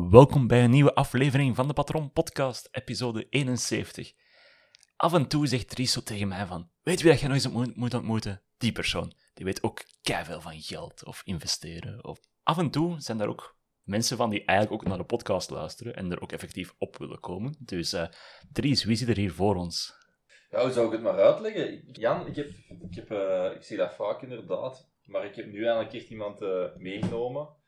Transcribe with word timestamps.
Welkom 0.00 0.46
bij 0.46 0.64
een 0.64 0.70
nieuwe 0.70 0.94
aflevering 0.94 1.56
van 1.56 1.66
de 1.66 1.72
Patron 1.72 2.12
Podcast, 2.12 2.68
episode 2.70 3.26
71. 3.28 4.12
Af 4.96 5.12
en 5.12 5.28
toe 5.28 5.46
zegt 5.46 5.68
Dries 5.68 5.92
zo 5.92 6.00
tegen 6.00 6.28
mij 6.28 6.46
van, 6.46 6.70
weet 6.82 7.02
wie 7.02 7.10
dat 7.10 7.20
je 7.20 7.28
eens 7.28 7.46
ontmo- 7.46 7.72
moet 7.74 7.94
ontmoeten? 7.94 8.42
Die 8.58 8.72
persoon. 8.72 9.12
Die 9.34 9.44
weet 9.44 9.62
ook 9.62 9.84
veel 10.02 10.40
van 10.40 10.60
geld 10.60 11.04
of 11.04 11.22
investeren. 11.24 12.04
Of... 12.04 12.18
Af 12.42 12.58
en 12.58 12.70
toe 12.70 13.00
zijn 13.00 13.18
daar 13.18 13.28
ook 13.28 13.56
mensen 13.82 14.16
van 14.16 14.30
die 14.30 14.44
eigenlijk 14.44 14.82
ook 14.82 14.88
naar 14.88 14.98
de 14.98 15.04
podcast 15.04 15.50
luisteren 15.50 15.96
en 15.96 16.10
er 16.10 16.20
ook 16.22 16.32
effectief 16.32 16.74
op 16.78 16.98
willen 16.98 17.20
komen. 17.20 17.56
Dus 17.58 17.92
eh 17.92 18.06
Dries, 18.52 18.84
wie 18.84 18.96
zit 18.96 19.08
er 19.08 19.16
hier 19.16 19.32
voor 19.32 19.54
ons? 19.56 19.94
Ja, 20.50 20.62
hoe 20.62 20.72
zou 20.72 20.86
ik 20.86 20.92
het 20.92 21.02
maar 21.02 21.18
uitleggen? 21.18 21.88
Jan, 21.92 22.26
ik, 22.26 22.36
heb, 22.36 22.50
ik, 22.90 22.94
heb, 22.94 23.10
eh, 23.10 23.50
ik 23.54 23.62
zie 23.62 23.76
dat 23.76 23.94
vaak 23.94 24.22
inderdaad, 24.22 24.88
maar 25.04 25.24
ik 25.24 25.34
heb 25.34 25.46
nu 25.46 25.58
eigenlijk 25.58 25.94
echt 25.94 26.08
iemand 26.08 26.42
eh, 26.42 26.76
meegenomen. 26.76 27.62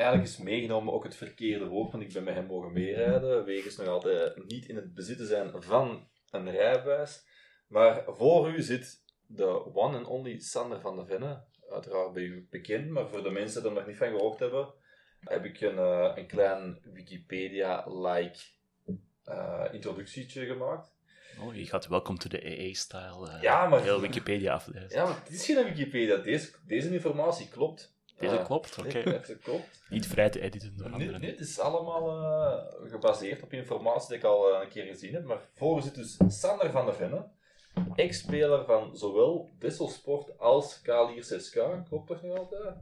Eigenlijk 0.00 0.28
is 0.30 0.36
meegenomen 0.38 0.92
ook 0.92 1.04
het 1.04 1.16
verkeerde 1.16 1.66
woord, 1.66 1.92
want 1.92 2.04
ik 2.04 2.12
ben 2.12 2.24
met 2.24 2.34
hem 2.34 2.46
mogen 2.46 2.72
meerijden, 2.72 3.44
wegens 3.44 3.76
nog 3.76 3.86
altijd 3.86 4.48
niet 4.48 4.66
in 4.68 4.76
het 4.76 4.94
bezitten 4.94 5.26
zijn 5.26 5.62
van 5.62 6.08
een 6.30 6.50
rijbewijs. 6.50 7.24
Maar 7.68 8.04
voor 8.06 8.50
u 8.50 8.62
zit 8.62 9.02
de 9.26 9.74
one 9.74 9.96
and 9.96 10.06
only 10.06 10.38
Sander 10.40 10.80
van 10.80 10.96
de 10.96 11.04
Venne. 11.06 11.44
Uiteraard 11.70 12.12
bij 12.12 12.22
u 12.22 12.46
bekend, 12.50 12.90
maar 12.90 13.08
voor 13.08 13.22
de 13.22 13.30
mensen 13.30 13.60
die 13.62 13.70
er 13.70 13.76
nog 13.76 13.86
niet 13.86 13.96
van 13.96 14.08
gehoord 14.08 14.38
hebben, 14.38 14.72
heb 15.20 15.44
ik 15.44 15.60
een, 15.60 15.78
eh, 15.78 16.12
een 16.14 16.26
klein 16.26 16.78
Wikipedia-like 16.92 18.38
eh, 19.24 19.64
introductietje 19.72 20.46
gemact. 20.46 20.92
Oh, 21.40 21.54
je 21.56 21.66
gaat 21.66 21.86
welkom 21.86 22.18
to 22.18 22.28
the 22.28 22.44
AA-style. 22.44 23.28
eh, 23.30 23.42
Ja, 23.42 23.66
maar- 23.68 23.82
Heel 23.82 24.00
Wikipedia 24.00 24.52
aflezen. 24.52 24.88
Ja, 24.98 25.04
maar 25.04 25.18
het 25.24 25.30
is 25.30 25.44
geen 25.44 25.64
Wikipedia. 25.64 26.16
Deze, 26.16 26.52
deze 26.66 26.92
informatie 26.92 27.48
klopt. 27.48 27.98
Deze 28.20 28.38
Eh, 28.38 28.44
klopt, 28.44 28.78
oké. 28.78 28.88
nee, 29.04 29.18
Deze 29.18 29.38
klopt. 29.38 29.82
Niet 29.88 30.06
vrij 30.06 30.30
te 30.30 30.40
editen 30.40 30.76
door 30.76 30.86
Nee, 30.86 30.94
anderen. 30.94 31.20
nee, 31.20 31.30
het 31.30 31.40
is 31.40 31.58
allemaal 31.58 32.08
eh, 32.10 32.90
gebaseerd 32.90 33.42
op 33.42 33.52
informatie 33.52 34.08
die 34.08 34.16
ik 34.16 34.24
al 34.24 34.54
eh, 34.54 34.62
een 34.62 34.68
keer 34.68 34.84
gezien 34.84 35.14
heb. 35.14 35.24
Maar 35.24 35.48
voor 35.54 35.82
zit 35.82 35.94
dus 35.94 36.16
Sander 36.28 36.70
van 36.70 36.84
der 36.84 36.94
Venne, 36.94 37.28
ex-speler 37.94 38.64
van 38.64 38.96
zowel 38.96 39.50
Disselsport 39.58 40.38
als 40.38 40.80
Kalier 40.82 41.24
6K. 41.24 41.88
Klopt 41.88 42.06
toch 42.06 42.22
nog 42.22 42.38
altijd? 42.38 42.76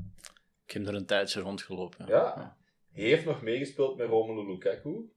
Ik 0.66 0.72
heb 0.74 0.86
er 0.86 0.94
een 0.94 1.06
tijdje 1.06 1.41
rondgelopen. 1.41 2.06
Ja. 2.06 2.56
Hij 2.92 3.04
heeft 3.04 3.24
nog 3.24 3.42
meegespeeld 3.42 3.96
met 3.96 4.08
Romelu 4.08 4.46
Lukaku. 4.52 5.12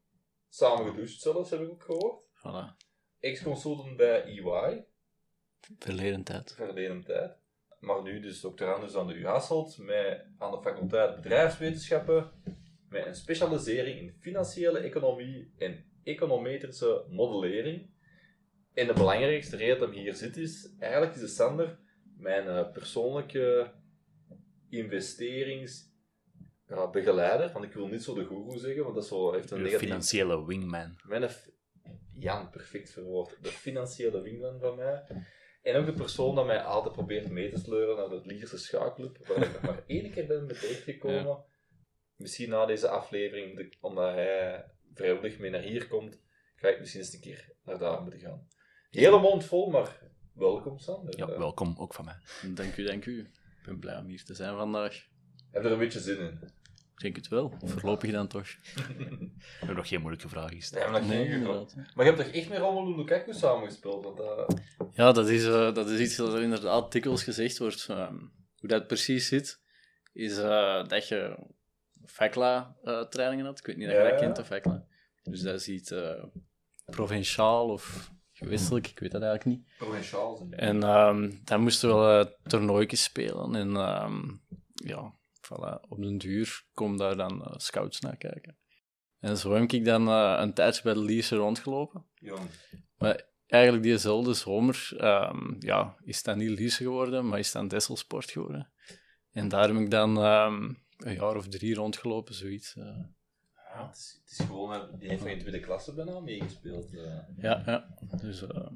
Samen 0.49 0.85
gedoucht 0.85 1.21
zelfs, 1.21 1.49
heb 1.49 1.61
ik 1.61 1.69
ook 1.69 1.83
gehoord. 1.83 2.23
Voilà. 2.37 2.75
Ex-consultant 3.19 3.97
bij 3.97 4.23
EY. 4.23 4.83
Verleden 5.79 6.23
tijd. 6.23 6.53
verleden 6.53 7.03
tijd. 7.03 7.37
Maar 7.81 8.01
nu 8.01 8.19
dus 8.19 8.41
doctorandus 8.41 8.95
aan 8.95 9.07
de 9.07 9.13
U 9.13 9.25
Hasselt, 9.25 9.77
met 9.77 10.25
aan 10.37 10.51
de 10.51 10.61
faculteit 10.61 11.15
bedrijfswetenschappen, 11.15 12.31
met 12.89 13.05
een 13.05 13.15
specialisering 13.15 13.99
in 13.99 14.15
financiële 14.19 14.79
economie 14.79 15.53
en 15.57 15.85
econometrische 16.03 17.05
modellering. 17.09 17.89
En 18.73 18.87
de 18.87 18.93
belangrijkste 18.93 19.55
reden 19.55 19.79
dat 19.79 19.89
hij 19.89 19.99
hier 19.99 20.15
zit 20.15 20.37
is, 20.37 20.75
eigenlijk 20.79 21.13
is 21.13 21.19
de 21.19 21.27
Sander 21.27 21.79
mijn 22.21 22.47
eh, 22.47 22.71
persoonlijke 22.71 23.71
investeringsbegeleider, 24.69 27.51
want 27.51 27.65
ik 27.65 27.73
wil 27.73 27.87
niet 27.87 28.03
zo 28.03 28.13
de 28.13 28.25
goeroe 28.25 28.59
zeggen, 28.59 28.83
want 28.83 28.95
dat 28.95 29.03
is 29.03 29.09
zo, 29.09 29.33
heeft 29.33 29.51
een 29.51 29.61
negatief... 29.61 29.87
financiële 29.87 30.45
wingman. 30.45 30.99
Mijn 31.03 31.29
Jan, 32.13 32.49
perfect 32.49 32.91
verwoord. 32.91 33.37
De 33.41 33.49
financiële 33.49 34.21
wingman 34.21 34.59
van 34.59 34.75
mij. 34.75 35.03
En 35.61 35.75
ook 35.75 35.85
de 35.85 35.93
persoon 35.93 36.35
dat 36.35 36.45
mij 36.45 36.61
altijd 36.61 36.93
probeert 36.93 37.29
mee 37.29 37.49
te 37.51 37.59
sleuren 37.59 37.95
naar 37.95 38.09
de 38.09 38.21
Lierse 38.25 38.57
schaakclub, 38.57 39.27
waar 39.27 39.37
ik 39.43 39.51
nog 39.53 39.61
maar 39.61 39.83
één 39.87 40.11
keer 40.11 40.27
ben 40.27 40.47
terechtgekomen. 40.47 41.43
Misschien 42.15 42.49
na 42.49 42.65
deze 42.65 42.87
aflevering, 42.87 43.55
de- 43.57 43.77
omdat 43.79 44.13
hij 44.13 44.65
vrijwillig 44.93 45.39
mee 45.39 45.49
naar 45.49 45.61
hier 45.61 45.87
komt, 45.87 46.19
ga 46.55 46.67
ik 46.67 46.79
misschien 46.79 47.01
eens 47.01 47.13
een 47.13 47.19
keer 47.21 47.53
naar 47.63 47.77
daar 47.79 48.01
moeten 48.01 48.19
gaan. 48.19 48.47
Hele 48.89 49.19
mond 49.19 49.45
vol, 49.45 49.69
maar 49.69 49.99
welkom 50.33 50.77
Sander. 50.79 51.17
Ja, 51.17 51.27
Eh, 51.27 51.37
welkom 51.37 51.75
ook 51.77 51.93
van 51.93 52.05
mij. 52.05 52.15
Dank 52.53 52.77
u, 52.77 52.83
dank 52.83 53.05
u. 53.05 53.19
Ik 53.19 53.65
ben 53.65 53.79
blij 53.79 53.97
om 53.97 54.05
hier 54.05 54.23
te 54.23 54.33
zijn 54.33 54.55
vandaag. 54.57 55.07
Heb 55.51 55.61
je 55.61 55.67
er 55.67 55.73
een 55.73 55.79
beetje 55.79 55.99
zin 55.99 56.17
in? 56.19 56.51
Ik 57.01 57.13
denk 57.13 57.15
het 57.25 57.27
wel. 57.27 57.53
Voorlopig 57.63 58.11
dan 58.11 58.27
toch. 58.27 58.47
Ik 59.61 59.67
heb 59.67 59.75
nog 59.75 59.87
geen 59.87 59.99
moeilijke 60.01 60.29
vragen 60.29 60.55
gesteld. 60.55 60.91
Nee, 60.91 61.01
nee, 61.01 61.27
inderdaad. 61.29 61.75
maar 61.75 62.05
je 62.05 62.11
hebt 62.11 62.17
toch 62.25 62.33
echt 62.35 62.49
met 62.49 62.57
Romelu 62.57 62.95
Lukaku 62.95 63.33
samengespeeld? 63.33 64.03
Want, 64.03 64.19
eh, 64.19 64.57
Ja, 64.93 65.11
dat 65.11 65.29
is, 65.29 65.45
eh, 65.45 65.73
dat 65.73 65.89
is 65.89 65.99
iets 65.99 66.15
dat 66.15 66.33
er 66.33 66.41
inderdaad 66.41 66.91
dikwijls 66.91 67.23
gezegd 67.23 67.57
wordt. 67.57 67.85
Ehm, 67.89 68.15
hoe 68.57 68.69
dat 68.69 68.87
precies 68.87 69.27
zit, 69.27 69.61
is 70.13 70.37
eh, 70.37 70.87
dat 70.87 71.07
je 71.07 71.37
FECLA-trainingen 72.05 73.45
had. 73.45 73.59
Ik 73.59 73.65
weet 73.65 73.77
niet 73.77 73.87
of 73.87 73.91
je 73.93 73.97
Ja, 73.99 74.03
dat 74.03 74.13
ja. 74.13 74.19
kent, 74.19 74.35
de 74.35 74.45
FECLA. 74.45 74.85
Dus 75.23 75.41
dat 75.41 75.59
is 75.59 75.67
iets 75.67 75.91
eh, 75.91 76.23
provinciaal 76.85 77.69
of 77.69 78.11
gewestelijk, 78.31 78.87
ik 78.87 78.99
weet 78.99 79.11
dat 79.11 79.21
eigenlijk 79.21 79.57
niet. 79.57 79.67
provinciaal. 79.77 80.47
En 80.49 80.83
ehm, 80.83 81.31
dan 81.43 81.61
moesten 81.61 81.89
we 81.89 81.95
wel 81.95 82.19
uh, 82.19 82.25
toernooitjes 82.43 83.03
spelen. 83.03 83.55
En 83.55 83.75
ehm, 83.75 84.21
ja, 84.73 85.13
voilà, 85.45 85.79
op 85.89 85.97
den 85.97 86.17
duur 86.17 86.63
komen 86.73 86.97
daar 86.97 87.15
dan 87.15 87.43
eh, 87.45 87.53
scouts 87.57 87.99
naar 87.99 88.17
kijken. 88.17 88.57
En 89.19 89.37
zo 89.37 89.53
heb 89.53 89.71
ik 89.71 89.85
dan 89.85 90.07
eh, 90.07 90.37
een 90.39 90.53
tijdje 90.53 90.83
bij 90.83 90.93
de 90.93 90.99
Lierse 90.99 91.35
rondgelopen. 91.35 92.05
Jong. 92.15 92.49
Maar 92.97 93.25
eigenlijk 93.47 93.83
diezelfde 93.83 94.33
zomer 94.33 94.93
ehm, 94.97 95.53
ja, 95.59 95.95
is 96.03 96.23
dat 96.23 96.35
niet 96.35 96.49
Lierse 96.49 96.83
geworden, 96.83 97.27
maar 97.27 97.39
is 97.39 97.51
dan 97.51 97.67
Desselsport 97.67 98.31
geworden. 98.31 98.71
En 99.31 99.47
daar 99.47 99.67
heb 99.67 99.77
ik 99.77 99.91
dan 99.91 100.17
ehm, 100.17 100.73
een 100.97 101.13
jaar 101.13 101.35
of 101.35 101.47
drie 101.47 101.73
rondgelopen, 101.75 102.33
zoiets. 102.33 102.75
eh. 102.75 103.03
Ja, 103.73 103.87
het, 103.87 103.97
is, 103.97 104.19
het 104.23 104.39
is 104.39 104.45
gewoon, 104.45 104.97
die 104.99 105.09
heeft 105.09 105.21
van 105.21 105.31
je 105.31 105.37
tweede 105.37 105.59
klasse 105.59 105.93
bijna 105.93 106.19
meegespeeld. 106.19 106.89
ja, 107.37 107.63
ja. 107.65 107.95
Dus 108.21 108.41
ehm, 108.47 108.75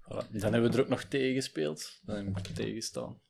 voilà. 0.00 0.30
Dan 0.30 0.52
hebben 0.52 0.70
we 0.70 0.76
er 0.76 0.82
ook 0.82 0.88
nog 0.88 1.02
tegen 1.02 1.34
gespeeld. 1.34 2.00
Dan 2.02 2.16
heb 2.16 2.26
ik 2.38 2.46
er 2.46 2.52
tegen 2.52 2.74
gestaan. 2.74 3.20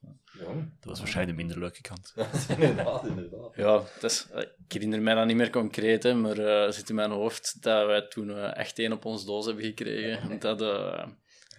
Dat 0.80 0.88
was 0.90 0.98
waarschijnlijk 0.98 1.36
de 1.38 1.44
minder 1.44 1.62
leuke 1.62 1.80
kant. 1.80 2.14
inderdaad, 2.58 3.06
inderdaad. 3.06 3.50
Ja, 3.56 3.82
dat 4.00 4.10
is, 4.10 4.26
ik 4.34 4.72
herinner 4.72 5.02
mij 5.02 5.14
dat 5.14 5.26
niet 5.26 5.36
meer 5.36 5.50
concreet, 5.50 6.02
hè, 6.02 6.14
maar 6.14 6.38
eh 6.38 6.70
zit 6.72 6.88
in 6.88 6.94
mijn 6.94 7.10
hoofd 7.10 7.62
dat 7.62 7.86
wij 7.86 8.06
toen 8.08 8.30
eh, 8.30 8.56
echt 8.56 8.78
één 8.78 8.92
op 8.92 9.04
ons 9.04 9.24
doos 9.24 9.46
hebben 9.46 9.64
gekregen. 9.64 10.38
Dat 10.40 10.62
eh, 10.62 11.06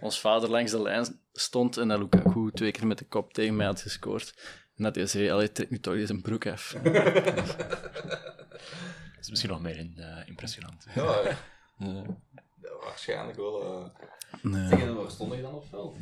ons 0.01 0.19
vader 0.19 0.49
langs 0.49 0.71
de 0.71 0.81
lijn 0.81 1.19
stond 1.33 1.77
en 1.77 1.87
dat 1.87 1.99
Lukaku 1.99 2.51
twee 2.53 2.71
keer 2.71 2.87
met 2.87 2.97
de 2.97 3.05
kop 3.07 3.33
tegen 3.33 3.55
mij 3.55 3.65
had 3.65 3.81
gescoord. 3.81 4.33
En 4.77 4.83
dat 4.83 4.95
hij 4.95 5.05
zei, 5.05 5.29
allee, 5.31 5.51
trek 5.51 5.69
nu 5.69 5.79
toch 5.79 5.93
eens 5.93 6.09
een 6.09 6.21
broek 6.21 6.47
af. 6.47 6.75
Dat 9.15 9.23
is 9.23 9.29
misschien 9.29 9.49
nog 9.51 9.61
meer 9.61 9.77
in, 9.77 9.99
impressionant. 10.25 10.85
Ja, 10.95 11.21
ja, 11.79 12.03
waarschijnlijk 12.83 13.37
wel. 13.37 13.63
eh. 13.63 14.05
nee. 14.41 14.67
Zeg, 14.67 14.93
waar 14.93 15.11
stond 15.11 15.33
je 15.35 15.41
dan 15.41 15.53
op 15.53 15.65
veld? 15.69 15.97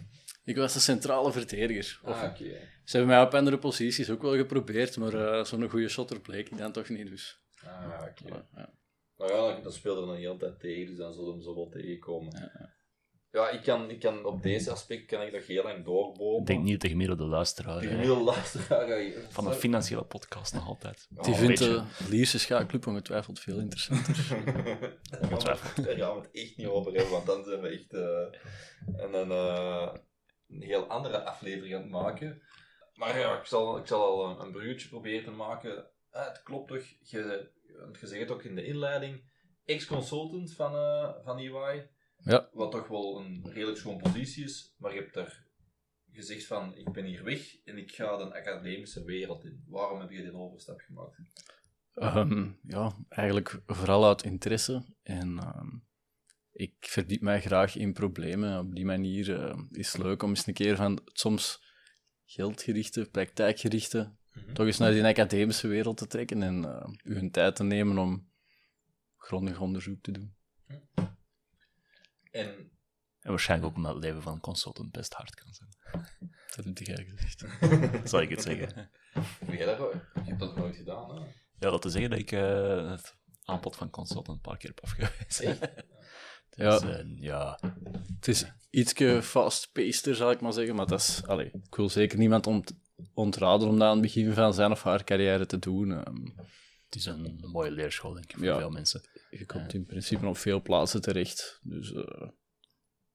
Ik 0.46 0.56
was 0.58 0.74
de 0.74 0.80
centrale 0.80 1.32
verdediger. 1.32 2.00
Of, 2.04 2.22
Ah, 2.22 2.24
oké. 2.30 2.44
Ze 2.84 2.98
hebben 2.98 3.16
mij 3.16 3.22
op 3.26 3.34
andere 3.34 3.58
posities 3.58 4.10
ook 4.10 4.22
wel 4.22 4.36
geprobeerd, 4.36 4.98
maar 4.98 5.14
eh, 5.14 5.44
zo'n 5.46 5.70
goede 5.70 5.88
shotter 5.90 6.20
bleek 6.20 6.50
ik 6.50 6.58
dan 6.58 6.72
toch 6.72 6.90
niet. 6.90 7.10
Dus. 7.10 7.40
Ah, 7.66 8.02
oké. 8.10 8.34
Ja, 8.34 8.46
ja. 8.56 8.74
Maar 9.18 9.32
ja, 9.32 9.60
dat 9.64 9.74
speelde 9.74 10.02
er 10.02 10.08
dan 10.08 10.16
heel 10.16 10.38
tijd 10.38 10.60
tegen, 10.60 10.86
dus 10.88 10.98
dan 10.98 11.14
zullen 11.14 11.28
we 11.28 11.34
hem 11.34 11.42
zo 11.44 11.56
wel 11.56 11.70
tegenkomen. 11.70 12.32
Ja, 12.40 12.72
ja. 13.32 13.50
Ik 13.50 13.64
kan, 13.64 13.90
ik 13.90 14.00
kan 14.00 14.26
op 14.26 14.44
deze 14.44 14.72
aspect 14.72 15.06
kan 15.06 15.22
ik 15.22 15.32
nog 15.34 15.48
heel 15.48 15.64
lang 15.64 15.86
doorbomen. 15.86 16.40
Ik 16.42 16.46
denk 16.48 16.62
niet 16.64 16.72
dat 16.72 16.82
de 16.82 16.88
gemiddelde 16.90 17.24
luisteraar 17.26 17.80
De 17.80 17.86
eh, 17.86 17.92
gemiddelde 17.92 18.24
luisteraar 18.24 19.12
van 19.30 19.48
een 19.48 19.54
financiële 19.54 20.04
podcast 20.04 20.54
nog 20.54 20.68
altijd. 20.68 21.08
Die 21.10 21.34
vindt 21.36 21.58
de 21.60 21.84
Lierse 22.10 22.40
schaakclub 22.40 22.88
ongetwijfeld 22.88 23.40
veel 23.40 23.60
interessanter. 23.60 24.16
Daar 25.10 25.30
gaan 25.42 25.58
we- 25.76 25.82
daar 25.82 25.96
gaan 25.98 26.16
we 26.16 26.22
het 26.22 26.30
echt 26.32 26.58
niet 26.58 26.68
over 26.68 26.94
hebben, 26.94 27.12
want 27.12 27.26
dan 27.26 27.44
zijn 27.44 27.62
we 27.62 27.68
echt 27.68 27.94
eh, 27.94 28.40
een, 29.12 29.32
eh, 29.32 29.94
een 30.50 30.62
heel 30.62 30.86
andere 30.88 31.24
aflevering 31.24 31.76
aan 31.76 31.82
het 31.82 31.92
maken. 31.92 32.42
Maar 32.94 33.20
ja, 33.20 33.40
ik 33.40 33.46
zal, 33.46 33.78
ik 33.78 33.88
zal 33.88 34.04
al 34.04 34.30
een, 34.30 34.46
een 34.46 34.52
bruggetje 34.52 34.88
proberen 34.90 35.24
te 35.24 35.32
maken. 35.32 35.86
Ah, 36.12 36.28
het 36.28 36.44
klopt 36.44 36.68
toch, 36.68 36.84
je, 37.00 37.50
want 37.80 38.00
je 38.00 38.08
zegt 38.08 38.22
het 38.22 38.32
ook 38.32 38.44
in 38.44 38.56
de 38.56 38.66
inleiding, 38.66 39.24
ex-consultant 39.66 40.54
van, 40.54 40.76
eh 40.76 41.10
van 41.24 41.38
EY, 41.40 41.88
Ja. 42.18 42.50
wat 42.54 42.72
toch 42.72 42.88
wel 42.88 43.20
een 43.20 43.50
redelijk 43.52 43.78
schoon 43.78 43.98
positie 43.98 44.44
is, 44.44 44.76
maar 44.78 44.94
je 44.94 45.00
hebt 45.00 45.14
daar 45.14 45.46
gezegd 46.12 46.46
van, 46.46 46.76
ik 46.76 46.92
ben 46.92 47.06
hier 47.06 47.24
weg 47.24 47.56
en 47.66 47.78
ik 47.78 47.92
ga 47.92 48.18
de 48.18 48.34
academische 48.40 49.04
wereld 49.04 49.44
in. 49.44 49.64
Waarom 49.68 50.00
heb 50.00 50.10
je 50.10 50.22
die 50.22 50.34
overstap 50.36 50.80
gemaakt? 50.80 51.18
Ehm, 51.94 52.50
ja, 52.64 52.92
eigenlijk 53.10 53.62
vooral 53.66 54.06
uit 54.08 54.24
interesse. 54.24 54.86
En 55.04 55.38
ehm, 55.40 55.70
ik 56.54 56.74
verdiep 56.80 57.22
mij 57.22 57.42
graag 57.42 57.76
in 57.76 57.94
problemen. 57.94 58.60
Op 58.60 58.76
die 58.76 58.86
manier 58.86 59.40
eh, 59.40 59.60
is 59.72 59.94
het 59.94 60.02
leuk 60.02 60.24
om 60.24 60.30
eens 60.30 60.48
een 60.48 60.54
keer 60.54 60.76
van 60.76 61.02
het 61.06 61.20
soms 61.20 61.64
geldgerichte, 62.26 63.10
praktijkgerichte, 63.12 64.16
toch 64.54 64.66
eens 64.66 64.78
naar 64.78 64.92
die 64.92 65.06
academische 65.06 65.68
wereld 65.68 65.98
te 65.98 66.08
trekken 66.08 66.44
en 66.44 66.66
eh 66.66 66.88
uw 67.04 67.30
tijd 67.30 67.56
te 67.56 67.64
nemen 67.64 67.98
om 67.98 68.32
grondig 69.18 69.60
onderzoek 69.60 70.02
te 70.02 70.12
doen. 70.12 70.36
En 72.32 72.72
En 73.20 73.30
waarschijnlijk 73.30 73.70
ook 73.70 73.76
omdat 73.78 73.94
het 73.94 74.04
leven 74.04 74.22
van 74.22 74.34
een 74.34 74.40
consultant 74.40 74.92
best 74.92 75.14
hard 75.14 75.36
kan 75.36 75.54
zijn. 75.54 75.70
Dat 76.56 76.66
heb 76.66 76.78
jij 76.78 77.06
gezegd. 77.10 77.46
Zal 78.10 78.22
ik 78.22 78.30
het 78.30 78.42
zeggen. 78.42 78.90
Heb 79.46 79.54
jij 79.54 79.66
dat, 79.66 79.78
je 80.14 80.22
hebt 80.24 80.40
dat 80.40 80.56
nooit 80.56 80.76
gedaan, 80.76 81.16
hè? 81.16 81.26
Ja, 81.60 81.70
dat 81.70 81.82
te 81.82 81.90
zeggen 81.90 82.10
dat 82.10 82.20
ik 82.20 82.32
eh, 82.32 82.92
het 82.92 83.16
aanbod 83.44 83.76
van 83.76 83.90
consultant 83.90 84.38
een 84.38 84.42
paar 84.42 84.58
keer 84.58 84.70
heb 84.70 84.84
afgewezen. 84.84 85.60
Ja. 86.56 86.80
Dus, 86.80 86.90
eh, 86.90 87.06
ja. 87.20 87.60
Het 88.16 88.28
is 88.28 88.46
ietsje 88.70 89.20
fast-paceder, 89.24 90.16
zal 90.16 90.32
ik 90.32 90.42
maar 90.42 90.54
zeggen. 90.54 90.76
Maar 90.76 90.88
dat 90.88 91.00
is, 91.00 91.22
allee, 91.26 91.46
ik 91.68 91.76
wil 91.76 91.90
zeker 91.90 92.18
niemand 92.18 92.48
ont, 92.48 92.74
ontraden 93.14 93.68
om 93.68 93.80
dat 93.80 93.88
aan 93.88 93.94
het 93.94 94.02
begin 94.02 94.34
van 94.34 94.54
zijn 94.54 94.72
of 94.72 94.84
haar 94.84 95.04
carrière 95.04 95.46
te 95.46 95.60
doen. 95.60 95.92
Ehm, 95.92 96.26
Het 96.86 96.96
is 97.02 97.06
een 97.06 97.40
mooie 97.52 97.72
leerschool, 97.72 98.14
denk 98.14 98.26
ik, 98.32 98.38
voor 98.38 98.46
Ja. 98.46 98.58
veel 98.58 98.70
mensen. 98.70 99.02
je 99.30 99.46
komt 99.46 99.74
in 99.74 99.86
principe 99.86 100.28
op 100.28 100.38
veel 100.38 100.62
plaatsen 100.62 101.02
terecht. 101.02 101.60
Dus 101.64 101.94
eh, 101.94 102.28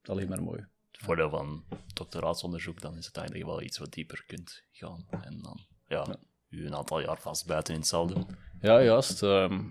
alleen 0.03 0.29
maar 0.29 0.43
mooi. 0.43 0.61
Het 0.91 1.01
voordeel 1.07 1.31
van 1.31 1.65
doctoraatsonderzoek, 1.95 2.81
dan 2.81 2.97
is 2.97 3.07
het 3.07 3.17
eigenlijk 3.17 3.47
wel 3.49 3.63
iets 3.63 3.79
wat 3.79 3.93
dieper 3.93 4.25
kunt 4.27 4.63
gaan. 4.73 5.07
En 5.11 5.39
dan, 5.43 5.61
ja, 5.87 6.17
u 6.49 6.67
een 6.67 6.75
aantal 6.77 7.01
jaar 7.01 7.21
vast 7.21 7.47
buiten 7.47 7.75
in 7.75 7.83
doen. 8.09 8.27
Ja, 8.61 8.83
juist. 8.83 9.23
ehm, 9.23 9.65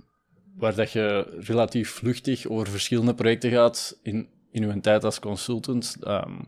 waar 0.58 0.76
dat 0.76 0.92
je 0.92 1.38
relatief 1.40 1.90
vluchtig 1.90 2.48
over 2.48 2.68
verschillende 2.68 3.14
projecten 3.14 3.52
gaat 3.52 4.00
in, 4.04 4.30
in 4.52 4.64
uw 4.64 4.80
tijd 4.80 5.04
als 5.04 5.20
consultant, 5.20 5.98
ehm, 6.02 6.40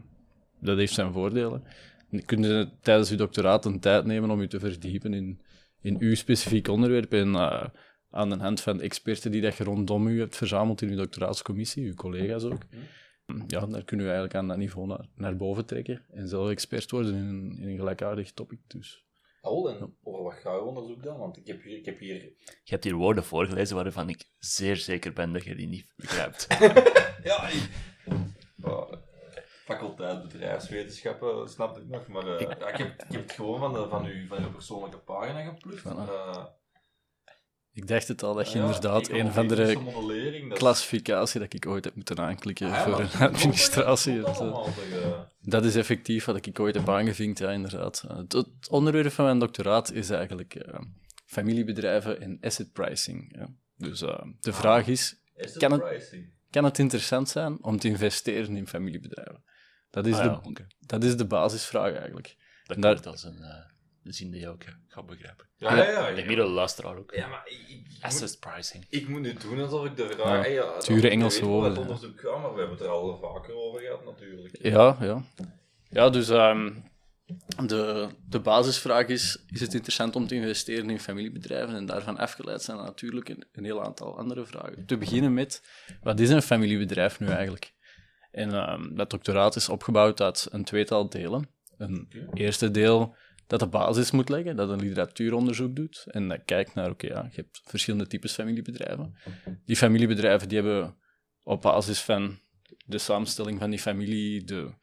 dat 0.61 0.77
heeft 0.77 0.93
zijn 0.93 1.13
voordelen. 1.13 1.63
En 2.11 2.25
kun 2.25 2.71
tijdens 2.81 3.09
je 3.09 3.15
doctoraat 3.15 3.65
een 3.65 3.79
tijd 3.79 4.05
nemen 4.05 4.29
om 4.29 4.41
je 4.41 4.47
te 4.47 4.59
verdiepen 4.59 5.13
in, 5.13 5.41
in 5.81 5.95
uw 5.99 6.15
specifiek 6.15 6.67
onderwerp 6.67 7.13
en 7.13 7.35
eh, 7.35 7.65
aan 8.09 8.29
de 8.29 8.37
hand 8.37 8.61
van 8.61 8.81
experten 8.81 9.31
die 9.31 9.41
dat 9.41 9.57
je 9.57 9.63
rondom 9.63 10.07
u 10.07 10.19
hebt 10.19 10.35
verzameld 10.35 10.81
in 10.81 10.89
uw 10.89 10.95
doctoraatscommissie, 10.95 11.85
uw 11.85 11.93
collega's 11.93 12.43
ook. 12.43 12.61
Ja, 13.47 13.65
daar 13.65 13.83
kunnen 13.83 14.05
we 14.05 14.11
eigenlijk 14.11 14.35
aan 14.35 14.47
dat 14.47 14.57
niveau 14.57 14.87
naar, 14.87 15.05
naar 15.15 15.35
boven 15.35 15.65
trekken 15.65 16.01
en 16.11 16.27
zelf 16.27 16.49
expert 16.49 16.91
worden 16.91 17.15
in 17.15 17.25
een, 17.25 17.57
in 17.57 17.67
een 17.67 17.77
gelijkaardig 17.77 18.31
topic. 18.31 18.59
Dus. 18.67 19.05
Paul, 19.41 19.69
en 19.69 19.97
over 20.03 20.23
wat 20.23 20.33
gaat 20.33 20.55
je 20.55 20.61
onderzoek 20.61 21.03
dan? 21.03 21.17
Want 21.17 21.37
ik 21.37 21.47
heb 21.47 21.63
hier... 21.63 21.77
Ik 21.77 21.85
heb 21.85 21.99
hier... 21.99 22.21
Je 22.43 22.75
hebt 22.75 22.83
hier 22.83 22.95
woorden 22.95 23.23
voorgelezen 23.23 23.75
waarvan 23.75 24.09
ik 24.09 24.23
zeer 24.37 24.75
zeker 24.75 25.13
ben 25.13 25.33
dat 25.33 25.43
je 25.43 25.55
die 25.55 25.67
niet 25.67 25.91
begrijpt. 25.95 26.47
Ja, 27.23 27.47
ik... 27.47 27.69
Oh, 28.63 28.91
faculteit 29.65 30.21
bedrijfswetenschappen, 30.21 31.49
snap 31.49 31.77
ik 31.77 31.87
nog. 31.87 32.07
Maar 32.07 32.37
eh, 32.37 32.39
ja, 32.39 32.67
ik, 32.67 32.77
heb, 32.77 32.87
ik 32.87 33.11
heb 33.11 33.21
het 33.21 33.31
gewoon 33.31 33.59
van, 33.59 33.73
de, 33.73 33.87
van, 33.89 34.05
uw, 34.05 34.27
van 34.27 34.43
uw 34.43 34.51
persoonlijke 34.51 34.97
pagina 34.97 35.41
geplukt. 35.41 35.79
Voilà. 35.79 36.09
Eh, 36.09 36.45
Ik 37.73 37.87
dacht 37.87 38.07
het 38.07 38.23
al, 38.23 38.33
dat 38.33 38.51
je 38.51 38.57
ja, 38.57 38.65
inderdaad 38.65 39.09
een 39.09 39.31
van 39.31 39.47
de 39.47 40.47
klassificatie 40.53 41.39
dat 41.39 41.53
ik 41.53 41.65
ooit 41.65 41.83
heb 41.83 41.95
moeten 41.95 42.17
aanklikken 42.19 42.71
Ah 42.71 42.83
voor 42.83 42.99
een 42.99 43.09
administratie. 43.29 44.21
dat 44.21 44.41
eh. 44.41 45.19
Dat 45.41 45.65
is 45.65 45.75
effectief 45.75 46.25
wat 46.25 46.45
ik 46.45 46.59
ooit 46.59 46.75
heb 46.75 46.89
aangevinkt, 46.89 47.39
ja, 47.39 47.51
inderdaad. 47.51 48.03
Eh, 48.07 48.17
Het, 48.17 48.69
onderwerp 48.69 49.11
van 49.11 49.25
mijn 49.25 49.39
doctoraat 49.39 49.91
is 49.91 50.09
eigenlijk 50.09 50.55
eh, 50.55 50.79
familiebedrijven 51.25 52.21
en 52.21 52.37
asset 52.41 52.71
pricing. 52.73 53.35
Ja. 53.37 53.47
Dus 53.77 53.99
de 54.39 54.53
vraag 54.53 54.87
is, 54.87 55.15
kan 55.57 55.71
het- 55.71 55.81
kan 56.49 56.63
het 56.63 56.79
interessant 56.79 57.29
zijn 57.29 57.63
om 57.63 57.77
te 57.79 57.87
investeren 57.87 58.55
in 58.57 58.67
familiebedrijven? 58.67 59.43
Dat 59.89 60.05
is, 60.05 60.15
Ah, 60.15 60.43
de, 60.43 60.65
dat 60.79 61.03
is 61.03 61.17
de 61.17 61.25
basisvraag 61.25 61.93
eigenlijk. 61.93 62.35
Dat 62.63 62.77
klinkt 62.79 63.05
als 63.07 63.23
een 63.23 63.43
zin 64.03 64.31
die 64.31 64.39
je 64.39 64.47
ook 64.49 64.63
gaat 64.87 65.05
begrijpen. 65.05 65.47
Ja, 65.55 65.75
ja, 65.75 65.83
ja. 65.89 66.07
Ja. 66.07 66.35
de 66.35 66.43
luisteraar 66.43 66.97
ook. 66.97 67.13
Ja, 67.15 67.27
maar 67.27 67.41
ik, 67.45 67.57
ik, 67.59 67.67
ik 67.69 67.87
moet, 67.93 68.01
Asset 68.03 68.39
pricing. 68.39 68.85
ik 68.89 69.07
moet 69.07 69.21
nu 69.21 69.33
doen 69.33 69.59
alsof 69.59 69.85
ik 69.85 69.95
de 69.97 70.09
vraag... 70.09 70.45
Ja, 70.45 70.51
ja, 70.51 70.79
dure 70.79 71.01
dat- 71.01 71.11
Engelse 71.11 71.45
woorden, 71.45 71.69
Het 71.69 71.79
ja. 71.79 71.81
onderzoek 71.85 72.19
gaat, 72.19 72.41
maar 72.41 72.53
we 72.53 72.59
hebben 72.59 72.77
het 72.77 72.85
er 72.85 72.91
al 72.91 73.17
vaker 73.17 73.53
over 73.55 73.79
gehad, 73.81 74.05
natuurlijk. 74.05 74.57
Ja, 74.61 74.97
ja. 74.99 75.23
Ja, 75.89 76.09
dus 76.09 76.29
ehm, 76.29 76.71
de, 77.65 78.07
de 78.29 78.39
basisvraag 78.39 79.07
is, 79.07 79.43
is 79.47 79.59
het 79.59 79.73
interessant 79.73 80.15
om 80.15 80.27
te 80.27 80.35
investeren 80.35 80.89
in 80.89 80.99
familiebedrijven? 80.99 81.75
En 81.75 81.85
daarvan 81.85 82.17
afgeleid 82.17 82.61
zijn 82.61 82.77
natuurlijk 82.77 83.29
een, 83.29 83.45
een 83.51 83.63
heel 83.63 83.83
aantal 83.83 84.17
andere 84.17 84.45
vragen. 84.45 84.85
Te 84.85 84.97
beginnen 84.97 85.33
met, 85.33 85.63
wat 86.01 86.19
is 86.19 86.29
een 86.29 86.41
familiebedrijf 86.41 87.19
nu 87.19 87.27
eigenlijk? 87.27 87.73
En 88.31 88.53
ehm, 88.53 88.95
dat 88.95 89.09
doctoraat 89.09 89.55
is 89.55 89.69
opgebouwd 89.69 90.21
uit 90.21 90.47
een 90.51 90.63
tweetal 90.63 91.09
delen. 91.09 91.49
Een 91.77 92.07
eerste 92.33 92.71
deel 92.71 93.15
dat 93.49 93.59
de 93.59 93.67
basis 93.67 94.11
moet 94.11 94.29
leggen, 94.29 94.55
dat 94.55 94.69
een 94.69 94.79
literatuuronderzoek 94.79 95.75
doet 95.75 96.05
en 96.07 96.27
dat 96.27 96.41
kijkt 96.45 96.73
naar, 96.73 96.89
oké, 96.89 97.07
ja, 97.07 97.23
je 97.31 97.35
hebt 97.35 97.61
verschillende 97.63 98.07
types 98.07 98.33
familiebedrijven. 98.33 99.15
Die 99.65 99.75
familiebedrijven 99.75 100.47
die 100.47 100.57
hebben 100.57 100.95
op 101.43 101.61
basis 101.61 102.01
van 102.01 102.39
de 102.85 102.97
samenstelling 102.97 103.59
van 103.59 103.69
die 103.69 103.79
familie, 103.79 104.43
de, 104.43 104.73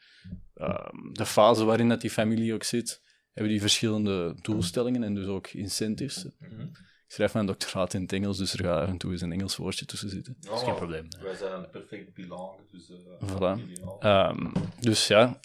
ehm, 0.54 1.12
de 1.12 1.26
fase 1.26 1.64
waarin 1.64 1.88
dat 1.88 2.00
die 2.00 2.10
familie 2.10 2.54
ook 2.54 2.62
zit, 2.62 3.02
hebben 3.32 3.52
die 3.52 3.60
verschillende 3.60 4.36
doelstellingen 4.42 5.02
en 5.02 5.14
dus 5.14 5.26
ook 5.26 5.48
incentives. 5.48 6.24
Ik 6.24 7.12
schrijf 7.12 7.34
mijn 7.34 7.46
doctoraat 7.46 7.94
in 7.94 8.02
het 8.02 8.12
Engels, 8.12 8.38
dus 8.38 8.52
er 8.52 8.64
gaat 8.64 8.82
af 8.82 8.88
en 8.88 8.98
toe 8.98 9.12
eens 9.12 9.20
een 9.20 9.32
Engels 9.32 9.56
woordje 9.56 9.84
tussen 9.84 10.10
zitten. 10.10 10.36
Dat 10.40 10.54
is 10.54 10.62
geen 10.62 10.74
probleem. 10.74 11.08
Wij 11.22 11.34
zijn 11.34 11.52
een 11.52 11.70
perfect 11.70 12.14
bilang, 12.14 12.50
dus... 12.70 12.90
eh 12.90 13.30
Voilà. 13.30 13.60
Ehm, 13.98 14.52
dus 14.80 15.06
ja. 15.06 15.40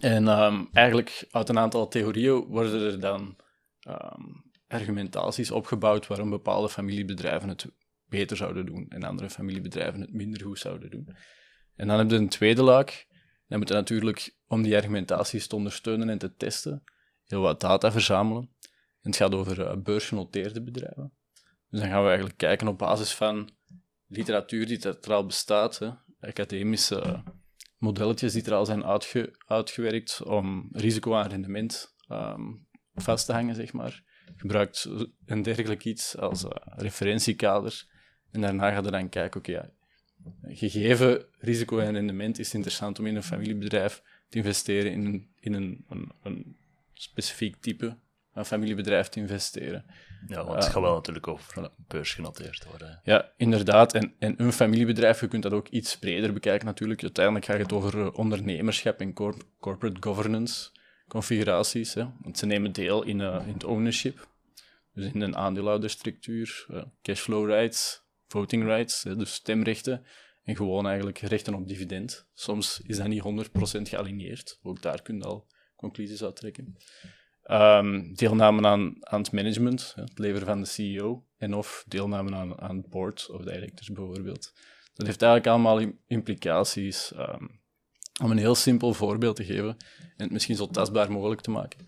En 0.00 0.28
ehm, 0.28 0.64
eigenlijk 0.72 1.26
uit 1.30 1.48
een 1.48 1.58
aantal 1.58 1.88
theorieën 1.88 2.44
worden 2.44 2.82
er 2.82 3.00
dan 3.00 3.36
ehm, 3.80 4.22
argumentaties 4.68 5.50
opgebouwd 5.50 6.06
waarom 6.06 6.30
bepaalde 6.30 6.68
familiebedrijven 6.68 7.48
het 7.48 7.66
beter 8.08 8.36
zouden 8.36 8.66
doen 8.66 8.86
en 8.88 9.02
andere 9.02 9.30
familiebedrijven 9.30 10.00
het 10.00 10.12
minder 10.12 10.42
goed 10.42 10.58
zouden 10.58 10.90
doen. 10.90 11.16
En 11.74 11.86
dan 11.86 11.98
heb 11.98 12.10
je 12.10 12.16
een 12.16 12.28
tweede 12.28 12.62
laag. 12.62 13.04
Dan 13.46 13.58
moet 13.58 13.68
je 13.68 13.74
natuurlijk, 13.74 14.36
om 14.46 14.62
die 14.62 14.76
argumentaties 14.76 15.46
te 15.46 15.56
ondersteunen 15.56 16.08
en 16.08 16.18
te 16.18 16.34
testen, 16.34 16.82
heel 17.24 17.40
wat 17.40 17.60
data 17.60 17.92
verzamelen. 17.92 18.50
En 19.00 19.10
het 19.10 19.16
gaat 19.16 19.34
over 19.34 19.66
eh, 19.66 19.76
beursgenoteerde 19.76 20.62
bedrijven. 20.62 21.12
Dus 21.70 21.80
dan 21.80 21.88
gaan 21.88 22.02
we 22.02 22.08
eigenlijk 22.08 22.38
kijken 22.38 22.68
op 22.68 22.78
basis 22.78 23.14
van 23.14 23.50
literatuur 24.06 24.66
die 24.66 24.82
er 24.82 25.14
al 25.14 25.26
bestaat, 25.26 25.78
hè, 25.78 25.90
academische 26.20 27.22
modelletjes 27.78 28.32
die 28.32 28.44
er 28.44 28.54
al 28.54 28.66
zijn 28.66 28.84
uitge- 28.84 29.34
uitgewerkt 29.46 30.22
om 30.22 30.68
risico 30.72 31.14
aan 31.14 31.28
rendement 31.28 31.94
ehm, 32.08 32.42
vast 32.94 33.26
te 33.26 33.32
hangen, 33.32 33.54
zeg 33.54 33.72
maar. 33.72 34.02
Gebruikt 34.36 34.88
een 35.26 35.42
dergelijk 35.42 35.84
iets 35.84 36.16
als 36.16 36.44
eh, 36.44 36.50
referentiekader. 36.66 37.86
En 38.30 38.40
daarna 38.40 38.70
gaat 38.70 38.84
je 38.84 38.90
dan 38.90 39.08
kijken, 39.08 39.40
oké, 39.40 39.72
gegeven 40.42 41.26
risico 41.38 41.78
en 41.78 41.92
rendement 41.92 42.38
is 42.38 42.46
het 42.46 42.54
interessant 42.54 42.98
om 42.98 43.06
in 43.06 43.16
een 43.16 43.22
familiebedrijf 43.22 44.02
te 44.28 44.36
investeren, 44.36 44.92
in 44.92 45.04
een, 45.04 45.28
in 45.40 45.52
een, 45.52 45.84
een, 45.88 46.12
een 46.22 46.56
specifiek 46.92 47.56
type 47.56 47.96
van 48.38 48.46
familiebedrijf 48.46 49.08
te 49.08 49.20
investeren. 49.20 49.84
Ja, 50.26 50.44
want 50.44 50.64
het 50.64 50.72
gaat 50.72 50.82
wel 50.82 50.94
natuurlijk 50.94 51.28
over 51.28 51.70
beursgenoteerd 51.76 52.64
worden. 52.64 53.00
Ja, 53.04 53.32
inderdaad. 53.36 53.94
En, 53.94 54.14
en 54.18 54.34
een 54.36 54.52
familiebedrijf, 54.52 55.20
je 55.20 55.28
kunt 55.28 55.42
dat 55.42 55.52
ook 55.52 55.68
iets 55.68 55.98
breder 55.98 56.32
bekijken 56.32 56.66
natuurlijk. 56.66 57.02
Uiteindelijk 57.02 57.44
gaat 57.44 57.58
het 57.58 57.72
over 57.72 58.00
eh, 58.00 58.18
ondernemerschap 58.18 59.00
en 59.00 59.12
corp- 59.12 59.46
corporate 59.60 59.96
governance 60.00 60.70
configuraties. 61.08 61.94
Hè. 61.94 62.06
Want 62.20 62.38
ze 62.38 62.46
nemen 62.46 62.72
deel 62.72 63.02
in, 63.02 63.20
eh, 63.20 63.42
in 63.46 63.52
het 63.52 63.64
ownership, 63.64 64.28
dus 64.94 65.12
in 65.12 65.20
een 65.20 65.36
aandeelhoudersstructuur, 65.36 66.66
eh, 66.68 66.82
cashflow 67.02 67.46
rights, 67.46 68.02
voting 68.26 68.64
rights, 68.64 69.02
hè, 69.02 69.16
dus 69.16 69.34
stemrechten, 69.34 70.06
en 70.44 70.56
gewoon 70.56 70.86
eigenlijk 70.86 71.18
rechten 71.18 71.54
op 71.54 71.68
dividend. 71.68 72.26
Soms 72.34 72.80
is 72.80 72.96
dat 72.96 73.06
niet 73.06 73.20
100% 73.20 73.88
gealigneerd. 73.88 74.58
Ook 74.62 74.82
daar 74.82 75.02
kun 75.02 75.16
je 75.16 75.24
al 75.24 75.46
conclusies 75.76 76.24
uit 76.24 76.36
trekken. 76.36 76.76
Ehm, 77.48 78.12
deelname 78.14 78.66
aan, 78.66 78.96
aan 79.00 79.20
het 79.20 79.32
management, 79.32 79.92
het 79.96 80.18
leveren 80.18 80.46
van 80.46 80.60
de 80.60 80.66
CEO, 80.66 81.24
en 81.36 81.54
of 81.54 81.84
deelname 81.86 82.34
aan, 82.34 82.60
aan 82.60 82.76
het 82.76 82.88
board 82.88 83.30
of 83.30 83.42
directors 83.44 83.88
bijvoorbeeld. 83.92 84.52
Dat 84.94 85.06
heeft 85.06 85.22
eigenlijk 85.22 85.52
allemaal 85.52 85.78
im- 85.78 85.98
implicaties. 86.06 87.12
ehm, 87.12 87.44
om 88.22 88.30
een 88.30 88.38
heel 88.38 88.54
simpel 88.54 88.94
voorbeeld 88.94 89.36
te 89.36 89.44
geven 89.44 89.76
en 90.16 90.24
het 90.24 90.30
misschien 90.30 90.56
zo 90.56 90.66
tastbaar 90.66 91.12
mogelijk 91.12 91.40
te 91.40 91.50
maken. 91.50 91.86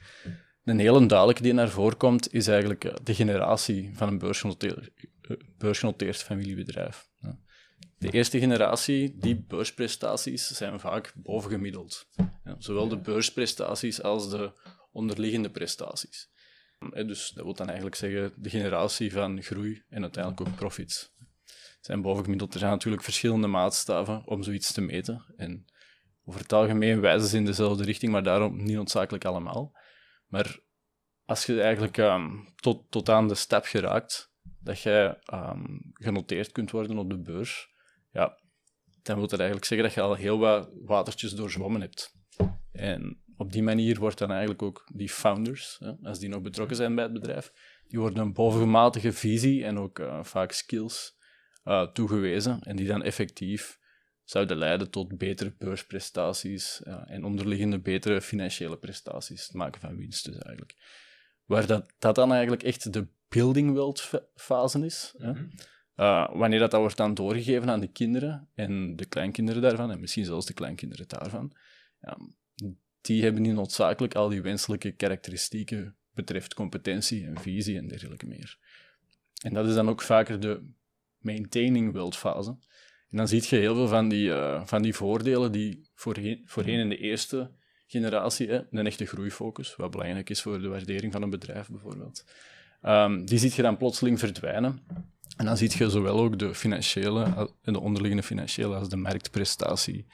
Een 0.64 0.78
hele 0.78 1.06
duidelijke 1.06 1.42
die 1.42 1.52
naar 1.52 1.68
voren 1.68 1.96
komt, 1.96 2.32
is 2.32 2.46
eigenlijk 2.48 2.84
eh, 2.84 2.94
de 3.02 3.14
generatie 3.14 3.90
van 3.94 4.08
een 4.08 4.18
beursgenoteerd, 4.18 4.90
eh, 5.22 5.36
beursgenoteerd 5.58 6.16
familiebedrijf. 6.16 7.08
De 7.98 8.10
eerste 8.10 8.38
generatie, 8.38 9.16
die 9.18 9.44
beursprestaties 9.48 10.46
zijn 10.46 10.80
vaak 10.80 11.12
bovengemiddeld. 11.16 12.08
Zowel 12.58 12.88
de 12.88 12.98
beursprestaties 12.98 14.02
als 14.02 14.30
de 14.30 14.52
onderliggende 14.92 15.50
prestaties. 15.50 16.30
Dus 16.88 17.30
dat 17.30 17.44
wil 17.44 17.54
dan 17.54 17.66
eigenlijk 17.66 17.96
zeggen 17.96 18.32
de 18.36 18.50
generatie 18.50 19.12
van 19.12 19.42
groei 19.42 19.84
en 19.88 20.02
uiteindelijk 20.02 20.48
ook 20.48 20.56
profits. 20.56 21.14
Zijn 21.80 22.02
bovengemiddeld. 22.02 22.52
Er 22.52 22.58
zijn 22.58 22.70
natuurlijk 22.70 23.02
verschillende 23.02 23.46
maatstaven 23.46 24.26
om 24.26 24.42
zoiets 24.42 24.72
te 24.72 24.80
meten. 24.80 25.24
En 25.36 25.64
over 26.24 26.40
het 26.40 26.52
algemeen 26.52 27.00
wijzen 27.00 27.28
ze 27.28 27.36
in 27.36 27.44
dezelfde 27.44 27.84
richting, 27.84 28.12
maar 28.12 28.22
daarom 28.22 28.62
niet 28.62 28.74
noodzakelijk 28.74 29.24
allemaal. 29.24 29.78
Maar 30.26 30.58
als 31.24 31.46
je 31.46 31.60
eigenlijk 31.60 31.98
ehm, 31.98 32.28
tot, 32.56 32.90
tot 32.90 33.08
aan 33.08 33.28
de 33.28 33.34
stap 33.34 33.64
geraakt 33.64 34.32
dat 34.60 34.80
jij 34.80 35.18
ehm, 35.24 35.78
genoteerd 35.92 36.52
kunt 36.52 36.70
worden 36.70 36.98
op 36.98 37.10
de 37.10 37.18
beurs, 37.18 37.68
ja, 38.10 38.38
dan 39.02 39.16
wil 39.16 39.26
dat 39.26 39.38
eigenlijk 39.38 39.68
zeggen 39.68 39.86
dat 39.86 39.96
je 39.96 40.02
al 40.02 40.14
heel 40.14 40.38
wat 40.38 40.70
watertjes 40.84 41.34
doorzwommen 41.34 41.80
hebt. 41.80 42.14
En 42.72 43.22
op 43.40 43.52
die 43.52 43.62
manier 43.62 43.98
wordt 43.98 44.18
dan 44.18 44.30
eigenlijk 44.30 44.62
ook 44.62 44.84
die 44.92 45.08
founders, 45.08 45.76
hè, 45.78 45.92
als 46.02 46.18
die 46.18 46.28
nog 46.28 46.42
betrokken 46.42 46.76
zijn 46.76 46.94
bij 46.94 47.04
het 47.04 47.12
bedrijf, 47.12 47.52
die 47.88 47.98
worden 47.98 48.18
een 48.18 48.32
bovenmatige 48.32 49.12
visie 49.12 49.64
en 49.64 49.78
ook 49.78 49.98
eh, 49.98 50.24
vaak 50.24 50.52
skills 50.52 51.18
uh, 51.64 51.82
toegewezen 51.82 52.60
en 52.60 52.76
die 52.76 52.86
dan 52.86 53.02
effectief 53.02 53.78
zouden 54.24 54.56
leiden 54.56 54.90
tot 54.90 55.18
betere 55.18 55.54
beursprestaties 55.58 56.82
en 57.04 57.24
onderliggende 57.24 57.80
betere 57.80 58.20
financiële 58.20 58.78
prestaties, 58.78 59.46
het 59.46 59.54
maken 59.54 59.80
van 59.80 59.96
winst 59.96 60.24
dus 60.24 60.38
eigenlijk. 60.38 60.76
Waar 61.44 61.66
dat, 61.66 61.92
dat 61.98 62.14
dan 62.14 62.32
eigenlijk 62.32 62.62
echt 62.62 62.92
de 62.92 63.08
building 63.28 63.72
world 63.72 64.10
fase 64.34 64.84
is. 64.84 65.14
Mm 65.18 65.50
wanneer 66.32 66.58
dat, 66.58 66.70
dat 66.70 66.80
wordt 66.80 66.96
dan 66.96 67.14
doorgegeven 67.14 67.70
aan 67.70 67.80
de 67.80 67.92
kinderen 67.92 68.48
en 68.54 68.96
de 68.96 69.06
kleinkinderen 69.06 69.62
daarvan, 69.62 69.90
en 69.90 70.00
misschien 70.00 70.24
zelfs 70.24 70.46
de 70.46 70.52
kleinkinderen 70.54 71.08
daarvan, 71.08 71.52
ja, 72.00 72.18
die 73.00 73.22
hebben 73.22 73.42
niet 73.42 73.54
noodzakelijk 73.54 74.14
al 74.14 74.28
die 74.28 74.42
wenselijke 74.42 74.92
karakteristieken 74.92 75.96
betreft 76.14 76.54
competentie 76.54 77.26
en 77.26 77.40
visie 77.40 77.76
en 77.76 77.88
dergelijke 77.88 78.26
meer. 78.26 78.58
En 79.42 79.54
dat 79.54 79.66
is 79.66 79.74
dan 79.74 79.88
ook 79.88 80.02
vaker 80.02 80.40
de 80.40 80.70
maintaining 81.18 81.92
world 81.92 82.16
fase. 82.16 82.50
En 83.10 83.16
dan 83.16 83.28
zie 83.28 83.42
je 83.48 83.56
heel 83.56 83.74
veel 83.74 83.88
van 83.88 84.08
die, 84.08 84.28
uh, 84.28 84.62
van 84.64 84.82
die 84.82 84.94
voordelen 84.94 85.52
die 85.52 85.88
voorheen, 85.94 86.42
voorheen 86.44 86.78
in 86.78 86.88
de 86.88 86.96
eerste 86.96 87.50
generatie, 87.86 88.48
hè, 88.48 88.62
een 88.70 88.86
echte 88.86 89.06
groeifocus, 89.06 89.76
wat 89.76 89.90
belangrijk 89.90 90.30
is 90.30 90.42
voor 90.42 90.60
de 90.60 90.68
waardering 90.68 91.12
van 91.12 91.22
een 91.22 91.30
bedrijf 91.30 91.68
bijvoorbeeld, 91.68 92.24
um, 92.82 93.24
die 93.24 93.38
ziet 93.38 93.54
je 93.54 93.62
dan 93.62 93.76
plotseling 93.76 94.18
verdwijnen. 94.18 94.82
En 95.36 95.44
dan 95.44 95.56
zie 95.56 95.78
je 95.78 95.90
zowel 95.90 96.20
ook 96.20 96.38
de 96.38 96.54
financiële, 96.54 97.50
de 97.62 97.80
onderliggende 97.80 98.26
financiële 98.26 98.74
als 98.74 98.88
de 98.88 98.96
marktprestatie 98.96 100.06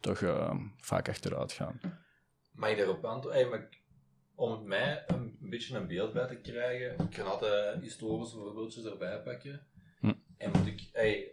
toch 0.00 0.20
uh, 0.20 0.54
vaak 0.80 1.08
achteruit 1.08 1.52
gaan. 1.52 1.80
Mag 2.54 2.70
je 2.70 2.76
daarop 2.76 3.04
antwoorden? 3.04 3.68
om 4.34 4.66
mij 4.66 5.04
een, 5.06 5.36
beetje 5.40 5.76
een 5.76 5.86
beeld 5.86 6.12
bij 6.12 6.26
te 6.26 6.40
krijgen, 6.40 7.04
ik 7.04 7.10
kan 7.10 7.26
altijd 7.26 7.80
historische 7.80 8.36
voorbeeldjes 8.36 8.84
erbij 8.84 9.22
pakken. 9.22 9.66
Hm. 10.00 10.12
En 10.36 10.50
moet 10.50 10.66
ik, 10.66 10.90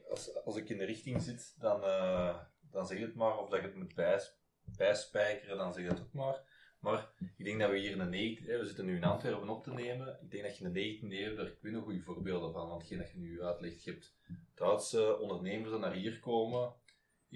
als, 0.10 0.44
als 0.44 0.56
ik 0.56 0.70
in 0.70 0.78
de 0.78 0.86
richting 0.86 1.22
zit, 1.22 1.56
dan, 1.60 1.84
uh, 1.84 2.38
dan 2.72 2.88
zeg 2.88 3.00
het 3.00 3.16
maar, 3.16 3.38
of 3.38 3.50
dat 3.50 3.62
je 3.62 3.66
het 3.66 3.76
moet 3.76 3.96
bijs, 3.96 4.38
bijspijkeren, 4.78 5.58
dan 5.58 5.74
zeg 5.74 5.88
het 5.88 6.00
ook 6.00 6.14
maar. 6.14 6.44
Maar 6.80 7.10
ik 7.38 7.46
denk 7.46 7.60
dat 7.60 7.70
we 7.70 7.78
hier 7.78 7.92
in 7.92 7.98
de 7.98 8.04
19 8.04 8.58
we 8.58 8.66
zitten 8.66 8.86
nu 8.86 8.96
in 8.96 9.04
Antwerpen 9.04 9.50
op 9.50 9.64
te 9.64 9.74
nemen. 9.74 10.20
Ik 10.22 10.32
denk 10.32 10.44
dat 10.44 10.58
je 10.58 10.66
in 10.66 10.74
de 10.74 11.00
19e 11.00 11.12
eeuw, 11.12 11.36
daar 11.36 11.52
kun 11.52 11.72
je 11.72 11.82
goede 11.82 12.02
voorbeelden 12.02 12.52
van, 12.52 12.68
want 12.68 12.82
hetgeen 12.82 12.98
dat 12.98 13.12
je 13.12 13.18
nu 13.18 13.44
uitlegt, 13.44 13.84
je 13.84 13.92
hebt 13.92 14.16
Duitse 14.56 15.20
ondernemers 15.20 15.70
die 15.70 15.80
naar 15.80 15.94
hier 15.94 16.20
komen, 16.20 16.74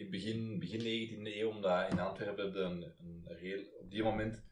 begin, 0.04 0.60
begin 0.60 0.80
19e 0.80 1.36
eeuw, 1.38 1.50
omdat 1.50 1.92
in 1.92 2.00
Antwerpen 2.00 2.66
een, 2.66 2.94
een, 3.00 3.68
op 3.80 3.92
die 3.92 4.04
moment 4.04 4.44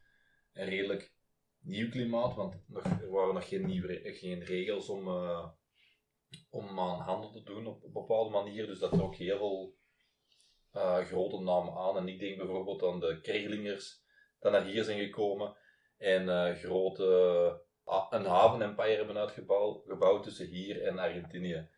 een 0.54 0.66
redelijk 0.66 1.14
nieuw 1.60 1.90
klimaat, 1.90 2.36
want 2.36 2.56
er 3.02 3.10
waren 3.10 3.34
nog 3.34 3.48
geen, 3.48 3.66
nieuwe, 3.66 4.14
geen 4.14 4.44
regels 4.44 4.90
om, 4.90 5.08
uh, 5.08 5.48
om 6.50 6.80
aan 6.80 7.00
handel 7.00 7.32
te 7.32 7.44
doen 7.44 7.68
op 7.68 7.84
een 7.84 7.92
bepaalde 7.92 8.30
manier, 8.30 8.68
dus 8.68 8.80
dat 8.80 8.92
trok 8.92 9.16
heel 9.16 9.38
veel 9.38 9.76
uh, 10.74 10.98
grote 10.98 11.40
namen 11.40 11.74
aan. 11.74 11.98
En 11.98 12.08
ik 12.08 12.20
denk 12.20 12.38
bijvoorbeeld 12.38 12.84
aan 12.84 13.00
de 13.00 13.20
Kreglingers, 13.22 14.02
die 14.40 14.52
naar 14.52 14.66
hier 14.66 14.84
zijn 14.84 15.00
gekomen 15.00 15.56
en 15.98 16.24
uh, 16.24 16.56
grote 16.56 17.62
een 18.10 18.26
haven-empire 18.26 18.96
hebben 18.96 19.18
uitgebouwd 19.18 19.86
gebouwd 19.86 20.24
tussen 20.24 20.48
hier 20.48 20.84
en 20.84 21.00
Argentinië. 21.00 21.70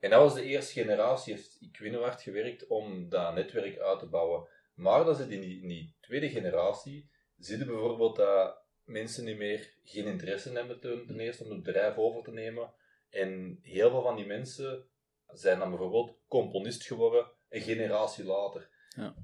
En 0.00 0.10
dat 0.10 0.20
was 0.20 0.34
de 0.34 0.44
eerste 0.44 0.72
generatie, 0.72 1.34
heeft 1.34 1.58
Equinoward 1.60 2.22
gewerkt 2.22 2.66
om 2.66 3.08
dat 3.08 3.34
netwerk 3.34 3.78
uit 3.78 3.98
te 3.98 4.06
bouwen. 4.06 4.48
Maar 4.74 5.04
dat 5.04 5.16
zit 5.16 5.30
in 5.30 5.40
die, 5.40 5.66
die 5.66 5.96
tweede 6.00 6.28
generatie, 6.28 7.10
zie 7.38 7.58
je 7.58 7.64
bijvoorbeeld 7.64 8.16
dat 8.16 8.62
mensen 8.84 9.24
niet 9.24 9.36
meer 9.36 9.74
geen 9.84 10.06
interesse 10.06 10.52
hebben 10.52 10.80
ten, 10.80 11.06
ten 11.06 11.20
eerste 11.20 11.44
om 11.44 11.50
het 11.50 11.62
bedrijf 11.62 11.96
over 11.96 12.22
te 12.22 12.32
nemen. 12.32 12.72
En 13.10 13.58
heel 13.62 13.90
veel 13.90 14.02
van 14.02 14.16
die 14.16 14.26
mensen 14.26 14.88
zijn 15.26 15.58
dan 15.58 15.68
bijvoorbeeld 15.68 16.18
componist 16.28 16.84
geworden 16.84 17.30
een 17.48 17.60
generatie 17.60 18.24
later. 18.24 18.68
Ja. 18.96 19.14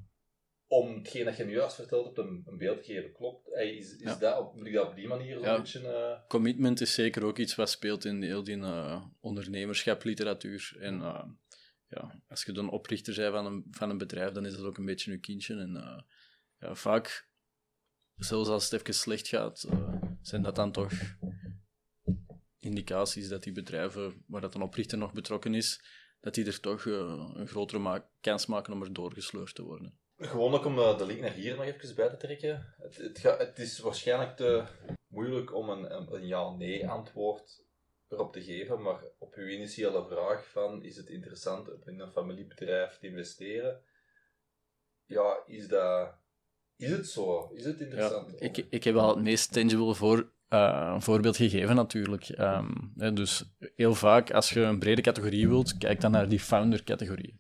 Om 0.69 0.95
hetgeen 0.95 1.25
dat 1.25 1.37
je 1.37 1.45
nu 1.45 1.53
juist 1.53 1.75
verteld 1.75 2.05
hebt 2.05 2.19
een, 2.19 2.43
een 2.47 2.59
beeld 2.59 2.85
te 2.85 2.93
geven, 2.93 3.13
klopt? 3.13 3.49
Is, 3.49 3.97
is 3.97 4.19
dat, 4.19 4.39
op, 4.39 4.55
moet 4.55 4.67
ik 4.67 4.73
dat 4.73 4.89
op 4.89 4.95
die 4.95 5.09
manier 5.09 5.39
zo'n 5.39 5.57
beetje... 5.57 5.81
Uh... 5.81 6.29
Commitment 6.29 6.81
is 6.81 6.95
zeker 6.95 7.25
ook 7.25 7.39
iets 7.39 7.55
wat 7.55 7.71
speelt 7.71 8.05
in 8.05 8.23
heel 8.23 8.45
die 8.45 8.57
uh, 8.57 9.05
ondernemerschap, 9.21 10.05
literatuur. 10.05 10.77
En 10.79 10.95
uh, 10.99 11.25
ja, 11.89 12.23
als 12.29 12.45
je 12.45 12.53
dan 12.53 12.71
oprichter 12.71 13.15
bent 13.15 13.35
van 13.35 13.47
een, 13.47 13.67
van 13.71 13.91
een 13.91 13.99
bedrijf, 13.99 14.33
dan 14.33 14.47
is 14.47 14.57
dat 14.57 14.65
ook 14.65 14.79
een 14.79 14.85
beetje 14.85 15.13
een 15.13 15.21
kindje. 15.21 15.57
En 15.57 16.05
ja, 16.59 16.75
vaak 16.75 17.31
zelfs 18.17 18.49
als 18.49 18.71
het 18.71 18.81
even 18.81 18.95
slecht 18.95 19.29
gaat, 19.29 19.69
zijn 20.23 20.43
dat 20.43 20.55
dan 20.55 20.73
toch 20.73 20.93
indicaties 22.59 23.29
dat 23.29 23.43
die 23.43 23.53
bedrijven 23.53 24.25
waar 24.27 24.41
dat 24.41 24.55
een 24.55 24.63
oprichter 24.63 24.99
nog 24.99 25.13
betrokken 25.13 25.55
is, 25.55 25.85
dat 26.21 26.35
die 26.35 26.47
er 26.47 26.61
toch 26.61 26.85
een 26.85 27.49
grotere 27.49 28.09
kans 28.21 28.47
maken 28.47 28.73
om 28.73 28.83
er 28.83 28.93
doorgesleurd 28.93 29.55
te 29.55 29.63
worden. 29.63 29.99
Gewoon 30.19 30.55
ook 30.55 30.65
om 30.65 30.79
uh, 30.79 30.99
de 30.99 31.07
link 31.07 31.21
naar 31.21 31.33
hier 31.33 31.57
nog 31.57 31.65
even 31.65 31.95
bij 31.95 32.09
te 32.09 32.17
trekken. 32.17 32.75
Het, 32.79 32.97
het, 32.97 33.19
ga, 33.19 33.37
het 33.37 33.59
is 33.59 33.79
waarschijnlijk 33.79 34.37
te 34.37 34.65
moeilijk 35.07 35.55
om 35.55 35.69
een, 35.69 36.15
een 36.15 36.27
ja-nee 36.27 36.89
antwoord 36.89 37.65
erop 38.09 38.33
te 38.33 38.43
geven, 38.43 38.83
maar 38.83 39.01
op 39.19 39.35
uw 39.35 39.47
initiële 39.47 40.07
vraag 40.07 40.51
van 40.51 40.83
is 40.83 40.97
het 40.97 41.09
interessant 41.09 41.73
om 41.73 41.81
in 41.85 42.01
een 42.01 42.13
familiebedrijf 42.13 42.99
te 42.99 43.07
investeren, 43.07 43.81
ja, 45.07 45.43
is 45.47 45.69
dat 45.69 46.15
is 46.77 46.91
het 46.91 47.09
zo? 47.09 47.51
Is 47.55 47.65
het 47.65 47.81
interessant? 47.81 48.31
Ja, 48.31 48.47
ik, 48.47 48.57
ik 48.57 48.85
heb 48.85 48.95
wel 48.95 49.09
het 49.09 49.25
meest 49.25 49.53
tangible 49.53 49.95
voor, 49.95 50.33
uh, 50.49 51.01
voorbeeld 51.01 51.37
gegeven, 51.37 51.75
natuurlijk. 51.75 52.29
Um, 52.39 52.93
dus 53.15 53.45
heel 53.75 53.95
vaak, 53.95 54.31
als 54.31 54.51
je 54.51 54.61
een 54.61 54.79
brede 54.79 55.03
categorie 55.03 55.49
wilt, 55.49 55.77
kijk 55.79 56.01
dan 56.01 56.11
naar 56.11 56.29
die 56.29 56.41
founder-categorie. 56.41 57.37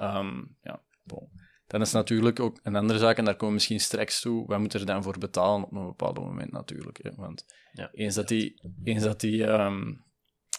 Um, 0.00 0.56
ja, 0.62 0.82
Dan 1.70 1.80
is 1.80 1.92
natuurlijk 1.92 2.40
ook 2.40 2.60
een 2.62 2.76
andere 2.76 2.98
zaak, 2.98 3.16
en 3.16 3.24
daar 3.24 3.34
komen 3.34 3.48
we 3.48 3.54
misschien 3.54 3.80
straks 3.80 4.20
toe. 4.20 4.46
Wij 4.46 4.58
moeten 4.58 4.80
er 4.80 4.86
dan 4.86 5.02
voor 5.02 5.18
betalen 5.18 5.64
op 5.64 5.72
een 5.72 5.86
bepaald 5.86 6.18
moment, 6.18 6.52
natuurlijk. 6.52 6.98
Hè? 7.02 7.10
Want 7.14 7.44
ja, 7.72 7.88
eens 7.92 8.14
dat 8.14 8.28
die, 8.28 8.60
eens 8.84 9.02
dat 9.02 9.20
die, 9.20 9.46
um, 9.46 10.04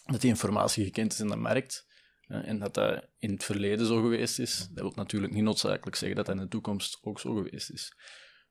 dat 0.06 0.22
die 0.22 0.30
informatie 0.30 0.86
gekend 0.86 1.14
is 1.14 1.20
in 1.20 1.28
de 1.28 1.36
markt, 1.36 1.88
en 2.28 2.60
dat 2.60 2.74
dat 2.74 3.08
in 3.18 3.32
het 3.32 3.44
verleden 3.44 3.86
zo 3.86 4.02
geweest 4.02 4.40
is, 4.40 4.68
dat 4.72 4.84
wil 4.84 4.92
natuurlijk 4.96 5.34
niet 5.34 5.44
noodzakelijk 5.44 5.96
zeggen 5.96 6.18
dat 6.18 6.26
dat 6.26 6.36
in 6.36 6.42
de 6.42 6.48
toekomst 6.48 6.98
ook 7.02 7.20
zo 7.20 7.34
geweest 7.34 7.72
is. 7.72 7.96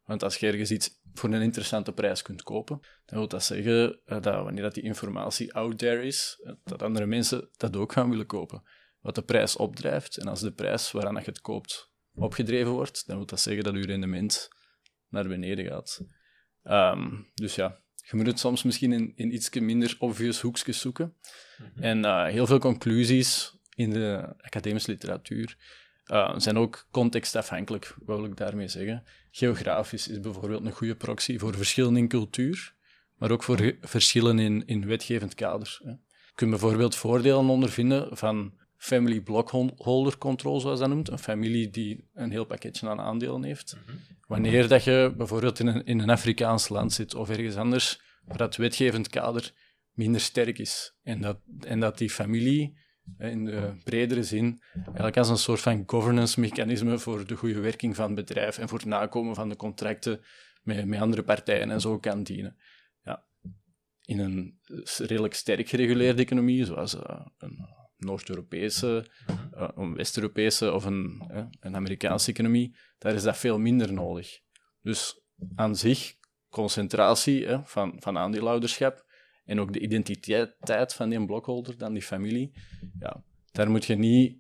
Want 0.05 0.23
als 0.23 0.37
je 0.37 0.47
ergens 0.47 0.71
iets 0.71 1.01
voor 1.13 1.33
een 1.33 1.43
interessante 1.43 1.93
prijs 1.93 2.23
kunt 2.23 2.43
kopen, 2.43 2.81
dan 3.05 3.19
wil 3.19 3.29
dat 3.29 3.45
zeggen 3.45 4.01
eh, 4.05 4.21
dat 4.21 4.43
wanneer 4.43 4.63
dat 4.63 4.75
die 4.75 4.83
informatie 4.83 5.55
out 5.55 5.79
there 5.79 6.03
is, 6.03 6.41
eh, 6.43 6.53
dat 6.65 6.83
andere 6.83 7.07
mensen 7.07 7.49
dat 7.57 7.77
ook 7.77 7.93
gaan 7.93 8.11
willen 8.11 8.27
kopen. 8.27 8.63
Wat 9.01 9.15
de 9.15 9.23
prijs 9.23 9.57
opdrijft, 9.57 10.17
en 10.17 10.29
als 10.29 10.41
de 10.41 10.53
prijs 10.53 10.91
waaraan 10.91 11.15
je 11.15 11.23
het 11.25 11.41
koopt 11.41 11.90
opgedreven 12.15 12.73
wordt, 12.73 13.07
dan 13.07 13.17
wil 13.17 13.27
dat 13.27 13.41
zeggen 13.41 13.65
dat 13.65 13.75
je 13.75 13.87
rendement 13.87 14.49
naar 15.09 15.29
beneden 15.29 15.65
gaat. 15.67 16.01
Ehm, 16.63 17.11
dus 17.35 17.55
ja, 17.55 17.81
je 17.95 18.17
moet 18.17 18.27
het 18.27 18.39
soms 18.39 18.63
misschien 18.63 18.93
in, 18.93 19.13
in 19.15 19.35
iets 19.35 19.51
minder 19.51 19.97
obvious 19.99 20.41
hoekjes 20.41 20.81
zoeken. 20.81 21.15
Mhm. 21.59 21.83
En 21.83 21.99
uh, 21.99 22.27
heel 22.27 22.47
veel 22.47 22.59
conclusies 22.59 23.59
in 23.75 23.91
de 23.91 24.35
academische 24.41 24.91
literatuur 24.91 25.57
uh, 26.07 26.35
zijn 26.37 26.59
ook 26.59 26.87
contextafhankelijk, 26.91 27.95
wat 28.05 28.17
wil 28.17 28.27
ik 28.27 28.37
daarmee 28.37 28.69
zeggen. 28.69 29.05
Geografisch 29.31 30.09
is 30.09 30.21
bijvoorbeeld 30.21 30.65
een 30.65 30.73
goede 30.73 30.97
proxy 30.97 31.39
voor 31.39 31.55
verschillen 31.55 31.97
in 31.97 32.09
cultuur, 32.09 32.75
maar 33.17 33.31
ook 33.31 33.43
voor 33.43 33.75
verschillen 33.81 34.39
in, 34.39 34.67
in 34.67 34.87
wetgevend 34.87 35.35
kader. 35.35 35.81
Hè. 35.83 35.91
Je 35.91 36.47
kunt 36.47 36.51
bijvoorbeeld 36.51 36.97
voordelen 36.97 37.49
ondervinden 37.49 38.17
van 38.17 38.60
family 38.81 39.21
blockholder 39.21 40.19
control, 40.19 40.61
zoals 40.61 40.79
dat 40.79 40.89
noemt. 40.89 41.11
Een 41.11 41.19
familie 41.19 41.71
die 41.71 42.09
een 42.15 42.31
heel 42.31 42.45
pakketje 42.45 42.89
aan 42.89 43.01
aandelen 43.01 43.45
heeft. 43.45 43.77
Mhm. 43.77 43.97
Wanneer 44.27 44.69
dat 44.69 44.85
je 44.85 45.15
bijvoorbeeld 45.17 45.59
in 45.59 45.67
een, 45.67 45.85
in 45.85 45.99
een 45.99 46.11
Afrikaans 46.11 46.69
land 46.69 46.93
zit 46.93 47.15
of 47.15 47.31
ergens 47.31 47.57
anders, 47.57 48.01
waar 48.25 48.37
dat 48.37 48.57
wetgevend 48.57 49.09
kader 49.09 49.53
minder 49.93 50.21
sterk 50.21 50.59
is. 50.59 50.95
En 51.03 51.21
dat, 51.21 51.39
en 51.61 51.81
dat 51.81 51.99
die 51.99 52.11
familie 52.11 52.79
in 53.19 53.45
de 53.45 53.73
bredere 53.85 54.23
zin, 54.23 54.63
eigenlijk 54.85 55.17
als 55.17 55.29
een 55.29 55.37
soort 55.37 55.61
van 55.61 55.83
governance-mechanisme 55.87 56.99
voor 56.99 57.27
de 57.27 57.37
goede 57.37 57.61
werking 57.61 57.97
van 57.97 58.07
het 58.07 58.15
bedrijf 58.15 58.59
en 58.59 58.69
voor 58.69 58.79
het 58.79 58.87
nakomen 58.87 59.35
van 59.35 59.49
de 59.49 59.57
contracten 59.57 60.21
met, 60.63 60.87
met 60.87 61.01
andere 61.01 61.23
partijen 61.23 61.71
en 61.71 61.81
zo 61.81 61.99
kan 61.99 62.23
dienen. 62.23 62.57
Ja. 63.05 63.25
In 64.05 64.19
een 64.19 64.59
redelijk 64.99 65.35
sterk 65.35 65.69
gereguleerde 65.69 66.23
economie, 66.23 66.65
zoals 66.65 66.95
uh, 66.95 67.01
een 67.39 67.80
Noord-Europese, 68.01 69.07
uh, 69.55 69.69
een 69.75 69.95
West-Europese 69.95 70.73
of 70.73 70.85
een, 70.85 71.23
een 71.61 71.77
Amerikaanse 71.77 72.31
economie, 72.31 72.77
daar 72.99 73.15
is 73.15 73.23
dat 73.23 73.37
veel 73.37 73.59
minder 73.59 73.93
nodig. 73.93 74.41
Dus 74.83 75.21
aan 75.55 75.77
zich, 75.77 76.17
concentratie 76.49 77.47
van, 77.65 77.97
van 77.99 78.19
aandeelhouderschap 78.19 79.05
en 79.45 79.61
ook 79.61 79.73
de 79.73 79.81
identiteit 79.81 80.95
van 80.95 81.09
die 81.09 81.27
blokholder, 81.27 81.79
dan 81.79 81.93
die 81.93 82.03
familie, 82.03 82.53
ja, 82.99 83.25
daar 83.53 83.71
moet 83.71 83.85
je 83.85 83.97
niet 83.97 84.39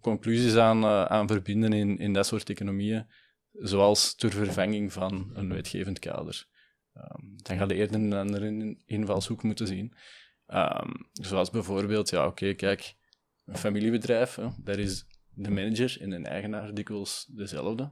conclusies 0.00 0.56
aan, 0.56 0.82
uh, 0.82 1.04
aan 1.04 1.26
verbinden 1.26 1.72
in, 1.72 1.98
in 1.98 2.12
dat 2.12 2.26
soort 2.26 2.50
economieën, 2.50 3.06
zoals 3.52 4.14
ter 4.14 4.30
vervanging 4.30 4.92
van 4.92 5.30
een 5.34 5.52
wetgevend 5.52 5.98
kader. 5.98 6.46
Ehm, 6.92 7.22
dan 7.36 7.56
ga 7.56 7.64
je 7.64 7.74
eerder 7.74 8.00
een 8.00 8.12
andere 8.12 8.76
invalshoek 8.86 9.42
moeten 9.42 9.66
zien. 9.66 9.94
Ehm, 10.46 10.90
zoals 11.12 11.50
bijvoorbeeld, 11.50 12.10
ja, 12.10 12.26
oké, 12.26 12.54
kijk, 12.54 12.94
een 13.44 13.56
familiebedrijf, 13.56 14.34
hè, 14.34 14.48
daar 14.58 14.78
is 14.78 15.06
de 15.34 15.50
manager 15.50 16.00
en 16.00 16.10
de 16.10 16.28
eigenaar 16.28 16.74
dikwijls 16.74 17.26
dezelfde. 17.30 17.90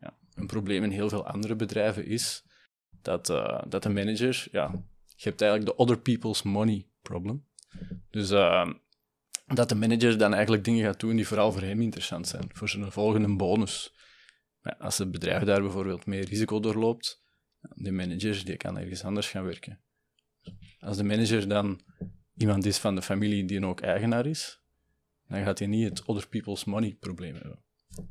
Ja, 0.00 0.18
een 0.34 0.46
probleem 0.46 0.84
in 0.84 0.90
heel 0.90 1.08
veel 1.08 1.26
andere 1.26 1.56
bedrijven 1.56 2.06
is 2.06 2.44
dat, 3.02 3.28
uh, 3.28 3.62
dat 3.68 3.82
de 3.82 3.88
manager, 3.88 4.48
ja, 4.52 4.70
je 5.16 5.28
hebt 5.28 5.40
eigenlijk 5.40 5.70
de 5.70 5.82
other 5.82 5.98
people's 5.98 6.42
money 6.42 6.86
problem. 7.02 7.46
Dus 8.10 8.30
uh, 8.30 8.70
dat 9.46 9.68
de 9.68 9.74
manager 9.74 10.18
dan 10.18 10.32
eigenlijk 10.34 10.64
dingen 10.64 10.84
gaat 10.84 11.00
doen 11.00 11.16
die 11.16 11.26
vooral 11.26 11.52
voor 11.52 11.62
hem 11.62 11.80
interessant 11.80 12.28
zijn, 12.28 12.44
voor 12.52 12.68
zijn 12.68 12.92
volgende 12.92 13.36
bonus. 13.36 13.94
Als 14.78 14.98
het 14.98 15.10
bedrijf 15.10 15.42
daar 15.42 15.60
bijvoorbeeld 15.60 16.06
meer 16.06 16.24
risico 16.24 16.60
doorloopt, 16.60 17.22
de 17.74 17.92
manager 17.92 18.44
die 18.44 18.56
kan 18.56 18.78
ergens 18.78 19.04
anders 19.04 19.28
gaan 19.28 19.44
werken. 19.44 19.80
Als 20.80 20.96
de 20.96 21.04
manager 21.04 21.48
dan 21.48 21.80
iemand 22.36 22.64
is 22.66 22.78
van 22.78 22.94
de 22.94 23.02
familie 23.02 23.44
die 23.44 23.66
ook 23.66 23.80
eigenaar 23.80 24.26
is, 24.26 24.62
dan 25.26 25.42
gaat 25.42 25.58
hij 25.58 25.68
niet 25.68 25.88
het 25.88 26.04
other 26.04 26.28
people's 26.28 26.64
money 26.64 26.96
probleem 27.00 27.34
hebben. 27.34 27.62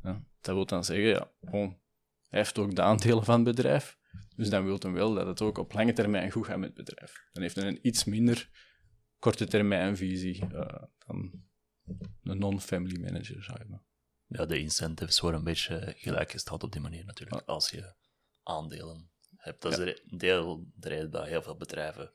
Ja, 0.02 0.24
dat 0.40 0.54
wil 0.54 0.66
dan 0.66 0.84
zeggen, 0.84 1.06
ja, 1.06 1.30
hij 1.40 1.78
heeft 2.28 2.58
ook 2.58 2.74
de 2.74 2.82
aandelen 2.82 3.24
van 3.24 3.34
het 3.34 3.56
bedrijf, 3.56 3.98
dus 4.36 4.50
dan 4.50 4.64
wil 4.64 4.78
hij 4.78 4.90
wel 4.90 5.14
dat 5.14 5.26
het 5.26 5.40
ook 5.40 5.58
op 5.58 5.72
lange 5.72 5.92
termijn 5.92 6.30
goed 6.30 6.46
gaat 6.46 6.58
met 6.58 6.76
het 6.76 6.86
bedrijf. 6.86 7.28
Dan 7.32 7.42
heeft 7.42 7.56
hij 7.56 7.66
een 7.66 7.86
iets 7.86 8.04
minder 8.04 8.50
korte 9.18 9.46
termijn 9.46 9.96
visie 9.96 10.44
uh, 10.52 10.82
dan 11.06 11.32
een 12.22 12.38
non-family 12.38 13.00
manager, 13.00 13.42
zeg 13.42 13.66
maar. 13.66 13.82
Ja, 14.26 14.46
de 14.46 14.58
incentives 14.58 15.20
worden 15.20 15.38
een 15.38 15.46
beetje 15.46 15.94
gelijkgesteld 15.96 16.62
op 16.62 16.72
die 16.72 16.80
manier 16.80 17.04
natuurlijk, 17.04 17.42
als 17.46 17.70
je 17.70 17.94
aandelen 18.42 19.10
hebt. 19.38 19.62
Dat 19.62 19.78
is 19.78 19.84
ja. 19.84 20.16
deel 20.16 20.66
de 20.74 20.88
reden 20.88 21.10
dat 21.10 21.26
heel 21.26 21.42
veel 21.42 21.56
bedrijven 21.56 22.10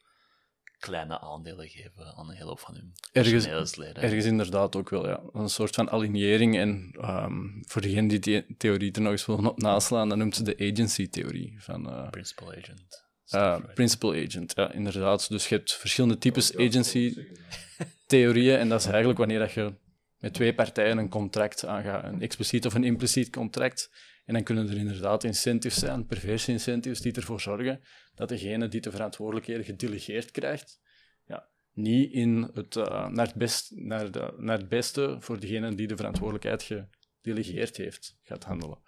kleine 0.83 1.19
aandelen 1.19 1.67
geven 1.67 2.15
aan 2.15 2.29
een 2.29 2.35
hele 2.35 2.49
hoop 2.49 2.59
van 2.59 2.75
hun 2.75 2.93
ergens, 3.11 3.45
ergens 3.93 4.25
inderdaad 4.25 4.75
ook 4.75 4.89
wel, 4.89 5.07
ja. 5.07 5.23
Een 5.33 5.49
soort 5.49 5.75
van 5.75 5.89
alignering. 5.89 6.57
En 6.57 6.95
um, 7.01 7.63
voor 7.67 7.81
degene 7.81 8.07
die 8.07 8.19
die 8.19 8.55
theorie 8.57 8.91
er 8.91 9.01
nog 9.01 9.11
eens 9.11 9.25
willen 9.25 9.45
op 9.45 9.61
naslaan, 9.61 10.09
dan 10.09 10.17
noemt 10.17 10.35
ze 10.35 10.43
de 10.43 10.71
agency-theorie. 10.71 11.55
Van, 11.57 11.89
uh, 11.89 12.09
Principal 12.09 12.51
agent. 12.51 13.03
Uh, 13.33 13.59
principal 13.73 14.13
agent, 14.13 14.53
ja, 14.55 14.71
inderdaad. 14.71 15.29
Dus 15.29 15.49
je 15.49 15.55
hebt 15.55 15.73
verschillende 15.73 16.17
types 16.17 16.57
agency-theorieën. 16.57 18.59
En 18.59 18.69
dat 18.69 18.79
is 18.79 18.85
eigenlijk 18.85 19.17
wanneer 19.17 19.39
dat 19.39 19.51
je 19.51 19.73
met 20.17 20.33
twee 20.33 20.53
partijen 20.53 20.97
een 20.97 21.09
contract 21.09 21.65
aangaat, 21.65 22.03
een 22.03 22.21
expliciet 22.21 22.65
of 22.65 22.73
een 22.73 22.83
impliciet 22.83 23.29
contract. 23.29 23.91
En 24.25 24.33
dan 24.33 24.43
kunnen 24.43 24.69
er 24.69 24.77
inderdaad 24.77 25.23
incentives 25.23 25.79
zijn, 25.79 26.05
perverse 26.05 26.51
incentives, 26.51 27.01
die 27.01 27.13
ervoor 27.13 27.41
zorgen 27.41 27.81
dat 28.13 28.29
degene 28.29 28.67
die 28.67 28.81
de 28.81 28.91
verantwoordelijkheden 28.91 29.65
gedelegeerd 29.65 30.31
krijgt, 30.31 30.81
ja, 31.25 31.49
niet 31.71 32.11
in 32.11 32.49
het, 32.53 32.75
uh, 32.75 33.07
naar, 33.07 33.25
het 33.25 33.35
best, 33.35 33.71
naar, 33.75 34.11
de, 34.11 34.33
naar 34.37 34.57
het 34.57 34.69
beste 34.69 35.15
voor 35.19 35.39
degene 35.39 35.75
die 35.75 35.87
de 35.87 35.95
verantwoordelijkheid 35.95 36.63
gedelegeerd 36.63 37.77
heeft, 37.77 38.17
gaat 38.21 38.43
handelen. 38.43 38.79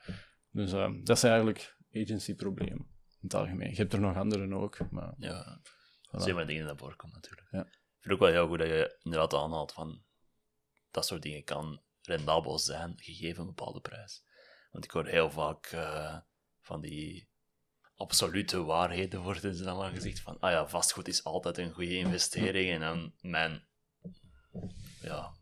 Dus 0.52 0.74
uh, 0.74 0.92
dat 1.04 1.20
zijn 1.20 1.34
eigenlijk 1.34 1.78
agency-problemen 1.94 2.88
in 3.10 3.22
het 3.22 3.34
algemeen. 3.34 3.70
Je 3.70 3.76
hebt 3.76 3.94
er 3.94 4.00
nog 4.00 4.16
andere 4.16 4.56
ook. 4.56 4.92
Maar, 4.92 5.14
ja, 5.18 5.62
voilà. 5.62 6.18
zijn 6.18 6.36
maar 6.36 6.48
dingen 6.48 6.66
naar 6.66 6.78
voren 6.78 6.96
komen 6.96 7.16
natuurlijk. 7.16 7.48
Ja. 7.52 7.66
Ik 7.66 8.12
vind 8.12 8.14
ook 8.14 8.20
wel 8.20 8.30
heel 8.30 8.48
goed 8.48 8.60
dat 8.60 8.68
je 8.68 8.98
inderdaad 9.04 9.34
aanhaalt 9.34 9.74
van 9.74 10.04
dat 10.92 11.06
soort 11.06 11.22
dingen 11.22 11.44
kan 11.44 11.82
rendabel 12.02 12.60
zijn, 12.60 12.94
gegeven 12.96 13.42
een 13.42 13.48
bepaalde 13.48 13.82
prijs. 13.82 14.24
Want 14.76 14.88
ik 14.88 14.94
hoor 14.94 15.06
heel 15.06 15.32
vaak 15.32 15.72
uh, 15.72 16.18
van 16.62 16.82
die 16.82 17.28
absolute 17.96 18.64
waarheden 18.64 19.22
worden 19.22 19.64
dan 19.64 19.78
maar 19.78 19.92
gezegd 19.92 20.20
van, 20.20 20.40
ah 20.40 20.52
ja, 20.52 20.68
vastgoed 20.68 21.08
is 21.08 21.24
altijd 21.24 21.58
een 21.58 21.72
goede 21.72 21.98
investering. 21.98 22.72
En 22.72 22.80
dan 22.80 23.14
mijn, 23.22 23.68
ja, 25.02 25.34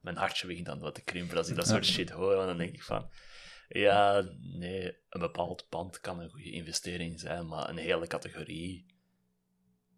mijn 0.00 0.16
hartje 0.16 0.46
begint 0.46 0.66
dan 0.66 0.78
wat 0.78 0.94
te 0.94 1.02
krimpen 1.02 1.36
als 1.36 1.48
ik 1.48 1.56
dat 1.56 1.66
soort 1.66 1.86
shit 1.86 2.10
hoor. 2.10 2.40
En 2.40 2.46
dan 2.46 2.56
denk 2.56 2.74
ik 2.74 2.82
van, 2.82 3.10
ja, 3.68 4.28
nee, 4.40 4.96
een 5.08 5.20
bepaald 5.20 5.68
pand 5.68 6.00
kan 6.00 6.20
een 6.20 6.30
goede 6.30 6.50
investering 6.50 7.20
zijn, 7.20 7.46
maar 7.46 7.68
een 7.68 7.76
hele 7.76 8.06
categorie 8.06 8.86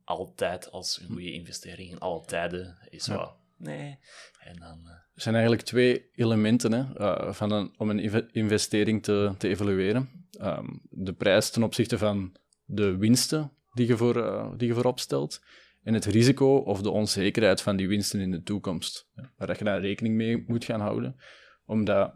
altijd 0.04 0.70
als 0.70 1.00
een 1.00 1.06
goede 1.06 1.32
investering 1.32 1.90
in 1.90 1.98
alle 1.98 2.24
tijden 2.24 2.78
is 2.88 3.06
wat 3.06 3.36
nee. 3.58 3.98
En 4.38 4.56
dan, 4.58 4.80
uh... 4.84 4.90
Er 4.90 5.22
zijn 5.22 5.34
eigenlijk 5.34 5.64
twee 5.64 6.10
elementen 6.14 6.72
hè, 6.72 7.00
uh, 7.00 7.32
van 7.32 7.52
een, 7.52 7.74
om 7.76 7.90
een 7.90 8.32
investering 8.32 9.02
te, 9.02 9.34
te 9.38 9.48
evalueren. 9.48 10.08
Um, 10.40 10.80
de 10.90 11.12
prijs 11.12 11.50
ten 11.50 11.62
opzichte 11.62 11.98
van 11.98 12.36
de 12.64 12.96
winsten 12.96 13.52
die 13.72 13.86
je, 13.86 13.96
voor, 13.96 14.16
uh, 14.16 14.50
die 14.56 14.68
je 14.68 14.74
voorop 14.74 15.00
stelt. 15.00 15.44
En 15.82 15.94
het 15.94 16.04
risico 16.04 16.56
of 16.56 16.82
de 16.82 16.90
onzekerheid 16.90 17.62
van 17.62 17.76
die 17.76 17.88
winsten 17.88 18.20
in 18.20 18.30
de 18.30 18.42
toekomst. 18.42 19.08
Waar 19.36 19.58
je 19.58 19.64
daar 19.64 19.80
rekening 19.80 20.14
mee 20.14 20.44
moet 20.46 20.64
gaan 20.64 20.80
houden. 20.80 21.16
Omdat 21.64 22.14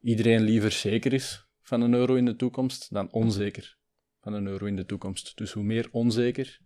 iedereen 0.00 0.42
liever 0.42 0.70
zeker 0.70 1.12
is 1.12 1.46
van 1.62 1.80
een 1.80 1.94
euro 1.94 2.14
in 2.14 2.24
de 2.24 2.36
toekomst 2.36 2.92
dan 2.92 3.12
onzeker 3.12 3.76
van 4.20 4.32
een 4.32 4.46
euro 4.46 4.66
in 4.66 4.76
de 4.76 4.86
toekomst. 4.86 5.36
Dus 5.36 5.52
hoe 5.52 5.64
meer 5.64 5.88
onzeker, 5.90 6.60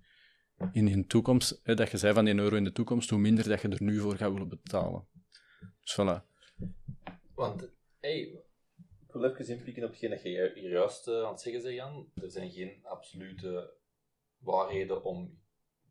in 0.73 0.85
de 0.85 1.07
toekomst, 1.07 1.61
hè, 1.63 1.75
dat 1.75 1.91
je 1.91 1.97
zei 1.97 2.15
van 2.15 2.27
1 2.27 2.39
euro 2.39 2.57
in 2.57 2.65
de 2.65 2.73
toekomst, 2.73 3.11
hoe 3.11 3.19
minder 3.19 3.49
dat 3.49 3.61
je 3.61 3.69
er 3.69 3.83
nu 3.83 3.99
voor 3.99 4.17
gaat 4.17 4.33
willen 4.33 4.49
betalen. 4.49 5.07
Dus 5.81 5.99
voilà. 6.01 6.25
Want, 7.35 7.71
hey, 8.01 8.21
ik 9.07 9.13
wil 9.13 9.25
even 9.25 9.57
inpikken 9.57 9.85
op 9.85 9.91
hetgeen 9.91 10.11
dat 10.11 10.23
je 10.23 10.53
hier 10.55 10.71
juist 10.71 11.09
uh, 11.09 11.23
aan 11.23 11.31
het 11.31 11.41
zeggen 11.41 11.63
bent, 11.63 11.75
Jan. 11.75 12.11
Er 12.15 12.31
zijn 12.31 12.51
geen 12.51 12.81
absolute 12.83 13.75
waarheden 14.39 15.05
om 15.05 15.41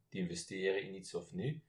te 0.10 0.18
investeren 0.18 0.84
in 0.84 0.96
iets 0.96 1.14
of 1.14 1.34
niet. 1.34 1.64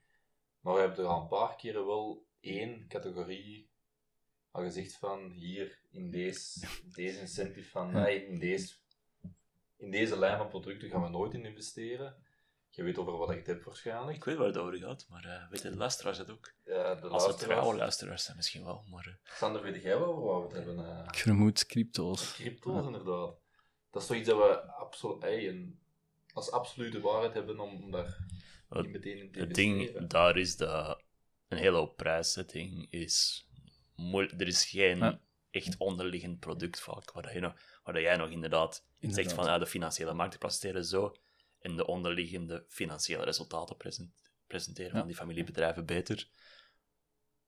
Maar 0.61 0.75
we 0.75 0.81
hebben 0.81 0.99
er 0.99 1.11
al 1.11 1.23
een 1.23 1.29
paar 1.29 1.57
keren 1.57 1.87
wel 1.87 2.27
één 2.41 2.89
categorie 2.89 3.71
al 4.51 4.63
gezegd 4.63 4.97
van 4.97 5.31
hier 5.31 5.79
in 5.91 6.11
deze, 6.11 6.67
deze 6.95 7.21
incentive 7.21 7.71
van 7.71 7.93
nee, 7.93 8.27
in, 8.27 8.39
deze, 8.39 8.75
in 9.77 9.91
deze 9.91 10.19
lijn 10.19 10.39
van 10.39 10.49
producten 10.49 10.89
gaan 10.89 11.03
we 11.03 11.09
nooit 11.09 11.35
in 11.35 11.45
investeren. 11.45 12.17
Je 12.77 12.83
weet 12.83 12.99
over 12.99 13.17
wat 13.17 13.31
ik 13.31 13.37
het 13.37 13.47
heb 13.47 13.65
waarschijnlijk. 13.65 14.17
Ik 14.17 14.25
weet 14.25 14.37
waar 14.37 14.47
het 14.47 14.57
over 14.57 14.77
gaat, 14.77 15.07
maar 15.09 15.25
uh, 15.25 15.51
weet 15.51 15.63
de 15.63 15.77
luisteraars 15.77 16.19
het 16.19 16.31
ook? 16.31 16.53
Ja, 16.65 16.95
de 16.95 17.09
Als 17.09 17.27
het 17.27 17.39
trouwe 17.39 17.77
luisteraars 17.77 18.25
zijn 18.25 18.37
misschien 18.37 18.65
wel, 18.65 18.85
maar... 18.91 19.07
Uh... 19.07 19.15
Sander, 19.25 19.63
weet 19.63 19.83
jij 19.83 19.99
wel 19.99 20.07
over 20.07 20.23
wat 20.23 20.53
we 20.53 20.57
het 20.57 20.67
hebben? 20.67 20.85
Uh... 20.85 21.05
Ik 21.07 21.19
vermoed 21.19 21.67
crypto's. 21.67 22.35
Crypto's, 22.35 22.81
ja. 22.81 22.87
inderdaad. 22.87 23.35
Dat 23.91 24.03
is 24.03 24.09
toch 24.09 24.17
iets 24.17 24.29
dat 24.29 24.39
we 24.39 24.63
absolu 24.63 25.21
hey, 25.21 25.73
als 26.33 26.51
absolute 26.51 27.01
waarheid 27.01 27.35
hebben 27.35 27.61
om, 27.61 27.91
daar 27.91 28.27
niet 28.69 28.93
meteen 28.93 29.19
in 29.19 29.33
te 29.33 29.39
Het 29.39 29.55
ding 29.55 30.07
daar 30.09 30.37
is 30.37 30.57
dat 30.57 31.03
een 31.49 31.59
hele 31.59 31.77
hoop 31.77 31.97
prijszetting 31.97 32.87
is... 32.91 33.49
Er 34.15 34.47
is 34.47 34.65
geen 34.65 34.99
ja. 34.99 35.21
echt 35.51 35.77
onderliggend 35.77 36.41
product 36.41 36.81
vaak, 36.81 37.13
waar, 37.13 37.35
je 37.35 37.41
nog, 37.41 37.55
waar 37.83 38.01
jij 38.01 38.17
nog 38.17 38.31
inderdaad, 38.31 38.85
inderdaad. 38.99 39.25
zegt 39.25 39.37
van 39.37 39.45
ja, 39.45 39.59
de 39.59 39.67
financiële 39.67 40.13
markten 40.13 40.39
presteren 40.39 40.85
zo 40.85 41.17
en 41.67 41.77
de 41.77 41.87
onderliggende 41.87 42.65
financiële 42.69 43.25
resultaten 43.25 43.77
presenteren 44.47 44.99
van 44.99 45.07
die 45.07 45.17
familiebedrijven 45.17 45.87
beter. 45.87 46.29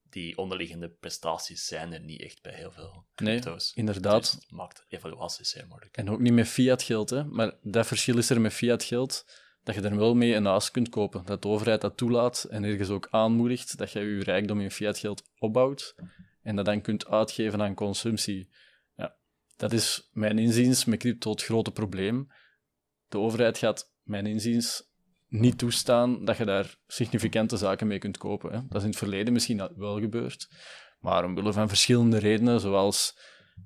Die 0.02 0.36
onderliggende 0.36 0.88
prestaties 0.88 1.66
zijn 1.66 1.92
er 1.92 2.00
niet 2.00 2.20
echt 2.20 2.42
bij 2.42 2.54
heel 2.54 2.70
veel 2.70 3.06
crypto's. 3.14 3.74
Nee, 3.74 3.86
inderdaad. 3.86 4.34
Dus 4.38 4.50
maakt 4.50 4.84
evaluaties 4.88 5.50
zeer 5.50 5.66
moeilijk. 5.66 5.96
En 5.96 6.10
ook 6.10 6.20
niet 6.20 6.32
met 6.32 6.48
fiat 6.48 6.82
geld, 6.82 7.10
hè. 7.10 7.24
Maar 7.24 7.54
dat 7.62 7.86
verschil 7.86 8.18
is 8.18 8.30
er 8.30 8.40
met 8.40 8.52
fiat 8.52 8.82
geld, 8.84 9.26
dat 9.62 9.74
je 9.74 9.80
er 9.80 9.96
wel 9.96 10.14
mee 10.14 10.34
een 10.34 10.44
huis 10.44 10.70
kunt 10.70 10.88
kopen. 10.88 11.24
Dat 11.24 11.42
de 11.42 11.48
overheid 11.48 11.80
dat 11.80 11.96
toelaat 11.96 12.44
en 12.44 12.64
ergens 12.64 12.88
ook 12.88 13.08
aanmoedigt 13.10 13.78
dat 13.78 13.92
je 13.92 14.00
je 14.00 14.22
rijkdom 14.22 14.60
in 14.60 14.70
fiat 14.70 14.98
geld 14.98 15.30
opbouwt 15.38 15.94
en 16.42 16.56
dat 16.56 16.64
dan 16.64 16.80
kunt 16.80 17.06
uitgeven 17.06 17.62
aan 17.62 17.74
consumptie. 17.74 18.50
Ja, 18.94 19.16
dat 19.56 19.72
is 19.72 20.08
mijn 20.12 20.38
inziens 20.38 20.84
met 20.84 20.98
crypto 20.98 21.30
het 21.30 21.42
grote 21.42 21.70
probleem. 21.70 22.32
De 23.08 23.18
overheid 23.18 23.58
gaat 23.58 23.96
mijn 24.08 24.26
inziens 24.26 24.82
niet 25.28 25.58
toestaan 25.58 26.24
dat 26.24 26.36
je 26.36 26.44
daar 26.44 26.76
significante 26.86 27.56
zaken 27.56 27.86
mee 27.86 27.98
kunt 27.98 28.18
kopen. 28.18 28.50
Dat 28.68 28.76
is 28.76 28.82
in 28.82 28.88
het 28.88 28.98
verleden 28.98 29.32
misschien 29.32 29.70
wel 29.76 30.00
gebeurd, 30.00 30.48
maar 31.00 31.24
omwille 31.24 31.52
van 31.52 31.68
verschillende 31.68 32.18
redenen, 32.18 32.60
zoals 32.60 33.18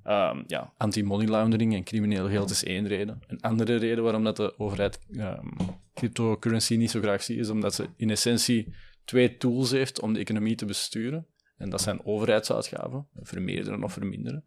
um, 0.04 0.44
ja, 0.46 0.72
anti-money 0.76 1.26
laundering 1.26 1.74
en 1.74 1.84
crimineel 1.84 2.28
geld 2.28 2.50
is 2.50 2.64
één 2.64 2.86
reden. 2.86 3.20
Een 3.26 3.40
andere 3.40 3.76
reden 3.76 4.04
waarom 4.04 4.24
dat 4.24 4.36
de 4.36 4.58
overheid 4.58 5.00
um, 5.10 5.54
cryptocurrency 5.94 6.76
niet 6.76 6.90
zo 6.90 7.00
graag 7.00 7.22
ziet, 7.22 7.38
is 7.38 7.50
omdat 7.50 7.74
ze 7.74 7.88
in 7.96 8.10
essentie 8.10 8.74
twee 9.04 9.36
tools 9.36 9.70
heeft 9.70 10.00
om 10.00 10.12
de 10.12 10.18
economie 10.18 10.54
te 10.54 10.64
besturen. 10.64 11.26
En 11.56 11.70
dat 11.70 11.80
zijn 11.80 12.04
overheidsuitgaven, 12.04 13.06
vermeerderen 13.14 13.84
of 13.84 13.92
verminderen. 13.92 14.44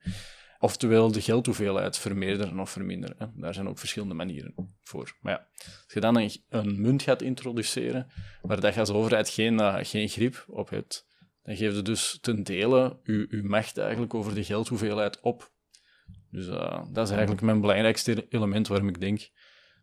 Oftewel 0.59 1.11
de 1.11 1.21
geldhoeveelheid 1.21 1.97
vermeerderen 1.97 2.59
of 2.59 2.69
verminderen. 2.69 3.33
Daar 3.35 3.53
zijn 3.53 3.67
ook 3.67 3.79
verschillende 3.79 4.13
manieren 4.13 4.75
voor. 4.81 5.15
Maar 5.21 5.33
ja, 5.33 5.47
als 5.57 5.93
je 5.93 5.99
dan 5.99 6.31
een, 6.49 6.81
munt 6.81 7.01
gaat 7.01 7.21
introduceren, 7.21 8.07
waar 8.41 8.59
dat 8.59 8.73
je 8.73 8.79
als 8.79 8.89
overheid 8.89 9.29
geen, 9.29 9.53
uh, 9.53 9.77
geen 9.81 10.09
grip 10.09 10.45
op 10.47 10.69
hebt, 10.69 11.07
dan 11.43 11.55
geef 11.55 11.75
je 11.75 11.81
dus 11.81 12.17
ten 12.21 12.43
dele 12.43 12.99
je, 13.03 13.41
macht 13.43 13.77
eigenlijk 13.77 14.13
over 14.13 14.35
de 14.35 14.43
geldhoeveelheid 14.43 15.19
op. 15.19 15.51
Dus 16.31 16.47
uh, 16.47 16.83
dat 16.91 17.05
is 17.05 17.11
eigenlijk 17.11 17.41
mijn 17.41 17.61
belangrijkste 17.61 18.25
element 18.29 18.67
waarom 18.67 18.87
ik 18.87 18.99
denk 18.99 19.29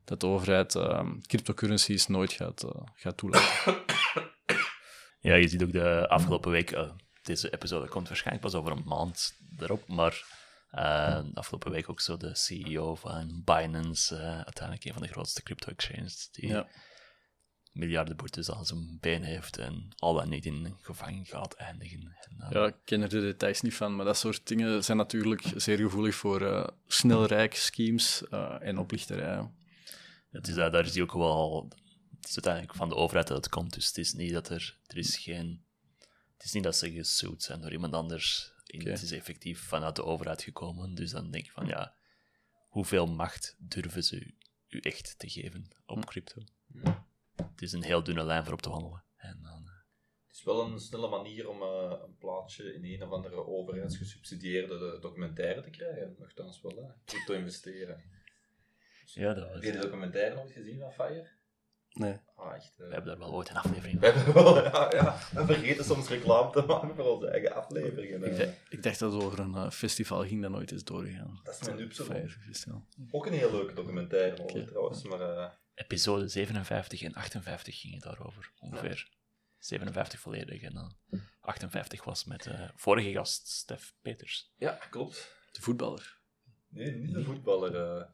dat 0.04 0.20
de 0.20 0.26
overheid 0.26 0.74
ehm, 0.74 1.20
cryptocurrencies 1.20 2.06
nooit 2.06 2.32
gaat, 2.32 2.62
eh, 2.62 2.82
gaat 2.94 3.16
toelaten. 3.16 3.74
Ja, 5.20 5.34
je 5.34 5.48
ziet 5.48 5.62
ook 5.62 5.72
de 5.72 6.08
afgelopen 6.08 6.50
week, 6.50 6.70
eh, 6.70 6.90
deze 7.22 7.52
episode 7.52 7.88
komt 7.88 8.08
waarschijnlijk 8.08 8.44
pas 8.44 8.54
over 8.54 8.72
een 8.72 8.82
maand 8.84 9.38
erop, 9.58 9.88
maar 9.88 10.24
eh, 10.72 11.24
afgelopen 11.34 11.70
week 11.70 11.88
ook 11.90 12.00
zo 12.00 12.16
de 12.16 12.34
CEO 12.34 12.94
van 12.94 13.42
Binance, 13.44 14.16
eh, 14.16 14.34
uiteindelijk 14.34 14.84
een 14.84 14.92
van 14.92 15.02
de 15.02 15.08
grootste 15.08 15.42
crypto-exchanges, 15.42 16.28
die 16.30 16.46
Ja. 16.48 16.68
miljarden 17.72 18.16
boetes 18.16 18.50
aan 18.50 18.66
zijn 18.66 18.98
been 19.00 19.22
heeft 19.22 19.58
en 19.58 19.88
al 19.96 20.14
dan 20.14 20.28
niet 20.28 20.46
in 20.46 20.76
gevangen 20.80 21.26
gaat 21.26 21.54
eindigen. 21.54 22.16
En, 22.20 22.40
eh, 22.40 22.50
Ja, 22.50 22.66
ik 22.66 22.74
ken 22.84 23.02
er 23.02 23.08
de 23.08 23.20
details 23.20 23.60
niet 23.60 23.74
van, 23.74 23.96
maar 23.96 24.04
dat 24.04 24.16
soort 24.18 24.46
dingen 24.46 24.84
zijn 24.84 24.96
natuurlijk 24.96 25.42
zeer 25.56 25.78
gevoelig 25.78 26.14
voor 26.14 26.46
eh 26.46 26.68
snelrijk 26.86 27.54
schemes 27.54 28.22
en 28.60 28.78
oplichterij. 28.78 29.50
Het 30.30 30.48
is, 30.48 30.54
daar 30.54 30.70
daar 30.70 30.84
is 30.84 30.94
hij 30.94 31.02
ook 31.02 31.12
wel. 31.12 31.68
Het 32.20 32.28
is 32.28 32.34
uiteindelijk 32.34 32.74
van 32.74 32.88
de 32.88 32.94
overheid 32.94 33.26
dat 33.26 33.36
het 33.36 33.48
komt, 33.48 33.74
dus 33.74 33.86
het 33.86 33.98
is 33.98 34.12
niet 34.12 34.32
dat 34.32 34.48
er. 34.48 34.78
Er 34.86 34.96
is 34.96 35.16
geen. 35.16 35.64
Het 36.36 36.44
is 36.44 36.52
niet 36.52 36.62
dat 36.62 36.76
ze 36.76 36.92
gesuwd 36.92 37.42
zijn 37.42 37.60
door 37.60 37.72
iemand 37.72 37.94
anders. 37.94 38.52
Oké. 38.72 38.90
Het 38.90 39.02
is 39.02 39.12
effectief 39.12 39.60
vanuit 39.60 39.96
de 39.96 40.04
overheid 40.04 40.42
gekomen. 40.42 40.94
Dus 40.94 41.10
dan 41.10 41.30
denk 41.30 41.44
je 41.44 41.50
van 41.50 41.66
ja, 41.66 41.94
hoeveel 42.68 43.06
macht 43.06 43.56
durven 43.58 44.02
ze 44.04 44.16
u, 44.20 44.36
u 44.68 44.78
echt 44.78 45.18
te 45.18 45.28
geven 45.28 45.68
op 45.86 46.04
crypto? 46.06 46.42
Het 47.36 47.62
is 47.62 47.72
een 47.72 47.82
heel 47.84 48.02
dunne 48.02 48.24
lijn 48.24 48.44
voor 48.44 48.52
op 48.52 48.62
te 48.62 48.68
wandelen. 48.70 49.04
En 49.16 49.38
dan, 49.42 49.66
eh, 49.66 49.72
Het 50.26 50.36
is 50.36 50.42
wel 50.44 50.64
een 50.64 50.78
snelle 50.80 51.08
manier 51.08 51.48
om 51.48 51.62
eh, 51.62 51.98
een 52.04 52.16
plaatsje 52.18 52.74
in 52.74 52.84
een 52.84 53.02
of 53.02 53.10
andere 53.10 53.46
overheidsgesubsidieerde 53.46 54.98
documentaire 55.00 55.60
te 55.60 55.70
krijgen. 55.70 56.16
Nogthans 56.18 56.60
wel, 56.60 56.76
hè. 56.76 56.92
Crypto 57.04 57.34
investeren. 57.34 58.02
ja, 59.04 59.34
dat 59.34 59.44
Heb 59.44 59.54
was, 59.54 59.64
je 59.64 59.72
de 59.72 59.78
documentaire 59.78 60.34
nooit 60.34 60.50
gezien 60.52 60.78
van 60.78 60.92
Fire? 60.92 61.30
Nee. 61.92 62.20
Ah, 62.36 62.54
echt. 62.54 62.72
eh. 62.80 62.86
we 62.86 62.92
hebben 62.92 63.04
daar 63.06 63.18
wel 63.18 63.32
ooit 63.34 63.48
een 63.50 63.56
aflevering 63.56 64.00
We 64.00 64.12
van. 64.12 64.14
hebben 64.22 64.34
wel, 64.44 64.62
ja, 64.64 64.90
ja. 64.94 65.18
We 65.32 65.44
vergeten 65.46 65.84
soms 65.84 66.08
reclame 66.08 66.50
te 66.50 66.62
maken 66.62 66.94
voor 66.94 67.04
onze 67.04 67.26
eigen 67.28 67.54
afleveringen. 67.54 68.24
Ik, 68.24 68.32
eh. 68.32 68.38
dacht- 68.38 68.58
ik 68.68 68.82
dacht 68.82 68.98
dat 68.98 69.12
het 69.12 69.22
over 69.22 69.38
een 69.38 69.54
eh, 69.54 69.70
festival 69.70 70.26
ging 70.26 70.42
dat 70.42 70.50
nooit 70.50 70.72
is 70.72 70.84
doorgegaan. 70.84 71.40
Dat 71.42 71.58
is 71.60 71.66
mijn 71.66 71.80
Upsilon. 71.80 72.28
Festival. 72.28 72.86
Ook 73.10 73.26
een 73.26 73.32
heel 73.32 73.50
leuke 73.50 73.74
documentaire 73.74 74.64
trouwens, 74.66 75.02
maar 75.02 75.20
eh, 75.20 75.50
Episode 75.74 76.28
57 76.28 77.02
en 77.02 77.14
58 77.14 77.80
gingen 77.80 78.00
daarover, 78.00 78.52
ongeveer. 78.60 79.08
57 79.58 80.20
volledig 80.20 80.62
en 80.62 80.74
dan 80.74 80.96
58 81.40 82.04
was 82.04 82.24
met 82.24 82.42
de 82.42 82.70
vorige 82.76 83.12
gast, 83.12 83.48
Stef 83.48 83.94
Peters. 84.02 84.52
ja, 84.56 84.78
klopt. 84.90 85.36
De 85.52 85.60
voetballer. 85.62 86.18
Nee, 86.68 86.92
niet 86.92 87.14
de 87.14 87.24
voetballer. 87.24 87.76
eh 87.76 88.04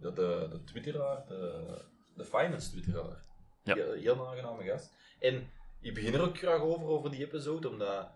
de, 0.00 0.12
de, 0.12 0.48
de 0.50 0.62
twitteraar, 0.64 1.26
de, 1.26 1.84
de 2.16 2.24
finance 2.24 2.70
twitteraar. 2.70 3.24
Ja. 3.62 3.74
Heel, 3.74 3.92
heel 3.92 4.28
aangename 4.28 4.64
gast. 4.64 4.92
En 5.20 5.50
ik 5.80 5.94
begin 5.94 6.14
er 6.14 6.20
ook 6.22 6.38
graag 6.38 6.60
over, 6.60 6.86
over 6.86 7.10
die 7.10 7.24
episode, 7.26 7.68
omdat 7.68 8.10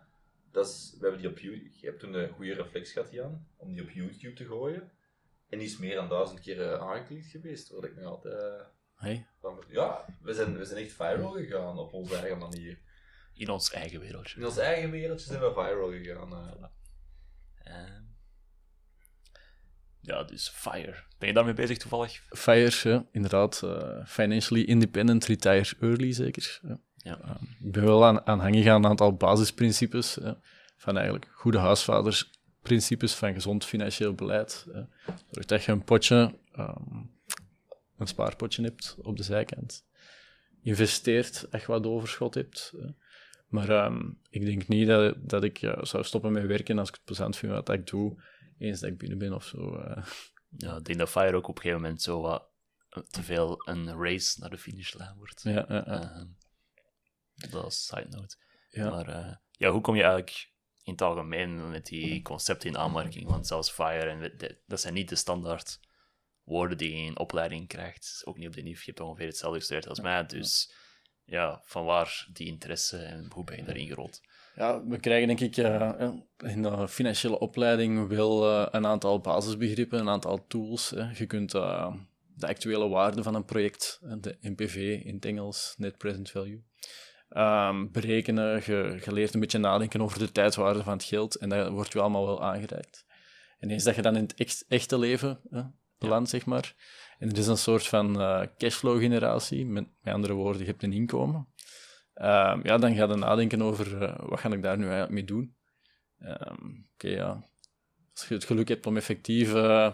dat 0.50 0.66
is, 0.66 0.90
we 0.98 1.02
hebben 1.02 1.20
die 1.20 1.30
op 1.30 1.38
YouTube, 1.38 1.70
je 1.80 1.86
hebt 1.86 2.00
toen 2.00 2.14
een 2.14 2.30
goede 2.30 2.54
reflex 2.54 2.92
gehad, 2.92 3.10
Jan, 3.12 3.46
om 3.56 3.72
die 3.72 3.82
op 3.82 3.90
YouTube 3.90 4.34
te 4.34 4.46
gooien. 4.46 4.90
En 5.48 5.58
die 5.58 5.66
is 5.66 5.78
meer 5.78 5.94
dan 5.94 6.08
duizend 6.08 6.40
keer 6.40 6.62
eh, 6.72 6.80
aangeklikt 6.80 7.26
geweest, 7.26 7.70
waar 7.70 7.84
ik 7.84 7.96
nog 7.96 8.04
altijd... 8.04 8.34
eh, 8.34 8.66
Hey. 8.94 9.26
ja, 9.68 10.04
we 10.22 10.34
zijn, 10.34 10.56
we 10.56 10.64
zijn 10.64 10.84
echt 10.84 10.92
viral 10.92 11.32
gegaan 11.32 11.78
op 11.78 11.92
onze 11.92 12.16
eigen 12.16 12.38
manier. 12.38 12.78
In 13.34 13.48
ons 13.50 13.70
eigen 13.72 14.00
wereldje. 14.00 14.40
In 14.40 14.46
ons 14.46 14.56
eigen 14.56 14.90
wereldje 14.90 15.26
zijn 15.26 15.40
we 15.40 15.52
viral 15.52 15.90
gegaan. 15.90 16.70
Ehm, 17.62 18.02
ja, 20.00 20.22
dus 20.24 20.48
Fire. 20.48 20.94
Ben 21.18 21.28
je 21.28 21.34
daarmee 21.34 21.54
bezig 21.54 21.78
toevallig? 21.78 22.22
Fire, 22.28 22.90
ja, 22.90 23.04
inderdaad. 23.12 23.62
eh, 23.62 24.06
financially 24.06 24.62
independent, 24.64 25.26
retire 25.26 25.74
early 25.80 26.12
zeker. 26.12 26.60
Ja. 26.62 26.78
Ja. 26.96 27.20
Ehm, 27.20 27.44
ik 27.64 27.72
ben 27.72 27.84
wel 27.84 28.04
aan, 28.04 28.26
aan 28.26 28.40
hangen 28.40 28.62
gaan 28.62 28.74
aan 28.74 28.84
een 28.84 28.90
aantal 28.90 29.14
basisprincipes. 29.14 30.18
van 30.76 30.94
eigenlijk 30.96 31.28
goede 31.32 31.58
huisvaders, 31.58 32.30
principes 32.62 33.14
van 33.14 33.32
gezond 33.32 33.64
financieel 33.64 34.14
beleid. 34.14 34.66
Zorg 35.30 35.46
dat 35.46 35.64
je 35.64 35.72
een 35.72 35.84
potje, 35.84 36.34
ehm, 36.52 36.96
een 37.96 38.06
spaarpotje 38.06 38.62
hebt 38.62 38.96
op 39.02 39.16
de 39.16 39.22
zijkant. 39.22 39.84
Investeert 40.62 41.46
als 41.50 41.60
je 41.60 41.66
wat 41.66 41.86
overschot 41.86 42.34
hebt. 42.34 42.74
Maar 43.48 43.68
ehm, 43.68 44.00
ik 44.30 44.44
denk 44.44 44.68
niet 44.68 44.86
dat, 44.86 45.14
dat 45.28 45.44
ik 45.44 45.56
ja, 45.56 45.84
zou 45.84 46.04
stoppen 46.04 46.32
met 46.32 46.46
werken 46.46 46.78
als 46.78 46.88
ik 46.88 46.94
het 46.94 47.04
plezant 47.04 47.36
vind 47.36 47.52
wat 47.52 47.68
ik 47.68 47.86
doe, 47.86 48.22
eens 48.60 48.80
dat 48.80 48.90
ik 48.90 48.98
binnen 48.98 49.18
ben 49.18 49.32
of 49.32 49.44
zo. 49.44 49.76
eh. 49.76 50.06
Ja, 50.56 50.76
ik 50.76 50.84
denk 50.84 50.98
dat 50.98 51.10
Fire 51.10 51.36
ook 51.36 51.48
op 51.48 51.56
een 51.56 51.62
gegeven 51.62 51.82
moment 51.82 52.02
zo 52.02 52.20
wat 52.20 52.48
eh, 52.88 53.02
te 53.02 53.22
veel 53.22 53.68
een 53.68 54.02
race 54.02 54.40
naar 54.40 54.50
de 54.50 54.58
finishlijn 54.58 55.16
wordt. 55.16 55.42
Ja, 55.42 55.50
ja, 55.52 55.64
ja. 55.68 55.84
Ehm, 55.86 56.26
dat 57.50 57.66
is 57.66 57.86
side 57.86 58.08
note. 58.08 58.36
Ja. 58.70 58.90
Maar 58.90 59.08
eh, 59.08 59.34
ja, 59.50 59.70
hoe 59.70 59.80
kom 59.80 59.94
je 59.94 60.02
eigenlijk 60.02 60.52
in 60.82 60.92
het 60.92 61.02
algemeen 61.02 61.70
met 61.70 61.86
die 61.86 62.22
concepten 62.22 62.68
in 62.68 62.78
aanmerking? 62.78 63.28
Want 63.28 63.46
zelfs 63.46 63.70
Fire, 63.70 64.10
en 64.10 64.58
dat 64.66 64.80
zijn 64.80 64.94
niet 64.94 65.08
de 65.08 65.16
standaard 65.16 65.80
woorden 66.42 66.78
die 66.78 66.90
je 66.96 67.02
in 67.04 67.18
opleiding 67.18 67.68
krijgt. 67.68 68.22
Ook 68.24 68.36
niet 68.36 68.46
op 68.46 68.54
de 68.54 68.62
NIF. 68.62 68.78
Je 68.82 68.90
hebt 68.90 69.00
ongeveer 69.00 69.26
hetzelfde 69.26 69.58
gestudeerd 69.58 69.88
als 69.88 70.00
mij. 70.00 70.26
Dus 70.26 70.74
ja, 71.24 71.60
van 71.64 71.84
waar 71.84 72.28
die 72.32 72.46
interesse 72.46 72.98
en 72.98 73.30
hoe 73.32 73.44
ben 73.44 73.56
je 73.56 73.64
daarin 73.64 73.86
gerold? 73.86 74.20
Ja, 74.54 74.86
we 74.86 75.00
krijgen 75.00 75.26
denk 75.26 75.40
ik 75.40 75.56
eh, 75.56 76.10
in 76.38 76.62
de 76.62 76.88
financiële 76.88 77.38
opleiding 77.38 78.08
wel 78.08 78.50
eh, 78.50 78.66
een 78.70 78.86
aantal 78.86 79.20
basisbegrippen, 79.20 79.98
een 79.98 80.08
aantal 80.08 80.46
tools. 80.46 80.90
Hè. 80.90 81.10
Je 81.14 81.26
kunt 81.26 81.54
eh, 81.54 81.94
de 82.40 82.46
actuele 82.46 82.88
waarde 82.88 83.22
van 83.22 83.34
een 83.34 83.44
project, 83.44 84.00
eh, 84.02 84.12
de 84.20 84.36
NPV 84.40 85.00
in 85.04 85.14
het 85.14 85.24
Engels, 85.24 85.74
Net 85.78 85.98
Present 85.98 86.30
Value, 86.30 86.62
ehm, 87.28 87.86
berekenen. 87.90 88.62
Je, 88.64 89.00
je 89.04 89.12
leert 89.12 89.34
een 89.34 89.40
beetje 89.40 89.58
nadenken 89.58 90.02
over 90.02 90.18
de 90.18 90.32
tijdswaarde 90.32 90.82
van 90.82 90.92
het 90.92 91.04
geld 91.04 91.34
en 91.34 91.48
dat 91.48 91.68
wordt 91.68 91.92
je 91.92 92.00
allemaal 92.00 92.26
wel 92.26 92.42
aangereikt. 92.42 93.06
En 93.58 93.70
eens 93.70 93.84
dat 93.84 93.94
je 93.94 94.02
dan 94.02 94.16
in 94.16 94.22
het 94.22 94.34
echt, 94.34 94.64
echte 94.68 94.98
leven 94.98 95.40
hè, 95.50 95.62
belandt, 95.98 96.30
zeg 96.30 96.46
maar, 96.46 96.74
en 97.18 97.30
er 97.30 97.38
is 97.38 97.46
een 97.46 97.56
soort 97.56 97.86
van 97.86 98.20
eh, 98.20 98.42
cashflow-generatie, 98.58 99.66
met, 99.66 99.86
met 100.02 100.14
andere 100.14 100.32
woorden, 100.32 100.60
je 100.60 100.66
hebt 100.68 100.82
een 100.82 100.92
inkomen. 100.92 101.48
Ehm, 102.20 102.60
ja, 102.62 102.78
dan 102.78 102.94
ga 102.94 103.06
je 103.06 103.14
nadenken 103.14 103.62
over 103.62 104.02
eh, 104.02 104.28
wat 104.28 104.40
ga 104.40 104.52
ik 104.52 104.62
daar 104.62 104.76
nu 104.76 104.82
eigenlijk 104.82 105.12
mee 105.12 105.24
doen. 105.24 105.56
Ehm, 106.18 106.66
Oké, 106.94 107.08
ja. 107.08 107.44
Als 108.12 108.28
je 108.28 108.34
het 108.34 108.44
geluk 108.44 108.68
hebt 108.68 108.86
om 108.86 108.96
effectief 108.96 109.54
eh, 109.54 109.84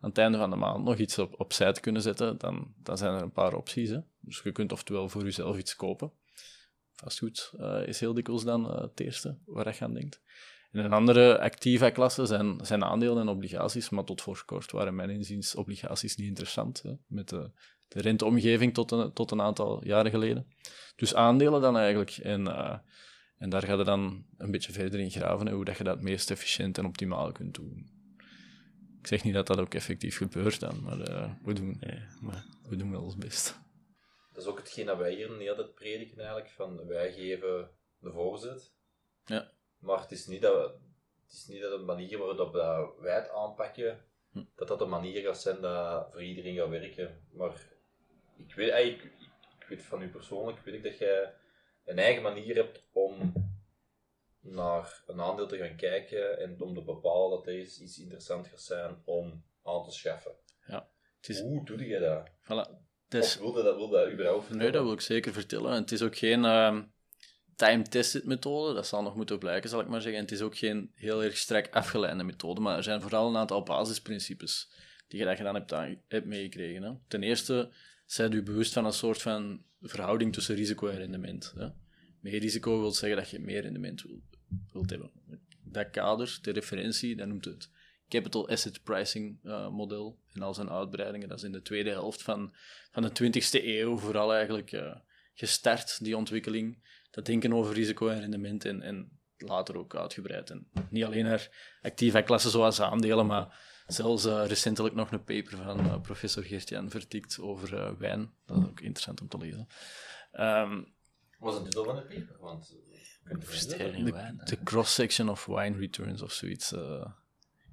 aan 0.00 0.08
het 0.08 0.18
einde 0.18 0.38
van 0.38 0.50
de 0.50 0.56
maand 0.56 0.84
nog 0.84 0.96
iets 0.96 1.18
op, 1.18 1.40
opzij 1.40 1.72
te 1.72 1.80
kunnen 1.80 2.02
zetten, 2.02 2.38
dan, 2.38 2.74
dan 2.76 2.98
zijn 2.98 3.14
er 3.14 3.22
een 3.22 3.32
paar 3.32 3.54
opties. 3.54 3.90
Hè. 3.90 3.98
Dus 4.20 4.40
je 4.44 4.52
kunt 4.52 4.72
oftewel 4.72 5.08
voor 5.08 5.22
jezelf 5.22 5.58
iets 5.58 5.76
kopen. 5.76 6.12
Vastgoed 6.92 7.52
eh, 7.58 7.86
is 7.86 8.00
heel 8.00 8.14
dikwijls 8.14 8.44
dan 8.44 8.80
het 8.80 9.00
eerste 9.00 9.38
waar 9.44 9.74
je 9.78 9.84
aan 9.84 9.94
denkt. 9.94 10.20
En 10.72 10.84
een 10.84 10.92
andere 10.92 11.40
activa 11.40 11.90
klasse 11.90 12.26
zijn, 12.26 12.58
zijn 12.62 12.84
aandelen 12.84 13.20
en 13.20 13.28
obligaties, 13.28 13.88
maar 13.88 14.04
tot 14.04 14.22
voor 14.22 14.42
kort 14.46 14.70
waren 14.70 14.94
mijn 14.94 15.10
inziens 15.10 15.54
obligaties 15.54 16.16
niet 16.16 16.26
interessant. 16.26 16.82
Hè, 16.82 16.92
met 17.06 17.28
de, 17.28 17.50
de 17.88 18.00
renteomgeving 18.00 18.74
tot 18.74 18.90
een, 18.90 19.12
tot 19.12 19.30
een 19.30 19.40
aantal 19.40 19.84
jaren 19.84 20.10
geleden. 20.10 20.46
Dus 20.96 21.14
aandelen 21.14 21.60
dan 21.60 21.76
eigenlijk. 21.76 22.10
En, 22.10 22.46
eh, 22.46 22.78
en 23.36 23.50
daar 23.50 23.62
ga 23.62 23.74
je 23.74 23.84
dan 23.84 24.24
een 24.36 24.50
beetje 24.50 24.72
verder 24.72 25.00
in 25.00 25.10
graven, 25.10 25.46
hè, 25.46 25.52
hoe 25.52 25.64
dat 25.64 25.76
je 25.76 25.84
dat 25.84 25.94
het 25.94 26.04
meest 26.04 26.30
efficiënt 26.30 26.78
en 26.78 26.86
optimaal 26.86 27.32
kunt 27.32 27.54
doen. 27.54 27.98
Ik 29.00 29.06
zeg 29.06 29.24
niet 29.24 29.34
dat 29.34 29.46
dat 29.46 29.58
ook 29.58 29.74
effectief 29.74 30.16
gebeurt 30.16 30.60
dan, 30.60 30.82
maar 30.82 31.00
eh, 31.00 31.32
we, 31.44 31.52
doen, 31.52 31.76
Nee, 31.80 32.00
maar 32.20 32.44
we 32.68 32.76
doen 32.76 32.90
wel 32.90 33.02
ons 33.02 33.16
best. 33.16 33.60
Dat 34.32 34.42
is 34.42 34.48
ook 34.48 34.58
hetgeen 34.58 34.86
dat 34.86 34.98
wij 34.98 35.14
hier 35.14 35.36
niet 35.38 35.48
altijd 35.48 35.74
prediken 35.74 36.18
eigenlijk, 36.18 36.50
van 36.50 36.86
wij 36.86 37.12
geven 37.12 37.70
de 37.98 38.12
voorzet. 38.12 38.72
Ja. 39.24 39.50
Maar 39.80 40.00
het 40.00 40.10
is 40.10 40.26
niet 40.26 40.42
dat, 40.42 40.54
we, 40.54 40.72
het 41.24 41.32
is 41.32 41.46
niet 41.46 41.60
dat 41.62 41.70
de 41.78 41.84
manier 41.84 42.18
waarop 42.18 42.36
dat 42.36 42.52
wij 42.98 43.14
het 43.14 43.30
aanpakken, 43.30 44.04
Hm. 44.32 44.44
dat 44.56 44.68
dat 44.68 44.78
de 44.78 44.84
manier 44.84 45.22
gaat 45.22 45.40
zijn 45.40 45.60
dat 45.60 46.08
voor 46.12 46.22
iedereen 46.22 46.56
gaat 46.56 46.68
werken. 46.68 47.20
Maar 47.32 47.68
ik 48.36 48.54
weet, 48.54 48.70
eigenlijk, 48.70 49.04
ik, 49.04 49.28
ik 49.60 49.66
weet 49.68 49.82
van 49.82 50.02
u 50.02 50.08
persoonlijk, 50.08 50.58
weet 50.60 50.74
ik 50.74 50.82
dat 50.82 50.98
jij 50.98 51.34
een 51.84 51.98
eigen 51.98 52.22
manier 52.22 52.54
hebt 52.54 52.82
om 52.92 53.32
naar 54.40 55.02
een 55.06 55.20
aandeel 55.20 55.46
te 55.46 55.56
gaan 55.58 55.76
kijken 55.76 56.38
en 56.38 56.60
om 56.60 56.74
te 56.74 56.82
bepalen 56.82 57.30
dat 57.30 57.44
deze 57.44 57.82
iets 57.82 57.98
interessant 57.98 58.46
gaat 58.48 58.60
zijn 58.60 59.02
om 59.04 59.44
aan 59.64 59.84
te 59.84 59.90
schaffen. 59.90 60.32
Is, 61.20 61.40
Hoe 61.40 61.64
doe 61.64 61.86
je 61.86 61.98
dat? 61.98 62.28
voilà, 62.42 62.70
het 63.08 63.14
is, 63.24 63.34
Of 63.36 63.40
wilde 63.42 63.62
dat, 63.62 63.76
wilde 63.76 63.96
dat 63.98 64.12
überhaupt 64.12 64.40
Nee, 64.42 64.48
vertellen? 64.50 64.72
dat 64.72 64.82
wil 64.82 64.92
ik 64.92 65.00
zeker 65.00 65.32
vertellen. 65.32 65.72
En 65.72 65.80
het 65.80 65.92
is 65.92 66.02
ook 66.02 66.16
geen 66.16 66.44
ehm, 66.44 66.82
time-tested 67.60 68.24
methode, 68.24 68.74
dat 68.74 68.86
zal 68.86 69.02
nog 69.02 69.16
moeten 69.16 69.38
blijken, 69.38 69.70
zal 69.70 69.80
ik 69.80 69.88
maar 69.88 70.00
zeggen. 70.00 70.18
En 70.18 70.24
het 70.24 70.34
is 70.34 70.40
ook 70.40 70.56
geen 70.56 70.90
heel 70.94 71.22
erg 71.22 71.36
strak 71.36 71.68
afgeleide 71.70 72.22
methode, 72.22 72.60
maar 72.60 72.76
er 72.76 72.82
zijn 72.82 73.00
vooral 73.00 73.28
een 73.28 73.36
aantal 73.36 73.62
basisprincipes 73.62 74.70
die 75.08 75.18
je 75.18 75.24
dat 75.24 75.38
je 75.38 75.44
dan 75.44 75.54
hebt, 75.54 75.70
hebt 76.08 76.26
meegekregen. 76.26 76.82
Hè. 76.82 76.92
Ten 77.08 77.22
eerste, 77.22 77.70
zijt 78.06 78.34
u 78.34 78.42
bewust 78.42 78.72
van 78.72 78.84
een 78.84 78.92
soort 78.92 79.22
van 79.22 79.62
verhouding 79.80 80.32
tussen 80.32 80.54
risico 80.54 80.88
en 80.88 80.96
rendement. 80.96 81.52
Hè. 81.56 81.68
Meer 82.20 82.40
risico 82.40 82.80
wil 82.80 82.92
zeggen 82.92 83.18
dat 83.18 83.30
je 83.30 83.38
meer 83.38 83.62
rendement 83.62 84.02
wil, 84.02 84.20
wilt 84.72 84.90
hebben. 84.90 85.10
Dat 85.64 85.90
kader, 85.90 86.38
de 86.42 86.50
referentie, 86.50 87.16
dat 87.16 87.26
noemt 87.26 87.44
het 87.44 87.70
capital 88.08 88.48
asset 88.48 88.82
pricing 88.82 89.38
eh, 89.44 89.68
model 89.68 90.18
en 90.32 90.42
al 90.42 90.54
zijn 90.54 90.70
uitbreidingen. 90.70 91.28
Dat 91.28 91.38
is 91.38 91.44
in 91.44 91.52
de 91.52 91.62
tweede 91.62 91.90
helft 91.90 92.22
van, 92.22 92.54
van 92.90 93.02
de 93.02 93.32
20e 93.32 93.64
eeuw 93.64 93.96
vooral 93.96 94.34
eigenlijk 94.34 94.72
eh, 94.72 94.96
gestart, 95.34 96.04
die 96.04 96.16
ontwikkeling. 96.16 96.78
Dat 97.10 97.26
denken 97.26 97.52
over 97.52 97.74
risico 97.74 98.08
en 98.08 98.20
rendement 98.20 98.64
en, 98.64 98.82
en 98.82 99.18
later 99.36 99.76
ook 99.76 99.96
uitgebreid. 99.96 100.50
En 100.50 100.68
niet 100.90 101.04
alleen 101.04 101.24
naar 101.24 101.78
actieve 101.82 102.22
klassen 102.22 102.50
zoals 102.50 102.80
aandelen, 102.80 103.26
maar 103.26 103.58
zelfs 103.86 104.24
eh, 104.24 104.46
recentelijk 104.46 104.94
nog 104.94 105.10
een 105.12 105.24
paper 105.24 105.56
van 105.56 105.78
eh, 105.80 106.00
professor 106.00 106.42
Geert-Jan 106.44 106.90
vertikt 106.90 107.38
over 107.40 107.76
eh, 107.76 107.92
wijn. 107.98 108.32
Dat 108.46 108.58
is 108.58 108.64
ook 108.64 108.80
interessant 108.80 109.20
om 109.20 109.28
te 109.28 109.38
lezen. 109.38 109.66
Ehm, 110.32 110.82
Was 111.38 111.54
het 111.54 111.64
titel 111.64 111.84
van 111.84 111.96
de 111.96 112.02
paper? 112.02 112.36
Want... 112.40 112.76
Investering 113.28 114.06
in 114.06 114.12
wijn. 114.12 114.40
de 114.44 114.62
cross-section 114.62 115.28
of 115.28 115.46
wine 115.46 115.76
returns 115.78 116.22
of 116.22 116.32
zoiets. 116.32 116.72
eh, 116.72 117.06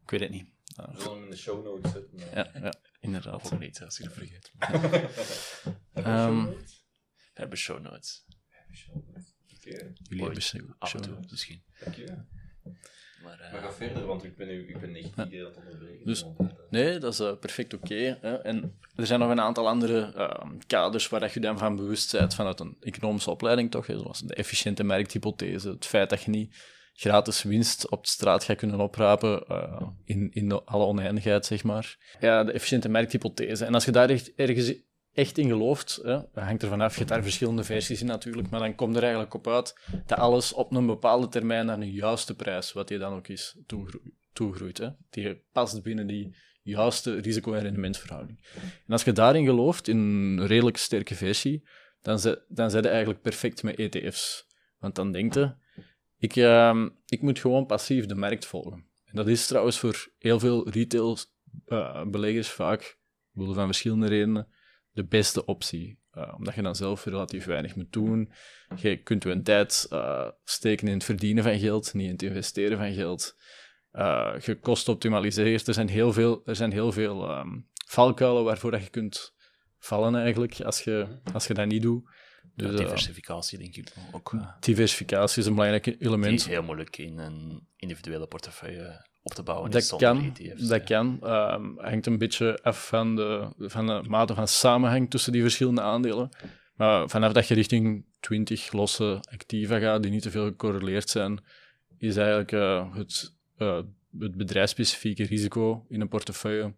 ik 0.04 0.10
weet 0.10 0.20
het 0.20 0.30
niet. 0.30 0.48
Uh, 0.80 0.88
We 0.96 1.02
zullen 1.02 1.14
hem 1.16 1.24
in 1.24 1.30
de 1.30 1.38
show 1.38 1.64
notes 1.66 1.92
zetten. 1.92 2.20
ja, 2.34 2.50
ja, 2.62 2.74
inderdaad. 3.00 3.34
Of 3.36 3.54
ook 3.54 3.60
niet, 3.60 3.82
als 3.84 3.98
je 3.98 4.04
dat 4.04 4.14
vergeet. 4.14 4.52
Hebben 4.58 4.92
we 5.94 6.02
show 6.04 6.34
notes? 6.46 6.86
We 7.34 7.40
hebben 7.42 7.58
show 7.58 7.80
notes. 7.82 8.26
Oké, 9.58 9.94
Jullie 10.10 10.24
hebben 10.26 10.76
Af 10.80 10.94
en 10.94 11.02
toe, 11.02 11.18
misschien. 11.30 11.62
dank 11.84 11.96
je. 11.96 12.06
Maar, 13.24 13.40
eh, 13.40 13.52
Maar 13.52 13.62
ga 13.62 13.72
verder, 13.72 14.06
want 14.06 14.24
ik 14.24 14.36
ben, 14.36 14.48
nu, 14.48 14.68
ik 14.68 14.80
ben 14.80 14.96
echt 14.96 15.16
niet 15.16 15.40
dat 15.42 15.56
onderbreken. 15.56 16.06
Dus- 16.06 16.22
eh, 16.22 16.48
Nee, 16.70 16.98
dat 17.00 17.14
is 17.14 17.20
eh, 17.20 17.38
perfect 17.40 17.74
oké. 17.74 18.18
hè. 18.22 18.36
en 18.38 18.78
er 18.96 19.06
zijn 19.06 19.20
nog 19.20 19.30
een 19.30 19.42
aantal 19.42 19.68
andere 19.68 20.14
eh, 20.14 20.50
kaders 20.68 21.10
waar 21.10 21.20
dat 21.20 21.34
je 21.34 21.40
dan 21.40 21.58
van 21.58 21.76
bewust 21.76 22.12
bent 22.12 22.36
vanuit 22.36 22.60
een 22.60 22.78
economische 22.80 23.32
opleiding, 23.32 23.72
toch? 23.72 23.88
hè, 23.88 23.98
zoals 23.98 24.20
de 24.22 24.34
efficiënte 24.34 24.84
markthypothese, 24.84 25.70
het 25.70 25.86
feit 25.86 26.10
dat 26.10 26.22
je 26.24 26.30
niet 26.32 26.56
gratis 26.94 27.44
winst 27.44 27.90
op 27.90 28.04
de 28.04 28.10
straat 28.10 28.44
gaat 28.44 28.58
kunnen 28.58 28.80
oprapen 28.80 29.48
eh, 29.48 29.88
in, 30.04 30.32
in 30.34 30.52
alle 30.52 30.86
oneindigheid, 30.86 31.46
zeg 31.46 31.64
maar. 31.64 32.16
Ja, 32.20 32.44
de 32.44 32.52
efficiënte 32.52 32.90
markthypothese. 32.90 33.66
En 33.66 33.74
als 33.74 33.86
je 33.86 33.92
daar 33.92 34.10
echt, 34.10 34.34
ergens 34.36 34.74
echt 35.18 35.38
in 35.38 35.48
gelooft, 35.48 36.00
hè, 36.04 36.20
hangt 36.34 36.64
ervan 36.64 36.82
af, 36.82 36.92
je 36.92 36.98
hebt 36.98 37.10
daar 37.10 37.24
verschillende 37.24 37.64
versies 37.64 38.02
in 38.02 38.08
natuurlijk, 38.08 38.50
maar 38.50 38.60
dan 38.60 38.76
komt 38.76 38.96
er 38.96 39.02
eigenlijk 39.02 39.34
op 39.34 39.48
uit 39.48 39.80
dat 40.06 40.18
alles 40.18 40.54
op 40.54 40.76
een 40.76 40.86
bepaalde 40.86 41.28
termijn 41.28 41.66
naar 41.66 41.80
een 41.80 41.92
juiste 41.92 42.36
prijs, 42.36 42.74
wat 42.74 42.88
die 42.88 42.98
dan 42.98 43.14
ook 43.14 43.28
is, 43.28 43.58
toegro- 43.66 44.02
toegroeit. 44.34 44.78
Hè. 44.78 44.90
Die 45.10 45.42
past 45.52 45.84
binnen 45.84 46.08
die 46.08 46.36
juiste 46.62 47.20
risico- 47.20 47.54
en 47.54 47.62
rendementverhouding. 47.62 48.40
En 48.56 48.92
als 48.92 49.04
je 49.04 49.12
daarin 49.12 49.46
gelooft, 49.46 49.88
in 49.88 49.98
een 49.98 50.46
redelijk 50.46 50.78
sterke 50.78 51.16
versie, 51.16 51.68
dan 52.02 52.20
zet, 52.20 52.42
dan 52.50 52.70
je 52.70 52.88
eigenlijk 52.88 53.22
perfect 53.22 53.64
met 53.64 53.76
ETF's. 53.76 54.48
Want 54.80 54.96
dan 54.96 55.12
denk 55.12 55.34
je, 55.34 55.54
ik, 56.18 56.36
ehm, 56.36 56.90
ik 57.06 57.22
moet 57.22 57.40
gewoon 57.40 57.66
passief 57.66 58.06
de 58.06 58.16
markt 58.16 58.46
volgen. 58.46 58.86
En 59.06 59.16
dat 59.16 59.28
is 59.28 59.48
trouwens 59.48 59.80
voor 59.80 60.12
heel 60.18 60.40
veel 60.40 60.70
retail 60.70 61.18
eh, 61.66 62.06
beleggers 62.06 62.50
vaak, 62.50 62.98
van 63.34 63.66
verschillende 63.66 64.08
redenen, 64.08 64.48
de 64.98 65.06
beste 65.06 65.46
optie. 65.46 66.00
Eh, 66.12 66.34
omdat 66.38 66.56
je 66.56 66.62
dan 66.62 66.76
zelf 66.76 67.06
relatief 67.06 67.46
weinig 67.46 67.76
moet 67.76 67.94
doen. 67.94 68.32
Je 68.76 68.98
kunt 68.98 69.24
je 69.24 69.42
tijd 69.42 69.86
eh, 69.90 70.28
steken 70.44 70.88
in 70.88 70.94
het 70.94 71.04
verdienen 71.04 71.44
van 71.44 71.60
geld, 71.60 71.94
niet 71.94 72.06
in 72.06 72.12
het 72.12 72.22
investeren 72.22 72.78
van 72.78 72.94
geld. 72.94 73.36
Eh, 73.92 74.34
je 74.46 74.60
kost 74.60 74.88
optimaliseert. 74.88 75.68
Er 75.68 75.74
zijn 75.74 75.90
heel 75.90 76.14
veel, 76.14 76.42
er 76.46 76.56
zijn 76.56 76.72
heel 76.72 76.92
veel 76.92 77.30
ehm, 77.30 77.60
valkuilen 77.88 78.44
waarvoor 78.44 78.72
dat 78.72 78.84
je 78.84 78.90
kunt 78.90 79.34
vallen 79.80 80.16
eigenlijk, 80.16 80.62
als 80.62 80.84
je, 80.84 81.20
als 81.34 81.48
je 81.48 81.54
dat 81.54 81.68
niet 81.68 81.82
doet. 81.82 82.10
Dus, 82.56 82.76
diversificatie, 82.76 83.58
denk 83.58 83.76
ik 83.76 83.94
ook. 84.12 84.34
diversificatie 84.60 85.42
is 85.42 85.48
een 85.48 85.54
belangrijk 85.54 85.84
die 85.84 85.98
element. 85.98 86.40
is 86.40 86.46
heel 86.46 86.64
moeilijk 86.64 86.98
in 86.98 87.18
een 87.18 87.68
individuele 87.76 88.28
portefeuille 88.28 89.08
op 89.30 89.34
te 89.34 89.44
bouwen. 89.44 89.72
Dat 89.72 89.96
kan, 89.96 90.34
ETF's, 90.38 90.68
dat 90.68 90.84
kan. 90.84 91.20
Ehm, 91.22 91.78
hangt 91.78 92.06
een 92.06 92.18
beetje 92.18 92.60
af 92.62 92.88
van 92.88 93.16
de, 93.16 93.50
van 93.58 93.88
de 93.88 94.02
mate 94.08 94.34
van 94.34 94.48
samenhang 94.48 95.10
tussen 95.10 95.32
die 95.32 95.42
verschillende 95.42 95.82
aandelen. 95.82 96.30
Maar 96.76 97.10
vanaf 97.10 97.32
dat 97.34 97.48
je 97.48 97.54
richting 97.54 98.06
20 98.20 98.72
losse 98.72 99.20
activa 99.32 99.80
gaat, 99.80 100.02
die 100.02 100.12
niet 100.12 100.22
te 100.22 100.32
veel 100.32 100.46
gecorreleerd 100.46 101.10
zijn, 101.10 101.44
is 101.98 102.16
eigenlijk 102.16 102.52
eh, 102.52 102.96
het, 102.96 103.36
eh, 103.58 103.82
het 104.20 104.36
bedrijfsspecifieke 104.38 105.24
risico 105.24 105.86
in 105.90 106.02
een 106.02 106.08
portefeuille 106.08 106.76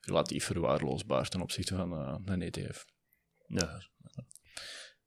relatief 0.00 0.44
verwaarloosbaar 0.44 1.28
ten 1.28 1.40
opzichte 1.40 1.74
van 1.76 1.92
eh, 1.92 2.16
een 2.24 2.42
ETF. 2.42 2.84
Ja. 3.46 3.82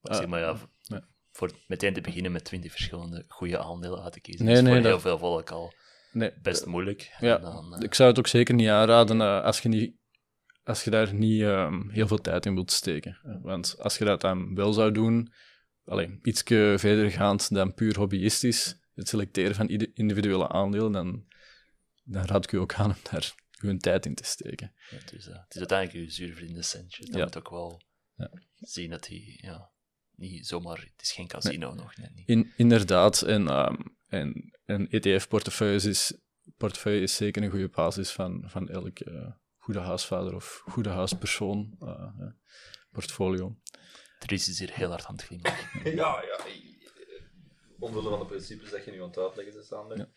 Maar 0.01 0.15
zeg 0.15 0.27
maar 0.27 0.39
ja, 0.39 0.57
ja. 0.81 1.07
voor 1.31 1.51
meteen 1.67 1.93
te 1.93 2.01
beginnen 2.01 2.31
met 2.31 2.43
20 2.43 2.71
verschillende 2.71 3.25
goede 3.27 3.57
aandelen 3.59 4.03
uit 4.03 4.13
te 4.13 4.21
kiezen, 4.21 4.45
Nee, 4.45 4.53
is 4.55 4.61
nee, 4.61 4.73
voor 4.73 4.81
dat- 4.81 4.91
heel 4.91 4.99
veel 4.99 5.17
volk 5.17 5.49
al 5.49 5.73
Nee, 6.13 6.31
best 6.41 6.65
moeilijk. 6.65 7.15
Ja, 7.19 7.37
dan, 7.37 7.73
eh, 7.75 7.81
ik 7.83 7.93
zou 7.93 8.09
het 8.09 8.19
ook 8.19 8.27
zeker 8.27 8.53
niet 8.53 8.67
aanraden 8.67 9.21
eh, 9.21 9.43
als, 9.43 9.59
je 9.59 9.69
niet, 9.69 9.95
als 10.63 10.83
je 10.83 10.89
daar 10.89 11.13
niet 11.13 11.41
ehm, 11.41 11.89
heel 11.89 12.07
veel 12.07 12.21
tijd 12.21 12.45
in 12.45 12.53
wilt 12.53 12.71
steken. 12.71 13.39
Want 13.41 13.75
als 13.79 13.97
je 13.97 14.05
dat 14.05 14.21
dan 14.21 14.55
wel 14.55 14.73
zou 14.73 14.91
doen, 14.91 15.33
alleen 15.85 16.19
iets 16.21 16.41
verdergaand 16.75 17.53
dan 17.53 17.73
puur 17.73 17.97
hobbyistisch, 17.97 18.79
het 18.93 19.07
selecteren 19.07 19.55
van 19.55 19.67
individuele 19.93 20.49
aandelen, 20.49 20.91
dan, 20.91 21.25
dan 22.03 22.25
raad 22.25 22.43
ik 22.43 22.51
u 22.51 22.57
ook 22.57 22.73
aan 22.73 22.89
om 22.89 22.97
daar 23.11 23.33
uw 23.61 23.77
tijd 23.77 24.05
in 24.05 24.15
te 24.15 24.23
steken. 24.23 24.73
het, 24.89 25.13
is, 25.13 25.27
eh, 25.27 25.33
het 25.35 25.53
is 25.53 25.57
uiteindelijk 25.57 26.05
je 26.05 26.11
zuurverdiende 26.11 26.61
centje. 26.61 27.05
Dan 27.05 27.17
Ja. 27.19 27.23
moet 27.25 27.37
ook 27.37 27.49
wel 27.49 27.81
Ja. 28.15 28.29
zien 28.55 28.89
dat 28.89 29.07
hij 29.07 29.39
ja, 29.41 29.71
niet 30.15 30.47
zomaar... 30.47 30.77
Het 30.77 31.01
is 31.01 31.11
geen 31.11 31.27
casino 31.27 31.73
nog, 31.73 31.97
net 31.97 32.15
niet. 32.15 32.27
In, 32.27 32.53
inderdaad, 32.57 33.21
en, 33.21 33.47
ehm, 33.47 33.75
en, 34.07 34.53
en 34.65 34.87
ETF-portefeuille 34.89 35.89
is, 35.89 36.17
portefeuille 36.57 37.01
is 37.01 37.15
zeker 37.15 37.43
een 37.43 37.49
goede 37.49 37.69
basis 37.69 38.11
van, 38.11 38.43
van 38.47 38.69
elk 38.69 38.99
eh, 38.99 39.31
goede 39.57 39.79
huisvader 39.79 40.35
of 40.35 40.61
goede 40.65 40.89
huispersoon 40.89 41.75
eh, 41.79 41.87
eh, 41.89 42.27
portfolio. 42.91 43.55
Dries 44.19 44.47
is 44.47 44.59
hier 44.59 44.71
heel 44.73 44.89
hard 44.89 45.05
aan 45.05 45.15
het 45.15 45.23
glimlachen. 45.23 45.81
Ja, 45.95 46.21
ja. 46.23 46.37
Omwille 47.79 48.09
van 48.09 48.19
de 48.19 48.25
principes 48.25 48.69
dat 48.69 48.85
je 48.85 48.91
nu 48.91 49.01
aan 49.01 49.07
het 49.07 49.17
uitleggen 49.17 49.59
is, 49.59 49.67
Sander. 49.67 49.97
Ja. 49.97 50.09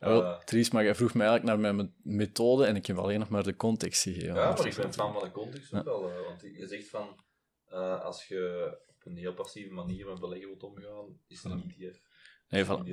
Ja, 0.00 0.08
wel, 0.08 0.24
Eh, 0.24 0.38
Dries, 0.38 0.70
maar 0.70 0.84
jij 0.84 0.94
vroeg 0.94 1.14
mij 1.14 1.26
eigenlijk 1.26 1.62
naar 1.62 1.74
mijn 1.74 1.90
me- 2.02 2.14
methode 2.16 2.64
en 2.64 2.76
ik 2.76 2.86
heb 2.86 2.96
alleen 2.98 3.18
nog 3.18 3.28
maar 3.28 3.42
de 3.42 3.56
context 3.56 4.02
gegeven. 4.02 4.26
Ja, 4.34 4.34
maar 4.34 4.66
ik 4.66 4.74
ben 4.76 4.92
fan 4.92 5.12
van 5.12 5.22
de 5.22 5.30
context 5.30 5.74
ook 5.74 5.84
wel. 5.84 6.10
eh, 6.10 6.24
want 6.26 6.40
je 6.40 6.66
zegt 6.66 6.88
van, 6.88 7.24
eh, 7.66 8.00
als 8.04 8.26
je 8.28 8.78
op 8.88 9.06
een 9.06 9.16
heel 9.16 9.34
passieve 9.34 9.72
manier 9.72 10.06
met 10.06 10.20
beleggen 10.20 10.48
wilt 10.48 10.62
omgaan, 10.62 11.20
is 11.26 11.42
het 11.42 11.52
een 11.52 11.74
ETF 11.78 12.00
Nee, 12.50 12.64
van, 12.64 12.88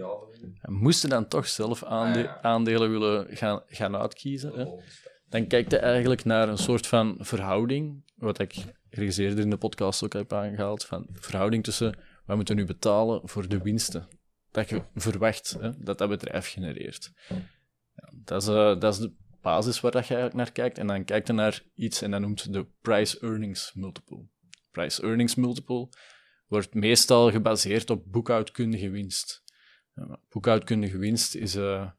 moesten 0.62 1.10
dan 1.10 1.28
toch 1.28 1.48
zelf 1.48 1.84
aande- 1.84 2.20
Ah, 2.20 2.24
ja. 2.26 2.42
aandelen 2.42 2.90
willen 2.92 3.38
gaan, 3.38 3.62
gaan 3.68 3.96
uitkiezen. 3.96 4.54
Hè? 4.54 4.64
Oh. 4.64 4.82
Dan 5.30 5.48
kijkt 5.48 5.72
je 5.72 5.78
eigenlijk 5.78 6.26
naar 6.26 6.50
een 6.50 6.58
soort 6.58 6.88
van 6.88 7.16
verhouding, 7.20 8.04
wat 8.16 8.40
ik 8.40 8.56
ergens 8.90 9.18
eerder 9.18 9.40
in 9.40 9.50
de 9.50 9.58
podcast 9.58 10.04
ook 10.04 10.14
heb 10.14 10.34
aangehaald, 10.34 10.86
van 10.86 11.08
verhouding 11.12 11.64
tussen 11.64 11.98
wat 12.26 12.36
moeten 12.36 12.56
nu 12.56 12.66
betalen 12.66 13.22
voor 13.30 13.48
de 13.48 13.62
winsten 13.62 14.08
dat 14.52 14.70
je 14.70 14.82
verwacht 14.96 15.58
hè, 15.60 15.84
dat 15.84 15.98
dat 15.98 16.10
bedrijf 16.10 16.48
genereert. 16.48 17.12
Ja, 17.28 18.12
dat, 18.24 18.42
is, 18.42 18.48
eh, 18.48 18.80
dat 18.80 18.94
is 18.94 19.00
de 19.00 19.14
basis 19.42 19.80
waar 19.80 19.92
dat 19.92 20.08
je 20.08 20.14
eigenlijk 20.14 20.44
naar 20.44 20.54
kijkt. 20.54 20.78
En 20.78 20.88
dan 20.88 21.04
kijkt 21.04 21.28
je 21.28 21.34
naar 21.34 21.64
iets 21.76 22.02
en 22.02 22.12
dat 22.12 22.22
noemt 22.22 22.54
de 22.54 22.66
price-earnings 22.82 23.74
multiple. 23.74 24.26
Price-earnings 24.72 25.36
multiple 25.36 25.90
wordt 26.48 26.74
meestal 26.74 27.32
gebaseerd 27.32 27.90
op 27.90 28.04
boekhoudkundige 28.06 28.90
winst. 28.90 29.44
Boekhoudkundige 30.30 30.98
winst 30.98 31.36
is, 31.36 31.56
eh, 31.56 31.90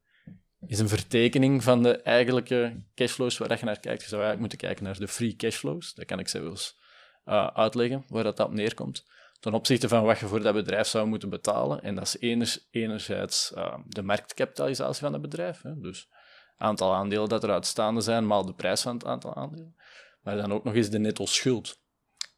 is 0.67 0.79
een 0.79 0.89
vertekening 0.89 1.63
van 1.63 1.83
de 1.83 1.97
eigenlijke 2.03 2.83
cashflows 2.95 3.39
waar 3.39 3.59
je 3.59 3.65
naar 3.65 3.81
kijkt. 3.81 4.03
Je 4.03 4.09
zou 4.09 4.23
eigenlijk 4.23 4.41
moeten 4.41 4.59
kijken 4.59 4.85
naar 4.85 4.99
de 4.99 5.09
free 5.09 5.37
cashflows. 5.37 5.95
Dat 5.95 6.05
kan 6.05 6.19
ik 6.19 6.29
zelfs 6.29 6.79
eh, 7.25 7.47
uitleggen, 7.47 8.05
waar 8.09 8.23
dat 8.23 8.41
op 8.41 8.53
neerkomt. 8.53 9.05
Ten 9.41 9.53
opzichte 9.53 9.89
van 9.89 10.03
wat 10.05 10.19
je 10.19 10.27
voor 10.27 10.43
dat 10.43 10.55
bedrijf 10.55 10.87
zou 10.87 11.07
moeten 11.07 11.29
betalen. 11.31 11.83
En 11.83 11.95
dat 11.95 12.17
is 12.21 12.67
enerzijds 12.71 13.53
eh, 13.53 13.79
de 13.87 14.03
marktkapitalisatie 14.03 15.03
van 15.03 15.13
het 15.13 15.23
bedrijf. 15.23 15.63
Hè. 15.63 15.81
Dus 15.81 16.09
aantal 16.57 16.95
aandelen 16.95 17.29
dat 17.29 17.43
er 17.43 17.51
uitstaande 17.51 18.01
zijn, 18.01 18.27
maal 18.27 18.47
de 18.47 18.55
prijs 18.55 18.81
van 18.81 18.95
het 18.95 19.05
aantal 19.05 19.35
aandelen. 19.35 19.77
Maar 20.23 20.37
dan 20.37 20.53
ook 20.53 20.65
nog 20.65 20.75
eens 20.75 20.91
de 20.91 20.99
netto 20.99 21.27
schuld. 21.27 21.81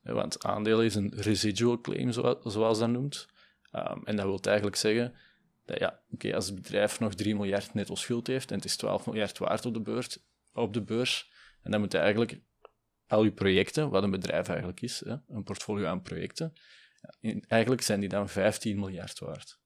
Want 0.02 0.44
aandelen 0.44 0.84
is 0.84 0.94
een 0.94 1.12
residual 1.16 1.80
claim, 1.80 2.12
zo- 2.12 2.40
zoals 2.44 2.78
dat 2.78 2.88
noemt. 2.88 3.26
Ehm, 3.70 3.98
en 4.04 4.16
dat 4.16 4.24
wil 4.24 4.38
eigenlijk 4.40 4.76
zeggen 4.76 5.14
ja, 5.64 6.02
oké, 6.10 6.34
als 6.34 6.46
het 6.46 6.54
bedrijf 6.54 7.00
nog 7.00 7.14
3 7.14 7.34
miljard 7.34 7.74
netto 7.74 7.94
schuld 7.94 8.26
heeft 8.26 8.50
en 8.50 8.56
het 8.56 8.64
is 8.64 8.76
12 8.76 9.06
miljard 9.06 9.38
waard 9.38 9.66
op 9.66 9.74
de, 9.74 9.80
beurs, 9.80 10.18
op 10.52 10.72
de 10.72 10.82
beurs, 10.82 11.32
en 11.62 11.70
dan 11.70 11.80
moet 11.80 11.92
je 11.92 11.98
eigenlijk 11.98 12.40
al 13.06 13.24
je 13.24 13.32
projecten, 13.32 13.90
wat 13.90 14.02
een 14.02 14.10
bedrijf 14.10 14.48
eigenlijk 14.48 14.80
is, 14.80 15.04
hè, 15.04 15.16
een 15.28 15.42
portfolio 15.42 15.86
aan 15.86 16.02
projecten, 16.02 16.52
eigenlijk 17.46 17.82
zijn 17.82 18.00
die 18.00 18.08
dan 18.08 18.28
15 18.28 18.78
miljard 18.78 19.18
waard. 19.18 19.58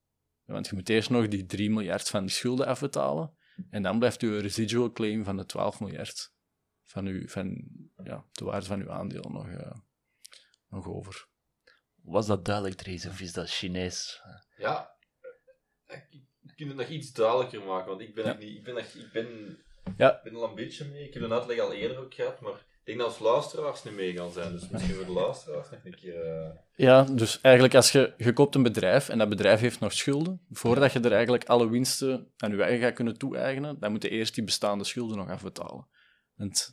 Want 0.45 0.67
je 0.67 0.75
moet 0.75 0.89
eerst 0.89 1.11
nog 1.11 1.29
die 1.29 1.47
3 1.47 1.71
miljard 1.71 2.09
van 2.09 2.21
die 2.21 2.31
schulden 2.31 2.67
afbetalen, 2.67 3.37
en 3.71 3.83
dan 3.83 3.99
blijft 3.99 4.21
je 4.21 4.39
residual 4.39 4.93
claim 4.93 5.25
van 5.25 5.37
de 5.37 5.47
12 5.47 5.81
miljard 5.81 6.33
van, 6.83 7.07
uw, 7.07 7.29
van 7.29 7.69
ja, 8.03 8.25
de 8.33 8.45
waarde 8.45 8.67
van 8.67 8.81
uw 8.81 8.91
aandeel 8.91 9.31
nog, 9.31 9.49
eh, 9.49 9.77
nog 10.69 10.89
over. 10.89 11.29
Was 12.03 12.27
dat 12.27 12.45
duidelijk, 12.45 12.77
Dries, 12.77 13.07
of 13.07 13.21
is 13.21 13.33
dat 13.33 13.51
Chinees? 13.51 14.23
Ja, 14.57 14.94
ik 16.11 16.23
ik 16.57 16.57
kan 16.57 16.69
het 16.69 16.77
nog 16.77 16.89
iets 16.89 17.13
duidelijker 17.13 17.63
maken, 17.63 17.89
want 17.89 18.01
ik 18.01 18.15
ben, 18.15 18.25
Ja. 18.25 18.37
niet, 18.39 18.57
ik 18.57 18.65
ben, 18.65 18.77
ik 18.77 19.09
ben 19.13 19.59
Ja. 19.97 20.21
Ben 20.25 20.35
al 20.35 20.49
een 20.49 20.55
beetje 20.55 20.85
mee. 20.85 21.07
Ik 21.07 21.15
heb 21.15 21.23
de 21.23 21.35
uitleg 21.35 21.59
al 21.59 21.73
eerder 21.73 21.99
ook 21.99 22.15
gehad, 22.15 22.41
maar 22.41 22.53
ik 22.53 22.85
denk 22.85 22.99
dat 22.99 23.07
als 23.07 23.19
luisteraars 23.19 23.85
niet 23.85 23.95
mee 23.95 24.13
gaan 24.17 24.33
zijn. 24.33 24.53
Dus 24.53 24.69
misschien 24.69 24.95
voor 24.95 25.05
de 25.05 25.13
luisteraars 25.13 25.71
nog 25.71 25.81
een 25.85 25.95
keer... 25.95 26.21
eh, 26.23 26.51
Ja, 26.77 27.03
dus 27.05 27.41
eigenlijk 27.41 27.75
als 27.75 27.93
je, 27.93 28.15
je 28.17 28.33
koopt 28.33 28.55
een 28.55 28.63
bedrijf 28.63 29.09
en 29.09 29.19
dat 29.19 29.29
bedrijf 29.29 29.61
heeft 29.61 29.81
nog 29.81 29.93
schulden, 29.93 30.41
voordat 30.51 30.93
je 30.93 31.01
er 31.01 31.13
eigenlijk 31.13 31.45
alle 31.45 31.69
winsten 31.71 32.33
aan 32.37 32.57
je 32.57 32.63
eigen 32.63 32.81
gaat 32.83 32.95
kunnen 32.95 33.19
toe-eigenen, 33.19 33.79
dan 33.81 33.91
moet 33.91 34.03
je 34.03 34.09
eerst 34.09 34.35
die 34.35 34.45
bestaande 34.45 34.85
schulden 34.85 35.17
nog 35.17 35.29
afbetalen. 35.31 35.87
Want 36.37 36.73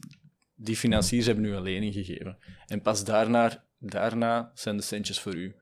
die 0.56 0.78
financiers 0.78 1.26
hebben 1.26 1.44
nu 1.44 1.56
een 1.56 1.62
lening 1.62 1.94
gegeven. 1.94 2.38
En 2.68 2.82
pas 2.82 3.04
daarna, 3.04 3.64
daarna 3.80 4.52
zijn 4.54 4.78
de 4.78 4.84
centjes 4.84 5.20
voor 5.20 5.36
u. 5.36 5.56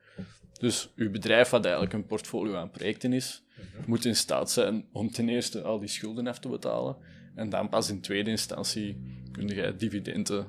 Dus 0.60 0.92
uw 0.96 1.12
bedrijf, 1.12 1.50
wat 1.50 1.64
eigenlijk 1.64 1.94
een 1.94 2.06
portfolio 2.06 2.56
aan 2.56 2.72
projecten 2.72 3.14
is, 3.14 3.44
moet 3.86 4.06
in 4.06 4.16
staat 4.16 4.52
zijn 4.52 4.88
om 4.92 5.12
ten 5.12 5.30
eerste 5.30 5.62
al 5.62 5.80
die 5.80 5.88
schulden 5.90 6.28
af 6.28 6.40
te 6.40 6.50
betalen. 6.50 6.98
En 7.36 7.50
dan 7.50 7.70
pas 7.70 7.90
in 7.90 8.02
tweede 8.02 8.30
instantie 8.30 9.18
kun 9.32 9.48
je 9.48 9.76
dividenden 9.76 10.48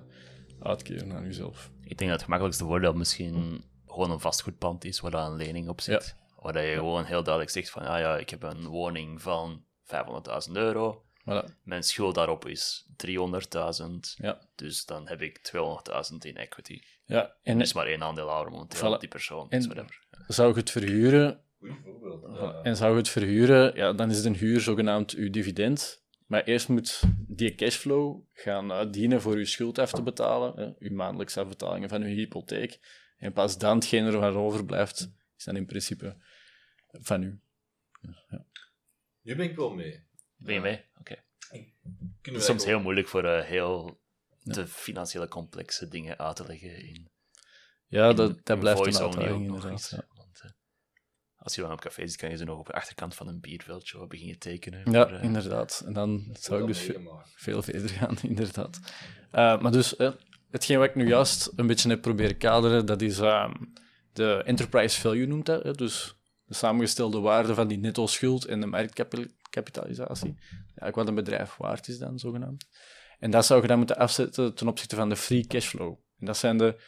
uitkeren 0.62 1.12
aan 1.12 1.25
jezelf. 1.25 1.70
Ik 1.83 1.88
denk 1.99 2.01
dat 2.01 2.11
het 2.11 2.23
gemakkelijkste 2.23 2.64
voordeel 2.64 2.92
misschien 2.92 3.64
gewoon 3.87 4.11
een 4.11 4.20
vastgoedpand 4.20 4.85
is 4.85 5.01
waar 5.01 5.11
daar 5.11 5.27
een 5.27 5.37
lening 5.37 5.68
op 5.68 5.81
zit. 5.81 6.16
Waar 6.40 6.53
dat 6.53 6.62
je 6.64 6.75
gewoon 6.75 7.05
heel 7.05 7.23
duidelijk 7.23 7.53
zegt 7.55 7.70
van, 7.70 7.83
ah 7.83 7.99
ja, 7.99 8.16
ik 8.18 8.31
heb 8.31 8.42
een 8.42 8.66
woning 8.66 9.23
van 9.23 9.64
500.000 10.49 10.53
euro. 10.53 11.05
Voilà. 11.20 11.44
Mijn 11.62 11.83
schuld 11.83 12.14
daarop 12.14 12.46
is 12.46 12.87
300.000. 12.96 14.14
Ja. 14.16 14.38
Dus 14.55 14.85
dan 14.85 15.09
heb 15.09 15.23
ik 15.23 15.38
200.000 15.38 16.16
in 16.18 16.37
equity. 16.37 16.81
Ja, 17.05 17.35
en 17.42 17.57
Er 17.57 17.62
is 17.62 17.73
maar 17.73 17.87
één 17.87 18.03
aandeelhouder 18.03 18.53
momenteel, 18.53 18.96
Voilà. 18.96 19.01
die 19.01 19.09
persoon. 19.09 19.51
En- 19.51 19.59
Dus 19.59 19.66
whatever. 19.66 20.01
zou 20.27 20.49
je 20.53 20.55
het 20.61 20.70
verhuren 20.70 21.40
Goed 21.61 21.79
voorbeeld. 21.83 22.37
Ja. 22.38 22.62
En 22.62 22.77
zou 22.77 22.90
je 22.92 22.96
het 22.99 23.09
verhuren, 23.09 23.75
ja, 23.77 23.92
dan 23.92 24.11
is 24.11 24.23
de 24.23 24.31
huur 24.31 24.61
zogenaamd 24.61 25.12
uw 25.12 25.31
dividend. 25.31 26.05
Maar 26.27 26.44
eerst 26.44 26.68
moet 26.68 27.03
die 27.29 27.55
cashflow 27.55 28.23
gaan 28.33 28.90
dienen 28.90 29.20
voor 29.20 29.35
uw 29.35 29.44
schuld 29.44 29.79
af 29.79 29.92
te 29.92 30.03
betalen, 30.03 30.57
hè, 30.57 30.73
uw 30.88 30.94
maandelijkse 30.96 31.40
afbetalingen 31.40 31.88
van 31.88 32.03
uw 32.03 32.14
hypotheek. 32.14 32.79
En 33.16 33.33
pas 33.33 33.59
dan 33.59 33.75
hetgeen 33.77 34.05
er 34.05 34.12
van 34.12 34.37
overblijft, 34.37 35.12
is 35.37 35.44
dan 35.44 35.57
in 35.57 35.66
principe 35.66 36.16
van 36.90 37.23
u. 37.23 37.40
Nu 39.23 39.37
ben 39.37 39.51
ik 39.51 39.57
wel 39.57 39.75
mee. 39.75 40.05
Ben 40.37 40.55
je 40.55 40.61
mee? 40.61 40.85
Oké. 40.99 41.25
Het 42.23 42.35
is 42.35 42.44
soms 42.44 42.64
heel 42.64 42.81
moeilijk 42.81 43.09
voor 43.09 43.25
eh, 43.25 43.44
heel 43.44 44.01
de 44.42 44.66
financiële 44.66 45.29
complexe 45.29 45.88
dingen 45.88 46.18
uit 46.18 46.37
te 46.37 46.46
leggen 46.46 46.77
in, 46.77 47.11
Ja, 47.87 48.09
in- 48.11 48.16
dat, 48.16 48.35
dat 48.46 48.57
in 48.57 48.59
blijft 48.59 48.87
een 48.87 48.96
uitdaging 49.03 49.44
inderdaad. 49.46 49.88
Ja. 49.90 50.05
Als 51.42 51.55
je 51.55 51.61
dan 51.61 51.72
op 51.72 51.81
café 51.81 52.07
zit, 52.07 52.16
kan 52.16 52.31
je 52.31 52.37
ze 52.37 52.44
nog 52.44 52.59
op 52.59 52.66
de 52.66 52.72
achterkant 52.72 53.14
van 53.14 53.29
een 53.29 53.40
bierveldje 53.40 53.98
wat 53.98 54.09
beginnen 54.09 54.38
tekenen. 54.38 54.92
Ja, 54.92 55.09
voor, 55.09 55.16
eh, 55.16 55.22
inderdaad. 55.22 55.83
En 55.87 55.92
dan 55.92 56.37
zou 56.38 56.61
ik 56.61 56.66
dus 56.66 56.90
veel 57.35 57.62
verder 57.62 57.88
gaan, 57.88 58.16
inderdaad. 58.29 58.81
Eh, 59.31 59.61
maar 59.61 59.72
dus, 59.72 59.96
eh, 59.96 60.11
hetgeen 60.50 60.79
wat 60.79 60.88
ik 60.88 60.94
nu 60.94 61.09
juist 61.09 61.53
een 61.57 61.66
beetje 61.66 61.88
heb 61.88 62.00
proberen 62.00 62.37
kaderen, 62.37 62.87
dat 62.87 63.03
is 63.03 63.18
ehm, 63.18 63.53
de 64.12 64.42
enterprise 64.44 65.00
value 65.00 65.26
noemt 65.26 65.46
dat. 65.46 65.62
hè. 65.62 65.72
Dus 65.72 66.14
de 66.44 66.55
samengestelde 66.55 67.20
waarde 67.20 67.55
van 67.55 67.68
die 67.68 67.79
netto 67.79 68.07
schuld 68.07 68.44
en 68.44 68.61
de 68.61 68.66
marktkapitalisatie. 68.66 70.35
Eigenlijk 70.66 70.94
wat 70.94 71.09
een 71.09 71.14
bedrijf 71.14 71.57
waard 71.57 71.88
is 71.88 71.98
dan, 71.98 72.18
zogenaamd. 72.18 72.66
En 73.18 73.31
dat 73.31 73.46
zou 73.46 73.61
je 73.62 73.66
dan 73.66 73.79
moeten 73.79 73.96
afzetten 73.96 74.55
ten 74.55 74.68
opzichte 74.68 74.96
van 74.96 75.09
de 75.09 75.16
free 75.16 75.46
cashflow. 75.46 75.98
En 76.18 76.26
dat 76.26 76.37
zijn 76.37 76.59
de 76.59 76.81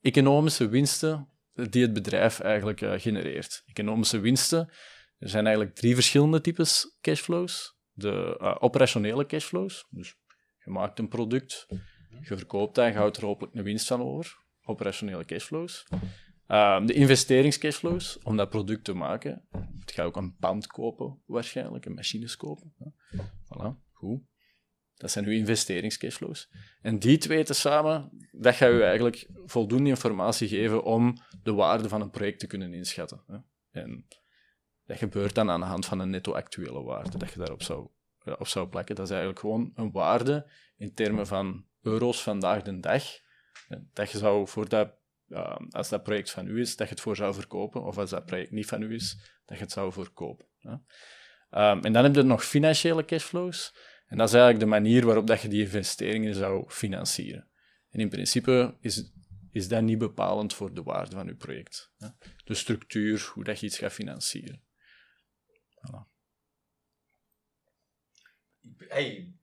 economische 0.00 0.68
winsten 0.68 1.28
die 1.52 1.82
het 1.82 1.92
bedrijf 1.92 2.40
eigenlijk 2.40 2.80
eh, 2.80 2.92
genereert. 2.96 3.62
Economische 3.66 4.18
winsten, 4.18 4.70
er 5.18 5.28
zijn 5.28 5.46
eigenlijk 5.46 5.76
drie 5.76 5.94
verschillende 5.94 6.40
types 6.40 6.96
cashflows. 7.00 7.78
De 7.92 8.36
eh, 8.40 8.56
operationele 8.58 9.26
cashflows, 9.26 9.86
dus 9.90 10.16
je 10.64 10.70
maakt 10.70 10.98
een 10.98 11.08
product, 11.08 11.66
je 12.20 12.36
verkoopt 12.36 12.74
dat 12.74 12.84
en 12.84 12.92
je 12.92 12.98
houdt 12.98 13.16
er 13.16 13.24
hopelijk 13.24 13.54
een 13.54 13.62
winst 13.62 13.86
van 13.86 14.02
over. 14.02 14.38
Operationele 14.62 15.24
cashflows. 15.24 15.86
Ehm, 16.46 16.86
de 16.86 16.92
investeringscashflows, 16.92 18.18
om 18.22 18.36
dat 18.36 18.50
product 18.50 18.84
te 18.84 18.92
maken. 18.92 19.46
Je 19.84 19.92
gaat 19.92 20.06
ook 20.06 20.16
een 20.16 20.36
pand 20.36 20.66
kopen, 20.66 21.22
waarschijnlijk, 21.26 21.86
een 21.86 21.94
machines 21.94 22.36
kopen. 22.36 22.74
Voilà, 23.44 23.90
goed. 23.92 24.20
Dat 24.94 25.10
zijn 25.10 25.24
uw 25.24 25.32
investeringscashflows. 25.32 26.50
En 26.82 26.98
die 26.98 27.18
twee 27.18 27.44
tezamen, 27.44 28.10
dat 28.30 28.54
gaat 28.54 28.72
u 28.72 28.82
eigenlijk 28.82 29.28
voldoende 29.44 29.88
informatie 29.88 30.48
geven 30.48 30.84
om 30.84 31.16
de 31.42 31.52
waarde 31.52 31.88
van 31.88 32.00
een 32.00 32.10
project 32.10 32.38
te 32.38 32.46
kunnen 32.46 32.74
inschatten. 32.74 33.22
Hè. 33.26 33.36
En 33.70 34.06
dat 34.84 34.98
gebeurt 34.98 35.34
dan 35.34 35.50
aan 35.50 35.60
de 35.60 35.66
hand 35.66 35.86
van 35.86 35.98
een 35.98 36.10
netto-actuele 36.10 36.82
waarde, 36.82 37.18
dat 37.18 37.32
je 37.32 37.38
daarop 37.38 37.62
zou, 37.62 37.88
op 38.38 38.46
zou 38.46 38.68
plakken. 38.68 38.94
Dat 38.94 39.04
is 39.04 39.10
eigenlijk 39.10 39.40
gewoon 39.40 39.72
een 39.74 39.90
waarde 39.90 40.50
in 40.76 40.94
termen 40.94 41.26
van 41.26 41.64
euro's 41.82 42.22
vandaag 42.22 42.62
de 42.62 42.80
dag, 42.80 43.04
dat 43.92 44.10
je 44.10 44.18
zou 44.18 44.48
voor 44.48 44.68
dat, 44.68 44.92
als 45.70 45.88
dat 45.88 46.02
project 46.02 46.30
van 46.30 46.46
u 46.46 46.60
is, 46.60 46.76
dat 46.76 46.88
je 46.88 46.94
het 46.94 47.02
voor 47.02 47.16
zou 47.16 47.34
verkopen, 47.34 47.84
of 47.84 47.98
als 47.98 48.10
dat 48.10 48.26
project 48.26 48.50
niet 48.50 48.66
van 48.66 48.82
u 48.82 48.94
is, 48.94 49.18
dat 49.44 49.56
je 49.56 49.64
het 49.64 49.72
zou 49.72 49.92
verkopen. 49.92 50.46
hè. 50.58 50.74
Ehm, 51.50 51.80
en 51.84 51.92
dan 51.92 52.04
heb 52.04 52.14
je 52.14 52.22
nog 52.22 52.44
financiële 52.44 53.04
cashflows, 53.04 53.74
en 54.06 54.16
dat 54.16 54.28
is 54.28 54.34
eigenlijk 54.34 54.64
de 54.64 54.70
manier 54.70 55.06
waarop 55.06 55.26
dat 55.26 55.40
je 55.40 55.48
die 55.48 55.62
investeringen 55.62 56.34
zou 56.34 56.70
financieren. 56.70 57.48
En 57.90 58.00
in 58.00 58.08
principe 58.08 58.76
is, 58.80 59.12
is 59.52 59.68
dat 59.68 59.82
niet 59.82 59.98
bepalend 59.98 60.54
voor 60.54 60.74
de 60.74 60.82
waarde 60.82 61.16
van 61.16 61.26
je 61.26 61.34
project. 61.36 61.92
hè. 61.96 62.08
De 62.44 62.54
structuur, 62.54 63.30
hoe 63.34 63.44
dat 63.44 63.60
je 63.60 63.66
iets 63.66 63.78
gaat 63.78 63.92
financieren. 63.92 64.62
Ik 68.62 68.76
ben- 68.76 68.88
Hey, 68.88 69.34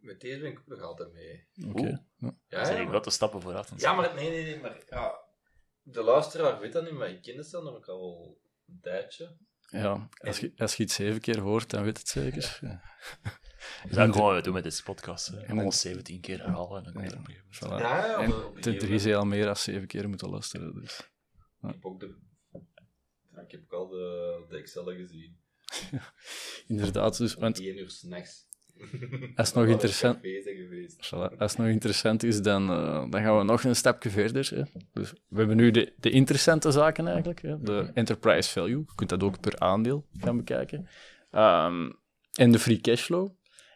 met 0.00 0.20
deze 0.20 0.40
ben 0.40 0.50
ik 0.50 0.58
ook 0.58 0.66
nog 0.66 0.80
altijd 0.80 1.12
mee. 1.12 1.48
Oké. 1.68 1.80
Oeh. 1.80 1.98
Ja. 2.16 2.36
Ja, 2.48 2.64
zijn 2.64 2.88
grote 2.88 3.10
stappen 3.10 3.40
vooruit. 3.40 3.72
ja, 3.76 3.92
maar 3.94 4.14
nee, 4.14 4.30
nee, 4.30 4.42
nee, 4.44 4.60
maar 4.60 4.82
ja, 4.88 5.20
de 5.82 6.02
luisteraar 6.02 6.60
weet 6.60 6.72
dat 6.72 6.84
niet, 6.84 6.92
maar 6.92 7.10
ik 7.10 7.22
ken 7.22 7.36
het 7.36 7.50
dan 7.50 7.64
nog 7.64 7.88
al 7.88 8.40
een 8.66 8.78
tijdje. 8.80 9.36
Ja, 9.70 10.08
als 10.18 10.38
je, 10.40 10.52
als 10.56 10.74
je 10.76 10.82
iets 10.82 10.94
zeven 10.94 11.20
keer 11.20 11.38
hoort, 11.40 11.70
dan 11.70 11.82
weet 11.84 11.98
het 11.98 12.08
zeker. 12.08 12.58
Ja. 12.60 12.82
Dat 13.84 13.92
zou 13.94 14.08
ik 14.08 14.14
gewoon 14.14 14.34
wat 14.34 14.44
doen 14.44 14.52
met 14.54 14.62
deze 14.62 14.82
podcast. 14.82 15.26
hè. 15.26 15.40
En 15.40 15.58
Alles 15.58 15.80
17 15.80 16.20
keer 16.20 16.38
herhalen. 16.38 16.78
En 16.78 16.84
dan 16.84 16.92
komt 16.92 17.12
er 17.12 17.18
op 17.18 17.28
een 17.28 17.34
gegeven 17.34 17.68
moment- 17.68 17.82
Voilà. 17.82 17.84
Ja, 17.86 18.06
ja, 18.06 18.18
En 18.54 18.60
gegeven 18.60 18.76
drie 18.76 18.98
zijn 18.98 19.14
al 19.14 19.24
meer 19.24 19.44
dan 19.44 19.56
zeven 19.56 19.86
keer 19.86 20.08
moeten 20.08 20.30
luisteren. 20.30 20.74
Dus. 20.74 20.98
Ik 21.62 21.68
heb 21.68 21.84
ook 21.84 22.00
de... 22.00 22.14
Ja, 23.34 23.40
ik 23.40 23.50
heb 23.50 23.62
ook 23.64 23.72
al 23.72 23.88
de, 23.88 24.44
de 24.48 24.56
Excel 24.56 24.84
gezien. 24.84 25.38
Inderdaad, 26.66 27.16
dus, 27.16 27.34
want 27.34 27.60
1 27.60 27.78
uur 27.78 27.90
s'nachts. 27.90 28.46
Dat 29.36 29.46
is 29.46 29.52
nog 29.52 29.66
interessant. 29.66 30.18
Voilà, 30.96 31.36
Als 31.38 31.50
het 31.50 31.58
nog 31.58 31.66
interessant 31.66 32.22
is, 32.22 32.42
dan, 32.42 32.70
eh, 32.70 33.10
dan 33.10 33.22
gaan 33.22 33.38
we 33.38 33.44
nog 33.44 33.64
een 33.64 33.76
stapje 33.76 34.10
verder. 34.10 34.50
Hè. 34.54 34.62
Dus 34.92 35.12
we 35.28 35.38
hebben 35.38 35.56
nu 35.56 35.70
de, 35.70 35.92
de 35.96 36.10
interessante 36.10 36.70
zaken 36.70 37.06
eigenlijk. 37.06 37.42
Hè. 37.42 37.62
De 37.62 37.90
enterprise 37.94 38.50
value. 38.50 38.78
Je 38.78 38.94
kunt 38.94 39.10
dat 39.10 39.22
ook 39.22 39.40
per 39.40 39.58
aandeel 39.58 40.06
gaan 40.18 40.36
bekijken. 40.36 40.88
Ehm, 41.30 41.90
en 42.32 42.52
de 42.52 42.58
free 42.58 42.80
cashflow. 42.80 43.28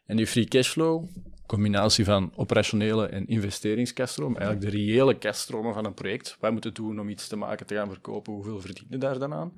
En 0.06 0.16
die 0.16 0.26
free 0.26 0.44
cashflow, 0.44 1.08
combinatie 1.46 2.04
van 2.04 2.32
operationele 2.36 3.06
en 3.06 3.26
investeringscashstroom, 3.26 4.36
eigenlijk 4.36 4.70
de 4.70 4.76
reële 4.76 5.18
cashstromen 5.18 5.74
van 5.74 5.84
een 5.84 5.94
project. 5.94 6.36
Wat 6.40 6.52
moet 6.52 6.64
je 6.64 6.72
doen 6.72 7.00
om 7.00 7.08
iets 7.08 7.28
te 7.28 7.36
maken, 7.36 7.66
te 7.66 7.74
gaan 7.74 7.88
verkopen? 7.88 8.32
Hoeveel 8.32 8.60
verdien 8.60 8.86
je 8.88 8.98
daar 8.98 9.18
dan 9.18 9.32
aan? 9.32 9.52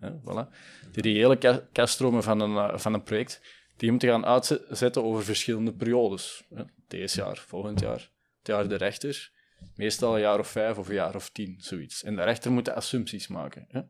Hè, 0.00 0.10
voilà. 0.10 0.50
De 0.92 1.00
reële 1.00 1.64
cashstromen 1.72 2.22
van 2.22 2.40
een, 2.40 2.56
eh, 2.56 2.78
van 2.78 2.94
een 2.94 3.02
project, 3.02 3.40
die 3.76 3.90
moeten 3.90 4.08
gaan 4.08 4.26
uitzetten 4.26 5.04
over 5.04 5.24
verschillende 5.24 5.74
periodes. 5.74 6.44
Deze 6.88 7.20
jaar, 7.20 7.36
volgend 7.36 7.80
jaar, 7.80 8.10
het 8.38 8.46
jaar 8.46 8.66
erachter. 8.70 9.34
Meestal 9.74 10.14
een 10.14 10.20
jaar 10.20 10.38
of 10.38 10.48
vijf 10.48 10.78
of 10.78 10.88
een 10.88 10.94
jaar 10.94 11.14
of 11.14 11.30
tien, 11.30 11.54
zoiets. 11.58 12.02
En 12.02 12.16
daarachter 12.16 12.52
moeten 12.52 12.74
assumpties 12.74 13.28
maken. 13.28 13.64
Hè. 13.68 13.80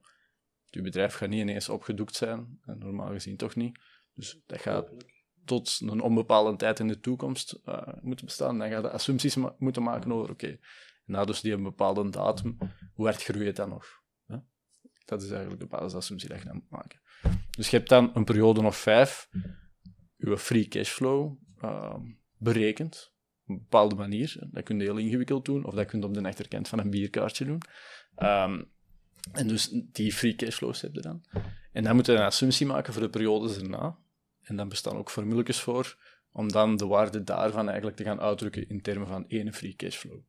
Je 0.64 0.83
bedrijf 0.83 1.14
gaat 1.14 1.29
niet 1.29 1.40
ineens 1.40 1.68
opgedoekt 1.68 2.14
zijn, 2.14 2.61
normaal 2.64 3.09
gezien 3.09 3.37
toch 3.37 3.55
niet. 3.55 3.79
Dus 4.14 4.40
dat 4.46 4.61
gaat 4.61 4.90
tot 5.44 5.81
een 5.83 6.01
onbepaalde 6.01 6.57
tijd 6.57 6.81
in 6.81 6.88
de 6.88 7.01
toekomst 7.01 7.61
eh, 7.64 7.88
moeten 8.01 8.25
bestaan. 8.27 8.59
Dan 8.59 8.68
ga 8.68 8.79
je 8.79 8.90
assumpties 8.90 9.37
ma- 9.37 9.55
moeten 9.59 9.83
maken 9.83 10.12
over, 10.12 10.31
oké, 10.31 10.59
na 11.05 11.25
dus 11.25 11.40
die 11.40 11.52
een 11.52 11.63
bepaalde 11.63 12.10
datum, 12.10 12.56
hoe 12.94 13.06
hard 13.06 13.23
groeit 13.23 13.56
dan 13.56 13.69
nog? 13.69 14.02
Hè? 14.27 14.37
Dat 15.04 15.23
is 15.23 15.31
eigenlijk 15.31 15.60
de 15.60 15.67
basisassumptie 15.67 16.29
dat 16.29 16.38
je 16.38 16.44
dan 16.44 16.54
moet 16.54 16.71
maken. 16.71 17.00
Dus 17.50 17.71
je 17.71 17.77
hebt 17.77 17.88
dan 17.88 18.10
een 18.15 18.25
periode 18.25 18.63
of 18.65 18.77
vijf, 18.77 19.29
je 20.17 20.38
free 20.38 20.69
cashflow 20.69 21.38
uh, 21.64 21.94
berekend, 22.37 23.12
op 23.42 23.48
een 23.48 23.58
bepaalde 23.58 23.94
manier. 23.94 24.37
Dat 24.50 24.64
kun 24.64 24.79
je 24.79 24.85
heel 24.85 24.96
ingewikkeld 24.96 25.44
doen, 25.44 25.64
of 25.64 25.75
dat 25.75 25.87
kun 25.87 26.00
je 26.00 26.06
op 26.06 26.14
de 26.14 26.23
achterkant 26.23 26.69
van 26.69 26.79
een 26.79 26.90
bierkaartje 26.90 27.44
doen. 27.44 27.60
Ehm, 28.14 28.62
en 29.33 29.48
dus 29.48 29.69
die 29.92 30.12
free 30.12 30.35
cashflows 30.35 30.81
heb 30.81 30.94
je 30.94 31.00
dan. 31.00 31.25
En 31.73 31.85
dan 31.85 31.94
moet 31.94 32.06
je 32.06 32.12
een 32.12 32.23
assumptie 32.23 32.67
maken 32.67 32.92
voor 32.92 33.02
de 33.02 33.10
periodes 33.10 33.56
erna. 33.56 33.98
En 34.42 34.56
dan 34.56 34.69
bestaan 34.69 34.96
ook 34.96 35.10
formules 35.10 35.60
voor, 35.60 35.96
om 36.33 36.48
dan 36.48 36.77
de 36.77 36.87
waarde 36.87 37.23
daarvan 37.23 37.67
eigenlijk 37.67 37.96
te 37.96 38.04
gaan 38.04 38.21
uitdrukken 38.21 38.69
in 38.69 38.83
termen 38.83 39.06
van 39.06 39.29
één 39.29 39.52
free 39.52 39.77
cashflow. 39.77 40.21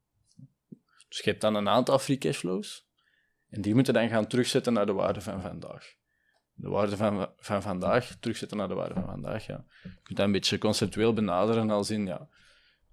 Dus 1.07 1.17
je 1.17 1.29
hebt 1.29 1.41
dan 1.41 1.55
een 1.55 1.69
aantal 1.69 1.99
free 1.99 2.17
cashflows, 2.17 2.87
en 3.49 3.61
die 3.61 3.73
moeten 3.73 3.93
dan 3.93 4.09
gaan 4.09 4.27
terugzetten 4.27 4.73
naar 4.73 4.85
de 4.85 4.93
waarde 4.93 5.21
van 5.21 5.41
vandaag. 5.41 5.95
De 6.57 6.69
waarde 6.69 6.97
van, 6.97 7.29
van 7.37 7.61
vandaag 7.61 8.15
terugzetten 8.19 8.57
naar 8.57 8.67
de 8.67 8.73
waarde 8.73 8.93
van 8.93 9.05
vandaag. 9.05 9.45
Ja. 9.45 9.65
Je 9.83 9.89
kunt 10.03 10.17
dat 10.17 10.25
een 10.25 10.31
beetje 10.31 10.57
conceptueel 10.57 11.13
benaderen 11.13 11.69
als 11.69 11.89
in 11.89 12.05
ja, 12.05 12.29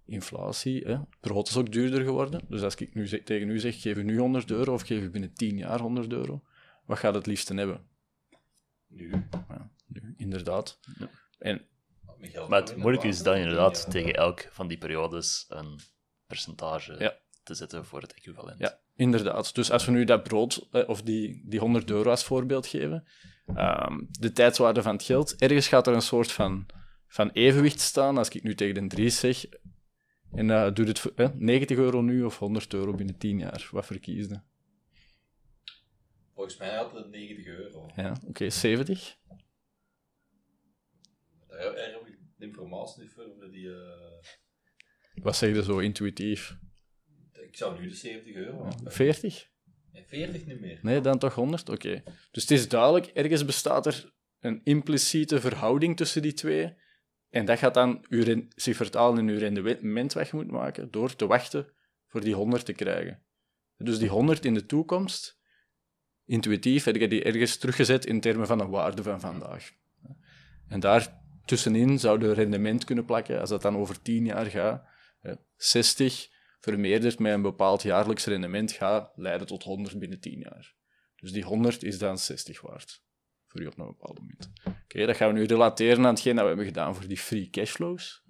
inflatie. 0.05 0.85
Hè. 0.85 0.99
Brood 1.21 1.49
is 1.49 1.57
ook 1.57 1.73
duurder 1.73 2.05
geworden. 2.05 2.41
Dus 2.49 2.63
als 2.63 2.75
ik 2.75 2.95
nu 2.95 3.07
zeg, 3.07 3.23
tegen 3.23 3.49
u 3.49 3.59
zeg, 3.59 3.81
geef 3.81 3.97
u 3.97 4.03
nu 4.03 4.19
100 4.19 4.51
euro 4.51 4.73
of 4.73 4.83
geef 4.83 5.03
u 5.03 5.11
binnen 5.11 5.35
10 5.35 5.57
jaar 5.57 5.81
100 5.81 6.13
euro, 6.13 6.43
wat 6.85 6.99
gaat 6.99 7.15
het 7.15 7.27
liefste 7.27 7.55
hebben? 7.55 7.87
Nu. 8.87 9.11
Ja, 9.49 9.71
nu, 9.87 10.15
inderdaad. 10.17 10.81
En 11.39 11.67
Met 12.19 12.31
geld 12.31 12.49
Maar 12.49 12.61
het 12.61 12.77
moeilijke 12.77 13.09
is 13.09 13.23
dan 13.23 13.37
inderdaad 13.37 13.83
Ja. 13.85 13.91
tegen 13.91 14.15
elk 14.15 14.49
van 14.51 14.69
die 14.69 14.79
periodes 14.79 15.47
een 15.49 15.79
percentage 16.27 16.97
Ja. 16.99 17.17
te 17.43 17.55
zetten 17.55 17.85
voor 17.85 18.01
het 18.01 18.15
equivalent. 18.15 18.59
Ja, 18.59 18.79
inderdaad. 18.97 19.55
Dus 19.55 19.71
als 19.71 19.85
we 19.85 19.93
nu 19.93 20.05
dat 20.05 20.23
brood, 20.23 20.69
eh, 20.73 20.89
of 20.89 21.03
die, 21.03 21.43
die 21.45 21.61
100 21.61 21.91
euro 21.91 22.11
als 22.11 22.25
voorbeeld 22.25 22.67
geven, 22.67 23.05
ehm, 23.47 24.01
de 24.11 24.33
tijdswaarde 24.33 24.83
van 24.83 24.93
het 24.93 25.03
geld, 25.03 25.37
ergens 25.37 25.69
gaat 25.69 25.87
er 25.87 25.95
een 25.95 26.03
soort 26.03 26.33
van, 26.33 26.67
van 27.07 27.31
evenwicht 27.31 27.81
staan. 27.81 28.19
Als 28.19 28.29
ik 28.29 28.43
nu 28.43 28.55
tegen 28.55 28.75
de 28.75 28.87
Dries 28.87 29.19
zeg, 29.19 29.45
en 30.33 30.51
eh 30.51 30.75
doe 30.75 30.87
het 30.87 30.99
voor, 30.99 31.13
eh, 31.17 31.29
90 31.35 31.77
euro 31.77 32.01
nu 32.01 32.25
of 32.25 32.39
100 32.39 32.75
euro 32.75 32.95
binnen 32.95 33.19
10 33.19 33.39
jaar, 33.39 33.69
wat 33.71 33.87
verkies 33.87 34.29
je? 34.29 34.41
Volgens 36.35 36.57
mij 36.57 36.75
had 36.75 36.93
het 36.93 37.11
90 37.11 37.47
euro. 37.47 37.91
Ja, 37.97 38.17
oké, 38.27 38.51
70? 38.51 39.17
Daar 41.49 41.61
heb 41.61 42.07
ik 42.07 42.19
de 42.37 42.45
informatie 42.47 43.03
niet 43.03 43.13
voor. 43.13 43.51
Die, 43.51 43.71
Wat 45.15 45.37
zeg 45.37 45.55
je 45.55 45.63
zo 45.63 45.79
intuïtief? 45.79 46.57
Ik 47.55 47.61
zou 47.61 47.81
nu 47.81 47.89
de 47.89 47.95
70 47.95 48.35
euro. 48.35 48.69
40? 48.85 49.49
Nee, 49.93 50.05
40 50.07 50.47
niet 50.47 50.61
meer. 50.61 50.79
Nee, 50.83 51.01
dan 51.01 51.19
toch 51.19 51.35
100? 51.35 51.69
Oké. 51.69 52.03
Dus 52.31 52.43
het 52.43 52.51
is 52.51 52.69
duidelijk, 52.69 53.07
ergens 53.07 53.45
bestaat 53.45 53.87
er 53.87 54.13
een 54.41 54.61
impliciete 54.65 55.41
verhouding 55.41 55.97
tussen 55.97 56.23
die 56.23 56.33
twee. 56.33 56.75
En 57.31 57.45
dat 57.45 57.59
gaat 57.59 57.75
dan 57.75 58.05
uw 58.09 58.47
zich 58.55 58.77
vertalen 58.77 59.19
in 59.19 59.29
uw 59.29 59.39
rendement 59.39 60.13
wat 60.13 60.29
je 60.29 60.37
moet 60.37 60.51
maken, 60.51 60.91
door 60.91 61.17
te 61.17 61.27
wachten 61.27 61.73
voor 62.07 62.21
die 62.21 62.35
100 62.35 62.65
te 62.65 62.73
krijgen. 62.73 63.23
Dus 63.77 63.99
die 63.99 64.09
100 64.09 64.45
in 64.45 64.55
de 64.55 64.67
toekomst, 64.67 65.39
intuïtief, 66.25 66.85
heb 66.85 66.97
je 66.97 67.09
die 67.09 67.23
ergens 67.23 67.57
teruggezet 67.57 68.07
in 68.07 68.21
termen 68.21 68.47
van 68.47 68.61
een 68.61 68.71
waarde 68.71 69.03
van 69.03 69.21
vandaag. 69.21 69.71
En 70.69 70.81
daar 70.81 71.23
tussenin 71.45 71.99
zou 71.99 72.21
je 72.21 72.33
rendement 72.33 72.85
kunnen 72.85 73.05
plakken, 73.05 73.41
als 73.41 73.51
dat 73.51 73.63
dan 73.63 73.77
over 73.77 74.03
10 74.03 74.25
jaar 74.25 74.47
gaat. 74.47 74.87
hè, 75.21 75.35
60 75.57 76.33
vermeerderd 76.65 77.19
met 77.19 77.33
een 77.33 77.43
bepaald 77.43 77.83
jaarlijks 77.83 78.25
rendement 78.25 78.73
gaat 78.73 79.13
leiden 79.15 79.47
tot 79.47 79.63
100 79.63 79.99
binnen 79.99 80.21
10 80.21 80.39
jaar. 80.39 80.75
Dus 81.17 81.33
die 81.33 81.45
100 81.45 81.83
is 81.83 81.99
dan 81.99 82.19
60 82.19 82.61
waard. 82.61 83.03
Voor 83.47 83.61
u 83.61 83.67
op 83.67 83.79
een 83.79 83.87
bepaald 83.87 84.19
moment. 84.19 84.51
Oké, 84.83 85.07
dat 85.07 85.17
gaan 85.17 85.33
we 85.33 85.39
nu 85.39 85.45
relateren 85.45 86.05
aan 86.05 86.15
hetgeen 86.15 86.35
dat 86.35 86.43
we 86.43 86.49
hebben 86.49 86.67
gedaan 86.67 86.95
voor 86.95 87.09
die 87.09 87.19
free 87.19 87.51
cashflows. 87.51 88.25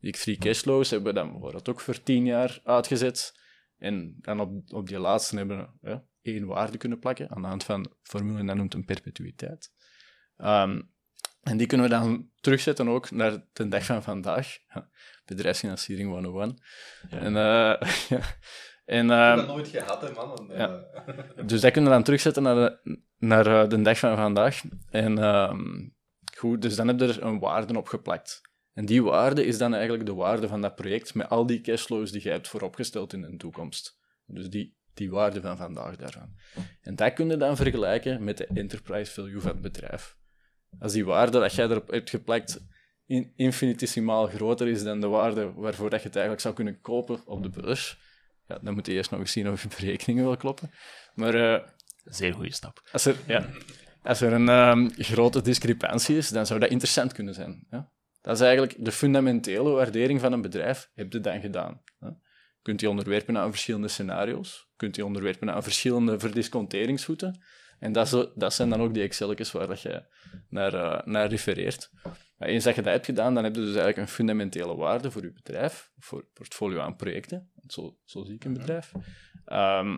Die 0.00 0.14
free 0.14 0.36
cashflows 0.36 0.90
hebben 0.90 1.14
we 1.14 1.20
dan 1.20 1.30
bijvoorbeeld 1.30 1.68
ook 1.68 1.80
voor 1.80 2.02
10 2.02 2.24
jaar 2.24 2.60
uitgezet. 2.64 3.40
En 3.78 4.16
dan 4.20 4.40
op, 4.40 4.72
op 4.72 4.88
die 4.88 4.98
laatste 4.98 5.36
hebben 5.36 5.74
we 5.80 6.02
één 6.22 6.46
waarde 6.46 6.78
kunnen 6.78 6.98
plakken 6.98 7.30
aan 7.30 7.42
de 7.42 7.48
hand 7.48 7.64
van 7.64 7.92
formule 8.02 8.38
en 8.38 8.46
dat 8.46 8.56
noemt 8.56 8.74
een 8.74 8.84
perpetuïteit. 8.84 9.72
Ehm, 10.36 10.80
en 11.44 11.56
die 11.56 11.66
kunnen 11.66 11.86
we 11.88 11.92
dan 11.94 12.30
terugzetten 12.40 12.88
ook 12.88 13.10
naar 13.10 13.44
de 13.52 13.68
dag 13.68 13.84
van 13.84 14.02
vandaag. 14.02 14.58
Ja, 14.74 14.88
bedrijfsfinanciering 15.24 16.10
101. 16.10 16.58
En, 17.10 17.36
eh, 17.36 17.90
ja. 18.08 18.20
en, 18.84 19.04
Ik 19.04 19.10
ehm, 19.10 19.28
heb 19.28 19.36
dat 19.36 19.46
nooit 19.46 19.68
gehad, 19.68 20.02
hè, 20.02 20.12
man. 20.12 20.50
En, 20.50 20.58
Ja. 20.58 20.84
eh, 21.06 21.46
dus 21.46 21.60
dat 21.60 21.72
kunnen 21.72 21.90
we 21.90 21.96
dan 21.96 22.04
terugzetten 22.04 22.42
naar 22.42 22.54
de, 22.54 22.98
naar 23.18 23.46
eh, 23.46 23.68
de 23.68 23.82
dag 23.82 23.98
van 23.98 24.16
vandaag. 24.16 24.62
En 24.90 25.18
ehm, 25.18 25.88
goed, 26.36 26.62
dus 26.62 26.76
dan 26.76 26.88
heb 26.88 27.00
je 27.00 27.06
er 27.06 27.22
een 27.22 27.38
waarde 27.38 27.78
op 27.78 27.88
geplakt. 27.88 28.40
En 28.72 28.86
die 28.86 29.02
waarde 29.02 29.44
is 29.44 29.58
dan 29.58 29.74
eigenlijk 29.74 30.06
de 30.06 30.14
waarde 30.14 30.48
van 30.48 30.60
dat 30.60 30.74
project 30.74 31.14
met 31.14 31.28
al 31.28 31.46
die 31.46 31.60
cashflows 31.60 32.10
die 32.10 32.22
je 32.22 32.30
hebt 32.30 32.48
vooropgesteld 32.48 33.12
in 33.12 33.20
de 33.20 33.36
toekomst. 33.36 33.98
Dus 34.26 34.48
die, 34.50 34.76
die 34.94 35.10
waarde 35.10 35.40
van 35.40 35.56
vandaag 35.56 35.96
daarvan. 35.96 36.34
En 36.80 36.96
dat 36.96 37.12
kun 37.12 37.28
je 37.28 37.36
dan 37.36 37.56
vergelijken 37.56 38.24
met 38.24 38.36
de 38.36 38.46
enterprise 38.54 39.12
value 39.12 39.40
van 39.40 39.50
het 39.50 39.60
bedrijf. 39.60 40.16
Als 40.78 40.92
die 40.92 41.04
waarde 41.04 41.38
dat 41.38 41.54
jij 41.54 41.64
erop 41.64 41.90
hebt 41.90 42.10
geplakt 42.10 42.64
in, 43.06 43.32
infinitesimaal 43.36 44.26
groter 44.26 44.68
is 44.68 44.82
dan 44.82 45.00
de 45.00 45.06
waarde 45.06 45.52
waarvoor 45.52 45.90
dat 45.90 46.00
je 46.00 46.06
het 46.06 46.16
eigenlijk 46.16 46.44
zou 46.44 46.54
kunnen 46.54 46.80
kopen 46.80 47.26
op 47.26 47.42
de 47.42 47.48
beurs, 47.48 47.98
ja, 48.46 48.58
dan 48.62 48.74
moet 48.74 48.86
je 48.86 48.92
eerst 48.92 49.10
nog 49.10 49.20
eens 49.20 49.32
zien 49.32 49.50
of 49.50 49.62
je 49.62 49.68
berekeningen 49.78 50.24
wel 50.24 50.36
kloppen. 50.36 50.70
Maar 51.14 51.34
eh, 51.34 51.68
Zeer 52.04 52.34
goede 52.34 52.52
stap. 52.52 52.88
als 52.92 53.04
er, 53.04 53.16
ja, 53.26 53.48
als 54.02 54.20
er 54.20 54.32
een 54.32 54.48
ehm, 54.48 54.88
grote 54.88 55.42
discrepantie 55.42 56.16
is, 56.16 56.28
dan 56.28 56.46
zou 56.46 56.60
dat 56.60 56.70
interessant 56.70 57.12
kunnen 57.12 57.34
zijn. 57.34 57.66
Ja? 57.70 57.92
Dat 58.20 58.34
is 58.34 58.40
eigenlijk 58.40 58.84
de 58.84 58.92
fundamentele 58.92 59.70
waardering 59.70 60.20
van 60.20 60.32
een 60.32 60.42
bedrijf, 60.42 60.90
heb 60.94 61.12
je 61.12 61.20
dan 61.20 61.40
gedaan. 61.40 61.82
Je 61.98 62.70
kunt 62.70 62.78
die 62.78 62.88
onderwerpen 62.88 63.38
aan 63.38 63.50
verschillende 63.50 63.88
scenario's, 63.88 64.66
je 64.70 64.76
kunt 64.76 64.94
die 64.94 65.04
onderwerpen 65.04 65.50
aan 65.50 65.62
verschillende 65.62 66.18
verdisconteringsvoeten. 66.18 67.42
En 67.84 67.92
dat, 67.92 68.08
zo- 68.08 68.32
dat 68.34 68.54
zijn 68.54 68.68
dan 68.70 68.80
ook 68.80 68.94
die 68.94 69.02
Excel's 69.02 69.52
waar 69.52 69.66
dat 69.66 69.80
je 69.80 70.02
naar, 70.48 70.74
eh, 70.74 71.06
naar 71.06 71.28
refereert. 71.28 71.90
Maar 72.36 72.48
eens 72.48 72.64
dat 72.64 72.74
je 72.74 72.82
dat 72.82 72.92
hebt 72.92 73.04
gedaan, 73.06 73.34
dan 73.34 73.44
heb 73.44 73.54
je 73.54 73.60
dus 73.60 73.68
eigenlijk 73.68 73.98
een 73.98 74.08
fundamentele 74.08 74.76
waarde 74.76 75.10
voor 75.10 75.22
je 75.22 75.32
bedrijf, 75.32 75.90
voor 75.98 76.18
het 76.18 76.32
portfolio 76.32 76.80
aan 76.80 76.96
projecten. 76.96 77.50
Zo, 77.66 77.98
zo 78.04 78.24
zie 78.24 78.34
ik 78.34 78.44
een 78.44 78.52
bedrijf. 78.52 78.92
Ehm, 79.44 79.96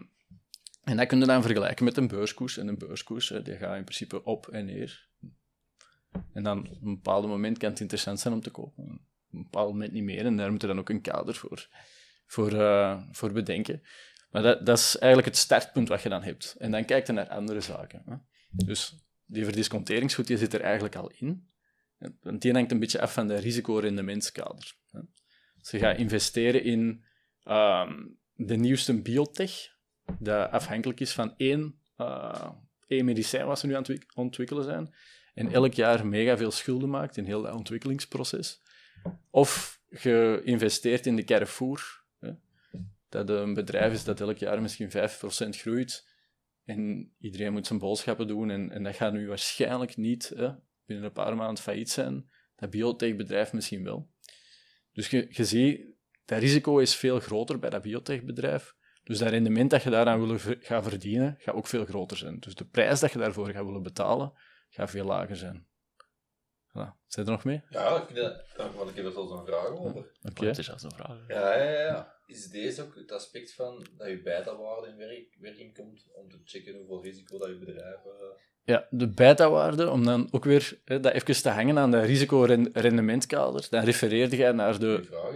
en 0.85 0.97
dat 0.97 1.07
kun 1.07 1.19
je 1.19 1.27
dan 1.27 1.43
vergelijken 1.43 1.85
met 1.85 1.97
een 1.97 2.09
beurskoers. 2.09 2.59
En 2.59 2.69
een 2.69 2.79
beurskoers, 2.79 3.29
hè, 3.29 3.43
die 3.43 3.57
gaat 3.57 3.77
in 3.77 3.85
principe 3.85 4.25
op 4.25 4.49
en 4.49 4.65
neer. 4.65 5.09
En 6.33 6.43
dan 6.43 6.59
op 6.71 6.83
een 6.83 6.95
bepaald 6.95 7.27
moment 7.27 7.59
kan 7.59 7.71
het 7.71 7.81
interessant 7.81 8.21
zijn 8.21 8.35
om 8.35 8.41
te 8.41 8.51
kopen. 8.51 8.85
Op 8.85 9.33
een 9.33 9.43
bepaald 9.43 9.73
moment 9.73 9.93
niet 9.93 10.03
meer. 10.05 10.25
En 10.25 10.37
daar 10.37 10.51
moet 10.51 10.61
je 10.61 10.67
dan 10.67 10.79
ook 10.79 10.89
een 10.89 11.01
kader 11.01 11.35
voor, 11.35 11.69
voor, 12.27 12.53
eh, 12.53 13.03
voor 13.13 13.33
bedenken. 13.33 13.83
Maar 14.31 14.43
dat, 14.43 14.67
dat 14.67 14.79
is 14.79 14.99
eigenlijk 14.99 15.33
het 15.33 15.43
startpunt 15.43 15.89
wat 15.89 16.03
je 16.03 16.09
dan 16.09 16.23
hebt. 16.23 16.55
En 16.59 16.71
dan 16.71 16.85
kijk 16.85 17.07
je 17.07 17.13
naar 17.13 17.29
andere 17.29 17.61
zaken. 17.61 18.03
Hè. 18.07 18.17
Dus 18.51 18.97
die 19.27 19.45
verdisconteringsgoed 19.45 20.27
die 20.27 20.37
zit 20.37 20.55
er 20.55 20.61
eigenlijk 20.61 20.97
al 20.97 21.11
in. 21.19 21.49
Want 22.21 22.43
die 22.43 22.53
hangt 22.53 22.71
een 22.71 22.79
beetje 22.79 23.01
af 23.01 23.13
van 23.13 23.27
de 23.27 23.37
risicorendementskader. 23.37 24.75
Als 25.59 25.71
je 25.71 25.79
gaat 25.79 25.99
investeren 25.99 26.65
in 26.65 27.05
ehm, 27.43 28.05
de 28.35 28.57
nieuwste 28.57 29.03
biotech, 29.03 29.75
dat 30.19 30.51
afhankelijk 30.51 31.01
is 31.01 31.13
van 31.13 31.35
één, 31.37 31.81
eh, 31.97 32.51
één 32.87 33.05
medicijn 33.05 33.47
wat 33.47 33.59
ze 33.59 33.67
nu 33.67 33.75
aan 33.75 33.83
het 33.83 33.89
ontwik- 33.89 34.17
ontwikkelen 34.17 34.65
zijn, 34.65 34.95
en 35.35 35.53
elk 35.53 35.73
jaar 35.73 36.07
mega 36.07 36.37
veel 36.37 36.51
schulden 36.51 36.91
maakt 36.91 37.17
in 37.17 37.25
heel 37.25 37.43
dat 37.43 37.55
ontwikkelingsproces. 37.55 38.63
Of 39.31 39.81
je 39.89 40.41
investeert 40.45 41.07
in 41.07 41.17
de 41.17 41.25
Carrefour, 41.25 42.05
dat 43.25 43.39
een 43.39 43.55
bedrijf 43.55 43.93
is 43.93 44.05
dat 44.05 44.21
elk 44.21 44.39
jaar 44.39 44.63
misschien 44.63 44.91
5% 44.91 45.49
groeit, 45.49 46.09
en 46.65 47.13
iedereen 47.19 47.53
moet 47.53 47.67
zijn 47.67 47.79
boodschappen 47.79 48.27
doen, 48.27 48.51
en, 48.51 48.71
en 48.71 48.83
dat 48.83 48.97
gaat 48.97 49.13
nu 49.13 49.29
waarschijnlijk 49.29 49.97
niet 49.97 50.33
hè, 50.37 50.51
binnen 50.87 51.07
een 51.07 51.13
paar 51.13 51.37
maanden 51.37 51.63
failliet 51.63 51.91
zijn. 51.91 52.31
Dat 52.57 52.71
biotechbedrijf 52.71 53.53
misschien 53.53 53.85
wel. 53.85 54.11
Dus 54.93 55.11
je, 55.11 55.27
je 55.31 55.45
ziet, 55.45 55.81
dat 56.25 56.39
risico 56.39 56.79
is 56.79 56.97
veel 56.97 57.21
groter 57.21 57.59
bij 57.59 57.71
dat 57.71 57.83
biotechbedrijf. 57.83 58.75
Dus 59.03 59.19
dat 59.19 59.29
rendement 59.29 59.71
dat 59.71 59.83
je 59.83 59.91
daaraan 59.91 60.27
wil 60.27 60.39
gaan 60.61 60.83
verdienen, 60.83 61.37
gaat 61.39 61.55
ook 61.55 61.67
veel 61.67 61.85
groter 61.85 62.17
zijn. 62.17 62.41
Dus 62.41 62.55
de 62.55 62.65
prijs 62.65 63.01
dat 63.01 63.13
je 63.13 63.19
daarvoor 63.19 63.51
gaat 63.51 63.65
willen 63.65 63.83
betalen, 63.83 64.33
gaat 64.69 64.91
veel 64.91 65.05
lager 65.05 65.37
zijn. 65.37 65.67
Voilà. 66.77 67.05
Zit 67.07 67.27
er 67.27 67.33
nog 67.33 67.45
mee? 67.45 67.63
Ja, 67.71 67.97
ik 67.97 68.05
vind 68.07 68.19
dat... 68.19 68.45
Want 68.77 68.91
ik 68.91 68.97
heb 68.97 69.05
er 69.05 69.13
zelfs 69.13 69.31
een 69.33 69.47
vraag 69.47 69.67
over. 69.69 70.11
Oké. 70.23 70.47
Het 70.47 70.59
is 70.59 70.67
zelfs 70.67 70.83
een 70.83 70.91
vraag. 70.93 71.19
Ja, 71.29 71.57
ja, 71.63 71.81
ja. 71.81 72.15
Is 72.27 72.47
deze 72.49 72.83
ook 72.83 72.95
het 72.95 73.13
aspect 73.13 73.55
van 73.55 73.87
dat 73.97 74.09
je 74.09 74.23
beta-waarde 74.23 74.89
in 74.89 74.97
werk, 74.97 75.37
werking 75.41 75.75
komt 75.75 76.05
om 76.15 76.31
te 76.31 76.41
checken 76.45 76.75
hoeveel 76.77 77.03
risico 77.03 77.39
dat 77.39 77.49
je 77.49 77.59
bedrijf... 77.59 77.95
eh, 78.05 78.11
Ja, 78.65 78.87
de 78.91 79.09
beta-waarde, 79.09 79.91
om 79.91 80.05
dan 80.05 80.29
ook 80.31 80.45
weer 80.45 80.81
hè, 80.85 81.01
dat 81.01 81.13
even 81.13 81.43
te 81.43 81.49
hangen 81.49 81.79
aan 81.79 81.91
de 81.91 82.01
risico-rendementkader, 82.01 83.67
dan 83.71 83.85
refereerde 83.85 84.37
jij 84.37 84.53
naar 84.53 84.79
de, 84.79 85.07
ja. 85.11 85.31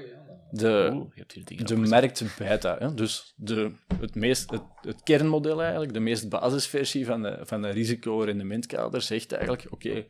de, 0.51 0.91
Oeh, 0.93 1.14
je 1.14 1.20
hebt 1.20 1.32
hier 1.32 1.45
dingen 1.45 1.66
de 1.66 1.76
markt 1.76 2.36
beta. 2.38 2.76
Hè? 2.78 2.95
Dus 2.95 3.32
de, 3.36 3.72
het, 4.01 4.14
meest, 4.14 4.51
het, 4.51 4.62
het 4.80 5.03
kernmodel 5.03 5.61
eigenlijk, 5.62 5.93
de 5.93 6.01
meest 6.01 6.28
basisversie 6.28 7.07
van 7.07 7.22
de, 7.22 7.38
van 7.43 7.62
de 7.62 7.68
risico-rendementkader, 7.68 9.03
zegt 9.03 9.32
eigenlijk, 9.32 9.66
oké, 9.70 10.07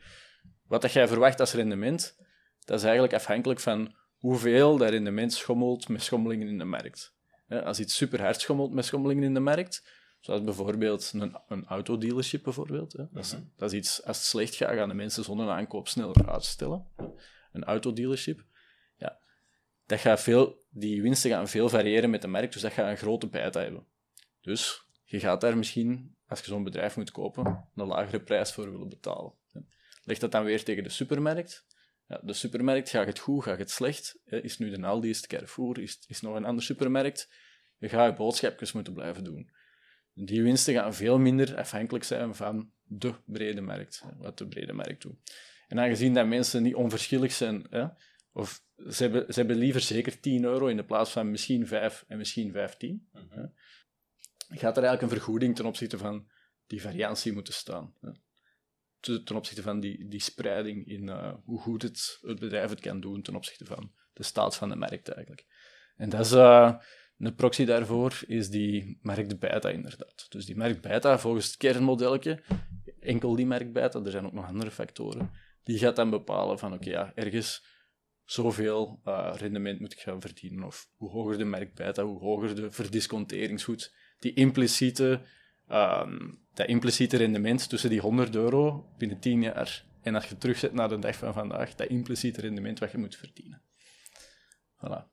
wat 0.71 0.83
dat 0.83 0.93
jij 0.93 1.09
verwacht 1.09 1.41
als 1.41 1.53
rendement, 1.53 2.17
dat 2.65 2.79
is 2.79 2.85
eigenlijk 2.85 3.15
afhankelijk 3.15 3.61
van 3.61 3.95
hoeveel 4.19 4.77
dat 4.77 4.91
rendement 4.91 5.33
schommelt 5.33 5.89
met 5.89 6.03
schommelingen 6.03 6.49
in 6.49 6.59
de 6.59 6.65
markt. 6.65 7.15
Als 7.49 7.81
iets 7.81 7.97
super 7.97 8.23
hard 8.23 8.41
schommelt 8.41 8.73
met 8.73 8.85
schommelingen 8.85 9.23
in 9.25 9.35
de 9.35 9.41
markt, 9.41 9.89
zoals 10.21 10.45
bijvoorbeeld 10.45 11.13
een, 11.15 11.37
een 11.49 11.67
autodealership 11.67 12.43
bijvoorbeeld, 12.43 12.97
dat, 12.97 13.09
is, 13.13 13.37
dat 13.57 13.73
is 13.73 13.79
iets, 13.79 14.05
als 14.05 14.17
het 14.17 14.27
slecht 14.27 14.55
gaat, 14.55 14.75
gaan 14.75 14.89
de 14.89 14.95
mensen 14.95 15.25
zonder 15.25 15.49
aankoop 15.49 15.89
sneller 15.89 16.31
uitstellen. 16.31 16.87
Een 17.53 17.65
autodealership, 17.65 18.45
ja, 18.97 19.19
dat 19.87 19.99
gaat 19.99 20.21
veel, 20.21 20.63
die 20.69 21.03
winsten 21.03 21.31
gaan 21.31 21.49
veel 21.49 21.69
variëren 21.69 22.11
met 22.11 22.23
de 22.23 22.29
markt, 22.29 22.53
dus 22.53 22.63
dat 22.63 22.73
gaat 22.73 22.91
een 22.91 22.97
grote 22.97 23.27
beta 23.27 23.61
hebben. 23.61 23.87
Dus 24.41 24.87
je 25.05 25.21
gaat 25.21 25.41
daar 25.41 25.57
misschien, 25.57 26.17
als 26.29 26.41
je 26.41 26.47
zo'n 26.47 26.65
bedrijf 26.65 26.97
moet 26.97 27.11
kopen, 27.11 27.69
een 27.75 27.87
lagere 27.87 28.21
prijs 28.21 28.53
voor 28.53 28.73
willen 28.73 28.89
betalen. 28.89 29.39
Leg 30.03 30.19
dat 30.19 30.33
dan 30.33 30.45
weer 30.45 30.65
tegen 30.65 30.83
de 30.83 30.89
supermarkt. 30.89 31.67
Ja, 32.07 32.21
de 32.23 32.33
supermarkt, 32.33 32.91
gaat 32.91 33.07
het 33.07 33.19
goed, 33.19 33.43
gaat 33.43 33.59
het 33.59 33.71
slecht? 33.71 34.19
Is 34.25 34.59
nu 34.59 34.71
de 34.71 34.87
Aldi, 34.87 35.09
is 35.09 35.17
het 35.17 35.27
Carrefour, 35.27 35.79
is, 35.79 35.99
is 36.07 36.21
nog 36.21 36.35
een 36.35 36.45
andere 36.45 36.67
supermarkt? 36.67 37.31
Je 37.79 37.89
gaat 37.89 38.11
je 38.11 38.17
boodschapjes 38.17 38.73
moeten 38.73 38.93
blijven 38.93 39.25
doen. 39.25 39.51
Die 40.15 40.43
winsten 40.43 40.75
gaan 40.75 40.95
veel 40.95 41.19
minder 41.19 41.57
afhankelijk 41.57 42.05
zijn 42.05 42.35
van 42.35 42.73
de 42.83 43.15
brede 43.25 43.61
markt, 43.61 44.05
wat 44.19 44.39
de 44.39 44.49
brede 44.49 44.73
markt 44.73 45.03
doet. 45.03 45.17
En 45.69 45.81
aangezien 45.81 46.15
dat 46.15 46.27
mensen 46.27 46.63
niet 46.63 46.75
onverschillig 46.75 47.33
zijn, 47.33 47.67
hè, 47.71 47.87
of 48.33 48.65
ze 48.89 49.03
hebben, 49.03 49.33
ze 49.35 49.39
hebben 49.39 49.57
liever 49.57 49.81
zeker 49.81 50.21
10 50.21 50.45
euro 50.45 50.67
in 50.67 50.77
de 50.77 50.85
plaats 50.85 51.11
van 51.11 51.31
misschien 51.31 51.67
5 51.67 52.05
en 52.09 52.19
misschien 52.19 52.53
15, 52.53 53.09
mm 53.13 53.29
hè, 53.31 53.45
gaat 54.59 54.77
er 54.77 54.83
eigenlijk 54.83 55.03
een 55.03 55.19
vergoeding 55.19 55.57
ten 55.57 55.67
opzichte 55.67 55.99
van 55.99 56.29
die 56.67 56.81
variantie 56.81 57.33
moeten 57.33 57.55
staan. 57.55 57.95
Hè 58.01 58.11
ten 59.01 59.37
opzichte 59.37 59.63
van 59.63 59.81
die, 59.81 60.09
die 60.09 60.21
spreiding 60.21 60.87
in 60.87 61.03
uh, 61.07 61.33
hoe 61.45 61.61
goed 61.61 61.83
het, 61.83 62.19
het 62.21 62.39
bedrijf 62.39 62.71
het 62.71 62.81
kan 62.81 63.01
doen 63.01 63.23
ten 63.23 63.35
opzichte 63.35 63.65
van 63.65 63.93
de 64.13 64.23
staat 64.23 64.57
van 64.57 64.69
de 64.69 64.77
markt 64.77 65.09
eigenlijk. 65.09 65.47
En 65.97 66.09
dat 66.09 66.21
is, 66.21 66.33
uh, 66.33 66.75
een 67.19 67.35
proxy 67.35 67.65
daarvoor 67.65 68.21
is 68.27 68.51
die 68.51 68.99
markt 69.03 69.39
beta 69.39 69.69
inderdaad. 69.69 70.27
Dus 70.29 70.47
die 70.47 70.57
markt 70.57 70.81
beta, 70.81 71.19
volgens 71.19 71.47
het 71.47 71.57
kernmodelletje, 71.57 72.43
enkel 73.01 73.35
die 73.37 73.47
markt 73.47 73.73
beta, 73.73 74.01
er 74.05 74.11
zijn 74.11 74.27
ook 74.27 74.33
nog 74.33 74.47
andere 74.47 74.71
factoren, 74.71 75.31
die 75.63 75.79
gaat 75.79 75.97
dan 75.97 76.11
bepalen 76.11 76.59
van 76.59 76.73
oké, 76.73 76.91
ja, 76.91 77.13
ergens 77.15 77.69
zoveel 78.25 79.01
uh, 79.05 79.33
rendement 79.37 79.81
moet 79.81 79.93
ik 79.93 80.01
gaan 80.01 80.21
verdienen. 80.21 80.65
Of 80.65 80.91
hoe 80.97 81.11
hoger 81.11 81.39
de 81.39 81.45
markt 81.45 81.75
beta, 81.75 82.05
hoe 82.05 82.19
hoger 82.19 82.55
de 82.55 82.71
verdisconteringsgoed. 82.71 83.95
Die 84.19 84.35
impliciete 84.35 85.23
um, 85.73 86.39
dat 86.55 86.67
impliciete 86.67 87.17
rendement 87.17 87.69
tussen 87.69 87.91
die 87.91 88.01
100 88.01 88.35
euro 88.35 88.93
binnen 88.99 89.21
10 89.21 89.43
jaar 89.43 89.85
en 90.03 90.15
als 90.15 90.27
je 90.27 90.39
terugzet 90.39 90.73
naar 90.73 90.89
de 90.89 90.99
dag 90.99 91.17
van 91.17 91.33
vandaag, 91.33 91.75
dat 91.75 91.89
impliciete 91.89 92.41
rendement 92.41 92.79
wat 92.79 92.91
je 92.91 92.99
moet 92.99 93.17
verdienen. 93.17 93.63
Voilà. 94.77 95.09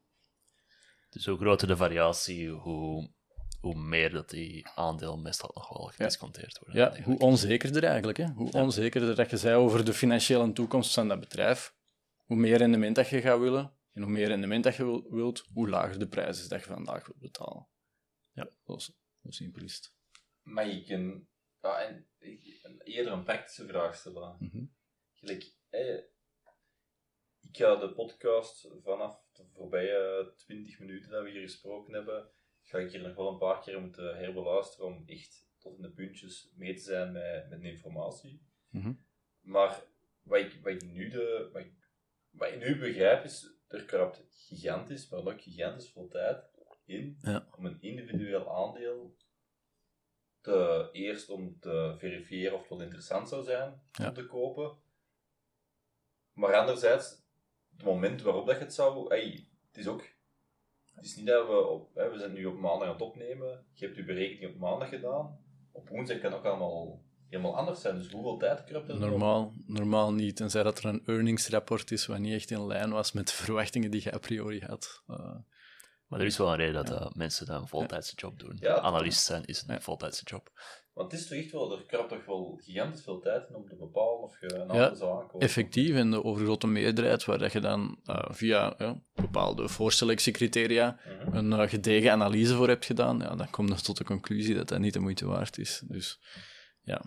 Dus 1.09 1.25
hoe 1.25 1.37
groter 1.37 1.67
de 1.67 1.75
variatie, 1.75 2.49
hoe, 2.49 3.09
hoe 3.59 3.75
meer 3.75 4.11
dat 4.11 4.29
die 4.29 4.67
aandeel 4.75 5.17
meestal 5.17 5.51
nog 5.53 5.69
wel 5.69 5.87
gedisconteerd 5.87 6.59
worden. 6.59 6.81
Ja, 6.81 7.03
hoe 7.03 7.19
onzekerder 7.19 7.83
eigenlijk. 7.83 8.17
Hè? 8.17 8.27
Hoe 8.27 8.51
onzekerder 8.51 9.15
dat 9.15 9.29
je 9.29 9.37
zei 9.37 9.55
over 9.55 9.85
de 9.85 9.93
financiële 9.93 10.53
toekomst 10.53 10.93
van 10.93 11.07
dat 11.07 11.19
bedrijf, 11.19 11.75
hoe 12.25 12.37
meer 12.37 12.57
rendement 12.57 12.95
dat 12.95 13.09
je 13.09 13.21
gaat 13.21 13.39
willen, 13.39 13.71
en 13.93 14.01
hoe 14.01 14.11
meer 14.11 14.27
rendement 14.27 14.63
dat 14.63 14.75
je 14.75 15.05
wilt, 15.09 15.45
hoe 15.53 15.69
lager 15.69 15.99
de 15.99 16.07
prijs 16.07 16.39
is 16.39 16.47
dat 16.47 16.59
je 16.59 16.67
vandaag 16.67 17.05
wilt 17.05 17.19
betalen. 17.19 17.67
Ja, 18.31 18.49
zo, 18.65 18.77
zo 18.77 18.93
simpel 19.29 19.63
is 19.63 19.75
het. 19.75 19.95
Maar 20.47 20.67
ik 20.67 20.89
een, 20.89 21.27
ja, 21.61 21.81
en, 21.81 22.07
een, 22.19 22.81
eerder 22.83 23.13
een 23.13 23.23
praktische 23.23 23.67
vraag 23.67 23.95
stellen. 23.95 24.35
Mm 24.39 24.75
Gelijk, 25.13 25.43
ik 27.41 27.57
ga 27.57 27.75
de 27.75 27.93
podcast 27.93 28.67
vanaf 28.83 29.25
de 29.33 29.45
voorbije 29.53 30.33
20 30.35 30.79
minuten 30.79 31.11
dat 31.11 31.23
we 31.23 31.29
hier 31.29 31.41
gesproken 31.41 31.93
hebben, 31.93 32.29
ga 32.61 32.77
ik 32.77 32.91
hier 32.91 33.01
nog 33.01 33.15
wel 33.15 33.31
een 33.31 33.37
paar 33.37 33.61
keer 33.61 33.81
moeten 33.81 34.17
herbeluisteren 34.17 34.87
om 34.87 35.03
echt 35.05 35.47
tot 35.57 35.75
in 35.75 35.81
de 35.81 35.91
puntjes 35.91 36.51
mee 36.55 36.73
te 36.73 36.81
zijn 36.81 37.11
met, 37.11 37.49
met 37.49 37.61
de 37.61 37.69
informatie. 37.69 38.41
Mhm. 38.69 38.93
Maar 39.39 39.83
wat 40.21 40.39
ik, 40.39 40.59
wat 40.61 40.73
ik 40.73 40.83
nu 40.83 41.09
de, 41.09 41.49
wat 41.53 41.61
ik, 41.61 41.73
wat 42.29 42.49
ik 42.49 42.59
nu 42.59 42.79
begrijp 42.79 43.23
is, 43.23 43.57
er 43.67 43.85
krapt 43.85 44.25
gigantisch, 44.29 45.09
maar 45.09 45.19
ook 45.19 45.41
gigantisch 45.41 45.91
veel 45.91 46.07
tijd 46.07 46.49
in 46.85 47.17
om 47.57 47.65
een 47.65 47.81
individueel 47.81 48.55
aandeel 48.55 49.17
te, 50.47 50.89
eerst 50.91 51.29
om 51.29 51.59
te 51.59 51.95
verifiëren 51.97 52.53
of 52.53 52.59
het 52.59 52.69
wel 52.69 52.81
interessant 52.81 53.29
zou 53.29 53.43
zijn 53.43 53.81
om 54.07 54.13
te 54.13 54.25
kopen. 54.25 54.71
Maar 56.33 56.55
anderzijds, 56.55 57.21
het 57.75 57.83
moment 57.83 58.21
waarop 58.21 58.47
dat 58.47 58.57
je 58.57 58.63
het 58.63 58.73
zou... 58.73 59.07
Hey, 59.07 59.47
het 59.67 59.77
is 59.77 59.87
ook... 59.87 60.03
Het 60.93 61.05
is 61.05 61.15
niet 61.15 61.25
dat 61.25 61.47
we... 61.47 61.67
Op, 61.67 61.93
we 61.93 62.17
zijn 62.17 62.33
nu 62.33 62.45
op 62.45 62.59
maandag 62.59 62.87
aan 62.87 62.93
het 62.93 63.01
opnemen. 63.01 63.65
Je 63.73 63.85
hebt 63.85 63.97
je 63.97 64.05
berekening 64.05 64.53
op 64.53 64.59
maandag 64.59 64.89
gedaan. 64.89 65.39
Op 65.71 65.89
woensdag 65.89 66.19
kan 66.19 66.33
ook 66.33 66.45
allemaal 66.45 67.01
helemaal 67.29 67.57
anders 67.57 67.81
zijn. 67.81 67.97
Dus 67.97 68.11
hoeveel 68.11 68.37
tijd 68.37 68.63
kruipt 68.63 68.89
er 68.89 68.99
Normaal, 68.99 69.53
normaal 69.65 70.13
niet. 70.13 70.35
Tenzij 70.35 70.63
dat 70.63 70.77
er 70.77 70.85
een 70.85 71.05
earningsrapport 71.05 71.91
is 71.91 72.05
wat 72.05 72.19
niet 72.19 72.33
echt 72.33 72.51
in 72.51 72.67
lijn 72.67 72.91
was 72.91 73.11
met 73.11 73.27
de 73.27 73.33
verwachtingen 73.33 73.91
die 73.91 74.03
je 74.03 74.13
a 74.13 74.17
priori 74.17 74.61
had. 74.65 75.03
Uh, 75.09 75.35
maar 76.07 76.19
er 76.19 76.25
is 76.25 76.37
wel 76.37 76.49
een 76.49 76.55
reden 76.55 76.85
dat 76.85 77.01
uh, 77.01 77.07
mensen 77.13 77.45
dat 77.45 77.61
een 77.61 77.67
voltijdse 77.67 78.15
job 78.15 78.39
doen. 78.39 78.57
Ja, 78.59 78.79
Analist 78.79 79.25
zijn 79.25 79.45
is 79.45 79.63
een 79.67 79.81
voltijdse 79.81 80.23
job. 80.23 80.51
Want 80.93 81.11
het 81.11 81.21
is 81.21 81.27
toch 81.27 81.37
echt 81.37 81.51
wel, 81.51 81.77
er 81.77 81.85
krapt 81.85 82.09
toch 82.09 82.25
wel 82.25 82.59
gigantisch 82.63 83.03
veel 83.03 83.19
tijd 83.19 83.49
in 83.49 83.55
om 83.55 83.67
te 83.67 83.75
bepalen 83.75 84.21
of 84.21 84.39
je 84.39 84.53
een 84.53 84.71
aantal 84.71 84.95
zou 84.95 85.21
aankomen. 85.21 85.47
Effectief, 85.47 85.95
en 85.95 86.11
de 86.11 86.23
overgrote 86.23 86.67
meerderheid, 86.67 87.25
waar 87.25 87.37
dat 87.37 87.51
je 87.51 87.59
dan 87.59 87.99
uh, 88.05 88.25
via 88.29 88.73
ja, 88.77 89.01
bepaalde 89.13 89.67
voorselectiecriteria 89.67 90.99
mm 91.05 91.15
een 91.33 91.51
uh, 91.51 91.69
gedegen 91.69 92.11
analyse 92.11 92.55
voor 92.55 92.67
hebt 92.67 92.85
gedaan, 92.85 93.19
ja, 93.19 93.35
dan 93.35 93.49
komt 93.49 93.69
je 93.69 93.81
tot 93.81 93.97
de 93.97 94.03
conclusie 94.03 94.55
dat 94.55 94.67
dat 94.67 94.79
niet 94.79 94.93
de 94.93 94.99
moeite 94.99 95.25
waard 95.25 95.57
is. 95.57 95.83
Dus, 95.87 96.19
ja. 96.81 97.01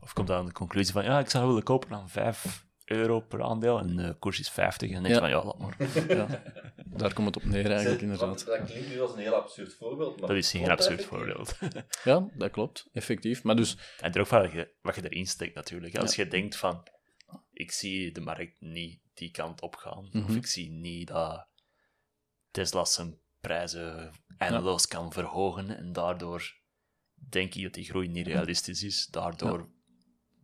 Of 0.00 0.12
komt 0.12 0.28
dan 0.28 0.46
de 0.46 0.52
conclusie 0.52 0.92
van, 0.92 1.04
ja, 1.04 1.18
ik 1.18 1.30
zou 1.30 1.46
willen 1.46 1.62
kopen 1.62 1.94
aan 1.94 2.08
5 2.08 2.66
euro 2.94 3.20
per 3.20 3.42
aandeel 3.42 3.78
en 3.78 3.96
de 3.96 4.16
koers 4.18 4.40
is 4.40 4.50
50 4.50 4.88
en 4.88 4.94
dan 4.94 5.02
denk 5.02 5.14
je 5.14 5.20
van, 5.20 5.30
ja, 5.30 5.44
laat 5.44 5.58
maar. 5.58 5.76
Ja. 6.16 6.42
Daar 6.86 7.12
komt 7.12 7.34
het 7.34 7.44
op 7.44 7.50
neer 7.50 7.70
eigenlijk, 7.70 8.02
inderdaad. 8.02 8.46
Dat 8.46 8.64
klinkt 8.64 8.88
nu 8.88 9.00
als 9.00 9.12
een 9.12 9.18
heel 9.18 9.34
absurd 9.34 9.74
voorbeeld. 9.74 10.20
Maar 10.20 10.28
dat 10.28 10.36
is 10.36 10.50
geen 10.50 10.70
absurd 10.70 11.04
voorbeeld. 11.04 11.58
ja, 12.04 12.28
dat 12.34 12.50
klopt, 12.50 12.88
effectief. 12.92 13.42
Maar 13.42 13.56
dus... 13.56 13.76
En 14.00 14.12
er 14.12 14.20
ook 14.20 14.26
van 14.26 14.66
wat 14.82 14.94
je 14.94 15.10
erin 15.10 15.26
steekt 15.26 15.54
natuurlijk. 15.54 15.96
Als 15.96 16.16
je 16.16 16.28
denkt 16.28 16.56
van, 16.56 16.86
ik 17.52 17.72
zie 17.72 18.12
de 18.12 18.20
markt 18.20 18.60
niet 18.60 19.00
die 19.14 19.30
kant 19.30 19.60
op 19.60 19.76
gaan, 19.76 20.04
of 20.04 20.12
mhm. 20.12 20.36
ik 20.36 20.46
zie 20.46 20.70
niet 20.70 21.08
dat 21.08 21.46
Tesla 22.50 22.84
zijn 22.84 23.18
prijzen 23.40 24.12
eindeloos 24.38 24.88
kan 24.88 25.12
verhogen 25.12 25.76
en 25.76 25.92
daardoor 25.92 26.62
denk 27.14 27.52
je 27.52 27.62
dat 27.62 27.74
die 27.74 27.84
groei 27.84 28.08
niet 28.08 28.26
realistisch 28.26 28.82
is, 28.82 29.06
daardoor 29.06 29.68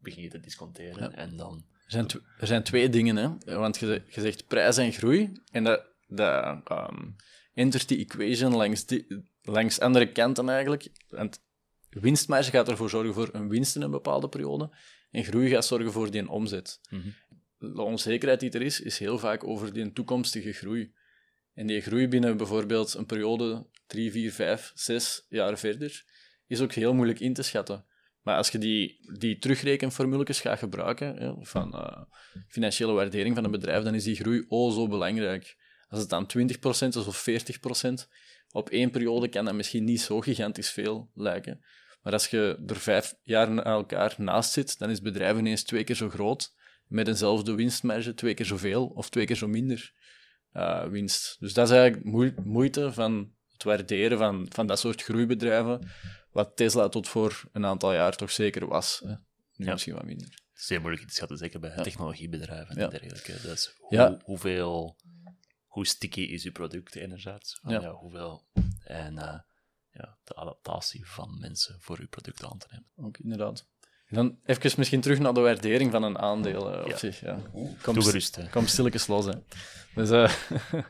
begin 0.00 0.22
je 0.22 0.28
te 0.28 0.40
disconteren 0.40 1.14
en 1.14 1.36
dan... 1.36 1.64
Er 1.90 1.96
zijn, 1.96 2.22
er 2.38 2.46
zijn 2.46 2.62
twee 2.62 2.88
dingen, 2.88 3.16
hè. 3.16 3.56
Want 3.56 3.78
je, 3.78 4.02
je 4.08 4.20
zegt 4.20 4.46
prijs 4.46 4.76
en 4.76 4.92
groei, 4.92 5.32
en 5.50 5.64
dat, 5.64 5.84
dat 6.08 6.70
um, 6.70 7.16
entert 7.54 7.88
die 7.88 7.98
equation 7.98 8.56
langs, 8.56 8.86
die, 8.86 9.06
langs 9.42 9.80
andere 9.80 10.12
kanten 10.12 10.48
eigenlijk. 10.48 10.88
Want 11.08 11.42
winstmarge 11.90 12.50
gaat 12.50 12.68
ervoor 12.68 12.90
zorgen 12.90 13.14
voor 13.14 13.28
een 13.32 13.48
winst 13.48 13.76
in 13.76 13.82
een 13.82 13.90
bepaalde 13.90 14.28
periode, 14.28 14.76
en 15.10 15.24
groei 15.24 15.48
gaat 15.48 15.64
zorgen 15.64 15.92
voor 15.92 16.10
die 16.10 16.28
omzet. 16.28 16.80
Mm 16.90 17.14
De 17.58 17.82
onzekerheid 17.82 18.40
die 18.40 18.50
er 18.50 18.62
is, 18.62 18.80
is 18.80 18.98
heel 18.98 19.18
vaak 19.18 19.44
over 19.44 19.72
die 19.72 19.92
toekomstige 19.92 20.52
groei. 20.52 20.92
En 21.54 21.66
die 21.66 21.80
groei 21.80 22.08
binnen 22.08 22.36
bijvoorbeeld 22.36 22.94
een 22.94 23.06
periode 23.06 23.66
3, 23.86 24.10
4, 24.10 24.32
5, 24.32 24.72
6 24.74 25.26
jaar 25.28 25.58
verder, 25.58 26.04
is 26.46 26.60
ook 26.60 26.72
heel 26.72 26.94
moeilijk 26.94 27.20
in 27.20 27.34
te 27.34 27.42
schatten. 27.42 27.84
Maar 28.22 28.36
als 28.36 28.48
je 28.48 28.58
die, 28.58 28.98
die 29.18 29.38
terugrekenformules 29.38 30.40
gaat 30.40 30.58
gebruiken, 30.58 31.36
van 31.40 31.74
uh, 31.74 32.02
financiële 32.48 32.92
waardering 32.92 33.34
van 33.34 33.44
een 33.44 33.50
bedrijf, 33.50 33.84
dan 33.84 33.94
is 33.94 34.04
die 34.04 34.16
groei 34.16 34.44
oh 34.48 34.74
zo 34.74 34.88
belangrijk. 34.88 35.56
Als 35.88 36.00
het 36.00 36.08
dan 36.08 36.30
20% 36.84 36.88
is 36.88 36.96
of 36.96 37.26
40%, 37.30 38.08
op 38.50 38.70
één 38.70 38.90
periode 38.90 39.28
kan 39.28 39.44
dat 39.44 39.54
misschien 39.54 39.84
niet 39.84 40.00
zo 40.00 40.20
gigantisch 40.20 40.70
veel 40.70 41.10
lijken. 41.14 41.64
Maar 42.02 42.12
als 42.12 42.26
je 42.26 42.62
er 42.66 42.76
vijf 42.76 43.14
jaar 43.22 43.50
na 43.50 43.64
elkaar 43.64 44.14
naast 44.16 44.52
zit, 44.52 44.78
dan 44.78 44.88
is 44.88 44.94
het 44.94 45.04
bedrijf 45.04 45.38
ineens 45.38 45.62
twee 45.62 45.84
keer 45.84 45.96
zo 45.96 46.08
groot, 46.08 46.54
met 46.86 47.08
eenzelfde 47.08 47.54
winstmarge, 47.54 48.14
twee 48.14 48.34
keer 48.34 48.46
zoveel 48.46 48.86
of 48.86 49.10
twee 49.10 49.26
keer 49.26 49.36
zo 49.36 49.48
minder 49.48 49.92
uh, 50.52 50.84
winst. 50.84 51.36
Dus 51.40 51.52
dat 51.52 51.70
is 51.70 51.76
eigenlijk 51.76 52.44
moeite 52.44 52.92
van 52.92 53.32
het 53.52 53.62
waarderen 53.62 54.18
van, 54.18 54.46
van 54.48 54.66
dat 54.66 54.78
soort 54.78 55.02
groeibedrijven, 55.02 55.88
wat 56.32 56.56
Tesla 56.56 56.88
tot 56.88 57.08
voor 57.08 57.44
een 57.52 57.66
aantal 57.66 57.92
jaar 57.92 58.16
toch 58.16 58.30
zeker 58.30 58.66
was. 58.66 59.00
Hè. 59.04 59.14
Ja. 59.64 59.72
misschien 59.72 59.94
wat 59.94 60.04
minder. 60.04 60.28
Het 60.28 60.62
is 60.62 60.68
heel 60.68 60.80
moeilijk 60.80 61.06
te 61.08 61.14
schatten, 61.14 61.36
zeker 61.36 61.60
bij 61.60 61.82
technologiebedrijven 61.82 62.76
en 62.76 62.90
dergelijke. 62.90 63.40
Dus 63.42 63.74
hoe, 63.78 64.20
hoeveel 64.24 64.96
hoe 65.66 65.86
sticky 65.86 66.20
is 66.20 66.44
uw 66.44 66.52
product 66.52 66.94
enerzijds? 66.94 67.58
Van, 67.62 67.84
hoeveel, 67.84 68.44
en 68.84 69.14
uh, 69.14 69.38
ja, 69.92 70.18
de 70.24 70.34
adaptatie 70.34 71.06
van 71.06 71.38
mensen 71.40 71.76
voor 71.80 71.98
uw 71.98 72.08
product 72.08 72.44
aan 72.44 72.58
te 72.58 72.66
nemen. 72.70 72.86
Ook 72.96 73.18
inderdaad. 73.18 73.68
Dan 74.08 74.38
even 74.44 74.72
misschien 74.76 75.00
terug 75.00 75.18
naar 75.18 75.34
de 75.34 75.40
waardering 75.40 75.90
van 75.90 76.02
een 76.02 76.18
aandeel 76.18 76.74
uh, 76.74 76.80
op 76.80 76.88
ja. 76.88 76.96
zich. 76.96 77.20
Ja. 77.20 77.40
Kom, 77.82 77.94
Toegerust, 77.94 78.50
kom 78.50 78.66
stilletjes 78.66 79.06
los. 79.06 79.24
Hè. 79.24 79.32
Dus, 79.94 80.10
uh, 80.10 80.32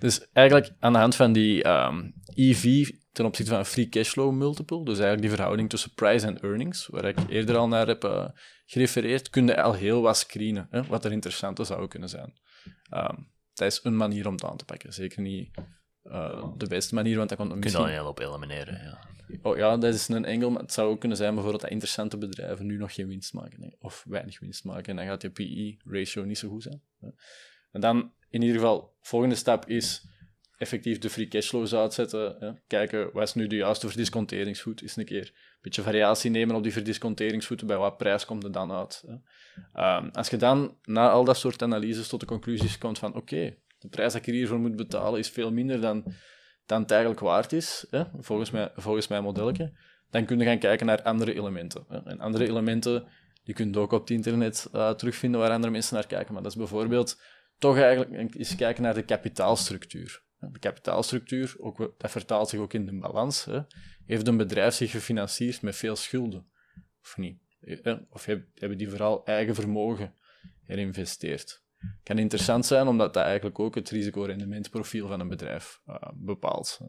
dus 0.00 0.30
eigenlijk 0.32 0.72
aan 0.78 0.92
de 0.92 0.98
hand 0.98 1.14
van 1.14 1.32
die 1.32 1.68
um, 1.68 2.14
EV 2.34 2.90
ten 3.12 3.24
opzichte 3.24 3.50
van 3.50 3.60
een 3.60 3.66
free 3.66 3.88
cashflow 3.88 4.32
multiple, 4.32 4.84
dus 4.84 4.98
eigenlijk 4.98 5.20
die 5.20 5.30
verhouding 5.30 5.70
tussen 5.70 5.94
price 5.94 6.26
en 6.26 6.40
earnings, 6.40 6.86
waar 6.86 7.04
ik 7.04 7.18
eerder 7.28 7.56
al 7.56 7.68
naar 7.68 7.86
heb 7.86 8.04
uh, 8.04 8.28
gerefereerd, 8.66 9.30
kun 9.30 9.46
je 9.46 9.62
al 9.62 9.72
heel 9.72 10.02
wat 10.02 10.16
screenen, 10.16 10.66
hè, 10.70 10.82
wat 10.82 11.04
er 11.04 11.12
interessant 11.12 11.66
zou 11.66 11.88
kunnen 11.88 12.08
zijn. 12.08 12.40
Um, 12.90 13.30
dat 13.54 13.72
is 13.72 13.80
een 13.82 13.96
manier 13.96 14.26
om 14.26 14.32
het 14.32 14.44
aan 14.44 14.56
te 14.56 14.64
pakken. 14.64 14.92
Zeker 14.92 15.22
niet 15.22 15.50
eh, 16.02 16.44
de 16.56 16.66
beste 16.66 16.94
manier, 16.94 17.16
want 17.16 17.28
dat 17.28 17.38
komt 17.38 17.50
Kun 17.50 17.58
je 17.58 17.64
misschien... 17.64 17.84
dat 17.84 17.94
heel 17.94 18.06
op 18.08 18.18
elimineren, 18.18 18.82
ja. 18.84 19.10
Oh, 19.42 19.56
ja, 19.56 19.76
dat 19.76 19.94
is 19.94 20.08
een 20.08 20.24
engel, 20.24 20.50
maar 20.50 20.62
het 20.62 20.72
zou 20.72 20.90
ook 20.90 21.00
kunnen 21.00 21.16
zijn 21.16 21.32
bijvoorbeeld 21.32 21.62
dat 21.62 21.70
interessante 21.70 22.18
bedrijven 22.18 22.66
nu 22.66 22.76
nog 22.76 22.94
geen 22.94 23.06
winst 23.06 23.32
maken, 23.32 23.62
hè, 23.62 23.68
of 23.78 24.04
weinig 24.08 24.40
winst 24.40 24.64
maken, 24.64 24.84
en 24.84 24.96
dan 24.96 25.06
gaat 25.06 25.22
je 25.22 25.30
PE-ratio 25.30 26.24
niet 26.24 26.38
zo 26.38 26.48
goed 26.48 26.62
zijn. 26.62 26.82
Hè. 27.00 27.08
En 27.70 27.80
dan, 27.80 28.12
in 28.28 28.42
ieder 28.42 28.56
geval, 28.56 28.96
volgende 29.00 29.34
stap 29.34 29.68
is 29.68 30.06
effectief 30.62 30.98
de 30.98 31.10
free 31.10 31.28
cashflows 31.28 31.74
uitzetten, 31.74 32.36
hè. 32.38 32.50
kijken 32.66 33.10
wat 33.12 33.22
is 33.22 33.34
nu 33.34 33.46
de 33.46 33.56
juiste 33.56 33.86
verdisconteringsvoet, 33.86 34.82
is 34.82 34.96
een 34.96 35.04
keer 35.04 35.24
een 35.24 35.58
beetje 35.60 35.82
variatie 35.82 36.30
nemen 36.30 36.56
op 36.56 36.62
die 36.62 36.72
verdisconteringsvoeten, 36.72 37.66
bij 37.66 37.76
wat 37.76 37.96
prijs 37.96 38.24
komt 38.24 38.42
het 38.42 38.52
dan 38.52 38.72
uit. 38.72 39.04
Hè. 39.06 39.14
Ehm, 39.72 40.08
als 40.12 40.28
je 40.28 40.36
dan 40.36 40.76
na 40.82 41.10
al 41.10 41.24
dat 41.24 41.36
soort 41.36 41.62
analyses 41.62 42.08
tot 42.08 42.20
de 42.20 42.26
conclusies 42.26 42.78
komt 42.78 42.98
van 42.98 43.14
oké, 43.14 43.56
de 43.78 43.88
prijs 43.88 44.12
dat 44.12 44.26
ik 44.26 44.34
hiervoor 44.34 44.58
moet 44.58 44.76
betalen 44.76 45.18
is 45.18 45.28
veel 45.28 45.52
minder 45.52 45.80
dan 45.80 46.04
dan 46.66 46.80
het 46.82 46.90
eigenlijk 46.90 47.20
waard 47.20 47.52
is, 47.52 47.86
hè, 47.90 48.04
volgens, 48.18 48.50
mij, 48.50 48.70
volgens 48.76 49.08
mijn 49.08 49.22
modelletje, 49.22 49.72
dan 50.10 50.24
kun 50.24 50.38
je 50.38 50.44
gaan 50.44 50.58
kijken 50.58 50.86
naar 50.86 51.02
andere 51.02 51.34
elementen. 51.34 51.84
Hè. 51.88 51.98
En 52.04 52.20
andere 52.20 52.46
elementen, 52.46 53.06
die 53.44 53.54
kun 53.54 53.72
je 53.72 53.78
ook 53.78 53.92
op 53.92 54.00
het 54.00 54.10
internet 54.10 54.68
eh, 54.72 54.90
terugvinden 54.90 55.40
waar 55.40 55.50
andere 55.50 55.72
mensen 55.72 55.94
naar 55.94 56.06
kijken. 56.06 56.32
Maar 56.32 56.42
dat 56.42 56.52
is 56.52 56.58
bijvoorbeeld 56.58 57.20
toch 57.58 57.78
eigenlijk 57.78 58.34
eens 58.34 58.56
kijken 58.56 58.82
naar 58.82 58.94
de 58.94 59.02
kapitaalstructuur. 59.02 60.22
De 60.50 60.58
kapitaalstructuur, 60.58 61.54
ook, 61.58 61.94
dat 61.98 62.10
vertaalt 62.10 62.48
zich 62.48 62.60
ook 62.60 62.72
in 62.72 62.86
de 62.86 62.98
balans. 62.98 63.44
Hè. 63.44 63.60
Heeft 64.06 64.28
een 64.28 64.36
bedrijf 64.36 64.74
zich 64.74 64.90
gefinancierd 64.90 65.62
met 65.62 65.76
veel 65.76 65.96
schulden? 65.96 66.46
Of 67.02 67.16
niet? 67.16 67.38
Eh, 67.60 67.96
Of 68.10 68.24
heb- 68.24 68.46
hebben 68.54 68.78
die 68.78 68.88
vooral 68.88 69.24
eigen 69.24 69.54
vermogen 69.54 70.14
herinvesteerd? 70.62 71.60
kan 72.02 72.18
interessant 72.18 72.66
zijn, 72.66 72.86
omdat 72.86 73.14
dat 73.14 73.24
eigenlijk 73.24 73.58
ook 73.58 73.74
het 73.74 73.90
risicorendementprofiel 73.90 75.08
van 75.08 75.20
een 75.20 75.28
bedrijf 75.28 75.80
eh, 75.86 75.94
bepaalt. 76.14 76.80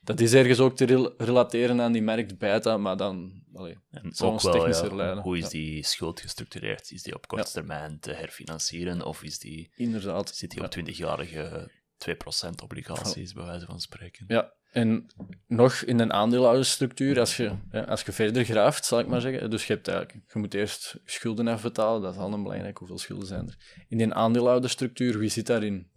Dat 0.00 0.20
is 0.20 0.34
ergens 0.34 0.58
ook 0.60 0.76
te 0.76 0.84
rel- 0.84 1.14
relateren 1.18 1.80
aan 1.80 1.92
die 1.92 2.02
markt 2.02 2.38
beta, 2.38 2.76
maar 2.76 2.96
dan 2.96 3.44
allee, 3.52 3.78
En 3.90 4.12
zou 4.12 4.28
ook 4.28 4.34
ons 4.34 4.42
wel, 4.44 4.52
technischer 4.52 4.96
ja, 4.96 5.20
hoe 5.20 5.38
is 5.38 5.48
die 5.48 5.84
schuld 5.84 6.20
gestructureerd? 6.20 6.90
Is 6.90 7.02
die 7.02 7.14
op 7.14 7.26
korte 7.26 7.52
termijn 7.52 7.98
te 8.00 8.12
herfinancieren 8.12 9.04
of 9.04 9.22
is 9.22 9.38
die, 9.38 9.70
inderdaad. 9.74 10.34
zit 10.36 10.50
die 10.50 10.64
op 10.64 10.70
20-jarige 10.78 11.70
2% 11.98 12.14
obligaties, 12.62 13.32
bij 13.32 13.44
wijze 13.44 13.66
van 13.66 13.80
spreken? 13.80 14.24
Ja, 14.28 14.52
en 14.76 15.06
nog 15.46 15.74
in 15.74 15.98
een 15.98 16.12
aandeelhoudersstructuur, 16.12 17.18
als 17.18 17.36
je, 17.36 17.52
hè, 17.68 17.86
als 17.86 18.02
je 18.02 18.12
verder 18.12 18.44
graaft, 18.44 18.84
zal 18.84 18.98
ik 18.98 19.06
maar 19.06 19.20
zeggen. 19.20 19.50
Dus 19.50 19.66
je, 19.66 19.72
hebt 19.72 19.88
eigenlijk, 19.88 20.32
je 20.32 20.38
moet 20.38 20.54
eerst 20.54 21.00
schulden 21.04 21.48
afbetalen, 21.48 22.02
dat 22.02 22.14
is 22.14 22.20
al 22.20 22.32
een 22.32 22.42
belangrijk. 22.42 22.78
Hoeveel 22.78 22.98
schulden 22.98 23.26
zijn 23.26 23.48
er? 23.48 23.84
In 23.88 23.98
die 23.98 24.12
aandeelhoudersstructuur, 24.12 25.18
wie 25.18 25.28
zit 25.28 25.46
daarin? 25.46 25.90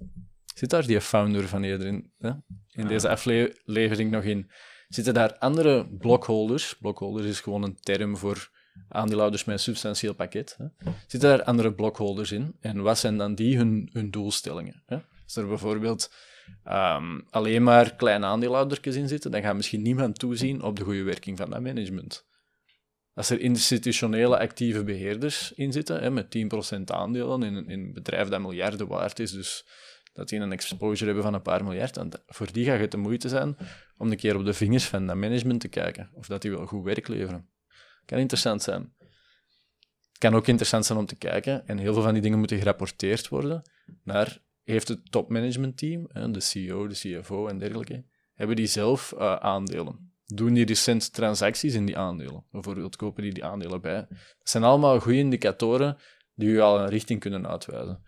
Zit 0.56 0.70
daar 0.70 0.86
die 0.86 1.02
founder 1.02 1.48
van 1.48 1.64
eerder 1.64 1.88
in? 1.88 2.12
Hè? 2.20 2.32
In 2.72 2.88
deze 2.88 3.10
aflevering 3.10 4.12
nog 4.12 4.24
in. 4.24 4.52
Zitten 4.88 5.14
daar 5.14 5.38
andere 5.38 5.88
blockholders? 5.98 6.78
Blockholders 6.78 7.28
is 7.28 7.40
gewoon 7.40 7.64
een 7.64 7.80
term 7.80 8.18
voor 8.18 8.50
aandeelhouders 8.90 9.44
met 9.44 9.56
een 9.56 9.62
substantieel 9.62 10.14
pakket. 10.14 10.56
Hè? 10.58 10.92
Zitten 11.08 11.30
daar 11.30 11.44
andere 11.44 11.74
blockholders 11.74 12.32
in? 12.32 12.56
En 12.60 12.82
wat 12.82 12.98
zijn 12.98 13.18
dan 13.18 13.36
die 13.36 13.58
hun, 13.58 13.90
hun 13.94 14.12
doelstellingen? 14.12 14.84
Hè? 14.86 14.98
Als 15.30 15.38
er 15.38 15.48
bijvoorbeeld 15.48 16.14
ehm, 16.64 17.20
alleen 17.30 17.64
maar 17.64 17.96
kleine 17.96 18.26
aandeelhoudertjes 18.26 18.96
in 18.96 19.08
zitten, 19.08 19.32
dan 19.32 19.42
gaat 19.42 19.56
misschien 19.56 19.82
niemand 19.82 20.20
toezien 20.20 20.62
op 20.62 20.76
de 20.76 20.84
goede 20.84 21.04
werking 21.04 21.38
van 21.38 21.50
dat 21.50 21.62
management. 21.62 22.28
Als 23.14 23.30
er 23.30 23.40
institutionele 23.40 24.40
actieve 24.40 24.84
beheerders 24.84 25.52
in 25.52 25.72
zitten, 25.72 26.02
hè, 26.02 26.10
met 26.10 26.30
10% 26.30 26.92
aandelen 26.92 27.44
in, 27.44 27.56
in 27.56 27.80
een 27.80 27.94
bedrijf 27.94 28.28
dat 28.28 28.42
miljarden 28.42 28.88
waard 28.88 29.20
is, 29.20 29.32
dus 29.32 29.66
dat 30.14 30.30
die 30.30 30.40
een 30.40 30.52
exposure 30.52 31.06
hebben 31.06 31.24
van 31.24 31.34
een 31.34 31.42
paar 31.42 31.64
miljard, 31.64 31.94
dan, 31.94 32.14
voor 32.28 32.52
die 32.52 32.66
gaat 32.66 32.80
het 32.80 32.92
de 32.92 32.98
moeite 32.98 33.30
zijn 33.30 33.58
om 33.98 34.12
een 34.12 34.18
keer 34.18 34.36
op 34.36 34.46
de 34.46 34.54
vingers 34.54 34.86
van 34.86 35.08
dat 35.08 35.16
management 35.16 35.62
te 35.62 35.68
kijken, 35.68 36.10
of 36.14 36.28
dat 36.28 36.42
die 36.42 36.52
wel 36.52 36.66
goed 36.66 36.84
werk 36.84 37.08
leveren. 37.08 37.50
Kan 38.06 38.20
interessant 38.20 38.62
zijn. 38.62 38.94
Het 40.10 40.18
kan 40.18 40.36
ook 40.36 40.48
interessant 40.48 40.86
zijn 40.86 41.00
om 41.00 41.06
te 41.06 41.16
kijken, 41.16 41.68
en 41.68 41.78
heel 41.78 41.94
veel 41.94 42.04
van 42.04 42.14
die 42.14 42.22
dingen 42.22 42.40
moeten 42.40 42.58
gerapporteerd 42.58 43.28
worden, 43.28 43.62
naar 44.04 44.48
heeft 44.72 44.88
het 44.88 45.12
topmanagementteam, 45.12 46.08
de 46.32 46.40
CEO, 46.40 46.88
de 46.88 46.96
CFO 46.96 47.48
en 47.48 47.58
dergelijke, 47.58 48.04
hebben 48.34 48.56
die 48.56 48.66
zelf 48.66 49.12
eh, 49.18 49.36
aandelen? 49.36 50.14
Doen 50.26 50.54
die 50.54 50.66
recent 50.66 51.14
transacties 51.14 51.74
in 51.74 51.86
die 51.86 51.98
aandelen? 51.98 52.44
Bijvoorbeeld 52.52 52.96
kopen 52.96 53.24
die 53.24 53.34
die 53.34 53.46
aandelen 53.46 53.82
bij? 53.82 54.06
Dat 54.10 54.50
zijn 54.50 54.64
allemaal 54.64 55.00
goede 55.00 55.18
indicatoren 55.18 55.98
die 56.36 56.50
u 56.50 56.60
al 56.60 56.80
een 56.80 56.90
richting 56.90 57.20
kunnen 57.20 57.48
uitwijzen. 57.48 58.04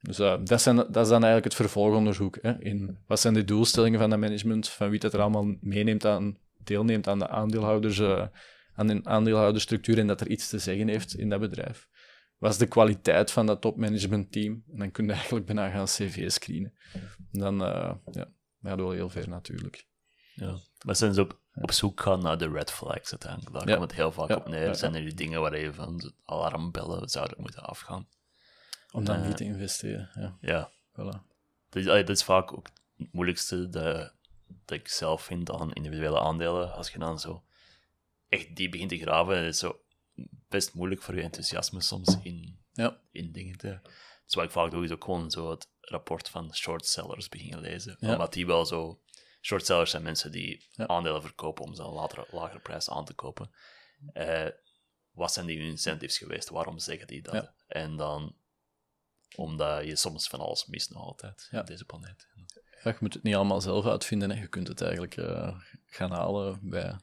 Dus 0.00 0.18
eh, 0.18 0.36
dat, 0.44 0.62
zijn, 0.62 0.76
dat 0.76 0.96
is 0.96 1.08
dan 1.08 1.10
eigenlijk 1.10 1.44
het 1.44 1.54
vervolgonderzoek. 1.54 2.38
Hè, 2.40 2.62
in 2.62 2.98
wat 3.06 3.20
zijn 3.20 3.34
de 3.34 3.44
doelstellingen 3.44 3.98
van 3.98 4.10
dat 4.10 4.18
management, 4.18 4.68
van 4.68 4.90
wie 4.90 5.00
dat 5.00 5.12
er 5.12 5.20
allemaal 5.20 5.56
meeneemt 5.60 6.06
aan, 6.06 6.36
deelneemt 6.64 7.08
aan 7.08 7.18
de 7.18 7.28
aandeelhouders, 7.28 7.98
eh, 7.98 8.26
aan 8.74 8.86
de 8.86 9.00
aandeelhoudersstructuur 9.02 9.98
en 9.98 10.06
dat 10.06 10.20
er 10.20 10.28
iets 10.28 10.48
te 10.48 10.58
zeggen 10.58 10.88
heeft 10.88 11.14
in 11.14 11.28
dat 11.28 11.40
bedrijf. 11.40 11.88
Wat 12.42 12.50
is 12.52 12.58
de 12.58 12.66
kwaliteit 12.66 13.30
van 13.30 13.46
dat 13.46 13.60
topmanagementteam? 13.60 14.62
En 14.72 14.78
dan 14.78 14.90
kun 14.90 15.06
je 15.06 15.12
eigenlijk 15.12 15.46
bijna 15.46 15.70
gaan 15.70 15.84
cv 15.84 16.30
screenen. 16.30 16.74
En 17.32 17.38
dan 17.38 17.64
eh 17.64 17.94
ja, 18.12 18.28
wel 18.58 18.90
heel 18.90 19.08
ver 19.10 19.28
natuurlijk. 19.28 19.86
Ja. 20.34 20.56
Maar 20.84 20.96
zijn 20.96 21.14
ze 21.14 21.20
op, 21.20 21.38
op 21.54 21.72
zoek 21.72 22.00
gaan 22.00 22.22
naar 22.22 22.38
de 22.38 22.48
red 22.50 22.70
flags 22.70 23.10
uiteindelijk? 23.10 23.52
Daar 23.54 23.68
Ja. 23.68 23.76
komt 23.76 23.90
het 23.90 23.98
heel 23.98 24.12
vaak 24.12 24.28
Ja, 24.28 24.36
op 24.36 24.48
neer. 24.48 24.74
Zijn 24.74 24.94
er 24.94 25.00
die 25.02 25.14
dingen 25.14 25.40
waar 25.40 25.58
je 25.58 25.74
van 25.74 26.12
alarmbellen 26.24 27.08
zouden 27.08 27.36
moeten 27.40 27.62
afgaan? 27.62 28.08
Om 28.92 29.04
dan 29.04 29.16
Eh. 29.16 29.26
niet 29.26 29.36
te 29.36 29.44
investeren. 29.44 30.10
Ja, 30.14 30.36
Ja, 30.40 30.70
voilà. 30.92 31.18
dat 31.68 31.82
is, 31.82 31.84
dat 31.84 32.08
is 32.08 32.22
vaak 32.24 32.52
ook 32.52 32.68
het 32.96 33.12
moeilijkste 33.12 33.68
dat, 33.68 34.12
dat 34.64 34.78
ik 34.78 34.88
zelf 34.88 35.22
vind 35.22 35.50
aan 35.50 35.72
individuele 35.72 36.20
aandelen. 36.20 36.72
Als 36.74 36.90
je 36.90 36.98
dan 36.98 37.18
zo 37.20 37.42
echt 38.28 38.56
diep 38.56 38.70
begint 38.70 38.90
te 38.90 38.98
graven, 38.98 39.36
is 39.36 39.44
het 39.46 39.56
zo 39.56 39.80
best 40.48 40.74
moeilijk 40.74 41.02
voor 41.02 41.14
je 41.16 41.22
enthousiasme 41.22 41.80
soms 41.80 42.18
in, 42.22 42.58
Ja. 42.72 43.00
in 43.10 43.32
dingen 43.32 43.58
te... 43.58 43.80
Dus 44.24 44.34
wat 44.34 44.44
ik 44.44 44.50
vaak 44.50 44.70
doe, 44.70 44.84
is 44.84 44.90
ook 44.90 45.04
gewoon 45.04 45.30
zo 45.30 45.50
het 45.50 45.70
rapport 45.80 46.28
van 46.28 46.54
shortsellers 46.54 47.28
beginnen 47.28 47.60
lezen. 47.60 47.96
Ja. 47.98 48.12
Omdat 48.12 48.32
die 48.32 48.46
wel 48.46 48.66
zo... 48.66 49.00
Shortsellers 49.40 49.90
zijn 49.90 50.02
mensen 50.02 50.32
die 50.32 50.66
Ja. 50.70 50.86
aandelen 50.86 51.22
verkopen 51.22 51.64
om 51.64 51.74
ze 51.74 51.82
een 51.82 51.92
latere, 51.92 52.26
lagere 52.30 52.60
prijs 52.60 52.90
aan 52.90 53.04
te 53.04 53.14
kopen. 53.14 53.50
Eh, 54.12 54.46
wat 55.12 55.32
zijn 55.32 55.46
die 55.46 55.58
incentives 55.58 56.18
geweest? 56.18 56.48
Waarom 56.48 56.78
zeggen 56.78 57.06
die 57.06 57.22
dat? 57.22 57.52
En 57.66 57.96
dan... 57.96 58.36
Omdat 59.36 59.84
je 59.84 59.96
soms 59.96 60.28
van 60.28 60.40
alles 60.40 60.66
mist 60.66 60.90
nog 60.90 61.02
altijd 61.02 61.48
op 61.52 61.66
deze 61.66 61.84
planeet. 61.84 62.26
Je 62.84 62.96
moet 63.00 63.14
het 63.14 63.22
niet 63.22 63.34
allemaal 63.34 63.60
zelf 63.60 63.86
uitvinden. 63.86 64.30
Hè. 64.30 64.40
Je 64.40 64.48
kunt 64.48 64.68
het 64.68 64.80
eigenlijk 64.80 65.16
eh, 65.16 65.60
gaan 65.86 66.10
halen 66.10 66.58
bij 66.62 66.96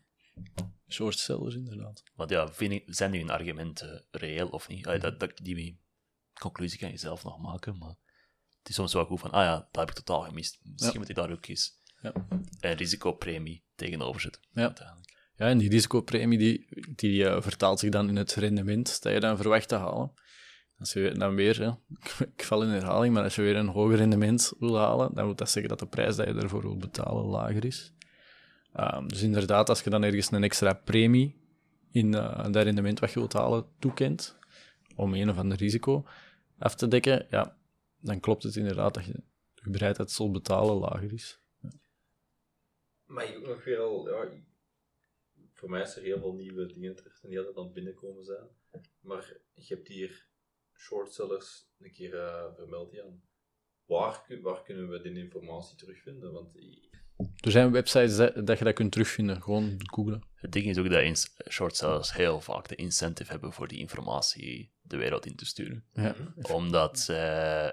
shortsellers, 0.90 1.56
inderdaad. 1.56 2.04
Want 2.16 2.30
ja, 2.30 2.52
vind 2.52 2.72
ik, 2.72 2.84
zijn 2.86 3.12
die 3.12 3.20
hun 3.22 3.30
argumenten 3.30 4.06
reëel 4.12 4.48
of 4.48 4.68
niet? 4.68 4.88
Allee, 4.88 5.00
dat, 5.00 5.20
dat, 5.20 5.32
die 5.44 5.80
conclusie 6.40 6.80
kan 6.80 6.92
je 6.92 6.98
zelf 6.98 7.24
nog 7.24 7.40
maken, 7.42 7.78
maar 7.78 7.96
het 8.60 8.70
is 8.70 8.76
soms 8.76 8.94
wel 8.94 9.06
goed 9.06 9.20
van, 9.20 9.32
ah 9.32 9.44
ja, 9.44 9.56
dat 9.72 9.88
heb 9.88 9.90
ik 9.90 10.04
totaal 10.04 10.22
gemist. 10.22 10.60
Misschien 10.64 10.94
Ja. 10.94 11.00
moet 11.00 11.10
ik 11.10 11.16
daar 11.16 11.32
ook 11.32 11.48
eens 11.48 11.78
Ja. 12.02 12.14
een 12.60 12.74
risicopremie 12.74 13.64
tegenover 13.76 14.22
zetten. 14.22 14.42
Ja. 14.54 14.62
uiteindelijk. 14.62 15.18
Ja, 15.36 15.48
en 15.48 15.58
die 15.58 15.70
risicopremie 15.70 16.38
die, 16.38 16.68
die 16.96 17.26
eh, 17.26 17.42
vertaalt 17.42 17.80
zich 17.80 17.90
dan 17.92 18.10
in 18.10 18.16
het 18.16 18.34
rendement 18.34 19.02
dat 19.02 19.14
je 19.14 19.20
dan 19.20 19.38
verwacht 19.38 19.68
te 19.68 19.76
halen. 19.76 20.12
Als 20.78 20.94
je 20.94 21.12
dan 21.18 21.36
weer, 21.36 21.78
ik 22.36 22.44
val 22.44 22.64
in 22.64 22.70
herhaling, 22.70 23.14
maar 23.14 23.24
als 23.24 23.36
je 23.36 23.42
weer 23.42 23.56
een 23.56 23.68
hoger 23.68 23.96
rendement 23.98 24.54
wil 24.60 24.78
halen, 24.78 25.14
dan 25.14 25.26
wil 25.26 25.36
dat 25.36 25.50
zeggen 25.50 25.70
dat 25.70 25.80
de 25.80 25.88
prijs 25.88 26.16
dat 26.16 26.28
je 26.28 26.34
ervoor 26.34 26.62
wil 26.62 26.78
betalen 26.78 27.26
lager 27.26 27.66
is. 27.66 27.94
Ehm, 28.74 29.08
dus 29.08 29.22
inderdaad, 29.22 29.70
als 29.70 29.82
je 29.82 29.90
dan 29.90 30.04
ergens 30.04 30.32
een 30.32 30.44
extra 30.44 30.74
premie 30.74 31.36
in 31.92 32.14
eh, 32.14 32.44
dat 32.52 32.64
rendement 32.64 33.00
wat 33.00 33.12
je 33.12 33.20
wilt 33.20 33.34
halen 33.34 33.66
toekent, 33.80 34.38
om 34.96 35.14
een 35.14 35.30
of 35.30 35.38
ander 35.38 35.58
risico 35.58 36.06
af 36.58 36.76
te 36.76 36.88
dekken, 36.88 37.28
ja, 37.30 37.58
dan 38.00 38.20
klopt 38.20 38.44
het 38.44 38.56
inderdaad 38.56 38.94
dat 38.94 39.06
je, 39.06 39.24
je 39.54 39.70
bereidheid 39.70 40.12
zal 40.12 40.32
betalen 40.32 40.76
lager 40.76 41.14
is. 41.14 41.40
Maar 43.06 43.30
ik 43.30 43.38
ook 43.38 43.48
nog 43.48 43.64
weer 43.64 43.80
al, 43.80 44.10
ja, 44.10 44.30
voor 45.54 45.70
mij 45.70 45.82
is 45.82 45.96
er 45.96 46.04
heel 46.04 46.20
veel 46.20 46.34
nieuwe 46.34 46.66
dingen 46.66 46.96
terug 46.96 47.24
en 47.24 47.30
die 47.30 47.38
altijd 47.38 47.58
aan 47.58 47.64
het 47.64 47.74
binnenkomen 47.74 48.24
zijn. 48.24 48.48
Maar 49.00 49.38
je 49.54 49.74
hebt 49.74 49.88
hier 49.88 50.28
shortsellers 50.74 51.70
een 51.80 51.92
keer 51.92 52.20
eh, 52.20 52.54
vermeld, 52.56 52.92
Jan. 52.92 53.22
Waar, 53.86 54.40
waar 54.42 54.64
kunnen 54.64 54.90
we 54.90 55.02
die 55.02 55.24
informatie 55.24 55.78
terugvinden? 55.78 56.32
Want 56.32 56.56
Er 57.40 57.52
zijn 57.52 57.72
websites 57.72 58.16
dat, 58.16 58.48
dat 58.48 58.58
je 58.58 58.64
dat 58.64 58.74
kunt 58.74 58.92
terugvinden, 58.92 59.42
gewoon 59.42 59.76
googlen. 59.86 60.24
Het 60.36 60.52
ding 60.52 60.66
is 60.66 60.78
ook 60.78 60.90
dat 60.90 61.02
ins- 61.02 61.36
shortsellers 61.50 62.14
heel 62.14 62.42
vaak 62.42 62.68
de 62.68 62.76
incentive 62.76 63.32
hebben 63.32 63.54
voor 63.54 63.68
die 63.68 63.80
informatie 63.80 64.72
de 64.82 64.98
wereld 64.98 65.26
in 65.26 65.36
te 65.36 65.46
sturen. 65.46 65.86
Ja. 65.94 66.16
Omdat, 66.42 67.08
eh, 67.10 67.68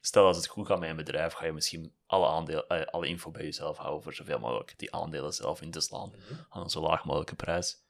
stel 0.00 0.26
als 0.26 0.36
het 0.36 0.46
goed 0.46 0.66
gaat 0.66 0.78
met 0.80 0.90
een 0.90 0.96
bedrijf, 0.96 1.32
ga 1.32 1.44
je 1.46 1.52
misschien 1.52 1.94
alle, 2.06 2.26
aandeel, 2.26 2.66
eh, 2.66 2.86
alle 2.86 3.06
info 3.06 3.30
bij 3.30 3.42
jezelf 3.44 3.76
houden 3.76 4.02
voor 4.02 4.14
zoveel 4.14 4.38
mogelijk 4.38 4.74
die 4.78 4.92
aandelen 4.94 5.32
zelf 5.32 5.62
in 5.62 5.70
te 5.70 5.80
slaan 5.80 6.12
aan 6.48 6.62
een 6.62 6.70
zo 6.70 6.80
laag 6.80 7.04
mogelijke 7.04 7.34
prijs. 7.36 7.82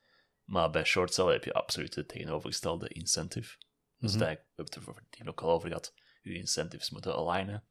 Maar 0.45 0.71
bij 0.71 0.85
short 0.85 1.15
seller 1.15 1.33
heb 1.33 1.45
je 1.45 1.53
absoluut 1.53 1.95
het 1.95 2.09
tegenovergestelde 2.09 2.89
incentive. 2.89 3.57
Dus 3.99 4.11
Mhm. 4.11 4.21
daar, 4.21 4.31
we 4.35 4.41
hebben 4.55 4.83
het 5.11 5.19
er 5.21 5.29
ook 5.29 5.43
al 5.43 5.51
over 5.51 5.69
gehad. 5.69 5.95
Je 6.23 6.35
incentives 6.35 6.91
moeten 6.91 7.15
alignen. 7.15 7.65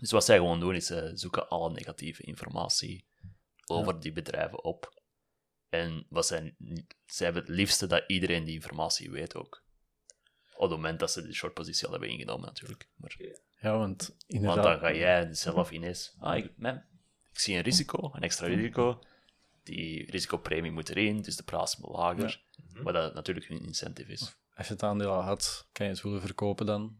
Dus 0.00 0.10
wat 0.10 0.24
zij 0.24 0.36
gewoon 0.36 0.60
doen, 0.60 0.74
is 0.74 0.86
ze 0.86 1.10
zoeken 1.14 1.48
alle 1.48 1.70
negatieve 1.70 2.22
informatie 2.22 3.06
over 3.66 4.00
die 4.00 4.12
bedrijven 4.12 4.64
op. 4.64 5.02
En 5.68 6.06
wat 6.08 6.26
zij, 6.26 6.54
zij 7.06 7.26
hebben 7.26 7.42
het 7.42 7.52
liefste 7.52 7.86
dat 7.86 8.04
iedereen 8.06 8.44
die 8.44 8.54
informatie 8.54 9.10
weet 9.10 9.34
ook. 9.34 9.62
Op 10.54 10.60
het 10.60 10.70
moment 10.70 11.00
dat 11.00 11.10
ze 11.10 11.22
die 11.22 11.34
short 11.34 11.54
positie 11.54 11.86
al 11.86 11.92
hebben 11.92 12.10
ingenomen, 12.10 12.46
natuurlijk. 12.46 12.88
Maar, 12.96 13.16
Ja, 13.60 13.76
want 13.76 14.08
want 14.08 14.24
inderdaad... 14.26 14.64
dan 14.64 14.78
ga 14.78 14.92
jij 14.92 15.34
zelf 15.34 15.70
ineens... 15.70 16.14
Ah, 16.18 16.36
ik, 16.36 16.52
mijn, 16.56 16.86
ik 17.30 17.38
zie 17.38 17.56
een 17.56 17.62
risico, 17.62 18.10
een 18.12 18.22
extra 18.22 18.46
risico. 18.46 19.02
Die 19.62 20.10
risicopremie 20.10 20.70
moet 20.70 20.88
erin, 20.88 21.22
dus 21.22 21.36
de 21.36 21.42
prijs 21.42 21.76
moet 21.76 21.90
lager. 21.90 22.42
Wat 22.72 22.94
dat 22.94 23.14
natuurlijk 23.14 23.48
hun 23.48 23.64
incentive 23.64 24.12
is. 24.12 24.36
Als 24.54 24.66
je 24.66 24.72
het 24.72 24.82
aandeel 24.82 25.10
al 25.10 25.20
had, 25.20 25.68
kan 25.72 25.86
je 25.86 25.92
het 25.92 26.02
willen 26.02 26.20
verkopen 26.20 26.66
dan. 26.66 26.96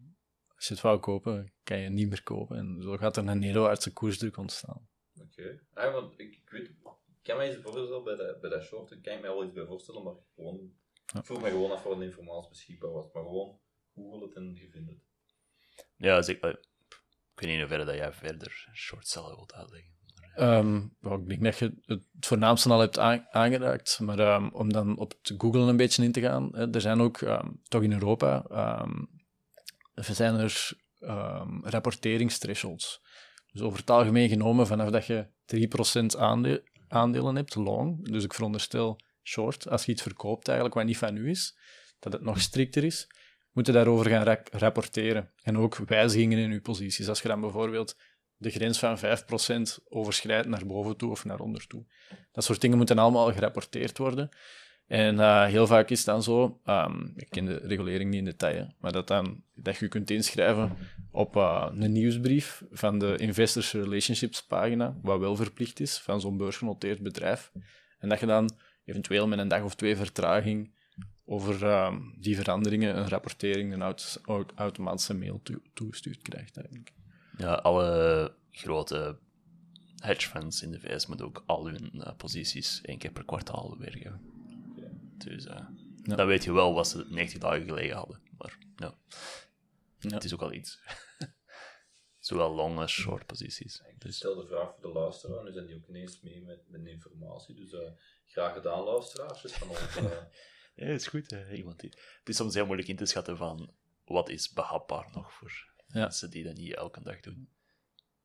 Als 0.62 0.70
je 0.70 0.76
het 0.76 0.86
wou 0.86 0.98
kopen, 0.98 1.52
kan 1.62 1.76
je 1.78 1.84
het 1.84 1.92
niet 1.92 2.08
meer 2.08 2.22
kopen. 2.22 2.56
En 2.56 2.82
zo 2.82 2.96
gaat 2.96 3.16
er 3.16 3.26
een 3.28 3.38
neerwaartse 3.38 3.92
koersdruk 3.92 4.36
ontstaan. 4.36 4.88
Oké. 5.20 5.60
Ah, 5.74 5.92
want 5.92 6.12
ik, 6.20 6.32
ik 6.34 6.50
weet, 6.50 6.68
ik 6.68 6.74
kan 7.22 7.36
me 7.36 7.48
iets 7.52 7.62
voorstellen 7.62 8.04
bij 8.04 8.16
dat, 8.16 8.40
bij 8.40 8.50
dat 8.50 8.62
short, 8.62 8.90
ik 8.90 9.02
kan 9.02 9.14
me 9.16 9.22
wel 9.22 9.44
iets 9.44 9.52
bij 9.52 9.64
voorstellen, 9.66 10.02
maar 10.02 10.14
gewoon, 10.34 10.72
ik 11.14 11.24
vroeg 11.24 11.42
me 11.42 11.48
gewoon 11.48 11.70
af 11.72 11.82
wat 11.82 11.98
de 11.98 12.04
informatie 12.04 12.48
beschikbaar 12.48 12.90
was. 12.90 13.12
Maar 13.12 13.22
gewoon, 13.22 13.58
google 13.94 14.26
het 14.26 14.34
en 14.36 14.54
je 14.54 14.68
vindt 14.70 14.90
het. 14.90 14.98
Ja, 15.96 16.16
dus 16.16 16.28
ik, 16.28 16.40
eh, 16.40 16.50
ik 16.50 16.58
weet 17.34 17.44
niet 17.48 17.54
in 17.54 17.58
hoeverre 17.58 17.84
dat 17.84 17.94
jij 17.94 18.12
verder 18.12 18.70
short 18.74 19.06
cellen 19.08 19.36
wilt 19.36 19.54
uitleggen. 19.54 19.90
Ehm, 20.34 20.86
wel, 21.00 21.18
ik 21.18 21.28
denk 21.28 21.42
dat 21.42 21.58
je 21.58 21.74
het 21.86 22.06
voornaamste 22.20 22.68
al 22.68 22.80
hebt 22.80 22.98
aan- 22.98 23.26
aangeraakt. 23.30 24.00
Maar 24.00 24.18
ehm, 24.18 24.48
om 24.48 24.72
dan 24.72 24.98
op 24.98 25.12
het 25.22 25.34
Google 25.38 25.60
een 25.60 25.76
beetje 25.76 26.04
in 26.04 26.12
te 26.12 26.20
gaan, 26.20 26.48
hè, 26.56 26.70
er 26.70 26.80
zijn 26.80 27.00
ook, 27.00 27.20
ehm, 27.20 27.50
toch 27.62 27.82
in 27.82 27.92
Europa, 27.92 28.44
ehm, 28.50 29.04
zijn 29.94 30.34
er 30.34 30.70
ehm 31.00 31.64
rapporteringsthresholds. 31.64 33.00
Dus 33.52 33.62
over 33.62 33.78
het 33.78 33.90
algemeen 33.90 34.28
genomen, 34.28 34.66
vanaf 34.66 34.90
dat 34.90 35.06
je 35.06 35.26
3% 36.14 36.18
aande 36.18 36.70
aandelen 36.88 37.36
hebt, 37.36 37.54
long, 37.54 38.08
dus 38.08 38.24
ik 38.24 38.34
veronderstel 38.34 39.00
short, 39.22 39.68
als 39.68 39.84
je 39.84 39.92
iets 39.92 40.02
verkoopt 40.02 40.46
eigenlijk 40.46 40.76
wat 40.76 40.86
niet 40.86 40.98
van 40.98 41.16
u 41.16 41.30
is, 41.30 41.58
dat 41.98 42.12
het 42.12 42.22
nog 42.22 42.40
strikter 42.40 42.84
is, 42.84 43.06
moet 43.52 43.66
je 43.66 43.72
daarover 43.72 44.10
gaan 44.10 44.22
ra- 44.22 44.42
rapporteren. 44.50 45.32
En 45.42 45.58
ook 45.58 45.76
wijzigingen 45.76 46.38
in 46.38 46.52
je 46.52 46.60
posities. 46.60 47.08
Als 47.08 47.22
je 47.22 47.28
dan 47.28 47.40
bijvoorbeeld 47.40 47.96
de 48.36 48.50
grens 48.50 48.78
van 48.78 48.98
5% 48.98 49.02
overschrijdt 49.88 50.48
naar 50.48 50.66
boven 50.66 50.96
toe 50.96 51.10
of 51.10 51.24
naar 51.24 51.40
onder 51.40 51.66
toe. 51.66 51.86
Dat 52.32 52.44
soort 52.44 52.60
dingen 52.60 52.76
moeten 52.76 52.98
allemaal 52.98 53.32
gerapporteerd 53.32 53.98
worden. 53.98 54.28
En 54.92 55.20
eh, 55.20 55.44
heel 55.44 55.66
vaak 55.66 55.90
is 55.90 55.98
het 55.98 56.06
dan 56.06 56.22
zo, 56.22 56.60
ehm, 56.64 57.06
ik 57.16 57.30
ken 57.30 57.44
de 57.44 57.56
regulering 57.56 58.10
niet 58.10 58.18
in 58.18 58.24
detail, 58.24 58.74
maar 58.78 58.92
dat, 58.92 59.06
dan, 59.08 59.42
dat 59.54 59.76
je 59.76 59.88
kunt 59.88 60.10
inschrijven 60.10 60.76
op 61.10 61.36
eh, 61.36 61.68
een 61.78 61.92
nieuwsbrief 61.92 62.62
van 62.70 62.98
de 62.98 63.16
Investors 63.16 63.72
Relationships 63.72 64.42
pagina, 64.46 64.96
wat 65.02 65.18
wel 65.18 65.36
verplicht 65.36 65.80
is, 65.80 65.98
van 65.98 66.20
zo'n 66.20 66.36
beursgenoteerd 66.36 67.00
bedrijf. 67.00 67.52
En 67.98 68.08
dat 68.08 68.20
je 68.20 68.26
dan 68.26 68.50
eventueel 68.84 69.28
met 69.28 69.38
een 69.38 69.48
dag 69.48 69.62
of 69.62 69.74
twee 69.74 69.96
vertraging 69.96 70.74
over 71.24 71.66
ehm, 71.66 71.98
die 72.18 72.36
veranderingen 72.36 72.96
een 72.96 73.08
rapportering, 73.08 73.72
een 73.72 73.82
auto- 73.82 74.46
automatische 74.54 75.14
mail 75.14 75.40
toe- 75.42 75.62
toegestuurd 75.74 76.22
krijgt 76.22 76.56
eigenlijk. 76.56 76.92
Ja, 77.36 77.52
alle 77.54 78.32
grote 78.50 79.18
hedge 79.96 80.28
funds 80.28 80.62
in 80.62 80.70
de 80.70 80.80
VS 80.80 81.06
moeten 81.06 81.26
ook 81.26 81.42
al 81.46 81.66
hun 81.66 81.90
eh, 81.92 82.12
posities 82.16 82.80
één 82.82 82.98
keer 82.98 83.12
per 83.12 83.24
kwartaal 83.24 83.76
weergeven. 83.78 84.41
Dus 85.24 85.44
eh, 85.46 85.66
Ja. 86.02 86.16
dan 86.16 86.26
weet 86.26 86.44
je 86.44 86.52
wel 86.52 86.74
wat 86.74 86.88
ze 86.88 87.04
90 87.08 87.38
dagen 87.38 87.64
geleden 87.64 87.96
hadden. 87.96 88.20
Maar 88.38 88.58
ja, 88.76 88.94
Ja. 89.98 90.14
het 90.14 90.24
is 90.24 90.34
ook 90.34 90.42
al 90.42 90.52
iets. 90.52 90.80
Zowel 92.18 92.54
long 92.54 92.78
als 92.78 92.92
short 92.92 93.26
posities. 93.26 93.82
Ik 93.88 94.00
Dus, 94.00 94.16
stel 94.16 94.34
de 94.34 94.46
vraag 94.46 94.72
voor 94.72 94.82
de 94.82 94.98
luisteraar, 94.98 95.44
nu 95.44 95.52
zijn 95.52 95.66
die 95.66 95.76
ook 95.76 95.88
ineens 95.88 96.20
mee 96.20 96.42
met, 96.42 96.68
met 96.68 96.86
informatie, 96.86 97.54
dus 97.54 97.72
eh, 97.72 97.90
graag 98.26 98.52
gedaan 98.54 98.82
luisteraars. 98.82 99.40
Dus 99.42 99.52
van 99.52 99.68
ons, 99.68 99.96
eh, 99.96 100.02
ja, 100.74 100.84
het 100.86 101.00
is 101.00 101.06
goed. 101.06 101.32
eh, 101.32 101.56
iemand 101.58 101.80
die... 101.80 101.90
Het 102.18 102.28
is 102.28 102.36
soms 102.36 102.54
heel 102.54 102.64
moeilijk 102.66 102.88
in 102.88 102.96
te 102.96 103.06
schatten 103.06 103.36
van 103.36 103.74
wat 104.04 104.28
is 104.28 104.52
behapbaar 104.52 105.08
nog 105.12 105.32
voor 105.32 105.70
Ja. 105.86 106.00
mensen 106.00 106.30
die 106.30 106.44
dat 106.44 106.56
niet 106.56 106.74
elke 106.74 107.02
dag 107.02 107.20
doen. 107.20 107.50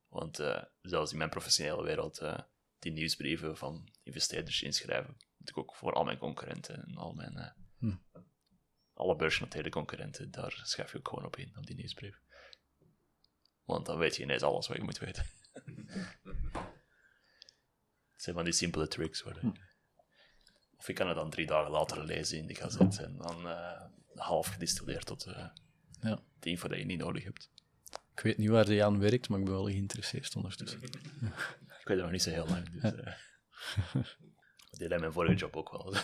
Want 0.08 0.40
eh, 0.40 0.64
zelfs 0.82 1.12
in 1.12 1.18
mijn 1.18 1.30
professionele 1.30 1.84
wereld, 1.84 2.18
eh, 2.18 2.40
die 2.80 2.92
nieuwsbrieven 2.92 3.58
van 3.58 3.90
investeerders 4.04 4.62
inschrijven, 4.62 5.18
ik 5.50 5.58
ook 5.58 5.76
voor 5.76 5.94
al 5.94 6.04
mijn 6.04 6.18
concurrenten 6.18 6.84
en 6.88 6.96
al 6.96 7.14
mijn... 7.14 7.38
eh, 7.38 7.52
Hm. 7.78 7.96
Alle 8.94 9.16
beursgenoteerde 9.16 9.70
concurrenten, 9.70 10.32
daar 10.32 10.62
schrijf 10.64 10.92
je 10.92 10.98
ook 10.98 11.08
gewoon 11.08 11.26
op 11.26 11.36
in, 11.38 11.58
op 11.58 11.66
die 11.66 11.76
nieuwsbrief. 11.76 12.20
Want 13.64 13.86
dan 13.86 13.98
weet 13.98 14.16
je 14.16 14.24
ineens 14.24 14.42
alles 14.44 14.68
wat 14.68 14.78
je 14.78 14.84
moet 14.84 14.98
weten. 15.00 15.26
Het 18.14 18.26
zijn 18.26 18.36
van 18.36 18.44
die 18.44 18.54
simpele 18.54 18.88
tricks. 18.88 19.20
Je- 19.20 19.52
Of 20.78 20.88
je 20.88 20.94
kan 20.94 21.08
het 21.08 21.16
dan 21.16 21.30
drie 21.30 21.46
dagen 21.46 21.72
later 21.72 22.04
lezen 22.06 22.38
in 22.38 22.48
de 22.48 22.56
gazette 22.56 23.04
en 23.04 23.18
dan 23.18 23.48
eh, 23.48 23.86
half 24.16 24.48
gedistilleerd 24.48 25.06
tot 25.06 25.26
eh, 25.26 25.48
Ja. 26.02 26.22
de 26.40 26.50
info 26.50 26.68
die 26.68 26.78
je 26.78 26.86
niet 26.86 27.00
nodig 27.00 27.24
hebt. 27.24 27.52
Ik 28.16 28.20
weet 28.20 28.38
niet 28.38 28.50
waar 28.50 28.66
die 28.66 28.84
aan 28.84 29.00
werkt, 29.00 29.30
maar 29.30 29.40
ik 29.40 29.46
ben 29.46 29.54
wel 29.54 29.66
geïnteresseerd 29.66 30.36
ondertussen. 30.36 30.82
Ik 31.82 31.94
weet 31.94 31.98
het 31.98 32.02
nog 32.02 32.12
niet 32.12 32.22
zo 32.22 32.30
heel 32.30 32.48
lang. 32.48 32.70
Dus, 32.82 32.94
die 34.78 34.88
deed 34.88 35.00
mijn 35.00 35.12
vorige 35.12 35.36
job 35.36 35.56
ook 35.56 35.72
wel. 35.72 35.86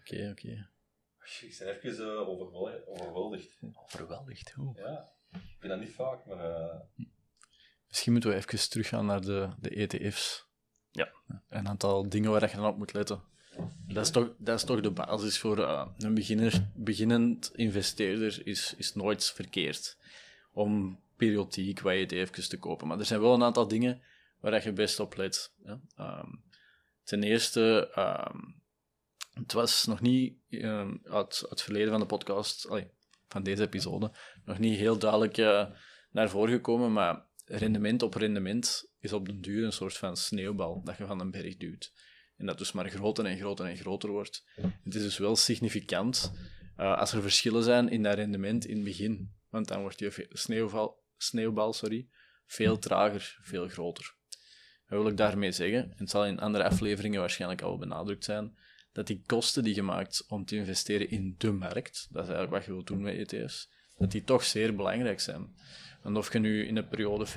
Oké, 0.00 0.28
oké. 0.30 0.68
ik 1.40 1.56
ben 1.58 1.74
even 1.82 2.04
eh, 2.04 2.28
overwel- 2.28 2.86
overweldigd. 2.86 3.58
Overweldigd. 3.74 4.50
Hoe? 4.50 4.76
Ja, 4.76 5.12
ik 5.32 5.56
vind 5.58 5.72
dat 5.72 5.80
niet 5.80 5.94
vaak, 5.94 6.26
maar 6.26 6.50
eh, 6.50 6.80
Misschien 7.88 8.12
moeten 8.12 8.30
we 8.30 8.36
even 8.36 8.70
teruggaan 8.70 9.06
naar 9.06 9.20
de, 9.20 9.50
de 9.58 9.70
ETF's. 9.70 10.46
Ja. 10.90 11.12
Een 11.48 11.68
aantal 11.68 12.08
dingen 12.08 12.30
waar 12.30 12.50
je 12.50 12.56
dan 12.56 12.66
op 12.66 12.76
moet 12.76 12.92
letten. 12.92 13.22
Dat 13.86 14.04
is 14.04 14.10
toch, 14.10 14.34
dat 14.38 14.56
is 14.58 14.64
toch 14.64 14.80
de 14.80 14.90
basis 14.90 15.38
voor 15.38 15.58
eh, 15.58 15.86
een 15.98 16.14
beginner, 16.14 16.68
beginnend 16.74 17.50
investeerder 17.54 18.46
is, 18.46 18.74
is 18.74 18.94
nooit 18.94 19.24
verkeerd 19.24 19.96
om 20.52 21.00
periodiek 21.16 21.80
wat 21.80 21.92
ETF's 21.92 22.48
te 22.48 22.58
kopen. 22.58 22.86
Maar 22.86 22.98
er 22.98 23.04
zijn 23.04 23.20
wel 23.20 23.34
een 23.34 23.42
aantal 23.42 23.68
dingen 23.68 24.02
waar 24.40 24.64
je 24.64 24.72
best 24.72 25.00
op 25.00 25.16
let. 25.16 25.54
Hè. 25.62 25.74
Ehm, 25.94 26.30
ten 27.02 27.22
eerste, 27.22 27.90
ehm, 27.94 28.38
het 29.32 29.52
was 29.52 29.86
nog 29.86 30.00
niet 30.00 30.34
ehm, 30.48 30.96
uit, 31.02 31.44
het 31.48 31.62
verleden 31.62 31.90
van 31.90 32.00
de 32.00 32.06
podcast, 32.06 32.68
van 33.28 33.42
deze 33.42 33.62
episode, 33.62 34.12
nog 34.44 34.58
niet 34.58 34.78
heel 34.78 34.98
duidelijk 34.98 35.38
eh, 35.38 35.66
naar 36.10 36.30
voren 36.30 36.52
gekomen, 36.52 36.92
maar 36.92 37.26
rendement 37.44 38.02
op 38.02 38.14
rendement 38.14 38.92
is 39.00 39.12
op 39.12 39.26
den 39.26 39.40
duur 39.40 39.64
een 39.64 39.72
soort 39.72 39.96
van 39.96 40.16
sneeuwbal 40.16 40.82
dat 40.84 40.96
je 40.96 41.06
van 41.06 41.20
een 41.20 41.30
berg 41.30 41.56
duwt. 41.56 41.92
En 42.36 42.46
dat 42.46 42.58
dus 42.58 42.72
maar 42.72 42.90
groter 42.90 43.24
en 43.24 43.38
groter 43.38 43.66
en 43.66 43.76
groter 43.76 44.10
wordt. 44.10 44.44
Het 44.84 44.94
is 44.94 45.02
dus 45.02 45.18
wel 45.18 45.36
significant 45.36 46.32
eh, 46.76 46.98
als 46.98 47.12
er 47.12 47.22
verschillen 47.22 47.62
zijn 47.62 47.88
in 47.88 48.02
dat 48.02 48.14
rendement 48.14 48.66
in 48.66 48.74
het 48.74 48.84
begin. 48.84 49.34
Want 49.48 49.68
dan 49.68 49.80
wordt 49.80 49.98
je 49.98 50.26
sneeuwbal 51.16 51.72
sorry, 51.72 52.08
veel 52.46 52.78
trager, 52.78 53.38
veel 53.42 53.68
groter. 53.68 54.18
Wat 54.90 54.98
wil 55.02 55.10
ik 55.10 55.16
daarmee 55.16 55.52
zeggen? 55.52 55.82
En 55.82 55.94
het 55.96 56.10
zal 56.10 56.26
in 56.26 56.40
andere 56.40 56.64
afleveringen 56.64 57.20
waarschijnlijk 57.20 57.62
al 57.62 57.78
benadrukt 57.78 58.24
zijn, 58.24 58.56
dat 58.92 59.06
die 59.06 59.22
kosten 59.26 59.64
die 59.64 59.74
je 59.74 59.82
maakt 59.82 60.24
om 60.28 60.44
te 60.44 60.56
investeren 60.56 61.10
in 61.10 61.34
de 61.38 61.52
markt, 61.52 62.08
dat 62.10 62.22
is 62.22 62.28
eigenlijk 62.28 62.50
wat 62.50 62.64
je 62.64 62.72
wilt 62.72 62.86
doen 62.86 63.00
met 63.02 63.32
ETF's, 63.32 63.70
dat 63.96 64.10
die 64.10 64.24
toch 64.24 64.44
zeer 64.44 64.76
belangrijk 64.76 65.20
zijn. 65.20 65.54
Want 66.02 66.16
of 66.16 66.32
je 66.32 66.38
nu 66.38 66.66
in 66.66 66.76
een 66.76 66.88
periode 66.88 67.26
5% 67.26 67.30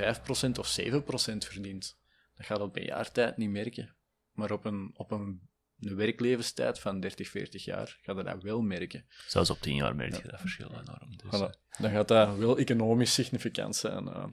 of 0.60 0.80
7% 0.82 1.38
verdient, 1.38 1.97
dat 2.36 2.45
gaat 2.45 2.60
op 2.60 2.76
een 2.76 2.84
jaar 2.86 3.12
tijd 3.12 3.38
niet 3.38 3.49
merken. 3.49 3.95
Maar 4.32 4.51
op 4.51 4.66
een, 4.66 4.91
op 4.93 5.12
een, 5.12 5.41
een 5.80 5.95
werklevenstijd 5.95 6.80
van 6.80 6.99
30, 6.99 7.30
40 7.30 7.64
jaar 7.66 7.97
gaat 8.01 8.18
je 8.18 8.24
dat 8.24 8.43
wel 8.43 8.62
merken. 8.62 9.06
Zelfs 9.28 9.49
op 9.49 9.60
tien 9.60 9.76
jaar 9.76 9.95
merk 9.95 10.16
je 10.16 10.28
dat 10.28 10.39
verschil 10.39 10.70
enorm. 10.72 11.18
Dus, 11.18 11.39
Voilà. 11.39 11.78
Dan 11.80 11.91
gaat 11.91 12.08
dat 12.08 12.38
wel 12.38 12.58
economisch 12.58 13.14
significant 13.14 13.76
zijn. 13.76 14.08
eh. 14.08 14.26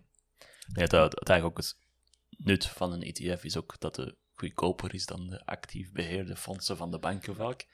Ja, 0.74 0.86
dat, 0.86 0.90
dat 0.90 1.28
eigenlijk 1.28 1.44
ook 1.44 1.64
het 1.64 1.76
nut 2.44 2.66
van 2.66 2.92
een 2.92 3.02
ETF 3.02 3.44
is 3.44 3.56
ook 3.56 3.74
dat 3.78 3.96
het 3.96 4.14
goedkoper 4.34 4.94
is 4.94 5.06
dan 5.06 5.28
de 5.28 5.46
actief 5.46 5.92
beheerde 5.92 6.36
fondsen 6.36 6.76
van 6.76 6.90
de 6.90 6.98
banken 6.98 7.34
vaak. 7.34 7.66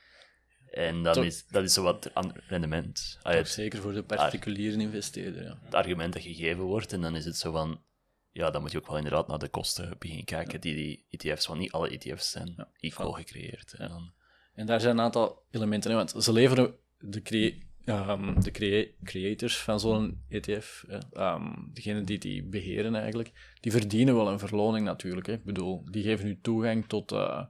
En 0.70 1.02
dan 1.02 1.24
is, 1.24 1.46
dat 1.46 1.64
is 1.64 1.72
zo 1.72 1.82
wat 1.82 2.14
aan 2.14 2.32
rendement. 2.34 3.18
Ah, 3.22 3.34
het, 3.34 3.48
zeker 3.48 3.80
voor 3.80 3.92
de 3.92 4.02
particuliere 4.02 4.80
investeerder. 4.80 5.42
Ja. 5.42 5.58
het 5.62 5.74
argument 5.74 6.12
dat 6.12 6.22
gegeven 6.22 6.62
wordt, 6.62 6.92
en 6.92 7.00
dan 7.00 7.16
is 7.16 7.24
het 7.24 7.36
zo 7.36 7.52
van, 7.52 7.82
ja, 8.30 8.50
dan 8.50 8.60
moet 8.62 8.72
je 8.72 8.78
ook 8.78 8.86
wel 8.86 8.96
inderdaad 8.96 9.28
naar 9.28 9.38
de 9.38 9.48
kosten 9.48 9.96
beginnen 9.98 10.24
kijken 10.24 10.60
die 10.60 10.74
die 10.74 11.06
ETF's, 11.10 11.46
want 11.46 11.60
niet 11.60 11.72
alle 11.72 11.88
ETF's 11.88 12.30
zijn 12.30 12.68
equal 12.80 13.12
gecreëerd. 13.12 13.72
En 13.72 13.88
dan, 13.88 14.12
En 14.54 14.66
daar 14.66 14.80
zijn 14.80 14.98
een 14.98 15.04
aantal 15.04 15.46
elementen 15.50 15.90
in, 15.90 15.96
want 15.96 16.24
ze 16.24 16.32
leveren 16.32 16.74
de, 16.98 17.22
ehm, 17.86 18.40
de 18.40 18.50
crea- 18.50 18.86
creators 19.04 19.58
van 19.58 19.80
zo'n 19.80 20.24
ETF, 20.28 20.84
ehm, 21.12 21.52
degene 21.72 22.04
die 22.04 22.18
die 22.18 22.44
beheren 22.44 22.94
eigenlijk, 22.94 23.56
die 23.60 23.72
verdienen 23.72 24.14
wel 24.14 24.28
een 24.28 24.38
verloning 24.38 24.84
natuurlijk. 24.84 25.26
Hè. 25.26 25.32
Ik 25.32 25.44
bedoel, 25.44 25.84
die 25.90 26.02
geven 26.02 26.28
u 26.28 26.38
toegang 26.40 26.86
tot, 26.86 27.12
eh, 27.12 27.44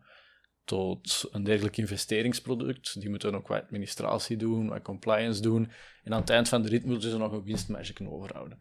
tot 0.64 1.28
een 1.30 1.45
dergelijk 1.45 1.76
investeringsproduct. 1.76 3.01
Die 3.01 3.11
moeten 3.11 3.34
ook 3.34 3.49
wat 3.49 3.62
administratie 3.62 4.37
doen, 4.37 4.68
wat 4.68 4.82
compliance 4.82 5.43
doen. 5.43 5.70
En 6.05 6.12
aan 6.12 6.20
het 6.20 6.30
eind 6.30 6.49
van 6.49 6.62
de 6.62 6.68
rit 6.68 6.84
moeten 6.84 7.11
ze 7.11 7.18
nog 7.18 7.32
een 7.32 7.93
kunnen 7.93 8.14
overhouden. 8.14 8.59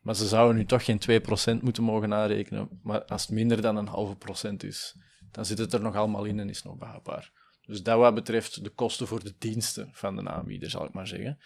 Maar 0.00 0.16
ze 0.16 0.26
zouden 0.26 0.56
nu 0.56 0.64
toch 0.64 0.84
geen 0.84 0.98
2% 0.98 1.62
moeten 1.62 1.82
mogen 1.82 2.14
aanrekenen. 2.14 2.80
Maar 2.82 3.04
als 3.04 3.22
het 3.22 3.30
minder 3.30 3.62
dan 3.62 3.76
een 3.76 3.86
halve 3.86 4.16
procent 4.16 4.62
is, 4.62 4.96
dan 5.30 5.44
zit 5.44 5.58
het 5.58 5.72
er 5.72 5.80
nog 5.80 5.94
allemaal 5.96 6.24
in 6.24 6.40
en 6.40 6.48
is 6.48 6.62
nog 6.62 6.76
behapbaar. 6.76 7.32
Dus 7.70 7.82
dat 7.82 7.98
wat 7.98 8.14
betreft 8.14 8.64
de 8.64 8.70
kosten 8.70 9.06
voor 9.06 9.24
de 9.24 9.34
diensten 9.38 9.88
van 9.92 10.16
de 10.16 10.28
aanbieder, 10.28 10.70
zal 10.70 10.84
ik 10.84 10.92
maar 10.92 11.06
zeggen. 11.06 11.38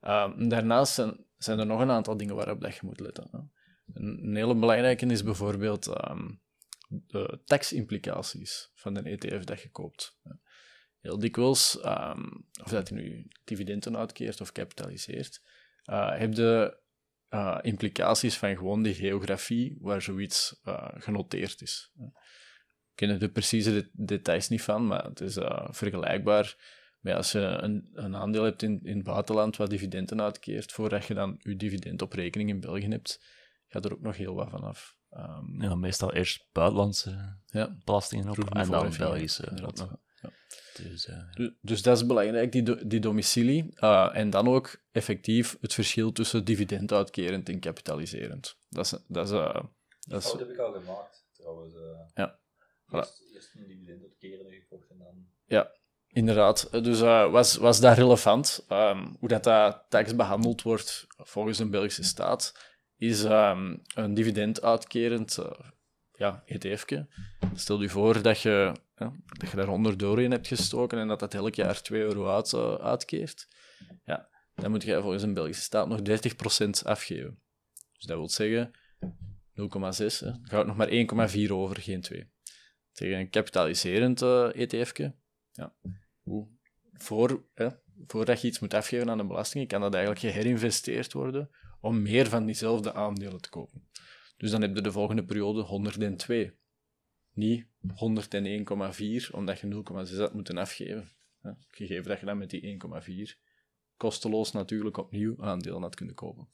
Um, 0.00 0.48
daarnaast 0.48 0.94
zijn, 0.94 1.24
zijn, 1.36 1.58
er 1.58 1.66
nog 1.66 1.80
een 1.80 1.90
aantal 1.90 2.16
dingen 2.16 2.34
waarop 2.34 2.60
dat 2.60 2.74
je 2.74 2.80
moet 2.82 3.00
letten. 3.00 3.52
Een, 3.92 4.36
hele 4.36 4.54
belangrijke 4.54 5.06
is 5.06 5.22
bijvoorbeeld 5.22 5.86
um, 6.10 6.40
de 6.88 7.40
taximplicaties 7.44 8.70
van 8.74 8.96
een 8.96 9.06
ETF 9.06 9.44
dat 9.44 9.60
je 9.60 9.70
koopt. 9.70 10.18
Heel 11.00 11.18
dikwijls, 11.18 11.84
um, 11.84 12.46
of 12.62 12.70
dat 12.70 12.88
je 12.88 12.94
nu 12.94 13.28
dividenden 13.44 13.96
uitkeert 13.96 14.40
of 14.40 14.52
kapitaliseert, 14.52 15.42
uh, 15.90 16.18
heb 16.18 16.34
je 16.34 16.78
uh, 17.30 17.58
implicaties 17.62 18.36
van 18.38 18.56
gewoon 18.56 18.82
de 18.82 18.94
geografie 18.94 19.76
waar 19.80 20.02
zoiets 20.02 20.60
uh, 20.64 20.88
genoteerd 20.94 21.62
is. 21.62 21.92
Ik 22.94 23.08
ken 23.08 23.18
de 23.18 23.28
precieze 23.28 23.90
details 23.92 24.48
niet 24.48 24.62
van, 24.62 24.86
maar 24.86 25.04
het 25.04 25.20
is 25.20 25.38
vergelijkbaar 25.70 26.56
met 27.04 27.14
als 27.14 27.32
je 27.32 27.38
een, 27.38 27.90
een 27.94 28.16
aandeel 28.16 28.42
hebt 28.42 28.62
in, 28.62 28.80
in 28.82 28.96
het 28.96 29.04
buitenland 29.04 29.56
wat 29.56 29.70
dividenden 29.70 30.22
uitkeert, 30.22 30.72
voordat 30.72 31.04
je 31.04 31.14
dan 31.14 31.36
je 31.38 31.56
dividend 31.56 32.02
op 32.02 32.12
rekening 32.12 32.50
in 32.50 32.60
België 32.60 32.88
hebt, 32.88 33.24
gaat 33.68 33.84
er 33.84 33.92
ook 33.92 34.00
nog 34.00 34.16
heel 34.16 34.34
wat 34.34 34.50
van 34.50 34.62
af. 34.62 34.96
Um, 35.10 35.62
ja, 35.62 35.74
meestal 35.74 36.12
eerst 36.12 36.46
buitenlandse 36.52 37.38
ja. 37.46 37.76
belastingen 37.84 38.28
op 38.28 38.54
en 38.54 38.70
dan 38.70 38.94
Belgische. 38.98 39.52
Ja. 39.54 40.30
Dus, 40.74 41.08
uh, 41.08 41.50
dus 41.60 41.82
dat 41.82 41.96
is 41.96 42.06
belangrijk, 42.06 42.52
die, 42.52 42.62
do 42.62 42.86
die 42.86 43.00
domicilie. 43.00 43.74
Uh, 43.80 44.10
en 44.12 44.30
dan 44.30 44.48
ook 44.48 44.82
effectief 44.92 45.56
het 45.60 45.74
verschil 45.74 46.12
tussen 46.12 46.44
dividenduitkerend 46.44 47.48
en 47.48 47.60
kapitaliserend. 47.60 48.56
Dat 48.68 48.84
is... 48.84 48.98
Dat, 49.08 49.26
is, 49.26 49.32
uh, 49.32 49.60
dat, 50.00 50.24
is... 50.24 50.32
heb 50.32 50.50
ik 50.50 50.58
al 50.58 50.72
gemaakt, 50.72 51.26
trouwens. 51.32 51.74
ja. 52.14 52.42
Eerst, 52.96 53.22
voilà. 53.22 53.34
eerst 53.34 53.54
een 53.54 53.66
dividenduitkerende 53.66 54.54
gekocht 54.54 54.90
en 54.90 54.98
dan... 54.98 55.26
Ja, 55.46 55.70
inderdaad. 56.06 56.84
Dus 56.84 57.00
was, 57.00 57.56
was 57.56 57.80
dat 57.80 57.96
relevant? 57.96 58.66
Um, 58.68 59.16
hoe 59.18 59.28
dat, 59.28 59.44
dat 59.44 59.84
tax 59.88 60.14
behandeld 60.14 60.62
wordt 60.62 61.06
volgens 61.16 61.58
een 61.58 61.70
Belgische 61.70 62.02
staat 62.02 62.72
is 62.96 63.24
um, 63.24 63.82
een 63.94 64.14
dividend 64.14 64.62
uitkerend 64.62 65.36
uh, 65.40 65.50
ja, 66.12 66.42
ETF'je. 66.46 67.08
Stel 67.54 67.82
je 67.82 67.88
voor 67.88 68.22
dat 68.22 68.40
je, 68.40 68.72
ja, 68.96 69.12
dat 69.38 69.50
je 69.50 69.56
daar 69.56 69.66
100 69.66 70.02
euro 70.02 70.20
in 70.20 70.30
hebt 70.30 70.46
gestoken 70.46 70.98
en 70.98 71.08
dat 71.08 71.20
dat 71.20 71.34
elk 71.34 71.54
jaar 71.54 71.82
2 71.82 72.00
euro 72.00 72.28
uit, 72.28 72.52
uh, 72.52 72.74
uitkeert. 72.74 73.48
Ja, 74.04 74.28
dan 74.54 74.70
moet 74.70 74.82
je 74.82 75.00
volgens 75.00 75.22
een 75.22 75.34
Belgische 75.34 75.62
staat 75.62 75.88
nog 75.88 76.00
30% 76.00 76.02
afgeven. 76.82 77.42
Dus 77.92 78.06
dat 78.06 78.16
wil 78.16 78.28
zeggen 78.28 78.70
0,6. 79.54 80.18
Dan 80.18 80.40
gaat 80.42 80.66
nog 80.66 80.76
maar 80.76 81.28
1,4 81.32 81.50
over, 81.50 81.80
geen 81.80 82.00
2. 82.00 82.32
Tegen 82.94 83.18
een 83.18 83.30
kapitaliserend 83.30 84.22
uh, 84.22 84.60
ETF'je. 84.60 85.14
Ja. 85.52 85.74
Hoe? 86.22 86.48
Voor, 86.92 87.44
hè, 87.54 87.68
voordat 88.06 88.40
je 88.40 88.48
iets 88.48 88.58
moet 88.58 88.74
afgeven 88.74 89.10
aan 89.10 89.18
de 89.18 89.26
belasting, 89.26 89.68
kan 89.68 89.80
dat 89.80 89.94
eigenlijk 89.94 90.24
geherinvesteerd 90.24 91.12
worden 91.12 91.50
om 91.80 92.02
meer 92.02 92.26
van 92.28 92.46
diezelfde 92.46 92.92
aandelen 92.92 93.40
te 93.40 93.48
kopen. 93.48 93.88
Dus 94.36 94.50
dan 94.50 94.60
heb 94.60 94.74
je 94.74 94.82
de 94.82 94.92
volgende 94.92 95.24
periode 95.24 95.60
102. 95.60 96.54
Niet 97.32 97.66
101,4, 97.66 99.30
omdat 99.30 99.58
je 99.60 99.82
0,6 100.10 100.16
had 100.16 100.34
moeten 100.34 100.58
afgeven. 100.58 101.08
Gegeven 101.70 102.08
dat 102.08 102.20
je 102.20 102.26
dan 102.26 102.38
met 102.38 102.50
die 102.50 102.80
1,4 103.26 103.42
kosteloos 103.96 104.52
natuurlijk 104.52 104.96
opnieuw 104.96 105.42
aandelen 105.42 105.82
had 105.82 105.94
kunnen 105.94 106.14
kopen. 106.14 106.48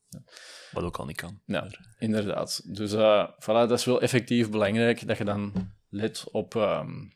Wat 0.73 0.85
ook 0.85 0.97
al 0.97 1.07
niet 1.07 1.17
kan. 1.17 1.41
Ja, 1.45 1.71
inderdaad. 1.99 2.75
Dus 2.75 2.93
uh, 2.93 3.31
voilà, 3.31 3.45
dat 3.45 3.71
is 3.71 3.85
wel 3.85 4.01
effectief 4.01 4.51
belangrijk 4.51 5.07
dat 5.07 5.19
je 5.19 5.25
dan 5.25 5.73
let 5.91 6.31
op, 6.31 6.55
um, 6.55 7.15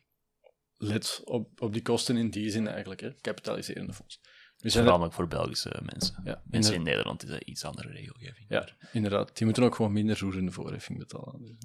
let 0.77 1.21
op, 1.25 1.61
op 1.61 1.73
die 1.73 1.83
kosten 1.83 2.17
in 2.17 2.31
die 2.31 2.51
zin 2.51 2.69
eigenlijk, 2.69 3.01
hè, 3.01 3.15
kapitaliserende 3.21 3.93
fonds. 3.93 4.21
Dus 4.57 4.75
Voornamelijk 4.75 5.15
voor 5.15 5.29
Belgische 5.29 5.81
mensen. 5.83 6.21
Ja, 6.25 6.43
mensen 6.45 6.75
in 6.75 6.83
Nederland 6.83 7.23
is 7.23 7.29
dat 7.29 7.43
iets 7.43 7.65
andere 7.65 7.89
regelgeving. 7.89 8.47
Ja, 8.49 8.69
inderdaad. 8.93 9.37
Die 9.37 9.45
moeten 9.45 9.65
ook 9.65 9.75
gewoon 9.75 9.93
minder 9.93 10.19
roerende 10.19 10.51
voorheffing 10.51 10.99
betalen. 10.99 11.41
Dus, 11.41 11.57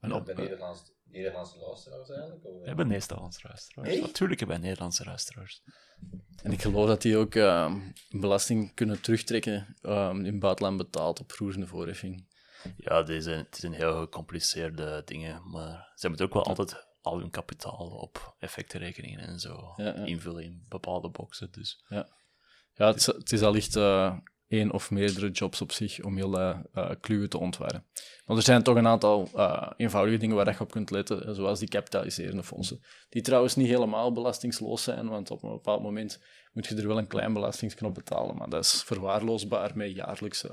En 0.00 0.12
op, 0.12 0.26
de 0.26 0.34
Nederlandse, 0.34 0.92
Nederlandse 1.04 1.58
luisteraars 1.58 2.10
eigenlijk? 2.10 2.44
Of? 2.44 2.60
We 2.60 2.66
hebben 2.66 2.88
Nederlandse 2.88 3.46
luisteraars. 3.46 3.90
Hey? 3.90 4.00
Natuurlijk 4.00 4.40
hebben 4.40 4.56
wij 4.58 4.66
Nederlandse 4.66 5.04
luisteraars. 5.04 5.62
En 6.42 6.52
ik 6.52 6.62
geloof 6.62 6.86
dat 6.86 7.02
die 7.02 7.16
ook 7.16 7.34
uh, 7.34 7.74
belasting 8.10 8.74
kunnen 8.74 9.00
terugtrekken 9.00 9.76
uh, 9.82 10.14
in 10.22 10.38
buitenland 10.38 10.76
betaald 10.76 11.20
op 11.20 11.30
roerende 11.30 11.66
voorheffing. 11.66 12.27
Ja, 12.76 13.02
deze, 13.02 13.30
het 13.30 13.56
zijn 13.56 13.72
heel 13.72 14.00
gecompliceerde 14.00 15.02
dingen, 15.04 15.50
maar 15.50 15.92
ze 15.94 16.08
moeten 16.08 16.26
ook 16.26 16.34
wel 16.34 16.44
altijd 16.44 16.86
al 17.00 17.18
hun 17.18 17.30
kapitaal 17.30 17.88
op 18.00 18.34
effectenrekeningen 18.38 19.20
en 19.20 19.40
zo 19.40 19.72
ja, 19.76 19.84
ja. 19.84 19.92
invullen 19.94 20.44
in 20.44 20.64
bepaalde 20.68 21.08
boxen. 21.08 21.48
Dus. 21.52 21.84
Ja, 21.88 22.08
ja 22.74 22.86
het, 22.86 23.06
het 23.06 23.32
is 23.32 23.42
allicht 23.42 23.76
uh, 23.76 24.16
één 24.48 24.72
of 24.72 24.90
meerdere 24.90 25.30
jobs 25.30 25.60
op 25.60 25.72
zich 25.72 26.02
om 26.02 26.16
heel 26.16 26.40
uh, 26.40 26.90
kluwen 27.00 27.28
te 27.28 27.38
ontwarren. 27.38 27.84
Maar 28.24 28.36
er 28.36 28.42
zijn 28.42 28.62
toch 28.62 28.76
een 28.76 28.86
aantal 28.86 29.28
uh, 29.34 29.70
eenvoudige 29.76 30.18
dingen 30.18 30.36
waar 30.36 30.52
je 30.52 30.60
op 30.60 30.70
kunt 30.70 30.90
letten, 30.90 31.34
zoals 31.34 31.58
die 31.58 31.68
kapitaliserende 31.68 32.42
fondsen. 32.42 32.80
Die 33.08 33.22
trouwens 33.22 33.56
niet 33.56 33.68
helemaal 33.68 34.12
belastingsloos 34.12 34.82
zijn, 34.82 35.08
want 35.08 35.30
op 35.30 35.42
een 35.42 35.50
bepaald 35.50 35.82
moment 35.82 36.20
moet 36.52 36.66
je 36.66 36.74
er 36.74 36.88
wel 36.88 36.98
een 36.98 37.06
klein 37.06 37.32
belastingsknop 37.32 37.94
betalen, 37.94 38.36
maar 38.36 38.48
dat 38.48 38.64
is 38.64 38.82
verwaarloosbaar 38.82 39.76
met 39.76 39.94
jaarlijks 39.94 40.46
30% 40.46 40.50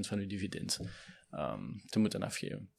van 0.00 0.20
je 0.20 0.26
dividend 0.26 0.80
um, 1.30 1.80
te 1.86 1.98
moeten 1.98 2.22
afgeven. 2.22 2.70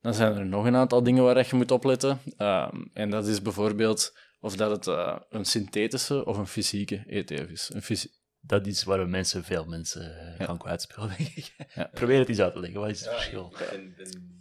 Dan 0.00 0.14
zijn 0.14 0.36
er 0.36 0.46
nog 0.46 0.64
een 0.64 0.76
aantal 0.76 1.02
dingen 1.02 1.24
waar 1.24 1.46
je 1.50 1.56
moet 1.56 1.70
opletten. 1.70 2.18
Um, 2.38 2.90
en 2.92 3.10
dat 3.10 3.26
is 3.26 3.42
bijvoorbeeld 3.42 4.18
of 4.40 4.56
dat 4.56 4.70
het 4.70 4.86
uh, 4.86 5.16
een 5.28 5.44
synthetische 5.44 6.24
of 6.24 6.36
een 6.36 6.46
fysieke 6.46 7.02
ETF 7.06 7.48
is. 7.48 7.70
Een 7.74 7.82
fysi 7.82 8.10
dat 8.44 8.66
is 8.66 8.84
waar 8.84 9.08
mensen, 9.08 9.44
veel 9.44 9.64
mensen 9.64 10.02
uh, 10.02 10.38
ja. 10.38 10.44
gaan 10.44 10.58
kwijtspelen, 10.58 11.08
denk 11.08 11.28
ik. 11.28 11.54
Ja. 11.74 11.90
Probeer 11.94 12.18
het 12.18 12.28
eens 12.28 12.40
uit 12.40 12.52
te 12.52 12.60
leggen, 12.60 12.80
wat 12.80 12.90
is 12.90 13.00
het 13.00 13.08
ja, 13.08 13.14
verschil? 13.14 13.54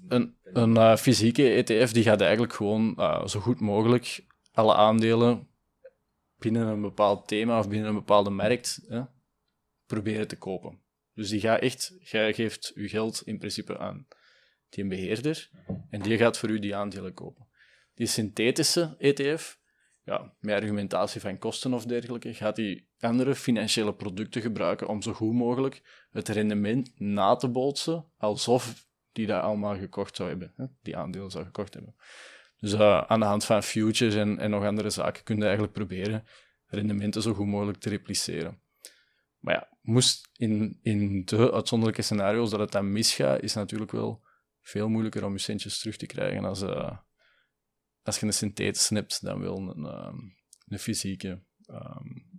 Een 0.08 0.36
een 0.44 0.76
uh, 0.76 0.96
fysieke 0.96 1.50
ETF 1.50 1.92
die 1.92 2.04
gaat 2.04 2.22
eigenlijk 2.22 2.54
gewoon 2.54 2.96
zo 3.26 3.40
goed 3.40 3.60
mogelijk 3.60 4.26
alle 4.52 4.76
aandelen 4.76 5.48
binnen 6.38 6.68
een 6.68 6.82
bepaald 6.82 7.28
thema 7.28 7.60
of 7.60 7.70
binnen 7.70 7.88
een 7.88 7.96
bepaalde 7.96 8.30
markt 8.30 8.80
proberen 9.86 10.28
te 10.28 10.38
kopen. 10.38 10.81
Dus 11.14 11.30
die 11.30 11.40
gaat 11.40 11.62
echt, 11.62 11.96
jij 12.00 12.34
geeft 12.34 12.72
je 12.76 12.90
geld 12.90 13.22
in 13.26 13.38
principe 13.38 13.78
aan 13.78 14.08
die 14.70 14.88
beheerder, 14.88 15.50
en 15.90 16.02
die 16.02 16.18
gaat 16.18 16.38
voor 16.38 16.50
u 16.50 16.60
die 16.60 16.76
aandelen 16.76 17.14
kopen. 17.14 17.48
Die 17.94 18.08
synthetische 18.08 18.96
ETF, 18.98 19.60
ja, 20.04 20.34
met 20.40 20.56
argumentatie 20.56 21.22
van 21.22 21.38
kosten 21.38 21.74
of 21.74 21.86
dergelijke, 21.86 22.34
gaat 22.34 22.56
die 22.56 22.90
andere 23.00 23.36
financiële 23.36 23.94
producten 23.94 24.42
gebruiken 24.42 24.88
om 24.88 25.02
zo 25.02 25.14
goed 25.14 25.34
mogelijk 25.34 25.82
het 26.12 26.28
rendement 26.28 27.00
na 27.00 27.36
te 27.36 27.48
bootsen, 27.48 28.06
alsof 28.18 28.88
die 29.12 29.28
dat 29.28 29.42
allemaal 29.42 29.78
gekocht 29.78 30.16
zou 30.16 30.30
hebben, 30.30 30.54
hè? 30.56 30.66
die 30.82 30.98
aandelen 30.98 31.32
zou 31.32 31.46
gekocht 31.46 31.74
hebben. 31.74 31.96
Dus 32.60 32.74
uh, 32.74 33.02
aan 33.02 33.20
de 33.20 33.26
hand 33.26 33.46
van 33.46 33.64
futures 33.64 34.16
en, 34.16 34.40
en 34.40 34.50
nog 34.50 34.66
andere 34.66 34.90
zaken 34.90 35.24
kun 35.24 35.38
je 35.38 35.44
eigenlijk 35.44 35.74
proberen 35.74 36.26
rendementen 36.66 37.22
zo 37.22 37.34
goed 37.34 37.48
mogelijk 37.48 37.78
te 37.78 37.90
repliceren. 37.90 38.61
Maar 39.42 39.54
ja, 39.54 39.78
moest 39.82 40.30
in, 40.34 40.80
in 40.82 41.26
de 41.26 41.52
uitzonderlijke 41.52 42.02
scenario's 42.02 42.50
dat 42.50 42.60
het 42.60 42.72
dan 42.72 42.92
misgaat, 42.92 43.42
is 43.42 43.54
natuurlijk 43.54 43.92
wel 43.92 44.24
veel 44.62 44.90
moeilijker 44.90 45.26
om 45.26 45.34
je 45.34 45.40
centjes 45.40 45.80
terug 45.80 45.98
te 45.98 46.06
krijgen 46.06 46.46
als, 46.46 46.62
uh, 46.62 46.98
als 48.04 48.20
je 48.20 48.26
een 48.26 48.34
synthetische 48.34 48.94
hebt 48.94 49.22
dan 49.22 49.40
wel 49.40 49.58
een, 49.58 50.06
um, 50.06 50.36
een 50.68 50.80
fysieke. 50.80 51.44
Um. 51.68 52.30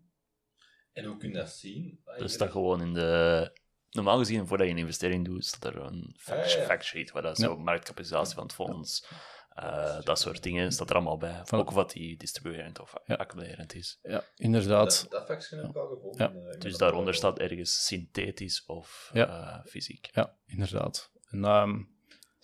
En 0.92 1.04
hoe 1.04 1.16
kun 1.16 1.28
je 1.28 1.34
dat 1.34 1.50
zien? 1.50 2.00
Dat 2.18 2.30
staat 2.30 2.50
gewoon 2.50 2.82
in 2.82 2.94
de... 2.94 3.60
Normaal 3.90 4.18
gezien, 4.18 4.46
voordat 4.46 4.66
je 4.66 4.72
een 4.72 4.78
investering 4.78 5.24
doet, 5.24 5.44
staat 5.44 5.74
er 5.74 5.80
een 5.80 6.16
fact, 6.18 6.44
ah, 6.44 6.50
ja. 6.50 6.64
fact 6.64 6.84
sheet, 6.84 7.10
waar 7.10 7.22
dat 7.22 7.38
zo 7.38 7.58
marktkapitalisatie 7.58 8.34
van 8.34 8.42
het 8.42 8.52
fonds, 8.52 9.06
uh, 9.58 10.00
dat 10.02 10.18
soort 10.18 10.42
dingen, 10.42 10.72
staat 10.72 10.90
er 10.90 10.94
allemaal 10.94 11.18
bij. 11.18 11.40
Van, 11.44 11.58
ook 11.58 11.70
wat 11.70 11.90
die 11.90 12.16
distribuerend 12.16 12.80
of 12.80 12.94
ja. 13.04 13.14
accumulerend 13.14 13.74
is. 13.74 13.98
Ja, 14.02 14.24
inderdaad. 14.36 15.06
Dat, 15.10 15.28
dat 15.28 15.50
heb 15.50 15.64
ik 15.64 15.76
al 15.76 15.88
gevonden. 15.88 16.42
Ja. 16.42 16.58
Dus 16.58 16.76
daaronder 16.76 17.14
staat 17.14 17.38
ergens 17.38 17.86
synthetisch 17.86 18.64
of 18.66 19.10
ja. 19.12 19.62
fysiek. 19.66 20.08
Ja, 20.12 20.36
inderdaad. 20.46 21.10
En 21.30 21.44
um, 21.44 21.92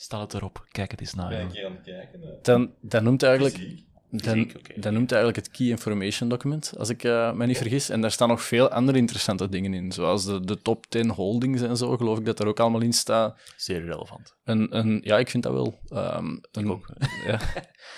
Stel 0.00 0.20
het 0.20 0.34
erop, 0.34 0.66
kijk 0.70 0.90
het 0.90 1.00
eens 1.00 1.14
naar. 1.14 1.28
Ben 1.28 1.50
ik 1.50 1.64
aan 1.64 1.72
het 1.72 1.82
kijken? 1.82 2.38
Dan, 2.42 2.74
dan 2.80 3.04
noemt 3.04 3.22
eigenlijk... 3.22 3.86
Dan, 4.10 4.40
okay. 4.40 4.76
dan, 4.76 4.92
noemt 4.92 5.12
eigenlijk 5.12 5.46
het 5.46 5.56
Key 5.56 5.66
Information 5.66 6.28
Document, 6.28 6.72
als 6.78 6.88
ik 6.88 7.04
uh, 7.04 7.32
me 7.32 7.46
niet 7.46 7.56
vergis. 7.56 7.88
En 7.88 8.00
daar 8.00 8.10
staan 8.10 8.28
nog 8.28 8.42
veel 8.42 8.70
andere 8.70 8.98
interessante 8.98 9.48
dingen 9.48 9.74
in, 9.74 9.92
zoals 9.92 10.24
de, 10.24 10.44
de 10.44 10.62
top 10.62 10.86
10 10.86 11.10
holdings 11.10 11.62
en 11.62 11.76
zo, 11.76 11.96
geloof 11.96 12.18
ik 12.18 12.24
dat 12.24 12.40
er 12.40 12.46
ook 12.46 12.60
allemaal 12.60 12.80
in 12.80 12.92
staat. 12.92 13.38
Zeer 13.56 13.84
relevant. 13.84 14.36
Een, 14.44 14.76
een, 14.76 15.00
ja, 15.04 15.18
ik 15.18 15.30
vind 15.30 15.42
dat 15.42 15.52
wel. 15.52 15.78
Um, 15.92 16.40
een, 16.52 16.70
ook. 16.70 16.88
ja. 17.26 17.40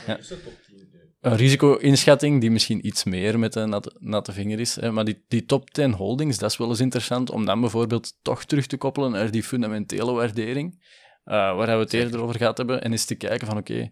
ja. 0.06 0.18
Is 0.18 0.28
dat 0.28 0.42
top 0.42 0.52
10? 0.66 0.90
een 1.20 1.36
risico-inschatting 1.36 2.40
die 2.40 2.50
misschien 2.50 2.86
iets 2.86 3.04
meer 3.04 3.38
met 3.38 3.54
een 3.54 3.68
natte, 3.68 3.92
natte 3.98 4.32
vinger 4.32 4.60
is. 4.60 4.74
Hè. 4.74 4.92
Maar 4.92 5.04
die, 5.04 5.24
die 5.28 5.44
top 5.44 5.70
10 5.70 5.92
holdings, 5.92 6.38
dat 6.38 6.50
is 6.50 6.56
wel 6.56 6.68
eens 6.68 6.80
interessant 6.80 7.30
om 7.30 7.44
dan 7.44 7.60
bijvoorbeeld 7.60 8.14
toch 8.22 8.44
terug 8.44 8.66
te 8.66 8.76
koppelen 8.76 9.10
naar 9.10 9.30
die 9.30 9.42
fundamentele 9.42 10.12
waardering, 10.12 10.82
eh, 11.24 11.34
waar 11.34 11.66
we 11.66 11.82
het 11.82 11.92
eerder 11.92 12.20
over 12.20 12.36
gehad 12.36 12.56
hebben, 12.56 12.82
en 12.82 12.90
eens 12.90 13.04
te 13.04 13.14
kijken 13.14 13.46
van 13.46 13.56
oké, 13.56 13.90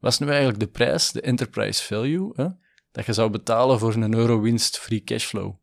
wat 0.00 0.12
is 0.12 0.18
nu 0.18 0.28
eigenlijk 0.28 0.58
de 0.58 0.66
prijs, 0.66 1.12
de 1.12 1.20
enterprise 1.20 1.84
value, 1.84 2.32
hè, 2.34 2.46
dat 2.92 3.06
je 3.06 3.12
zou 3.12 3.30
betalen 3.30 3.78
voor 3.78 3.94
een 3.94 4.14
euro 4.14 4.40
winst 4.40 4.78
free 4.78 5.04
cashflow? 5.04 5.54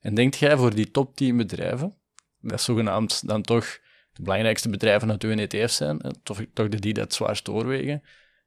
En 0.00 0.14
denkt 0.14 0.36
jij 0.36 0.56
voor 0.56 0.74
die 0.74 0.90
top 0.90 1.16
10 1.16 1.36
bedrijven, 1.36 1.94
dat 2.40 2.60
zogenaamd 2.60 3.28
dan 3.28 3.42
toch 3.42 3.64
de 4.12 4.22
belangrijkste 4.22 4.68
bedrijven 4.68 5.10
uit 5.10 5.22
uw 5.22 5.30
ETF 5.30 5.70
zijn, 5.70 6.00
toch, 6.22 6.40
toch 6.52 6.68
de 6.68 6.78
die 6.78 6.94
dat 6.94 7.14
zwaarst 7.14 7.44
doorwegen, 7.44 8.02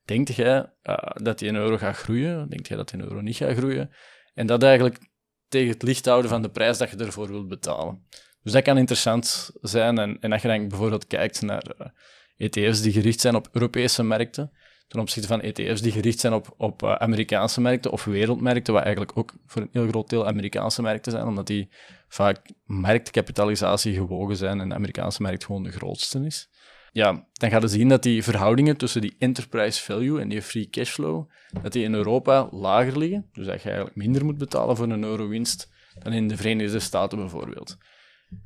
denkt 0.05 0.35
jij 0.35 0.71
uh, 0.83 0.95
dat 1.13 1.39
die 1.39 1.49
een 1.49 1.55
euro 1.55 1.77
gaat 1.77 1.97
groeien? 1.97 2.49
Denkt 2.49 2.67
jij 2.67 2.77
dat 2.77 2.89
die 2.89 2.99
een 2.99 3.07
euro 3.07 3.21
niet 3.21 3.35
gaat 3.35 3.57
groeien? 3.57 3.91
En 4.33 4.47
dat 4.47 4.63
eigenlijk 4.63 4.99
tegen 5.47 5.69
het 5.69 5.83
licht 5.83 6.05
houden 6.05 6.29
van 6.29 6.41
de 6.41 6.49
prijs 6.49 6.77
dat 6.77 6.89
je 6.89 6.97
ervoor 6.97 7.27
wilt 7.27 7.47
betalen. 7.47 8.05
Dus 8.43 8.51
dat 8.51 8.63
kan 8.63 8.77
interessant 8.77 9.51
zijn. 9.61 9.97
En, 9.97 10.17
en 10.19 10.31
als 10.31 10.41
je 10.41 10.47
dan 10.47 10.67
bijvoorbeeld 10.67 11.07
kijkt 11.07 11.41
naar 11.41 11.93
ETF's 12.37 12.81
die 12.81 12.91
gericht 12.91 13.19
zijn 13.19 13.35
op 13.35 13.49
Europese 13.51 14.03
markten, 14.03 14.51
ten 14.87 14.99
opzichte 14.99 15.27
van 15.27 15.41
ETF's 15.41 15.81
die 15.81 15.91
gericht 15.91 16.19
zijn 16.19 16.33
op, 16.33 16.53
op 16.57 16.83
uh, 16.83 16.95
Amerikaanse 16.95 17.61
markten 17.61 17.91
of 17.91 18.03
wereldmarkten, 18.03 18.73
wat 18.73 18.83
eigenlijk 18.83 19.17
ook 19.17 19.33
voor 19.45 19.61
een 19.61 19.69
heel 19.71 19.87
groot 19.87 20.09
deel 20.09 20.27
Amerikaanse 20.27 20.81
markten 20.81 21.11
zijn, 21.11 21.25
omdat 21.25 21.47
die 21.47 21.69
vaak 22.07 22.39
marktkapitalisatie 22.65 23.93
gewogen 23.93 24.37
zijn 24.37 24.59
en 24.59 24.69
de 24.69 24.75
Amerikaanse 24.75 25.21
markt 25.21 25.45
gewoon 25.45 25.63
de 25.63 25.71
grootste 25.71 26.25
is. 26.25 26.49
Ja, 26.91 27.27
dan 27.33 27.49
ga 27.49 27.59
je 27.59 27.67
zien 27.67 27.89
dat 27.89 28.03
die 28.03 28.23
verhoudingen 28.23 28.77
tussen 28.77 29.01
die 29.01 29.15
enterprise 29.19 29.83
value 29.83 30.21
en 30.21 30.29
die 30.29 30.41
free 30.41 30.69
cashflow, 30.69 31.29
dat 31.61 31.71
die 31.71 31.83
in 31.83 31.93
Europa 31.93 32.47
lager 32.51 32.97
liggen. 32.97 33.29
Dus 33.33 33.45
dat 33.45 33.61
je 33.61 33.67
eigenlijk 33.67 33.97
minder 33.97 34.25
moet 34.25 34.37
betalen 34.37 34.75
voor 34.75 34.89
een 34.89 35.03
euro 35.03 35.27
winst 35.27 35.71
dan 35.99 36.13
in 36.13 36.27
de 36.27 36.37
Verenigde 36.37 36.79
Staten 36.79 37.17
bijvoorbeeld. 37.17 37.77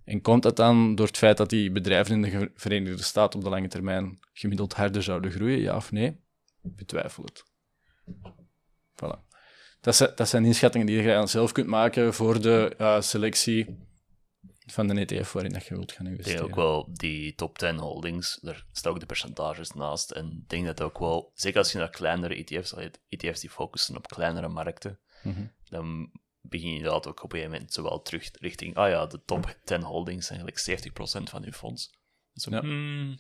En 0.04 0.22
komt 0.22 0.44
dat 0.44 0.56
dan 0.56 0.96
door 0.96 1.06
het 1.06 1.18
feit 1.18 1.38
dat 1.38 1.50
die 1.50 1.72
bedrijven 1.72 2.16
in 2.16 2.22
de 2.22 2.52
Verenigde 2.56 3.04
Staten 3.04 3.40
op 3.40 3.46
de 3.46 3.52
lange 3.52 3.68
termijn 3.68 4.20
gemiddeld 4.34 4.74
harder 4.74 5.04
zouden 5.04 5.32
groeien, 5.32 5.60
ja 5.60 5.76
of 5.76 5.92
nee? 5.92 6.20
Betwijfel 6.62 7.24
het. 7.24 7.44
Voilà. 8.96 9.30
Dat, 9.82 10.12
dat 10.16 10.30
zijn 10.30 10.46
inschattingen 10.46 10.88
die 10.88 11.02
je 11.02 11.28
zelf 11.28 11.52
kunt 11.52 11.68
maken 11.68 12.14
voor 12.14 12.42
de 12.42 12.76
uh, 12.78 13.02
selectie 13.02 13.90
van 14.66 14.88
de 14.88 15.06
ETF 15.06 15.32
waarin 15.32 15.54
dat 15.54 15.66
je 15.66 15.76
wilt 15.76 15.92
gaan 15.92 16.08
investeren. 16.08 16.40
Ik 16.40 16.46
denk 16.46 16.58
ook 16.58 16.64
wel 16.64 16.90
die 16.94 17.36
top 17.36 17.58
10 17.58 17.78
holdings, 17.78 18.40
daar 18.42 18.66
staan 18.72 18.92
ook 18.92 19.00
de 19.00 19.06
percentages 19.06 19.72
naast. 19.72 20.12
En 20.12 20.32
ik 20.32 20.50
denk 20.50 20.66
dat 20.66 20.82
ook 20.82 21.00
wel, 21.00 21.32
zeker 21.34 21.58
als 21.58 21.72
je 21.72 21.78
naar 21.78 21.90
kleinere 21.90 22.36
ETF's, 22.36 22.74
ETF's 23.08 23.40
die 23.40 23.50
focussen 23.50 23.98
op 23.98 24.08
kleinere 24.08 24.48
markten, 24.48 25.00
mm 25.24 25.34
-hmm. 25.34 25.52
dan 25.70 26.12
begin 26.42 26.70
je 26.70 26.76
inderdaad 26.76 27.08
ook 27.08 27.24
op 27.24 27.32
een 27.32 27.38
gegeven 27.38 27.52
moment 27.52 27.74
zowel 27.74 28.02
terug 28.02 28.30
richting, 28.40 28.76
ah 28.76 28.90
ja, 28.90 29.06
de 29.06 29.24
top 29.26 29.58
10 29.64 29.82
holdings 29.82 30.28
zijn 30.28 30.40
eigenlijk 30.40 30.90
70% 31.28 31.30
van 31.30 31.42
je 31.44 31.54
fonds. 31.54 32.00
Dus 32.34 32.44
ja. 32.44 32.60
hmm, 32.60 33.20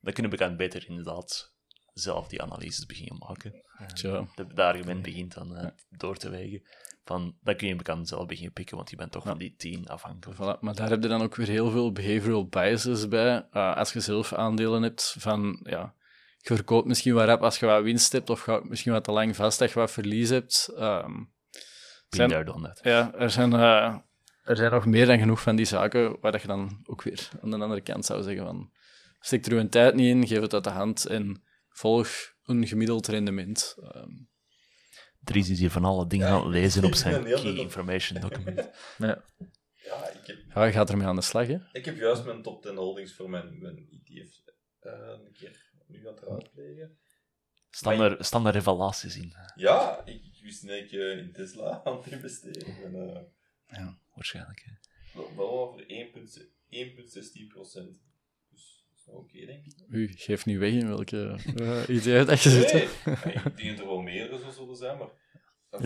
dan 0.00 0.12
kunnen 0.12 0.38
we 0.38 0.56
beter 0.56 0.88
inderdaad 0.88 1.53
zelf 1.94 2.28
die 2.28 2.42
analyses 2.42 2.86
beginnen 2.86 3.18
maken. 3.18 3.62
Ja. 3.94 4.26
Het 4.34 4.58
argument 4.58 5.02
begint 5.02 5.34
dan 5.34 5.56
uh, 5.56 5.66
door 5.90 6.16
te 6.16 6.30
wegen. 6.30 6.62
Van, 7.04 7.36
dan 7.42 7.56
kun 7.56 7.68
je 7.68 7.76
bekend 7.76 8.08
zelf 8.08 8.26
beginnen 8.26 8.52
pikken, 8.52 8.76
want 8.76 8.90
je 8.90 8.96
bent 8.96 9.12
toch 9.12 9.24
van 9.24 9.38
die 9.38 9.54
10 9.56 9.86
afhankelijk. 9.86 10.40
Voilà, 10.40 10.60
maar 10.60 10.74
daar 10.74 10.90
heb 10.90 11.02
je 11.02 11.08
dan 11.08 11.22
ook 11.22 11.34
weer 11.34 11.48
heel 11.48 11.70
veel 11.70 11.92
behavioral 11.92 12.46
biases 12.46 13.08
bij. 13.08 13.46
Uh, 13.52 13.76
als 13.76 13.92
je 13.92 14.00
zelf 14.00 14.32
aandelen 14.32 14.82
hebt 14.82 15.14
van, 15.18 15.60
ja, 15.62 15.94
je 16.38 16.54
verkoopt 16.54 16.86
misschien 16.86 17.14
wat 17.14 17.26
rap 17.26 17.42
als 17.42 17.58
je 17.58 17.66
wat 17.66 17.82
winst 17.82 18.12
hebt, 18.12 18.30
of 18.30 18.46
je 18.46 18.60
misschien 18.64 18.92
wat 18.92 19.04
te 19.04 19.12
lang 19.12 19.36
vast 19.36 19.60
als 19.60 19.72
je 19.72 19.78
wat 19.78 19.90
verlies 19.90 20.28
hebt. 20.28 20.70
Um, 20.78 21.32
zijn, 22.08 22.44
dat. 22.44 22.80
Ja, 22.82 23.14
er 23.14 23.30
zijn, 23.30 23.52
uh, 23.52 23.96
er 24.42 24.56
zijn 24.56 24.70
nog 24.70 24.86
meer 24.86 25.06
dan 25.06 25.18
genoeg 25.18 25.40
van 25.40 25.56
die 25.56 25.66
zaken 25.66 26.16
waar 26.20 26.40
je 26.40 26.46
dan 26.46 26.80
ook 26.84 27.02
weer 27.02 27.28
aan 27.42 27.50
de 27.50 27.58
andere 27.58 27.80
kant 27.80 28.04
zou 28.04 28.22
zeggen 28.22 28.44
van, 28.44 28.70
stik 29.20 29.46
er 29.46 29.52
uw 29.52 29.68
tijd 29.68 29.94
niet 29.94 30.14
in, 30.14 30.26
geef 30.26 30.40
het 30.40 30.54
uit 30.54 30.64
de 30.64 30.70
hand 30.70 31.06
en 31.06 31.42
volg 31.74 32.08
een 32.44 32.66
gemiddeld 32.66 33.06
rendement. 33.06 33.74
Um, 33.96 34.28
Dries 35.20 35.48
is 35.50 35.58
hier 35.58 35.70
van 35.70 35.84
alle 35.84 36.06
dingen 36.06 36.28
aan 36.28 36.42
het 36.44 36.52
lezen 36.52 36.84
op 36.84 36.94
zijn 36.94 37.24
key 37.42 37.54
information 37.56 38.20
document. 38.20 38.70
Ja. 38.98 39.24
Ja, 39.84 40.08
ik 40.08 40.26
heb, 40.26 40.36
ja, 40.54 40.64
je 40.64 40.72
gaat 40.72 40.90
ermee 40.90 41.06
aan 41.06 41.16
de 41.16 41.22
slag, 41.22 41.46
hè? 41.46 41.58
ik 41.72 41.84
heb 41.84 41.96
juist 41.96 42.24
mijn 42.24 42.42
top 42.42 42.62
10 42.62 42.76
holdings 42.76 43.14
voor 43.14 43.30
mijn, 43.30 43.58
mijn 43.58 43.88
ETF 43.90 44.34
eh, 44.78 44.92
een 45.24 45.32
keer 45.32 45.70
nu 45.86 46.08
aan 46.08 46.14
het 46.14 46.22
raadplegen. 46.22 46.98
Standaard, 47.70 48.24
standaard 48.26 48.54
revelaties 48.54 49.16
in. 49.16 49.32
Ja, 49.54 50.02
ik, 50.04 50.24
ik 50.24 50.38
wist 50.42 50.62
niet 50.62 50.70
dat 50.70 50.80
ik 50.80 50.92
eh, 50.92 51.18
in 51.18 51.32
Tesla 51.32 51.80
aan 51.84 51.96
het 51.96 52.06
investeren 52.06 52.92
ben. 52.92 53.14
eh, 53.16 53.22
Ja, 53.78 53.98
waarschijnlijk. 54.14 54.62
Hè. 54.64 54.72
wel, 55.18 55.36
wel 55.36 55.48
over 55.60 55.82
1,16 55.82 57.46
procent. 57.48 58.00
Dat 59.04 59.14
is 59.14 59.20
oké, 59.20 59.46
denk 59.46 59.64
ik. 59.64 59.74
U 59.88 60.12
geeft 60.16 60.46
niet 60.46 60.58
weg 60.58 60.72
in 60.72 60.88
welke 60.88 61.38
uh, 61.60 61.88
ETF 61.88 62.26
dat 62.26 62.42
je 62.42 62.50
zit. 62.50 62.72
Nee, 62.72 63.34
ik 63.34 63.56
denk 63.56 63.68
dat 63.70 63.78
er 63.78 63.86
wel 63.86 64.00
meer 64.02 64.38
zo 64.38 64.50
zullen 64.50 64.76
zijn, 64.76 64.98
maar... 64.98 65.08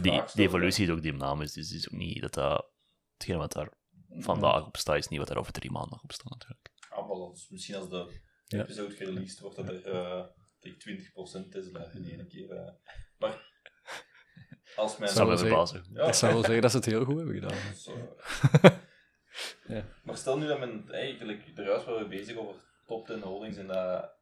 Die, 0.03 0.23
evolutie 0.45 0.85
is 0.85 0.91
ook 0.91 1.03
dynamisch, 1.03 1.53
dus 1.53 1.69
het 1.69 1.79
is 1.79 1.89
ook 1.89 1.99
niet 1.99 2.21
dat 2.21 2.35
dat... 2.35 2.71
Hetgeen 3.13 3.39
wat 3.39 3.53
daar 3.53 3.73
vandaag 4.09 4.67
op 4.67 4.77
staat, 4.77 4.97
is 4.97 5.09
niet 5.09 5.19
wat 5.19 5.31
er 5.31 5.39
over 5.39 5.53
drie 5.53 5.71
maanden 5.71 6.03
op 6.03 6.13
staat, 6.13 6.31
natuurlijk. 6.31 6.69
Ah, 6.91 7.07
wel, 7.09 7.33
dus 7.33 7.49
misschien 7.49 7.75
als 7.77 7.89
de 7.89 8.21
Ja. 8.45 8.63
episode 8.63 8.95
gereleased 8.95 9.41
wordt, 9.41 9.57
dat 9.57 9.69
er 9.69 9.87
uh, 9.87 10.25
tegen 10.59 10.99
20% 11.47 11.49
Tesla 11.51 11.91
in 11.93 12.05
één 12.09 12.29
keer... 12.29 12.51
eh, 12.51 12.73
maar 13.19 13.51
als 14.77 14.99
mijn... 14.99 15.11
Zou 15.13 15.29
me 15.29 15.37
wel 15.37 15.39
zeggen. 15.39 15.57
verbazen. 15.67 15.95
Ja, 15.95 16.07
Ik 16.07 16.15
zou 16.15 16.33
wel 16.33 16.43
zeggen 16.43 16.63
dat 16.63 16.71
ze 16.71 16.77
het 16.77 16.87
heel 16.87 17.05
goed 17.05 17.17
hebben 17.17 17.35
gedaan. 17.35 17.59
Eh, 18.63 18.79
Ja. 19.69 19.85
Maar 20.03 20.17
stel 20.17 20.39
nu 20.39 20.47
dat 20.47 20.59
men 20.59 20.91
eigenlijk, 20.91 21.57
de 21.57 21.63
juist 21.63 21.85
waren 21.85 22.03
we 22.03 22.09
bezig 22.09 22.37
over 22.37 22.55
top 22.89 23.07
10 23.07 23.21
holdings 23.23 23.57
en 23.57 23.67
dat 23.67 24.17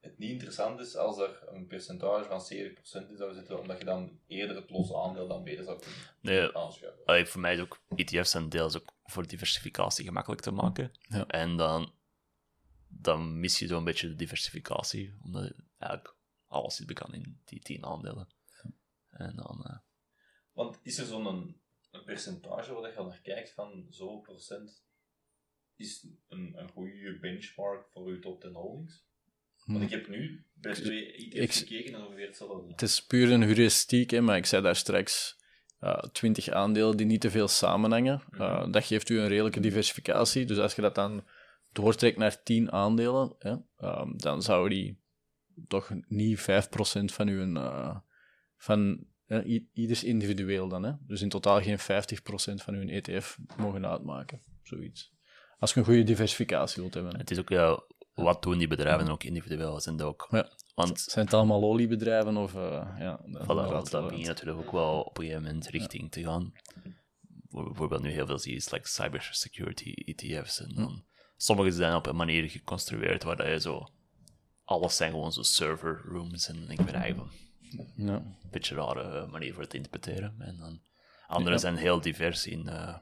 het 0.00 0.18
niet 0.18 0.30
interessant 0.30 0.80
is 0.80 0.96
als 0.96 1.18
er 1.18 1.42
een 1.48 1.66
percentage 1.66 2.24
van 2.28 2.40
70% 3.06 3.10
in 3.10 3.16
zou 3.16 3.34
zitten, 3.34 3.60
omdat 3.60 3.78
je 3.78 3.84
dan 3.84 4.20
eerder 4.26 4.56
het 4.56 4.70
losse 4.70 4.96
aandeel 4.96 5.28
dan 5.28 5.44
beter 5.44 5.64
zou 5.64 5.78
kunnen 5.78 5.98
Nee, 6.20 6.56
aanschuiven. 6.56 7.04
allee, 7.04 7.26
voor 7.26 7.40
mij 7.40 7.54
is 7.54 7.60
ook 7.60 7.80
ETF's 7.94 8.30
zijn 8.30 8.48
deels 8.48 8.76
ook 8.76 8.92
voor 9.04 9.26
diversificatie 9.26 10.04
gemakkelijk 10.04 10.40
te 10.40 10.50
maken. 10.50 10.92
Ja. 11.00 11.26
En 11.26 11.56
dan, 11.56 11.92
dan 12.88 13.40
mis 13.40 13.58
je 13.58 13.66
zo'n 13.66 13.84
beetje 13.84 14.08
de 14.08 14.14
diversificatie, 14.14 15.14
omdat 15.22 15.52
eigenlijk 15.78 16.16
alles 16.46 16.76
zit 16.76 16.86
bekend 16.86 17.12
in 17.12 17.40
die 17.44 17.60
tien 17.60 17.84
aandelen. 17.84 18.28
En 19.10 19.36
dan, 19.36 19.64
eh, 19.64 19.78
Want 20.52 20.78
is 20.82 20.98
er 20.98 21.06
zo'n 21.06 21.26
een, 21.26 21.60
een 21.90 22.04
percentage 22.04 22.72
waar 22.72 22.90
je 22.90 22.96
al 22.96 23.06
naar 23.06 23.20
kijkt 23.20 23.52
van 23.52 23.86
zoveel 23.88 24.20
procent 24.20 24.84
is 25.80 26.06
een, 26.28 26.52
een 26.56 26.68
goede 26.68 27.18
benchmark 27.20 27.86
voor 27.92 28.12
je 28.12 28.18
top 28.18 28.40
10 28.40 28.52
holdings? 28.52 29.08
Want 29.64 29.78
Hm. 29.78 29.84
ik 29.84 29.90
heb 29.90 30.08
nu 30.08 30.44
bij 30.54 30.74
twee 30.74 31.12
ETF's 31.12 31.58
gekeken 31.58 31.94
en 31.94 32.06
ongeveer 32.06 32.26
hetzelfde. 32.26 32.70
Het 32.70 32.82
is 32.82 33.06
puur 33.06 33.32
een 33.32 33.42
heuristiek, 33.42 34.10
hè, 34.10 34.20
maar 34.20 34.36
ik 34.36 34.46
zei 34.46 34.62
daar 34.62 34.76
straks 34.76 35.38
uh, 35.80 35.98
20 35.98 36.48
aandelen 36.48 36.96
die 36.96 37.06
niet 37.06 37.20
te 37.20 37.30
veel 37.30 37.48
samenhangen. 37.48 38.22
Uh, 38.30 38.72
dat 38.72 38.84
geeft 38.84 39.08
u 39.08 39.18
een 39.18 39.28
redelijke 39.28 39.60
diversificatie. 39.60 40.46
Dus 40.46 40.58
als 40.58 40.74
je 40.74 40.82
dat 40.82 40.94
dan 40.94 41.24
doortrekt 41.72 42.16
naar 42.16 42.42
10 42.42 42.72
aandelen, 42.72 43.34
hè, 43.38 43.50
um, 43.78 44.18
dan 44.18 44.42
zou 44.42 44.68
die 44.68 45.00
toch 45.68 45.90
niet 46.08 46.40
5% 46.40 46.44
van 47.04 47.28
uw. 47.28 47.46
Uh, 47.46 47.96
van 48.56 49.06
uh, 49.26 49.60
ieders 49.72 50.04
individueel 50.04 50.68
dan. 50.68 50.82
Hè? 50.82 50.92
Dus 51.06 51.22
in 51.22 51.28
totaal 51.28 51.62
geen 51.62 51.78
50% 51.78 51.82
van 52.54 52.74
uw 52.74 52.88
ETF 52.88 53.38
mogen 53.56 53.86
uitmaken. 53.86 54.40
Zoiets. 54.62 55.12
Als 55.60 55.72
je 55.72 55.78
een 55.80 55.84
goede 55.86 56.02
diversificatie 56.02 56.80
wilt 56.82 56.94
hebben. 56.94 57.16
het 57.18 57.30
is 57.30 57.38
ook, 57.38 57.48
ja, 57.48 57.82
wat 58.14 58.42
doen 58.42 58.58
die 58.58 58.68
bedrijven 58.68 59.08
ook 59.08 59.24
individueel? 59.24 59.80
Zijn 59.80 59.96
dat 59.96 60.06
ook, 60.06 60.26
Ja. 60.30 60.48
Want 60.74 61.00
Zijn 61.00 61.24
het 61.24 61.34
allemaal 61.34 61.62
oliebedrijven? 61.62 62.36
Of, 62.36 62.54
uh, 62.54 62.94
ja, 62.98 63.20
dat, 63.26 63.42
Voilà, 63.42 63.46
dat 63.46 63.56
want 63.56 63.70
raadt 63.70 63.90
dan 63.90 64.00
wel 64.00 64.10
begin 64.10 64.18
je 64.24 64.28
uit. 64.28 64.36
natuurlijk 64.36 64.66
ook 64.66 64.72
wel 64.72 65.00
op 65.00 65.18
een 65.18 65.24
gegeven 65.24 65.44
moment 65.44 65.66
richting 65.66 66.10
te 66.10 66.22
gaan. 66.22 66.52
Bijvoorbeeld 67.50 68.02
nu 68.02 68.10
heel 68.10 68.26
veel 68.26 68.38
zie 68.38 68.50
je 68.50 68.56
is 68.56 68.70
like 68.70 68.88
cybersecurity 68.88 69.92
ETF's. 70.04 70.60
En 70.60 70.74
dan, 70.74 71.04
sommige 71.36 71.70
zijn 71.70 71.94
op 71.94 72.06
een 72.06 72.16
manier 72.16 72.50
geconstrueerd 72.50 73.22
waar 73.22 73.36
dat 73.36 73.46
je 73.46 73.60
zo... 73.60 73.88
Alles 74.64 74.96
zijn 74.96 75.10
gewoon 75.10 75.32
zo 75.32 75.42
server 75.42 76.02
rooms. 76.04 76.48
En 76.48 76.70
ik 76.70 76.84
ben 76.84 76.94
eigenlijk 76.94 77.32
Ja. 77.96 78.14
een 78.14 78.36
beetje 78.50 78.74
rare 78.74 79.26
manier 79.26 79.52
voor 79.52 79.60
het 79.62 79.70
te 79.70 79.76
interpreteren. 79.76 80.34
En 80.38 80.56
dan 80.58 80.80
andere 81.26 81.54
Ja. 81.54 81.60
zijn 81.60 81.76
heel 81.76 82.00
divers 82.00 82.46
in 82.46 82.68
eh, 82.68 82.96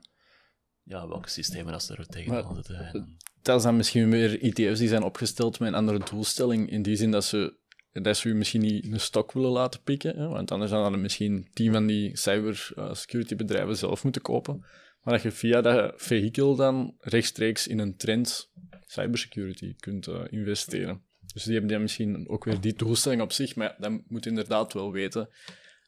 ja, 0.89 1.09
welke 1.09 1.29
systemen 1.29 1.73
dat 1.73 1.83
ze 1.83 1.97
er 1.97 2.07
tegenaan 2.07 2.55
zitten. 2.55 3.17
Dat 3.43 3.63
dan 3.63 3.77
misschien 3.77 4.11
weer 4.11 4.43
ETF's 4.43 4.79
die 4.79 4.89
zijn 4.89 5.03
opgesteld 5.03 5.59
met 5.59 5.69
een 5.69 5.75
andere 5.75 5.99
doelstelling. 6.11 6.71
In 6.71 6.83
die 6.83 6.97
zin 6.97 7.11
dat 7.11 7.25
ze, 7.25 7.57
dat 7.93 8.17
ze 8.17 8.29
u 8.29 8.35
misschien 8.35 8.61
niet 8.61 8.93
een 8.93 9.01
stok 9.01 9.33
willen 9.33 9.51
laten 9.51 9.83
pikken. 9.83 10.17
Hè? 10.17 10.29
Want 10.29 10.51
anders 10.51 10.71
dan 10.71 10.83
hadden 10.83 11.01
misschien 11.01 11.49
tien 11.53 11.73
van 11.73 11.87
die 11.87 12.17
cybersecurity 12.17 13.37
bedrijven 13.37 13.77
zelf 13.77 14.03
moeten 14.03 14.23
kopen. 14.23 14.65
Maar 15.03 15.15
dat 15.15 15.23
je 15.23 15.31
via 15.31 15.61
dat 15.61 15.93
vehikel 15.97 16.57
dan 16.57 16.95
rechtstreeks 16.99 17.67
in 17.67 17.79
een 17.79 17.97
trend 17.97 18.51
cybersecurity 18.87 19.75
kunt 19.77 20.07
eh, 20.07 20.21
investeren. 20.31 21.03
Dus 21.35 21.43
die 21.43 21.53
hebben 21.53 21.71
dan 21.71 21.83
misschien 21.83 22.29
ook 22.29 22.45
weer 22.45 22.61
die 22.61 22.75
doelstelling 22.75 23.23
op 23.23 23.33
zich. 23.33 23.57
Maar 23.57 23.77
dan 23.79 24.05
moet 24.07 24.25
je 24.25 24.31
inderdaad 24.31 24.73
wel 24.73 24.93
weten 24.93 25.29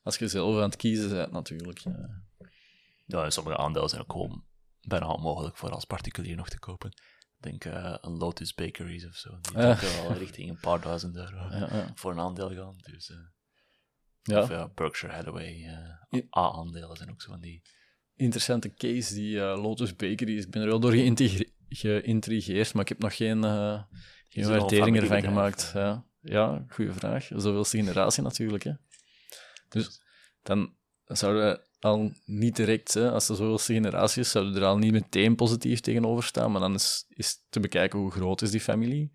als 0.03 0.17
je 0.17 0.29
zelf 0.29 0.57
aan 0.57 0.63
het 0.63 0.77
kiezen 0.77 1.11
bent, 1.11 1.33
natuurlijk. 1.33 1.79
Ja. 1.79 2.23
Ja, 3.11 3.25
en 3.25 3.33
sommige 3.33 3.57
aandelen 3.57 3.89
zijn 3.89 4.03
ook 4.03 4.13
gewoon 4.13 4.45
bijna 4.81 5.07
onmogelijk 5.07 5.57
voor 5.57 5.71
als 5.71 5.85
particulier 5.85 6.37
nog 6.37 6.49
te 6.49 6.59
kopen. 6.59 6.91
Ik 6.91 7.43
denk 7.51 7.65
eh, 7.65 7.97
een 8.01 8.17
Lotus 8.17 8.55
Bakeries 8.55 9.07
of 9.07 9.15
zo. 9.15 9.39
Die 9.41 9.53
wel 9.53 10.13
richting 10.25 10.51
een 10.51 10.61
paar 10.61 10.81
duizend 10.81 11.17
euro 11.17 11.37
Ja, 11.37 11.93
voor 11.95 12.11
een 12.13 12.21
aandeel 12.21 12.55
gaan. 12.55 12.77
Dus, 12.77 13.11
eh, 13.11 13.17
Ja. 14.23 14.43
Of 14.43 14.75
Berkshire 14.75 15.15
Hathaway 15.15 15.67
A-aandelen 16.37 16.97
zijn 16.97 17.11
ook 17.11 17.23
zo 17.23 17.31
van 17.31 17.41
die. 17.41 17.63
Interessante 18.15 18.75
case, 18.75 19.15
die 19.15 19.39
Lotus 19.39 19.97
Bakery. 19.97 20.37
is. 20.37 20.45
Ik 20.45 20.51
ben 20.51 20.63
er 20.63 20.69
wel 20.69 20.81
door 20.81 20.93
geïntrigeerd, 20.93 22.75
maar 22.75 22.83
ik 22.83 22.89
heb 22.89 22.99
nog 22.99 23.17
geen, 23.17 23.43
geen 24.29 24.49
waardering 24.49 24.97
ervan 24.97 25.23
gemaakt. 25.23 25.71
Ja, 25.75 26.07
ja 26.21 26.65
goede 26.69 26.93
vraag. 26.93 27.25
Zoveelste 27.25 27.77
generatie 27.77 28.23
natuurlijk. 28.23 28.63
Hè. 28.65 28.73
Dus 29.69 30.03
dan 30.43 30.77
zouden 31.05 31.65
al 31.81 32.13
niet 32.25 32.57
direct, 32.57 32.95
hè, 32.95 33.11
als 33.11 33.29
er 33.29 33.37
zoveelste 33.37 33.73
generatie 33.73 34.23
is, 34.23 34.31
zouden 34.31 34.57
er 34.57 34.65
al 34.65 34.79
niet 34.79 34.93
meteen 34.93 35.35
positief 35.35 35.81
tegenover 35.81 36.25
staan, 36.25 36.53
maar 36.53 36.61
dan 36.61 36.75
is, 36.75 37.05
is 37.09 37.45
te 37.49 37.61
bekijken 37.61 37.99
hoe 37.99 38.11
groot 38.11 38.43
is 38.43 38.51
die 38.51 38.61
familie, 38.61 39.13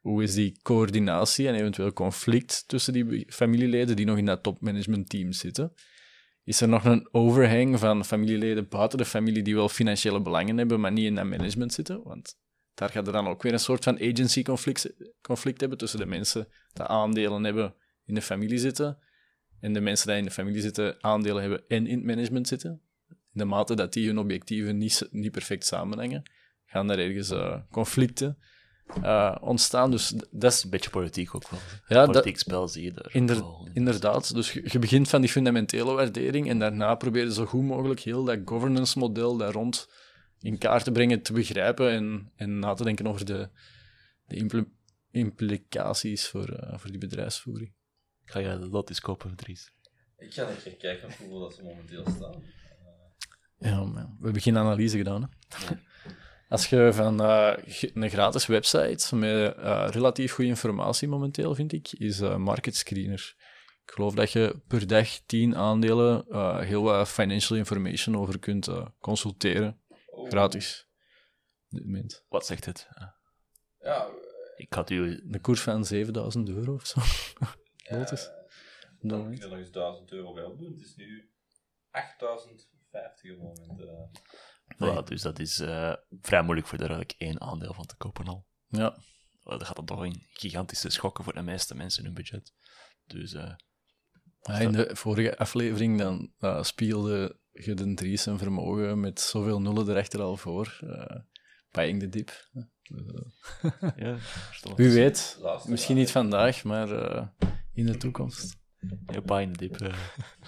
hoe 0.00 0.22
is 0.22 0.34
die 0.34 0.58
coördinatie 0.62 1.48
en 1.48 1.54
eventueel 1.54 1.92
conflict 1.92 2.64
tussen 2.66 2.92
die 2.92 3.26
familieleden 3.32 3.96
die 3.96 4.06
nog 4.06 4.18
in 4.18 4.26
dat 4.26 4.42
topmanagementteam 4.42 5.32
zitten. 5.32 5.72
Is 6.44 6.60
er 6.60 6.68
nog 6.68 6.84
een 6.84 7.08
overhang 7.12 7.78
van 7.78 8.04
familieleden 8.04 8.68
buiten 8.68 8.98
de 8.98 9.04
familie 9.04 9.42
die 9.42 9.54
wel 9.54 9.68
financiële 9.68 10.22
belangen 10.22 10.58
hebben, 10.58 10.80
maar 10.80 10.92
niet 10.92 11.04
in 11.04 11.14
dat 11.14 11.24
management 11.24 11.72
zitten? 11.72 12.02
Want 12.02 12.38
daar 12.74 12.88
gaat 12.88 13.06
er 13.06 13.12
dan 13.12 13.26
ook 13.26 13.42
weer 13.42 13.52
een 13.52 13.58
soort 13.58 13.84
van 13.84 14.00
agency-conflict 14.00 14.94
conflict 15.22 15.60
hebben 15.60 15.78
tussen 15.78 15.98
de 15.98 16.06
mensen 16.06 16.48
die 16.72 16.84
aandelen 16.84 17.44
hebben 17.44 17.74
in 18.04 18.14
de 18.14 18.22
familie 18.22 18.58
zitten 18.58 18.98
en 19.64 19.72
de 19.72 19.80
mensen 19.80 20.06
die 20.08 20.16
in 20.16 20.24
de 20.24 20.30
familie 20.30 20.60
zitten 20.60 20.96
aandelen 21.00 21.40
hebben 21.42 21.62
en 21.68 21.86
in 21.86 21.96
het 21.96 22.04
management 22.06 22.48
zitten. 22.48 22.80
In 23.08 23.16
de 23.40 23.44
mate 23.44 23.74
dat 23.74 23.92
die 23.92 24.06
hun 24.06 24.18
objectieven 24.18 24.78
niet, 24.78 25.08
niet 25.10 25.32
perfect 25.32 25.66
samenhangen, 25.66 26.22
gaan 26.66 26.86
daar 26.86 26.98
ergens 26.98 27.30
eh, 27.30 27.60
conflicten 27.70 28.38
eh, 29.02 29.36
ontstaan. 29.40 29.90
Dus 29.90 30.14
dat 30.30 30.52
is 30.52 30.62
Een 30.64 30.70
beetje 30.70 30.90
politiek 30.90 31.34
ook 31.34 31.48
wel. 31.48 31.60
Ja, 31.88 31.96
dat- 31.96 32.06
politiek 32.12 32.38
spel 32.38 32.68
zie 32.68 32.84
je 32.84 32.92
daar. 32.92 33.08
Inder- 33.14 33.36
wel. 33.36 33.68
Inderdaad, 33.72 34.34
dus 34.34 34.52
je, 34.52 34.62
je 34.64 34.78
begint 34.78 35.08
van 35.08 35.20
die 35.20 35.30
fundamentele 35.30 35.92
waardering 35.92 36.48
en 36.48 36.58
daarna 36.58 36.94
probeer 36.94 37.24
je 37.24 37.32
zo 37.32 37.44
goed 37.46 37.62
mogelijk 37.64 38.00
heel 38.00 38.24
dat 38.24 38.38
governance 38.44 38.98
model 38.98 39.36
daar 39.36 39.52
rond 39.52 39.88
in 40.40 40.58
kaart 40.58 40.84
te 40.84 40.92
brengen, 40.92 41.22
te 41.22 41.32
begrijpen 41.32 41.90
en, 41.90 42.32
en 42.36 42.58
na 42.58 42.74
te 42.74 42.84
denken 42.84 43.06
over 43.06 43.24
de, 43.24 43.48
de 44.26 44.36
impl- 44.36 44.68
implicaties 45.10 46.26
voor, 46.28 46.48
eh, 46.48 46.78
voor 46.78 46.90
die 46.90 46.98
bedrijfsvoering. 47.00 47.72
Ga 48.24 48.38
je 48.38 48.58
Lotus 48.58 49.00
kopen, 49.00 49.36
Dries? 49.36 49.72
Ik 50.18 50.32
ga 50.32 50.50
keer 50.62 50.76
kijken 50.76 51.08
hoeveel 51.18 51.38
dat 51.38 51.54
ze 51.54 51.62
momenteel 51.62 52.04
staan. 52.16 52.42
Ja, 53.58 53.84
maar 53.84 54.06
we 54.18 54.24
hebben 54.24 54.42
geen 54.42 54.58
analyse 54.58 54.96
gedaan. 54.96 55.22
Hè? 55.48 55.74
Als 56.48 56.66
je 56.66 56.90
van 56.92 57.22
eh, 57.22 57.56
een 57.94 58.10
gratis 58.10 58.46
website 58.46 59.16
met 59.16 59.54
eh, 59.56 59.86
relatief 59.90 60.32
goede 60.32 60.50
informatie 60.50 61.08
momenteel, 61.08 61.54
vind 61.54 61.72
ik, 61.72 61.92
is 61.92 62.20
eh, 62.20 62.36
Market 62.36 62.76
Screener. 62.76 63.34
Ik 63.86 63.90
geloof 63.90 64.14
dat 64.14 64.32
je 64.32 64.60
per 64.66 64.86
dag 64.86 65.08
tien 65.26 65.56
aandelen 65.56 66.26
eh, 66.28 66.60
heel 66.60 66.82
wat 66.82 67.08
financial 67.08 67.58
information 67.58 68.16
over 68.16 68.38
kunt 68.38 68.68
eh, 68.68 68.86
consulteren. 69.00 69.80
Oh. 70.06 70.28
Gratis. 70.28 70.88
Op 71.70 71.78
dit 71.78 71.84
moment. 71.84 72.24
Wat 72.28 72.46
zegt 72.46 72.64
het? 72.64 72.88
Ja, 73.80 74.08
Ik 74.56 74.72
had 74.72 74.90
u... 74.90 75.22
Een 75.30 75.40
koers 75.40 75.60
van 75.60 75.84
7000 75.84 76.48
euro 76.48 76.74
of 76.74 76.86
zo. 76.86 77.00
ja, 77.90 77.96
Lotus. 77.98 78.26
eh, 78.28 78.34
dan 79.00 79.22
kun 79.24 79.36
je 79.36 79.42
er 79.42 79.48
nog 79.48 79.58
eens 79.58 79.70
1000 79.72 80.12
euro 80.12 80.32
bij 80.32 80.44
opdoen. 80.44 80.72
Het 80.72 80.80
is 80.80 80.94
nu 80.96 81.30
8050 81.90 83.38
op 83.38 83.56
het 83.56 83.66
moment. 83.66 83.80
eh. 83.80 84.20
Voilà, 84.76 85.04
dus 85.04 85.22
dat 85.22 85.38
is 85.38 85.58
eh, 85.60 85.92
vrij 86.20 86.42
moeilijk 86.42 86.66
voor 86.66 86.78
er 86.78 86.84
eigenlijk 86.90 87.14
één 87.20 87.40
aandeel 87.40 87.74
van 87.74 87.86
te 87.86 87.96
kopen 87.96 88.26
al. 88.26 88.46
Ja, 88.68 88.96
Dat 89.42 89.64
gaat 89.64 89.76
dan 89.76 89.84
toch 89.86 90.04
in 90.04 90.26
gigantische 90.32 90.90
schokken 90.90 91.24
voor 91.24 91.32
de 91.34 91.42
meeste 91.42 91.74
mensen 91.74 92.04
hun 92.04 92.14
budget. 92.14 92.52
Dus 93.06 93.32
eh, 93.32 93.54
Ja, 94.40 94.58
in 94.58 94.72
de 94.72 94.96
vorige 94.96 95.36
aflevering 95.38 95.98
dan 95.98 96.32
eh, 96.38 96.62
spiegelde 96.62 97.38
je 97.52 97.74
de 97.74 97.94
Dries 97.94 98.22
zijn 98.22 98.38
vermogen 98.38 99.00
met 99.00 99.20
zoveel 99.20 99.60
nullen 99.60 99.88
erachter 99.88 100.20
al 100.20 100.36
voor. 100.36 100.78
eh 100.80 101.16
buying 101.70 102.00
the 102.00 102.08
dip. 102.08 102.48
ja. 103.96 104.16
Wie 104.76 104.90
weet, 104.90 105.36
Laatste 105.40 105.70
misschien 105.70 105.96
niet 105.96 106.10
vandaag, 106.10 106.64
maar 106.64 106.90
eh, 106.90 107.26
in 107.74 107.86
de 107.86 107.96
toekomst. 107.96 108.56
Ja, 109.06 109.38
in 109.40 109.52
the 109.52 109.58
dip. 109.58 109.80
eh, 109.80 109.98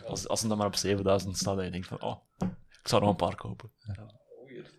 als, 0.04 0.28
als 0.28 0.40
het 0.40 0.48
dan 0.48 0.58
maar 0.58 0.66
op 0.66 0.74
7000 0.76 1.36
staat, 1.36 1.56
dan 1.56 1.64
je 1.64 1.70
denkt 1.70 1.86
van, 1.86 2.02
oh, 2.02 2.20
ik 2.82 2.88
zou 2.88 3.00
er 3.02 3.08
nog 3.08 3.20
een 3.20 3.26
paar 3.26 3.36
kopen. 3.36 3.72
Hier. 4.46 4.70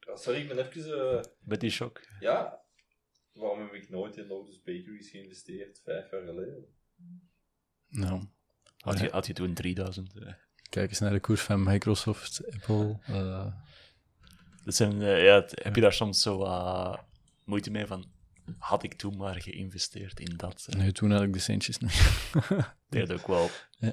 Ja, 0.00 0.16
sorry, 0.16 0.40
ik 0.40 0.48
ben 0.48 0.58
even... 0.66 1.16
eh, 1.18 1.24
Met 1.40 1.60
die 1.60 1.70
shock. 1.70 2.00
ja, 2.20 2.60
waarom 3.32 3.60
heb 3.60 3.72
ik 3.72 3.88
nooit 3.90 4.16
in 4.16 4.26
Lotus 4.26 4.56
Bakeries 4.62 5.10
geïnvesteerd 5.10 5.80
vijf 5.84 6.10
jaar 6.10 6.24
geleden? 6.24 6.64
Nou, 7.88 8.22
Had 8.78 8.98
je, 9.00 9.08
had 9.10 9.26
je 9.26 9.32
toen 9.32 9.54
3000. 9.54 10.16
eh. 10.18 10.32
kijk 10.68 10.88
eens 10.88 10.98
naar 10.98 11.10
de 11.12 11.20
koers 11.20 11.40
van 11.40 11.62
Microsoft, 11.62 12.52
Apple. 12.54 12.98
eh, 13.02 13.52
Dat 14.64 14.74
zijn, 14.74 15.02
eh, 15.02 15.24
ja, 15.24 15.34
het- 15.34 15.60
heb 15.62 15.74
je 15.74 15.80
daar 15.80 15.92
soms 15.92 16.22
zo 16.22 16.36
wat 16.38 17.04
moeite 17.44 17.70
mee 17.70 17.86
van, 17.86 18.04
had 18.58 18.82
ik 18.82 18.94
toen 18.94 19.16
maar 19.16 19.40
geïnvesteerd 19.42 20.20
in 20.20 20.36
dat? 20.36 20.66
eh. 20.70 20.78
nee, 20.78 20.92
toen 20.92 21.10
had 21.10 21.22
ik 21.22 21.32
de 21.32 21.38
centjes 21.38 21.78
denk 22.88 23.08
dat 23.08 23.12
ook 23.12 23.26
wel 23.26 23.50
Ja. 23.78 23.92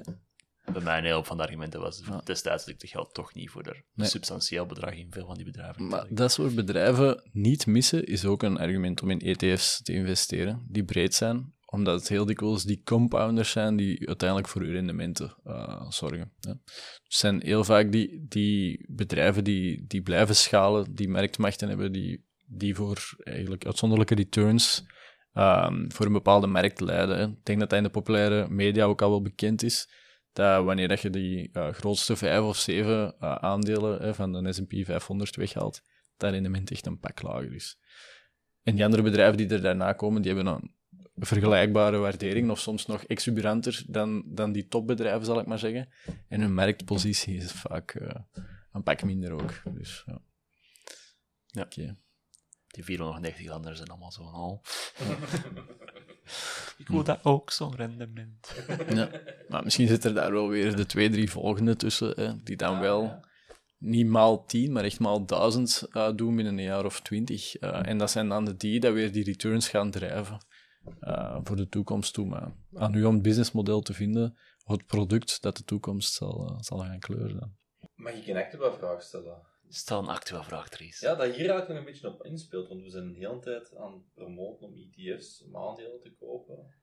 bij 0.72 0.82
mij 0.82 0.98
een 0.98 1.04
heel 1.04 1.24
van 1.24 1.36
de 1.36 1.42
argumenten 1.42 1.80
was. 1.80 2.02
Ja. 2.06 2.20
Destijds 2.24 2.64
had 2.64 2.74
ik 2.74 2.80
het 2.80 2.90
geld 2.90 3.14
toch 3.14 3.34
niet 3.34 3.50
voor 3.50 3.66
een 3.66 3.82
Nee. 3.94 4.08
substantieel 4.08 4.66
bedrag 4.66 4.94
in 4.94 5.06
veel 5.12 5.26
van 5.26 5.34
die 5.34 5.44
bedrijven. 5.44 5.86
Maar 5.86 6.06
dat 6.10 6.32
soort 6.32 6.54
bedrijven 6.54 7.28
niet 7.32 7.66
missen 7.66 8.04
is 8.06 8.24
ook 8.24 8.42
een 8.42 8.58
argument 8.58 9.02
om 9.02 9.10
in 9.10 9.20
ETF's 9.20 9.82
te 9.82 9.92
investeren, 9.92 10.66
die 10.68 10.84
breed 10.84 11.14
zijn, 11.14 11.54
omdat 11.66 11.98
het 12.00 12.08
heel 12.08 12.24
dikwijls 12.26 12.64
die 12.64 12.82
compounders 12.84 13.50
zijn 13.50 13.76
die 13.76 14.06
uiteindelijk 14.08 14.48
voor 14.48 14.62
uw 14.62 14.70
rendementen 14.72 15.34
eh, 15.44 15.90
zorgen. 15.90 16.32
Hè. 16.40 16.50
Het 16.50 16.60
zijn 17.18 17.42
heel 17.42 17.64
vaak 17.64 17.92
die, 17.92 18.24
die 18.28 18.84
bedrijven 18.88 19.44
die, 19.44 19.84
die 19.86 20.02
blijven 20.02 20.36
schalen, 20.36 20.94
die 20.94 21.08
marktmachten 21.08 21.68
hebben, 21.68 21.92
die, 21.92 22.28
die 22.50 22.74
voor 22.74 23.14
eigenlijk 23.18 23.66
uitzonderlijke 23.66 24.14
returns 24.14 24.84
ehm, 25.32 25.90
voor 25.90 26.06
een 26.06 26.12
bepaalde 26.12 26.46
markt 26.46 26.80
leiden. 26.80 27.18
Hè. 27.18 27.26
Ik 27.26 27.44
denk 27.44 27.60
dat 27.60 27.68
dat 27.70 27.78
in 27.78 27.84
de 27.84 27.90
populaire 27.90 28.48
media 28.48 28.84
ook 28.84 29.02
al 29.02 29.10
wel 29.10 29.22
bekend 29.22 29.62
is, 29.62 29.90
dat 30.32 30.64
wanneer 30.64 30.88
dat 30.88 31.00
je 31.00 31.10
die 31.10 31.50
eh, 31.52 31.72
grootste 31.72 32.16
vijf 32.16 32.42
of 32.42 32.56
zeven 32.56 33.14
eh, 33.18 33.34
aandelen 33.34 34.02
hè, 34.02 34.14
van 34.14 34.32
de 34.32 34.52
S&P 34.52 34.72
500 34.84 35.36
weghaalt, 35.36 35.82
dat 36.16 36.30
rendement 36.30 36.70
echt 36.70 36.86
een 36.86 36.98
pak 36.98 37.22
lager 37.22 37.54
is. 37.54 37.78
En 38.62 38.74
die 38.74 38.84
andere 38.84 39.02
bedrijven 39.02 39.36
die 39.36 39.48
er 39.48 39.62
daarna 39.62 39.92
komen, 39.92 40.22
die 40.22 40.34
hebben 40.34 40.52
een 40.52 40.74
vergelijkbare 41.14 41.96
waardering, 41.96 42.50
of 42.50 42.60
soms 42.60 42.86
nog 42.86 43.04
exuberanter 43.04 43.84
dan, 43.86 44.22
dan 44.26 44.52
die 44.52 44.66
topbedrijven, 44.66 45.24
zal 45.24 45.40
ik 45.40 45.46
maar 45.46 45.58
zeggen. 45.58 45.88
En 46.28 46.40
hun 46.40 46.54
marktpositie 46.54 47.36
is 47.36 47.52
vaak 47.52 47.90
eh, 47.90 48.20
een 48.72 48.82
pak 48.82 49.02
minder 49.02 49.32
ook. 49.32 49.62
Dus, 49.74 50.04
ja. 50.06 50.22
Ja. 51.46 51.96
Die 52.70 52.84
490 52.84 53.50
anderen 53.50 53.76
zijn 53.76 53.88
allemaal 53.88 54.12
zo 54.12 54.22
van, 54.22 54.34
oh. 54.34 54.62
ik 56.78 56.88
wil 56.88 57.04
dat 57.04 57.24
ook, 57.24 57.50
zo'n 57.50 57.76
rendement. 57.76 58.64
Ja. 58.94 59.10
Maar 59.48 59.64
misschien 59.64 59.88
zitten 59.88 60.10
er 60.10 60.16
daar 60.16 60.32
wel 60.32 60.48
weer 60.48 60.76
de 60.76 60.86
twee, 60.86 61.10
drie 61.10 61.30
volgende 61.30 61.76
tussen, 61.76 62.12
hè, 62.16 62.42
die 62.42 62.56
dan 62.56 62.80
wel 62.80 63.24
niet 63.80 64.06
maal 64.06 64.44
tien, 64.44 64.72
maar 64.72 64.84
echt 64.84 65.00
maal 65.00 65.26
duizend 65.26 65.88
eh, 65.92 66.12
doen 66.14 66.36
binnen 66.36 66.58
een 66.58 66.64
jaar 66.64 66.84
of 66.84 67.00
twintig. 67.00 67.56
Eh, 67.56 67.86
en 67.86 67.98
dat 67.98 68.10
zijn 68.10 68.28
dan 68.28 68.44
de 68.44 68.56
die 68.56 68.80
dat 68.80 68.92
weer 68.92 69.12
die 69.12 69.24
returns 69.24 69.68
gaan 69.68 69.90
drijven 69.90 70.46
eh, 71.00 71.38
voor 71.42 71.56
de 71.56 71.68
toekomst 71.68 72.14
toe. 72.14 72.26
Maar 72.26 72.52
aan 72.74 72.94
u 72.94 73.04
om 73.04 73.14
het 73.14 73.22
businessmodel 73.22 73.80
te 73.80 73.92
vinden, 73.92 74.38
of 74.64 74.76
het 74.76 74.86
product 74.86 75.42
dat 75.42 75.56
de 75.56 75.64
toekomst 75.64 76.12
zal, 76.14 76.56
zal 76.60 76.78
gaan 76.78 76.98
kleuren. 76.98 77.58
Mag 77.94 78.12
ik 78.12 78.26
een 78.26 78.36
actuele 78.36 78.72
vraag 78.72 79.02
stellen? 79.02 79.48
Stel 79.72 79.98
een 79.98 80.08
actuele 80.08 80.44
vraag, 80.44 80.68
Dries. 80.68 81.00
Ja, 81.00 81.14
dat 81.14 81.26
hier 81.26 81.36
eigenlijk 81.36 81.68
nog 81.68 81.78
een 81.78 81.84
beetje 81.84 82.08
op 82.08 82.24
inspeelt, 82.24 82.68
want 82.68 82.82
we 82.82 82.90
zijn 82.90 83.12
de 83.12 83.18
hele 83.18 83.38
tijd 83.40 83.76
aan 83.76 83.92
het 83.92 84.12
promoten 84.14 84.66
om 84.66 84.74
ETF's, 84.74 85.42
om 85.42 85.56
aandelen 85.56 86.00
te 86.00 86.12
kopen. 86.14 86.74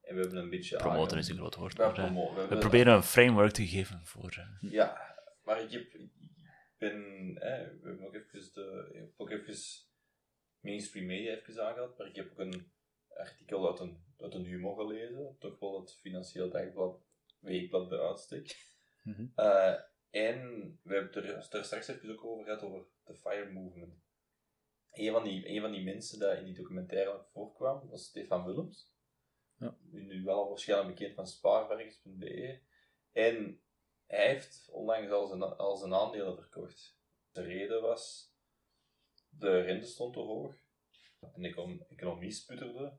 En 0.00 0.14
we 0.14 0.20
hebben 0.20 0.38
een 0.38 0.50
beetje... 0.50 0.76
Promoten 0.76 1.18
is 1.18 1.28
een 1.28 1.36
groot 1.36 1.54
woord. 1.54 1.78
Maar, 1.78 1.98
eh, 1.98 2.48
we 2.48 2.58
proberen 2.58 2.94
een 2.94 3.02
framework 3.02 3.52
te 3.52 3.66
geven 3.66 4.00
voor... 4.06 4.30
eh, 4.62 4.70
Ja, 4.70 5.16
maar 5.42 5.62
ik, 5.62 5.70
heb, 5.70 5.94
ik 5.94 6.10
ben... 6.78 7.00
Hè, 7.38 7.78
we 7.80 7.88
hebben 7.88 8.06
ook 8.06 8.14
even 8.14 8.52
de... 8.52 8.88
Ik 8.92 8.98
heb 9.00 9.12
ook 9.16 9.30
even 9.30 9.54
mainstream 10.60 11.06
media 11.06 11.34
even 11.34 11.66
aangehaald, 11.66 11.98
maar 11.98 12.06
ik 12.06 12.16
heb 12.16 12.30
ook 12.30 12.38
een 12.38 12.72
artikel 13.08 13.68
uit 13.70 13.80
een, 13.80 14.04
uit 14.20 14.34
een 14.34 14.44
humor 14.44 14.76
gelezen, 14.76 15.36
toch 15.38 15.58
wel 15.58 15.80
het 15.80 15.98
Financieel 16.00 16.50
Dagblad, 16.50 17.00
weekblad 17.40 17.88
bij 17.88 17.98
uitstek. 17.98 18.56
Mhm. 19.02 19.26
Eh, 19.34 19.74
en 20.14 20.62
we 20.82 20.94
hebben 20.94 21.22
het 21.24 21.50
er, 21.50 21.58
er 21.58 21.64
straks 21.64 21.88
even 21.88 22.10
ook 22.10 22.24
over 22.24 22.44
gehad, 22.44 22.62
over 22.62 22.86
de 23.04 23.14
FIRE 23.14 23.50
movement. 23.50 24.02
Een 24.90 25.12
van 25.12 25.24
die, 25.24 25.48
een 25.48 25.60
van 25.60 25.72
die 25.72 25.84
mensen 25.84 26.18
die 26.18 26.28
in 26.28 26.44
die 26.44 26.54
documentaire 26.54 27.24
voorkwam, 27.32 27.88
was 27.88 28.04
Stefan 28.04 28.44
Willems. 28.44 28.92
Ja. 29.58 29.76
Nu 29.80 30.24
wel 30.24 30.48
waarschijnlijk 30.48 30.94
bekend 30.94 31.14
van 31.14 31.26
spaarwerkers.be. 31.26 32.60
En 33.12 33.62
hij 34.06 34.26
heeft 34.28 34.68
onlangs 34.70 35.10
al 35.10 35.26
zijn, 35.26 35.42
al 35.42 35.76
zijn 35.76 35.94
aandelen 35.94 36.36
verkocht. 36.36 36.98
De 37.32 37.42
reden 37.42 37.82
was, 37.82 38.32
de 39.28 39.60
rente 39.60 39.86
stond 39.86 40.12
te 40.12 40.20
hoog, 40.20 40.56
de 41.18 41.48
econ- 41.48 41.84
economie 41.88 42.30
sputterde. 42.30 42.98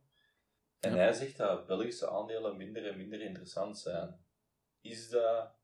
En 0.79 0.91
Ja. 0.91 0.97
hij 0.97 1.13
zegt 1.13 1.37
dat 1.37 1.67
Belgische 1.67 2.09
aandelen 2.09 2.57
minder 2.57 2.87
en 2.87 2.97
minder 2.97 3.21
interessant 3.21 3.77
zijn. 3.79 4.25
Is 4.81 5.09
dat... 5.09 5.54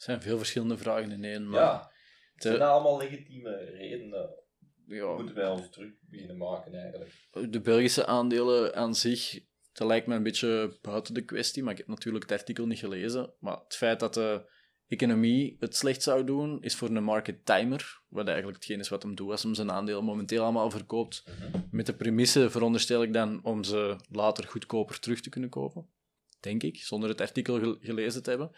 Er 0.00 0.06
zijn 0.06 0.22
veel 0.22 0.36
verschillende 0.38 0.76
vragen 0.78 1.10
in 1.10 1.24
één, 1.24 1.48
maar 1.48 1.60
ja, 1.60 1.90
de- 2.34 2.48
zijn 2.48 2.62
allemaal 2.62 2.96
legitieme 2.98 3.56
redenen? 3.56 4.30
ja, 4.86 5.14
Moeten 5.14 5.34
wij 5.34 5.48
ons 5.48 5.70
druk 5.70 5.94
beginnen 6.10 6.36
maken 6.36 6.74
eigenlijk? 6.74 7.52
de 7.52 7.60
Belgische 7.60 8.06
aandelen 8.06 8.74
aan 8.74 8.94
zich, 8.94 9.40
dat 9.72 9.86
lijkt 9.88 10.06
me 10.06 10.14
een 10.14 10.22
beetje 10.22 10.78
buiten 10.82 11.14
de 11.14 11.24
kwestie, 11.24 11.62
maar 11.62 11.72
ik 11.72 11.78
heb 11.78 11.86
natuurlijk 11.86 12.30
het 12.30 12.38
artikel 12.38 12.66
niet 12.66 12.78
gelezen. 12.78 13.34
Maar 13.40 13.58
het 13.64 13.76
feit 13.76 14.00
dat 14.00 14.14
de 14.14 14.50
economie 14.88 15.56
het 15.58 15.76
slecht 15.76 16.02
zou 16.02 16.24
doen, 16.24 16.62
is 16.62 16.74
voor 16.76 16.88
een 16.88 17.04
market 17.04 17.46
timer, 17.46 18.02
wat 18.08 18.26
eigenlijk 18.26 18.56
hetgeen 18.56 18.78
is 18.80 18.88
wat 18.88 19.02
hem 19.02 19.14
doet 19.14 19.30
als 19.30 19.42
hem 19.42 19.54
zijn 19.54 19.70
aandelen 19.70 20.04
momenteel 20.04 20.42
allemaal 20.42 20.70
verkoopt. 20.70 21.24
Met 21.70 21.86
de 21.86 21.94
premisse 21.94 22.50
veronderstel 22.50 23.02
ik 23.02 23.12
dan 23.12 23.44
om 23.44 23.64
ze 23.64 23.96
later 24.10 24.44
goedkoper 24.46 25.00
terug 25.00 25.20
te 25.20 25.28
kunnen 25.30 25.50
kopen. 25.50 25.88
Denk 26.40 26.62
ik, 26.62 26.76
zonder 26.76 27.08
het 27.08 27.20
artikel 27.20 27.58
gel- 27.58 27.78
gelezen 27.80 28.22
te 28.22 28.30
hebben. 28.30 28.50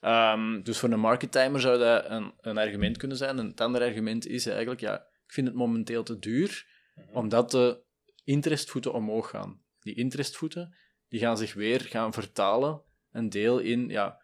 Ehm, 0.00 0.62
dus 0.62 0.78
voor 0.78 0.90
een 0.90 1.00
market 1.00 1.32
timer 1.32 1.60
zou 1.60 1.78
dat 1.78 2.04
een, 2.08 2.32
een 2.40 2.58
argument 2.58 2.96
kunnen 2.96 3.16
zijn. 3.16 3.38
En 3.38 3.46
het 3.46 3.60
andere 3.60 3.84
argument 3.84 4.26
is 4.26 4.46
eigenlijk, 4.46 4.80
ja, 4.80 4.96
ik 4.96 5.32
vind 5.32 5.46
het 5.46 5.56
momenteel 5.56 6.02
te 6.02 6.18
duur, 6.18 6.66
omdat 7.12 7.50
de 7.50 7.82
interestvoeten 8.24 8.92
omhoog 8.92 9.30
gaan. 9.30 9.60
Die 9.80 9.94
interestvoeten 9.94 10.74
die 11.08 11.20
gaan 11.20 11.38
zich 11.38 11.54
weer 11.54 11.80
gaan 11.80 12.12
vertalen, 12.12 12.82
een 13.12 13.28
deel 13.28 13.58
in 13.58 13.88
ja, 13.88 14.20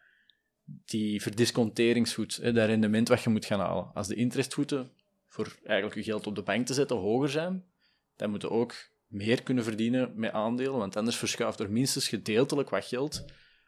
die 0.85 1.21
verdisconteringsvoet, 1.21 2.35
hè, 2.35 2.53
dat 2.53 2.65
rendement 2.65 3.07
wat 3.07 3.21
je 3.21 3.29
moet 3.29 3.45
gaan 3.45 3.59
halen. 3.59 3.91
Als 3.93 4.07
de 4.07 4.15
interestvoeten 4.15 4.91
voor 5.27 5.55
eigenlijk 5.63 5.95
je 5.95 6.03
geld 6.03 6.27
op 6.27 6.35
de 6.35 6.41
bank 6.41 6.65
te 6.65 6.73
zetten 6.73 6.97
hoger 6.97 7.29
zijn, 7.29 7.65
dan 8.15 8.29
moeten 8.29 8.51
ook 8.51 8.75
meer 9.11 9.43
kunnen 9.43 9.63
verdienen 9.63 10.11
met 10.15 10.31
aandelen, 10.31 10.77
want 10.77 10.95
anders 10.95 11.17
verschuift 11.17 11.59
er 11.59 11.71
minstens 11.71 12.07
gedeeltelijk 12.07 12.69
wat 12.69 12.85
geld 12.85 13.25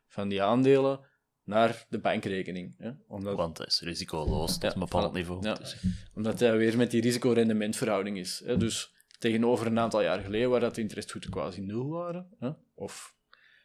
van 0.08 0.28
die 0.28 0.44
aandelen 0.44 1.00
naar 1.44 1.86
de 1.90 2.00
bankrekening. 2.00 2.76
Hè? 2.78 2.92
Omdat, 3.08 3.36
Want 3.36 3.58
het 3.58 3.68
is 3.68 3.82
risicoloos 3.82 4.54
tot 4.54 4.62
Ja, 4.62 4.74
een 4.74 4.80
bepaald 4.80 5.12
voilà. 5.12 5.16
niveau. 5.16 5.46
Ja. 5.46 5.54
Dus- 5.54 5.78
omdat 6.14 6.40
dat 6.40 6.56
weer 6.58 6.78
met 6.78 6.92
die 6.92 7.02
risico-rendementverhouding 7.02 8.18
is. 8.18 8.42
Hè? 8.46 8.58
Dus 8.58 8.92
tegenover 9.20 9.68
een 9.68 9.80
aantal 9.80 10.02
jaar 10.02 10.20
geleden, 10.20 10.50
waar 10.50 10.60
dat 10.60 10.76
de 10.76 10.82
interestvoeten 10.82 11.32
quasi 11.32 11.62
nul 11.62 11.90
waren, 11.90 12.28
hè? 12.40 12.50
of 12.74 13.16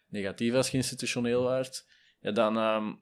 negatief 0.08 0.54
als 0.54 0.70
geïnstitutioneel 0.70 1.42
waard, 1.42 1.86
ja, 2.20 2.32
dan 2.32 2.56
ehm, 2.56 2.92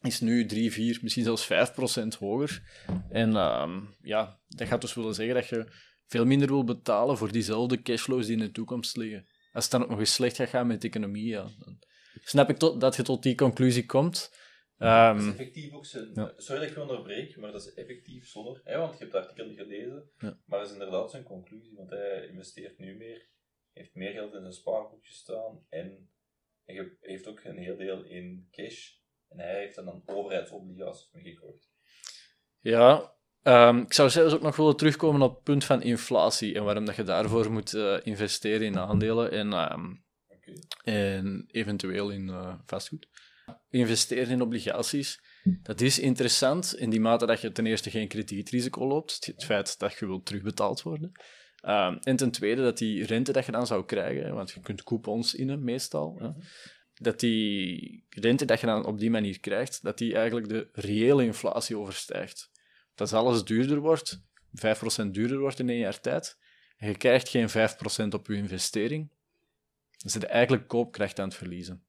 is 0.00 0.20
nu 0.20 0.46
3, 0.46 0.72
4, 0.72 0.98
misschien 1.02 1.24
zelfs 1.24 1.44
5 1.44 1.72
procent 1.72 2.14
hoger. 2.14 2.62
En 3.10 3.36
ehm, 3.36 3.80
ja, 4.02 4.40
dat 4.48 4.68
gaat 4.68 4.80
dus 4.80 4.94
willen 4.94 5.14
zeggen 5.14 5.34
dat 5.34 5.48
je 5.48 5.66
veel 6.12 6.24
minder 6.24 6.48
wil 6.48 6.64
betalen 6.64 7.16
voor 7.16 7.32
diezelfde 7.32 7.82
cashflows 7.82 8.26
die 8.26 8.36
in 8.36 8.42
de 8.42 8.50
toekomst 8.50 8.96
liggen. 8.96 9.26
Als 9.52 9.64
het 9.64 9.72
dan 9.72 9.82
ook 9.82 9.88
nog 9.88 9.98
eens 9.98 10.14
slecht 10.14 10.36
gaat 10.36 10.48
gaan 10.48 10.66
met 10.66 10.80
de 10.80 10.88
economie, 10.88 11.26
ja, 11.26 11.42
dan 11.58 11.78
snap 12.24 12.50
ik 12.50 12.56
tot, 12.56 12.80
dat 12.80 12.96
je 12.96 13.02
tot 13.02 13.22
die 13.22 13.34
conclusie 13.34 13.86
komt. 13.86 14.34
Ehm, 14.78 15.16
dat 15.16 15.24
is 15.24 15.30
effectief 15.30 15.72
ook 15.72 15.86
zijn... 15.86 16.10
ja. 16.14 16.32
Sorry 16.36 16.60
dat 16.60 16.70
ik 16.70 16.74
je 16.76 16.80
onderbreek, 16.80 17.36
maar 17.36 17.52
dat 17.52 17.66
is 17.66 17.74
effectief 17.74 18.28
zonder... 18.28 18.60
Hè, 18.64 18.78
want 18.78 18.92
je 18.92 18.98
hebt 18.98 19.12
het 19.12 19.22
artikel 19.22 19.46
niet 19.46 19.58
gelezen, 19.58 20.10
Ja. 20.18 20.38
maar 20.44 20.58
dat 20.58 20.66
is 20.68 20.72
inderdaad 20.72 21.10
zijn 21.10 21.22
conclusie, 21.22 21.76
want 21.76 21.90
hij 21.90 22.26
investeert 22.26 22.78
nu 22.78 22.96
meer, 22.96 23.28
heeft 23.72 23.94
meer 23.94 24.12
geld 24.12 24.34
in 24.34 24.40
zijn 24.40 24.52
spaarboekje 24.52 25.12
staan 25.12 25.66
en 25.68 26.10
hij 26.64 26.96
heeft 27.00 27.26
ook 27.26 27.44
een 27.44 27.58
heel 27.58 27.76
deel 27.76 28.04
in 28.04 28.48
cash. 28.50 28.90
En 29.28 29.38
hij 29.38 29.58
heeft 29.58 29.74
dan 29.74 29.88
een 29.88 30.02
overheidsobligaties 30.06 31.08
meegekocht. 31.12 31.70
Ja, 32.60 33.14
ehm, 33.42 33.76
ik 33.78 33.92
zou 33.92 34.10
zelfs 34.10 34.34
ook 34.34 34.42
nog 34.42 34.56
willen 34.56 34.76
terugkomen 34.76 35.22
op 35.22 35.34
het 35.34 35.42
punt 35.42 35.64
van 35.64 35.82
inflatie 35.82 36.54
en 36.54 36.64
waarom 36.64 36.84
dat 36.84 36.96
je 36.96 37.02
daarvoor 37.02 37.52
moet 37.52 37.74
eh, 37.74 37.96
investeren 38.02 38.66
in 38.66 38.78
aandelen 38.78 39.30
en, 39.30 39.52
ehm, 39.52 39.84
en 40.84 41.44
eventueel 41.50 42.10
in 42.10 42.28
eh, 42.28 42.54
vastgoed. 42.66 43.08
Investeren 43.70 44.28
in 44.28 44.42
obligaties, 44.42 45.20
dat 45.62 45.80
is 45.80 45.98
interessant 45.98 46.76
in 46.76 46.90
die 46.90 47.00
mate 47.00 47.26
dat 47.26 47.40
je 47.40 47.52
ten 47.52 47.66
eerste 47.66 47.90
geen 47.90 48.08
kredietrisico 48.08 48.86
loopt, 48.86 49.26
het- 49.26 49.44
feit 49.44 49.78
dat 49.78 49.92
je 49.98 50.06
wilt 50.06 50.26
terugbetaald 50.26 50.82
worden. 50.82 51.12
Ehm, 51.60 51.96
en 52.00 52.16
ten 52.16 52.30
tweede 52.30 52.62
dat 52.62 52.78
die 52.78 53.06
rente 53.06 53.32
dat 53.32 53.46
je 53.46 53.52
dan 53.52 53.66
zou 53.66 53.84
krijgen, 53.84 54.34
want 54.34 54.50
je 54.50 54.60
kunt 54.60 54.82
coupons 54.82 55.34
innen 55.34 55.64
meestal, 55.64 56.16
hè, 56.18 56.28
dat 56.94 57.20
die 57.20 58.04
rente 58.08 58.44
dat 58.44 58.60
je 58.60 58.66
dan 58.66 58.86
op 58.86 58.98
die 58.98 59.10
manier 59.10 59.40
krijgt, 59.40 59.82
dat 59.82 59.98
die 59.98 60.14
eigenlijk 60.14 60.48
de 60.48 60.68
reële 60.72 61.24
inflatie 61.24 61.78
overstijgt. 61.78 62.50
Dat 62.94 63.12
alles 63.12 63.44
duurder 63.44 63.78
wordt, 63.78 64.22
5% 65.04 65.06
duurder 65.10 65.38
wordt 65.38 65.58
in 65.58 65.68
één 65.68 65.78
jaar 65.78 66.00
tijd, 66.00 66.38
en 66.76 66.88
je 66.88 66.96
krijgt 66.96 67.28
geen 67.28 67.48
5% 67.48 67.52
op 68.08 68.26
je 68.26 68.34
investering, 68.34 69.10
dan 69.96 70.10
zit 70.10 70.22
je 70.22 70.28
eigenlijk 70.28 70.68
koopkracht 70.68 71.18
aan 71.18 71.28
het 71.28 71.36
verliezen. 71.36 71.84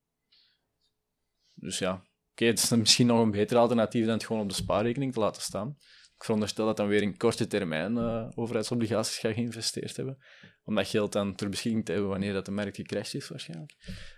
Dus 1.53 1.77
ja, 1.77 2.03
oké, 2.31 2.45
het 2.45 2.59
is 2.59 2.69
misschien 2.69 3.07
nog 3.07 3.19
een 3.19 3.31
beter 3.31 3.57
alternatief 3.57 4.05
dan 4.05 4.13
het 4.13 4.25
gewoon 4.25 4.41
op 4.41 4.49
de 4.49 4.55
spaarrekening 4.55 5.13
te 5.13 5.19
laten 5.19 5.41
staan. 5.41 5.77
Ik 6.15 6.23
veronderstel 6.23 6.65
dat 6.65 6.77
dan 6.77 6.87
weer 6.87 7.01
in 7.01 7.17
korte 7.17 7.47
termijn 7.47 7.97
eh, 7.97 8.27
overheidsobligaties 8.35 9.17
ga 9.17 9.33
geïnvesteerd 9.33 9.95
hebben, 9.95 10.23
om 10.63 10.75
dat 10.75 10.87
geld 10.87 11.11
dan 11.11 11.35
ter 11.35 11.49
beschikking 11.49 11.85
te 11.85 11.91
hebben 11.91 12.09
wanneer 12.09 12.33
dat 12.33 12.45
de 12.45 12.51
markt 12.51 12.75
gecrashed 12.75 13.13
is, 13.13 13.27
waarschijnlijk. 13.27 13.75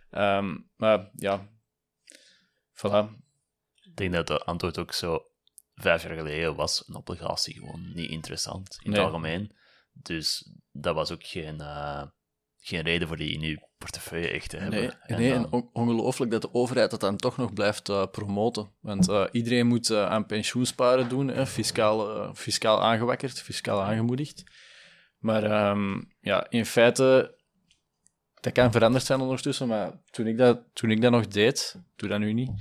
Ehm, 0.09 0.57
maar 0.75 1.09
ja, 1.15 1.49
voilà. 2.73 3.23
Ik 3.81 3.95
denk 3.95 4.13
dat 4.13 4.27
de 4.27 4.43
antwoord 4.43 4.77
ook 4.77 4.93
zo 4.93 5.34
vijf 5.75 6.03
jaar 6.03 6.15
geleden 6.17 6.55
was 6.55 6.83
een 6.87 6.95
obligatie 6.95 7.53
gewoon 7.53 7.91
niet 7.93 8.09
interessant 8.09 8.77
in 8.83 8.89
Nee. 8.91 8.99
het 8.99 9.07
algemeen. 9.09 9.51
Dus 9.93 10.49
dat 10.71 10.95
was 10.95 11.11
ook 11.11 11.23
geen, 11.23 11.59
eh, 11.61 12.03
geen 12.57 12.81
reden 12.81 13.07
voor 13.07 13.17
die 13.17 13.31
in 13.33 13.41
je 13.41 13.67
portefeuille 13.77 14.27
echt 14.27 14.49
te 14.49 14.57
hebben. 14.57 14.79
Nee, 14.79 14.89
En 15.01 15.19
nee, 15.19 15.29
dan- 15.33 15.43
en 15.45 15.51
on- 15.51 15.69
ongelooflijk 15.73 16.31
dat 16.31 16.41
de 16.41 16.53
overheid 16.53 16.91
dat 16.91 16.99
dan 16.99 17.17
toch 17.17 17.37
nog 17.37 17.53
blijft 17.53 17.89
eh, 17.89 18.05
promoten. 18.11 18.71
Want 18.79 19.09
eh, 19.09 19.25
iedereen 19.31 19.67
moet 19.67 19.91
aan 19.91 20.25
pensioensparen 20.25 21.09
doen, 21.09 21.27
hè, 21.27 21.45
fiscaal, 21.47 22.33
fiscaal 22.35 22.81
aangewakkerd, 22.83 23.41
fiscaal 23.41 23.81
aangemoedigd. 23.83 24.43
Maar 25.17 25.43
ehm, 25.43 26.01
ja, 26.19 26.49
in 26.49 26.65
feite, 26.65 27.37
dat 28.41 28.53
kan 28.53 28.71
veranderd 28.71 29.03
zijn 29.05 29.19
ondertussen, 29.19 29.67
maar 29.67 29.91
toen 30.09 30.27
ik 30.27 30.37
dat, 30.37 30.59
toen 30.73 30.91
ik 30.91 31.01
dat 31.01 31.11
nog 31.11 31.27
deed, 31.27 31.75
doe 31.95 32.09
dat 32.09 32.19
nu 32.19 32.33
niet, 32.33 32.51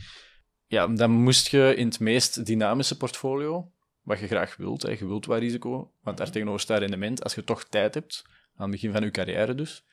ja, 0.75 0.87
dan 0.87 1.11
moest 1.11 1.49
je 1.49 1.75
in 1.77 1.87
het 1.87 2.01
meest 2.01 2.47
dynamische 2.47 2.97
portfolio, 2.97 3.71
wat 4.03 4.19
je 4.19 4.27
graag 4.27 4.57
wilt, 4.57 4.83
hè, 4.83 4.91
je 4.91 5.07
wilt 5.07 5.27
wat 5.27 5.39
risico, 5.39 5.93
want 6.03 6.17
daar 6.17 6.31
tegenover 6.31 6.61
staat 6.61 6.79
rendement, 6.79 7.23
als 7.23 7.35
je 7.35 7.45
toch 7.45 7.65
tijd 7.65 7.95
hebt, 7.95 8.25
aan 8.57 8.63
het 8.63 8.71
begin 8.71 8.93
van 8.93 9.03
je 9.03 9.11
carrière 9.11 9.55
dus, 9.55 9.85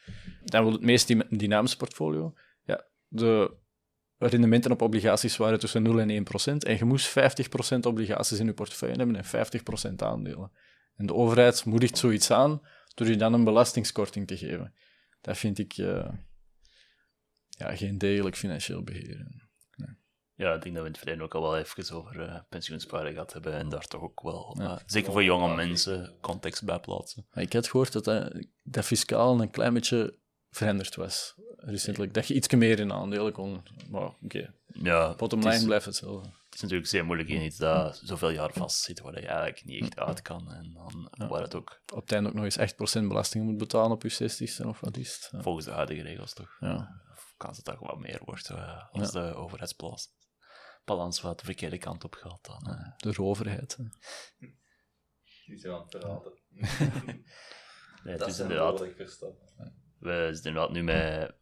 dan 0.43 0.63
wil 0.63 0.71
het 0.71 0.81
meest 0.81 1.07
dy- 1.07 1.21
dynamische 1.29 1.77
portfolio. 1.77 2.33
Ja, 2.63 2.85
de 3.07 3.51
rendementen 4.17 4.71
op 4.71 4.81
obligaties 4.81 5.37
waren 5.37 5.59
tussen 5.59 5.81
0 5.83 5.99
en 5.99 6.09
1 6.09 6.23
procent. 6.23 6.65
En 6.65 6.77
je 6.77 6.85
moest 6.85 7.09
50% 7.09 7.79
obligaties 7.81 8.39
in 8.39 8.45
je 8.45 8.53
portefeuille 8.53 8.95
hebben 8.95 9.15
en 9.15 9.25
50% 9.91 9.95
aandelen. 9.95 10.51
En 10.95 11.05
de 11.05 11.13
overheid 11.13 11.65
moedigt 11.65 11.97
zoiets 11.97 12.31
aan 12.31 12.61
door 12.93 13.07
je 13.07 13.15
dan 13.15 13.33
een 13.33 13.43
belastingskorting 13.43 14.27
te 14.27 14.37
geven. 14.37 14.73
Dat 15.21 15.37
vind 15.37 15.59
ik 15.59 15.77
eh, 15.77 16.09
ja, 17.49 17.75
geen 17.75 17.97
degelijk 17.97 18.35
financieel 18.35 18.83
beheer. 18.83 19.49
Ja, 20.41 20.53
ik 20.53 20.61
denk 20.61 20.75
dat 20.75 20.83
we 20.83 20.89
in 20.89 20.93
het 20.93 20.97
verleden 20.97 21.23
ook 21.23 21.35
al 21.35 21.41
wel 21.41 21.57
even 21.57 21.95
over 21.95 22.21
eh, 22.21 22.39
pensioensparen 22.49 23.11
gehad 23.11 23.33
hebben 23.33 23.53
en 23.53 23.69
daar 23.69 23.87
toch 23.87 24.01
ook 24.01 24.21
wel, 24.21 24.55
Ja. 24.59 24.63
eh, 24.75 24.77
zeker 24.85 25.11
voor 25.11 25.23
jonge 25.23 25.55
mensen, 25.55 26.15
context 26.21 26.63
bij 26.65 26.79
plaatsen. 26.79 27.25
Ik 27.33 27.53
had 27.53 27.67
gehoord 27.67 27.91
dat 27.93 28.03
dat, 28.03 28.33
dat 28.63 28.85
fiscaal 28.85 29.41
een 29.41 29.51
klein 29.51 29.73
beetje 29.73 30.19
veranderd 30.49 30.95
was 30.95 31.35
recentelijk. 31.57 32.13
Dat 32.13 32.27
je 32.27 32.33
iets 32.33 32.47
meer 32.49 32.79
in 32.79 32.91
aandelen 32.93 33.31
kon. 33.33 33.63
Maar 33.89 34.09
oké, 34.23 34.53
Ja, 34.65 35.13
bottom 35.15 35.39
het 35.39 35.47
line 35.47 35.59
is, 35.59 35.65
blijft 35.65 35.85
hetzelfde. 35.85 36.29
het 36.45 36.53
is 36.55 36.61
natuurlijk 36.61 36.89
zeer 36.89 37.05
moeilijk 37.05 37.29
in 37.29 37.41
iets 37.41 37.57
dat 37.57 38.01
zoveel 38.03 38.29
jaar 38.29 38.51
vast 38.53 38.81
zit, 38.81 38.99
waar 38.99 39.21
je 39.21 39.27
eigenlijk 39.27 39.65
niet 39.65 39.81
echt 39.81 39.99
uit 39.99 40.21
kan. 40.21 40.51
En 40.51 40.71
dan 40.73 41.09
Ja. 41.11 41.27
waar 41.27 41.41
het 41.41 41.55
ook 41.55 41.81
op 41.93 42.01
het 42.01 42.11
einde 42.11 42.29
ook 42.29 42.35
nog 42.35 42.43
eens 42.43 42.57
8% 42.57 43.07
belasting 43.07 43.43
moet 43.43 43.57
betalen 43.57 43.91
op 43.91 44.01
je 44.03 44.09
60ste 44.09 44.67
of 44.67 44.79
wat 44.79 44.97
is 44.97 45.13
het? 45.13 45.29
Ja. 45.31 45.41
volgens 45.41 45.65
de 45.65 45.71
huidige 45.71 46.01
regels 46.01 46.33
toch, 46.33 46.57
Ja. 46.59 47.01
of 47.11 47.33
dat 47.37 47.59
dat 47.65 47.75
gewoon 47.77 47.89
wat 47.91 47.99
meer 48.07 48.19
wordt 48.25 48.49
eh, 48.49 48.83
als 48.91 49.11
de 49.11 49.33
overheidsbalans 49.35 50.09
balans 50.95 51.21
wat 51.21 51.39
de 51.39 51.45
verkeerde 51.45 51.77
kant 51.77 52.03
op 52.03 52.13
gaat. 52.13 52.45
Dan, 52.45 52.73
eh. 52.73 52.91
De 52.97 53.21
overheid. 53.21 53.77
Die 55.45 55.57
zijn 55.57 55.73
aan 55.73 55.81
het 55.81 55.91
verraden. 55.91 56.33
Nee, 58.03 58.13
het 58.13 58.19
dat 58.19 58.29
is 58.29 58.35
zijn 58.35 58.49
inderdaad, 58.49 58.79
we 59.99 60.29
zitten 60.31 60.45
inderdaad 60.45 60.71
nu 60.71 60.83
met 60.83 61.33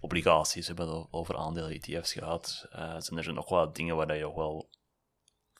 obligaties, 0.00 0.68
we 0.68 0.74
hebben 0.74 1.12
over 1.12 1.36
aandelen 1.36 1.70
ETF's 1.70 2.12
gehad. 2.12 2.66
Eh, 2.70 2.94
zijn 2.98 3.18
er 3.18 3.32
nog 3.32 3.48
wel 3.48 3.72
dingen 3.72 3.96
waar 3.96 4.16
je 4.16 4.34
wel 4.34 4.69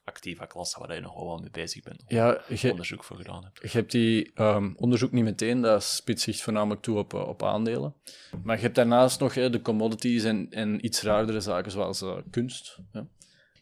actieve 0.04 0.46
klasse 0.46 0.78
waar 0.78 0.94
je 0.94 1.00
nog 1.00 1.14
wel 1.14 1.26
wat 1.26 1.40
mee 1.40 1.50
bezig 1.50 1.82
bent. 1.82 2.02
of 2.02 2.10
Ja, 2.10 2.42
je, 2.48 2.70
onderzoek 2.70 3.04
voor 3.04 3.16
gedaan 3.16 3.44
hebt. 3.44 3.62
je 3.62 3.78
hebt 3.78 3.90
die 3.90 4.32
ehm, 4.34 4.72
onderzoek 4.76 5.12
niet 5.12 5.24
meteen, 5.24 5.60
dat 5.60 5.82
spitst 5.82 6.24
zich 6.24 6.42
voornamelijk 6.42 6.82
toe 6.82 6.98
op, 6.98 7.14
eh, 7.14 7.28
op 7.28 7.42
aandelen. 7.42 7.94
Maar 8.42 8.56
je 8.56 8.62
hebt 8.62 8.74
daarnaast 8.74 9.20
nog 9.20 9.34
hè, 9.34 9.50
de 9.50 9.62
commodities 9.62 10.24
en, 10.24 10.50
en 10.50 10.84
iets 10.84 11.02
raardere 11.02 11.40
zaken 11.40 11.70
zoals 11.70 12.02
eh, 12.02 12.16
kunst. 12.30 12.78
Hè. 12.92 13.00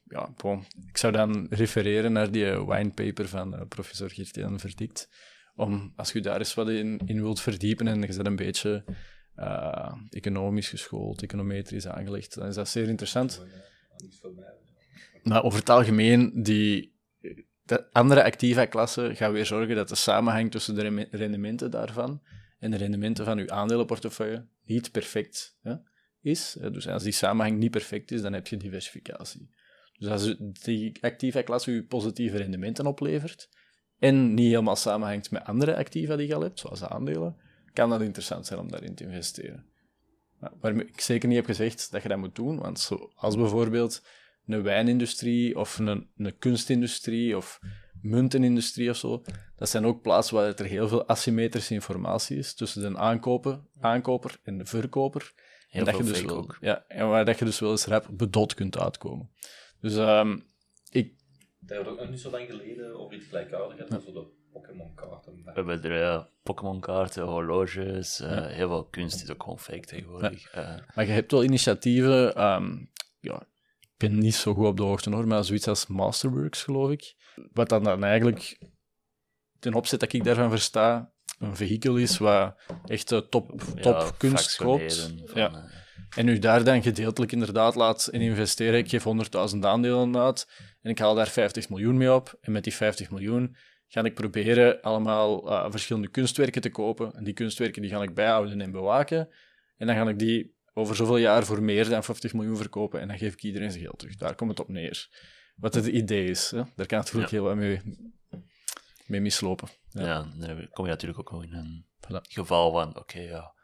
Ja, 0.05 0.32
bon. 0.36 0.65
Ik 0.89 0.97
zou 0.97 1.12
dan 1.12 1.47
refereren 1.51 2.12
naar 2.12 2.31
die 2.31 2.51
eh, 2.51 2.66
winepaper 2.66 3.28
van 3.28 3.69
professor 3.69 4.10
Geert-Jan 4.10 4.60
Verdikt. 4.60 5.09
Om, 5.55 5.93
als 5.97 6.12
je 6.12 6.20
daar 6.20 6.39
eens 6.39 6.55
wat 6.55 6.69
in, 6.69 7.01
in 7.05 7.23
wilt 7.23 7.40
verdiepen 7.40 7.89
en 7.89 8.01
je 8.01 8.06
bent 8.06 8.27
een 8.27 8.36
beetje 8.36 8.85
eh, 9.35 9.93
economisch 10.10 10.69
geschoold, 10.69 11.23
econometrisch 11.23 11.86
aangelegd, 11.86 12.35
dan 12.35 12.47
is 12.47 12.55
dat 12.55 12.69
zeer 12.69 12.89
interessant. 12.89 13.44
Voor 14.20 14.32
mij. 14.35 14.68
Maar 15.23 15.45
over 15.45 15.59
het 15.59 15.69
algemeen, 15.69 16.43
die 16.43 16.97
de 17.62 17.93
andere 17.93 18.24
activa 18.24 18.65
klassen 18.65 19.16
gaan 19.16 19.32
weer 19.32 19.47
zorgen 19.47 19.77
dat 19.77 19.89
de 19.89 19.95
samenhang 19.95 20.51
tussen 20.51 20.74
de 20.74 21.09
rendementen 21.11 21.70
daarvan 21.70 22.23
en 22.59 22.70
de 22.70 22.77
rendementen 22.77 23.24
van 23.24 23.39
uw 23.39 23.51
aandelenportefeuille 23.51 24.47
niet 24.65 24.90
perfect 24.90 25.57
hè, 25.62 25.74
is. 26.20 26.57
Dus 26.73 26.89
als 26.89 27.03
die 27.03 27.12
samenhang 27.12 27.59
niet 27.59 27.70
perfect 27.70 28.11
is, 28.11 28.23
dan 28.23 28.32
heb 28.32 28.47
je 28.47 28.57
diversificatie. 28.57 29.51
Dus 29.99 30.09
als 30.09 30.36
die 30.62 30.99
activa 31.01 31.43
klasse 31.43 31.70
u 31.70 31.86
positieve 31.86 32.36
rendementen 32.36 32.86
oplevert 32.86 33.49
en 33.99 34.35
niet 34.35 34.49
helemaal 34.49 34.77
samenhangt 34.77 35.31
met 35.31 35.45
andere 35.45 35.77
activa 35.77 36.16
die 36.16 36.27
je 36.27 36.35
al 36.35 36.43
hebt, 36.43 36.59
zoals 36.59 36.85
aandelen, 36.85 37.36
kan 37.73 37.90
dat 37.90 38.01
interessant 38.01 38.47
zijn 38.47 38.61
om 38.61 38.70
daarin 38.70 38.95
te 38.95 39.05
investeren. 39.05 39.66
Waarmee 40.61 40.86
ik 40.86 41.01
zeker 41.01 41.28
niet 41.28 41.36
heb 41.36 41.47
gezegd 41.47 41.90
dat 41.90 42.03
je 42.03 42.09
dat 42.09 42.19
moet 42.19 42.35
doen, 42.35 42.59
want 42.59 42.81
zo, 42.81 43.11
als 43.15 43.36
bijvoorbeeld 43.36 44.03
een 44.49 44.62
wijnindustrie 44.62 45.59
of 45.59 45.79
een, 45.79 46.09
een 46.16 46.39
kunstindustrie 46.39 47.37
of 47.37 47.59
muntenindustrie 48.03 48.91
of 48.91 48.97
zo, 48.97 49.23
dat 49.57 49.69
zijn 49.69 49.87
ook 49.87 50.03
plaatsen 50.03 50.35
waar 50.37 50.55
er 50.55 50.65
heel 50.65 50.89
veel 50.89 51.07
asymmetrische 51.07 51.75
informatie 51.75 52.37
is 52.37 52.55
tussen 52.55 52.93
de 52.93 52.99
aankoper, 52.99 53.61
aankoper 53.81 54.39
en 54.43 54.59
de 54.59 54.65
verkoper. 54.65 55.33
Heel 55.69 55.81
en 55.87 55.93
dat 55.93 56.07
je 56.07 56.12
dus 56.12 56.29
ook. 56.29 56.59
Ja, 56.61 56.85
en 56.89 57.09
waar 57.09 57.25
dat 57.25 57.39
je 57.39 57.45
dus 57.45 57.59
wel 57.61 57.70
eens 57.70 57.85
rap 57.87 58.09
bedot 58.12 58.55
kunt 58.55 58.79
uitkomen. 58.79 59.31
Dus 59.81 59.97
ehm, 59.97 60.39
ik, 60.91 61.15
Dat 61.61 61.69
hebben 61.77 61.87
we 61.87 61.93
ook 61.93 62.01
nog 62.01 62.11
niet 62.11 62.20
zo 62.20 62.31
lang 62.31 62.47
geleden 62.51 62.99
over 63.01 63.16
iets 63.16 63.27
gelijkaardigs 63.27 63.83
gehad, 63.87 64.03
zo 64.03 64.12
de 64.12 64.27
Pokémon-kaarten. 64.53 65.33
We 65.45 65.51
hebben 65.55 65.83
er 65.83 66.29
Pokémon-kaarten, 66.43 67.23
horloges, 67.25 68.20
eh, 68.20 68.47
heel 68.47 68.69
veel 68.69 68.85
kunst 68.85 69.23
is 69.23 69.31
ook 69.31 69.43
gewoon 69.43 69.59
fake 69.59 69.87
tegenwoordig. 69.87 70.51
Eh, 70.51 70.75
Maar 70.95 71.07
je 71.07 71.12
hebt 71.12 71.31
wel 71.33 71.45
initiatieven. 71.45 72.35
ehm, 72.35 72.77
ja, 73.20 73.47
ben 73.99 74.19
niet 74.19 74.35
zo 74.35 74.55
goed 74.55 74.66
op 74.66 74.77
de 74.77 74.83
hoogte 74.83 75.11
hoor, 75.11 75.27
maar 75.27 75.45
zoiets 75.45 75.69
als 75.69 75.87
Masterworks, 75.87 76.62
geloof 76.62 76.91
ik. 76.91 77.15
Wat 77.53 77.69
dan, 77.69 77.85
dan 77.85 78.05
eigenlijk 78.05 78.59
ten 79.59 79.75
opzet 79.75 80.01
dat 80.01 80.12
ik 80.12 80.25
daarvan 80.25 80.51
versta, 80.51 81.12
een 81.39 81.57
vehikel 81.57 81.97
is 81.97 82.19
wat 82.19 82.55
echt 82.85 83.12
eh, 83.12 83.19
top, 83.19 83.61
top 83.81 83.95
ja, 83.95 84.11
kunst 84.16 84.57
koopt. 84.57 85.12
van, 85.27 85.41
Ja. 85.41 85.51
eh, 85.53 86.19
En 86.19 86.29
u 86.29 86.39
daar 86.39 86.65
dan 86.65 86.83
gedeeltelijk 86.83 87.33
inderdaad 87.33 87.75
laat 87.75 88.09
in 88.12 88.20
investeren. 88.20 88.79
Ik 88.79 88.89
geef 88.89 89.05
100.000 89.55 89.59
aandelen 89.61 90.16
uit 90.19 90.49
en 90.81 90.91
ik 90.91 90.99
haal 90.99 91.15
daar 91.15 91.29
50 91.29 91.69
miljoen 91.69 91.97
mee 91.97 92.12
op. 92.12 92.37
En 92.41 92.53
met 92.53 92.65
die 92.65 92.75
50 92.75 93.11
miljoen 93.11 93.57
ga 93.87 94.03
ik 94.03 94.15
proberen 94.15 94.81
allemaal 94.81 95.51
eh, 95.51 95.66
verschillende 95.70 96.09
kunstwerken 96.09 96.61
te 96.62 96.70
kopen. 96.70 97.12
En 97.15 97.25
die 97.25 97.35
kunstwerken 97.35 97.83
die 97.83 97.91
ga 97.91 98.03
ik 98.03 98.15
bijhouden 98.15 98.61
en 98.61 98.70
bewaken. 98.70 99.29
En 99.77 99.87
dan 99.87 99.97
ga 99.97 100.09
ik 100.09 100.19
die 100.19 100.57
over 100.79 100.97
zoveel 100.97 101.17
jaar 101.17 101.45
voor 101.45 101.63
meer 101.63 101.89
dan 101.89 102.05
50 102.05 102.33
miljoen 102.33 102.57
verkopen. 102.57 103.01
En 103.01 103.09
dan 103.09 103.19
geef 103.19 103.33
ik 103.33 103.43
iedereen 103.43 103.71
zijn 103.71 103.83
geld 103.85 103.99
terug. 103.99 104.17
Daar 104.17 104.35
komt 104.35 104.51
het 104.51 104.61
op 104.61 104.69
neer. 104.69 105.09
Wat 105.57 105.75
het 105.75 105.87
idee 105.87 106.25
is. 106.25 106.51
Hè? 106.51 106.57
Daar 106.57 106.67
kan 106.87 106.99
het 106.99 107.07
natuurlijk 107.07 107.31
heel 107.31 107.43
wat 107.43 107.57
mee, 107.57 107.81
mee 109.07 109.21
mislopen. 109.21 109.69
Ja. 109.89 110.03
Ja, 110.07 110.23
dan 110.37 110.69
kom 110.71 110.85
je 110.85 110.91
natuurlijk 110.91 111.33
ook 111.33 111.43
in 111.43 111.53
een 111.53 111.87
Voilà. 112.07 112.21
geval 112.29 112.71
van, 112.73 112.97
oké, 112.97 113.21
ja, 113.21 113.55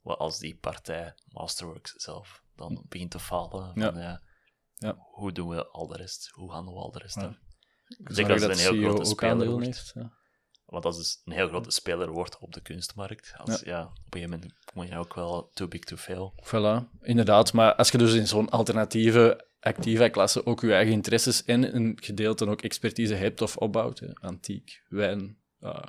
wat 0.00 0.18
als 0.18 0.38
die 0.38 0.56
partij, 0.58 1.14
Masterworks 1.28 1.92
zelf, 1.92 2.42
dan 2.54 2.84
begint 2.88 3.10
te 3.10 3.18
falen. 3.18 3.72
Van, 3.74 3.82
Ja. 3.82 4.00
ja. 4.00 4.22
Ja. 4.74 4.96
Hoe 4.98 5.32
doen 5.32 5.48
we 5.48 5.66
al 5.68 5.86
de 5.86 5.96
rest? 5.96 6.28
Hoe 6.32 6.50
handelen 6.52 6.78
we 6.78 6.84
al 6.84 6.92
de 6.92 6.98
rest? 6.98 7.14
Ja. 7.14 7.22
Zorg 7.88 8.14
Zeker 8.14 8.32
als 8.32 8.42
het 8.42 8.50
een 8.50 8.58
heel 8.58 8.72
CEO 8.72 8.88
grote 8.88 9.04
speler 9.04 9.50
wordt. 9.50 9.66
heeft. 9.66 9.90
Ja. 9.94 10.17
Want 10.68 10.84
als 10.84 10.96
het 10.96 11.20
een 11.24 11.32
heel 11.32 11.48
grote 11.48 11.70
speler 11.70 12.10
wordt 12.10 12.38
op 12.38 12.52
de 12.52 12.60
kunstmarkt, 12.60 13.34
als, 13.36 13.60
ja. 13.60 13.82
op 13.82 14.14
een 14.14 14.20
gegeven 14.20 14.30
moment 14.30 14.52
kom 14.64 14.84
je 14.84 14.98
ook 14.98 15.14
wel 15.14 15.50
too 15.54 15.68
big 15.68 15.80
to 15.80 15.96
fail. 15.96 16.34
Voilà, 16.44 17.00
inderdaad. 17.02 17.52
Maar 17.52 17.74
als 17.74 17.90
je 17.90 17.98
dus 17.98 18.14
in 18.14 18.26
zo'n 18.26 18.48
alternatieve 18.48 19.46
actieve 19.60 20.08
klasse 20.08 20.46
ook 20.46 20.60
je 20.60 20.72
eigen 20.72 20.92
interesses 20.92 21.44
en 21.44 21.74
een 21.74 21.98
gedeelte 22.00 22.46
ook 22.46 22.62
expertise 22.62 23.14
hebt 23.14 23.40
of 23.40 23.56
opbouwt, 23.56 23.98
hè, 23.98 24.12
antiek, 24.14 24.82
wijn, 24.88 25.38
eh, 25.60 25.82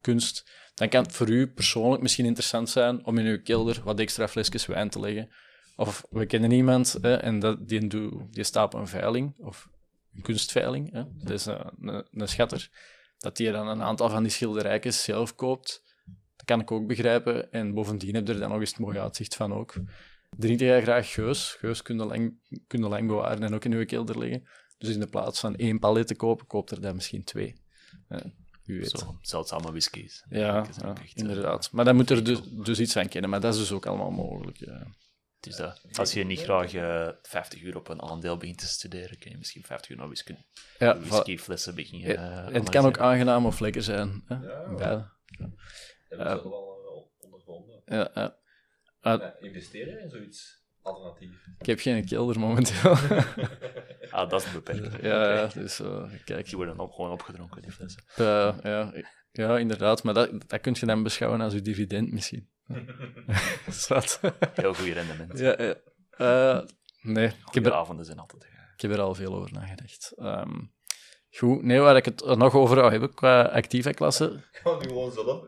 kunst, 0.00 0.50
dan 0.74 0.88
kan 0.88 1.02
het 1.02 1.12
voor 1.12 1.28
u 1.28 1.46
persoonlijk 1.46 2.02
misschien 2.02 2.24
interessant 2.24 2.68
zijn 2.68 3.06
om 3.06 3.18
in 3.18 3.26
uw 3.26 3.42
kelder 3.42 3.80
wat 3.84 4.00
extra 4.00 4.28
flesjes 4.28 4.66
wijn 4.66 4.90
te 4.90 5.00
leggen. 5.00 5.30
Of 5.76 6.06
we 6.10 6.26
kennen 6.26 6.50
iemand 6.50 6.98
hè, 7.00 7.14
en 7.14 7.38
dat, 7.38 7.68
die, 7.68 7.88
die 8.30 8.44
staat 8.44 8.74
op 8.74 8.80
een 8.80 8.88
veiling, 8.88 9.38
of 9.38 9.68
een 10.14 10.22
kunstveiling, 10.22 10.92
hè, 10.92 11.02
dat 11.12 11.30
is 11.30 11.46
een, 11.46 11.72
een, 11.80 12.06
een 12.10 12.28
schatter, 12.28 12.70
dat 13.18 13.36
die 13.36 13.52
dan 13.52 13.68
een 13.68 13.82
aantal 13.82 14.08
van 14.08 14.22
die 14.22 14.32
schilderijtjes 14.32 15.02
zelf 15.02 15.34
koopt. 15.34 15.82
Dat 16.36 16.46
kan 16.46 16.60
ik 16.60 16.70
ook 16.70 16.86
begrijpen. 16.86 17.52
En 17.52 17.74
bovendien 17.74 18.14
heb 18.14 18.26
je 18.26 18.32
er 18.32 18.38
dan 18.40 18.50
nog 18.50 18.60
eens 18.60 18.70
het 18.70 18.78
mooie 18.78 19.00
uitzicht 19.00 19.36
van 19.36 19.54
ook. 19.54 19.74
Drink 20.36 20.60
jij 20.60 20.82
graag 20.82 21.12
geus? 21.12 21.56
Geus 21.58 21.82
kun 21.82 21.96
je 21.96 22.04
lang, 22.04 22.34
kun 22.66 22.82
je 22.82 22.88
lang 22.88 23.06
bewaren 23.06 23.42
en 23.42 23.54
ook 23.54 23.64
in 23.64 23.78
je 23.78 23.84
kelder 23.84 24.18
liggen. 24.18 24.46
Dus 24.78 24.94
in 24.94 25.00
de 25.00 25.06
plaats 25.06 25.40
van 25.40 25.56
één 25.56 25.78
palet 25.78 26.06
te 26.06 26.14
kopen, 26.14 26.46
koopt 26.46 26.70
er 26.70 26.80
dan 26.80 26.94
misschien 26.94 27.24
twee. 27.24 27.54
Eh, 28.08 28.20
wie 28.64 28.78
weet. 28.78 28.90
Zo, 28.90 29.18
zeldzame 29.20 29.70
whiskies. 29.70 30.24
Ja, 30.28 30.38
ja, 30.38 30.64
echt, 30.66 30.82
eh, 30.82 30.92
inderdaad. 31.14 31.72
Maar 31.72 31.84
dan 31.84 31.96
moet 31.96 32.10
er 32.10 32.24
dus, 32.24 32.40
dus 32.42 32.80
iets 32.80 32.96
aan 32.96 33.08
kennen. 33.08 33.30
Maar 33.30 33.40
dat 33.40 33.54
is 33.54 33.60
dus 33.60 33.72
ook 33.72 33.86
allemaal 33.86 34.10
mogelijk. 34.10 34.56
Ja. 34.56 34.86
Is 35.40 35.56
dat. 35.56 35.82
Als 35.92 36.12
je 36.12 36.24
niet 36.24 36.40
graag 36.40 36.74
eh 36.74 37.08
50 37.22 37.62
uur 37.62 37.76
op 37.76 37.88
een 37.88 38.02
aandeel 38.02 38.36
begint 38.36 38.58
te 38.58 38.66
studeren, 38.66 39.18
kun 39.18 39.30
je 39.30 39.36
misschien 39.38 39.62
50 39.62 39.90
uur 39.90 39.96
naar 39.96 40.08
wiskunde. 40.08 40.44
Ja, 40.78 40.98
whiskyflessen 41.00 41.74
beginnen. 41.74 42.08
Ja, 42.08 42.14
eh, 42.14 42.46
en 42.46 42.54
het 42.54 42.68
kan 42.70 42.86
ook 42.86 42.98
aangenaam 42.98 43.46
of 43.46 43.60
lekker 43.60 43.82
zijn. 43.82 44.22
Hè? 44.26 44.34
Ja. 44.34 44.64
Ja, 44.78 45.16
Hebben 46.08 46.26
we 46.26 46.32
zelf 46.32 46.44
al 46.44 46.82
wel 46.82 47.12
ondervonden. 47.18 47.82
ja, 47.86 48.10
ja. 48.14 48.36
Ah, 49.00 49.20
Ja, 49.20 49.36
investeren 49.40 50.00
in 50.02 50.08
zoiets 50.08 50.64
alternatief? 50.82 51.46
ik 51.58 51.66
heb 51.66 51.78
geen 51.78 52.04
kelder 52.06 52.38
momenteel. 52.40 52.96
Ah, 54.10 54.30
dat 54.30 54.42
is 54.42 54.52
beperkt. 54.52 55.02
ja, 55.02 55.34
ja, 55.34 55.46
dus 55.46 55.80
eh, 55.80 56.12
kijk. 56.24 56.44
Die 56.46 56.56
worden 56.56 56.78
ook 56.78 56.94
gewoon 56.94 57.10
opgedronken, 57.10 57.62
die 57.62 57.72
flessen. 57.72 58.04
Eh, 58.16 58.54
ja, 58.62 58.92
ja, 59.32 59.58
inderdaad. 59.58 60.02
Maar 60.02 60.14
dat, 60.14 60.30
dat 60.48 60.60
kun 60.60 60.76
je 60.80 60.86
dan 60.86 61.02
beschouwen 61.02 61.40
als 61.40 61.52
je 61.52 61.60
dividend 61.62 62.12
misschien. 62.12 62.50
Zwat. 63.70 64.20
Heel 64.54 64.74
goed 64.74 64.86
rendement. 64.92 65.38
ja, 65.38 65.62
ja. 65.62 65.74
Eh, 66.10 66.66
nee, 67.02 67.26
ik 67.26 67.32
heb, 67.32 67.44
Goeie 67.44 67.68
er, 67.68 67.74
avonden 67.74 68.04
zijn 68.04 68.18
altijd. 68.18 68.42
ik 68.74 68.80
heb 68.80 68.90
er 68.90 69.00
al 69.00 69.14
veel 69.14 69.34
over 69.34 69.52
nagedacht. 69.52 70.12
Ehm, 70.16 70.60
goed, 71.30 71.62
nee, 71.62 71.80
waar 71.80 71.96
ik 71.96 72.04
het 72.04 72.24
nog 72.24 72.54
over 72.54 72.76
wou 72.76 72.90
hebben 72.90 73.14
qua 73.14 73.42
actieve 73.42 73.94
klasse, 73.94 74.42
Kan 74.62 74.78
nu 74.78 74.88
gewoon 74.88 75.12
zelf 75.12 75.44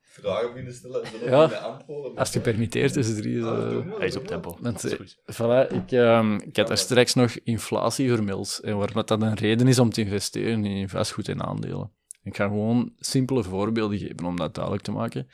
vragen 0.00 0.48
beginnen 0.48 0.74
stellen 0.74 1.02
en 1.04 1.10
zelf 1.10 1.50
Ja. 1.50 1.58
antwoorden? 1.58 2.16
als 2.18 2.28
het 2.34 2.36
gepermitteerd 2.36 2.96
is, 2.96 3.08
er 3.18 3.26
is... 3.26 3.42
Ah, 3.44 3.72
eh, 3.72 3.98
Hij 3.98 4.06
is 4.06 4.16
op 4.16 4.26
tempo. 4.26 4.50
Want, 4.60 4.62
Dat 4.62 4.84
is 4.84 4.92
eh, 4.92 4.98
goed. 4.98 5.16
Voilà, 5.34 5.72
ik, 5.74 5.92
ehm, 5.92 6.34
ik 6.34 6.56
had 6.56 6.66
daar 6.68 6.78
straks 6.78 7.14
nog 7.14 7.30
inflatie 7.32 8.08
vermeld. 8.08 8.60
En 8.62 8.76
waarom 8.76 8.94
dat 9.06 9.22
een 9.22 9.34
reden 9.34 9.68
is 9.68 9.78
om 9.78 9.90
te 9.90 10.00
investeren 10.00 10.64
in 10.64 10.88
vastgoed 10.88 11.28
en 11.28 11.42
aandelen. 11.42 11.92
Ik 12.22 12.36
ga 12.36 12.46
gewoon 12.46 12.92
simpele 12.96 13.42
voorbeelden 13.42 13.98
geven 13.98 14.24
om 14.24 14.36
dat 14.36 14.54
duidelijk 14.54 14.84
te 14.84 14.92
maken. 14.92 15.28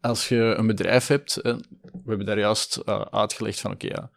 Als 0.00 0.28
je 0.28 0.36
een 0.36 0.66
bedrijf 0.66 1.06
hebt, 1.06 1.36
eh, 1.36 1.56
we 1.82 2.08
hebben 2.08 2.26
daar 2.26 2.38
juist 2.38 2.76
eh, 2.76 3.00
uitgelegd 3.00 3.60
van, 3.60 3.72
oké, 3.72 3.86
ja, 3.86 4.10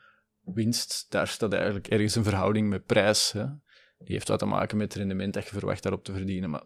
winst, 0.43 1.05
daar 1.09 1.27
staat 1.27 1.53
eigenlijk 1.53 1.87
ergens 1.87 2.15
een 2.15 2.23
verhouding 2.23 2.69
met 2.69 2.85
prijs. 2.85 3.31
Hè. 3.31 3.45
Die 3.97 4.13
heeft 4.13 4.27
wat 4.27 4.39
te 4.39 4.45
maken 4.45 4.77
met 4.77 4.93
het 4.93 4.97
rendement 5.01 5.33
dat 5.33 5.43
je 5.43 5.49
verwacht 5.49 5.83
daarop 5.83 6.03
te 6.03 6.13
verdienen. 6.13 6.49
Maar 6.49 6.63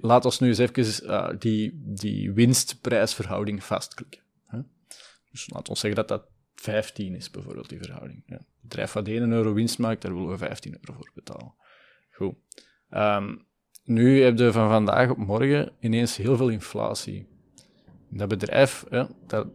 laat 0.00 0.24
ons 0.24 0.38
nu 0.38 0.48
eens 0.48 0.58
even 0.58 1.08
eh, 1.08 1.38
die, 1.38 1.82
die 1.84 2.32
winst-prijsverhouding 2.32 3.64
vastklikken. 3.64 4.20
Hè. 4.46 4.60
Dus 5.30 5.50
laat 5.50 5.68
ons 5.68 5.80
zeggen 5.80 6.06
dat 6.06 6.08
dat 6.08 6.28
15 6.54 7.14
is, 7.14 7.30
bijvoorbeeld, 7.30 7.68
die 7.68 7.78
verhouding. 7.78 8.22
Ja. 8.26 8.40
Bedrijf 8.60 8.92
wat 8.92 9.08
1 9.08 9.30
euro 9.30 9.52
winst 9.52 9.78
maakt, 9.78 10.02
daar 10.02 10.14
willen 10.14 10.28
we 10.28 10.38
15 10.38 10.72
euro 10.72 10.92
voor 10.92 11.10
betalen. 11.14 11.54
Goed. 12.10 12.34
Ehm, 12.90 13.36
nu 13.84 14.22
heb 14.22 14.38
je 14.38 14.52
van 14.52 14.68
vandaag 14.68 15.10
op 15.10 15.16
morgen 15.16 15.72
ineens 15.80 16.16
heel 16.16 16.36
veel 16.36 16.48
inflatie. 16.48 17.28
Dat 18.10 18.28
bedrijf 18.28 18.84
hè, 18.88 19.04
dat 19.26 19.46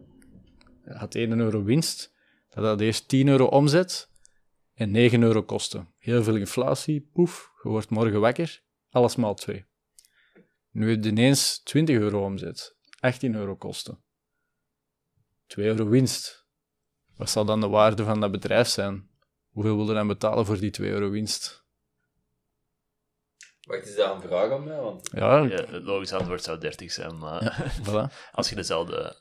had 0.84 1.14
1 1.14 1.38
euro 1.38 1.62
winst, 1.62 2.14
dat 2.48 2.64
had 2.64 2.80
eerst 2.80 3.08
10 3.08 3.28
euro 3.28 3.44
omzet 3.44 4.10
en 4.74 4.90
9 4.90 5.22
euro 5.22 5.42
kosten. 5.42 5.94
Heel 5.98 6.22
veel 6.22 6.36
inflatie, 6.36 7.10
poef, 7.12 7.52
je 7.62 7.68
wordt 7.68 7.90
morgen 7.90 8.20
wakker, 8.20 8.62
alles 8.90 9.16
maal 9.16 9.34
2. 9.34 9.64
Nu 10.70 10.90
heb 10.90 11.04
je 11.04 11.10
ineens 11.10 11.58
20 11.62 11.96
euro 11.96 12.24
omzet, 12.24 12.76
18 13.00 13.34
euro 13.34 13.56
kosten. 13.56 14.02
2 15.46 15.66
euro 15.66 15.88
winst. 15.88 16.46
Wat 17.16 17.30
zal 17.30 17.44
dan 17.44 17.60
de 17.60 17.68
waarde 17.68 18.04
van 18.04 18.20
dat 18.20 18.30
bedrijf 18.30 18.68
zijn? 18.68 19.08
Hoeveel 19.50 19.76
wil 19.76 19.86
je 19.86 19.94
dan 19.94 20.06
betalen 20.06 20.46
voor 20.46 20.58
die 20.58 20.70
2 20.70 20.90
euro 20.90 21.10
winst? 21.10 21.63
Wacht, 23.64 23.86
is 23.86 23.96
daar 23.96 24.14
een 24.14 24.20
vraag 24.20 24.50
aan 24.50 24.64
mij? 24.64 24.80
Want 24.80 25.10
Ja, 25.12 25.38
Ja, 25.38 25.64
het 25.70 25.82
logische 25.82 26.16
antwoord 26.16 26.42
zou 26.42 26.58
30 26.58 26.92
zijn, 26.92 27.18
maar 27.18 27.72
voilà. 27.82 28.12
als 28.32 28.48
je 28.48 28.54
dezelfde 28.54 29.16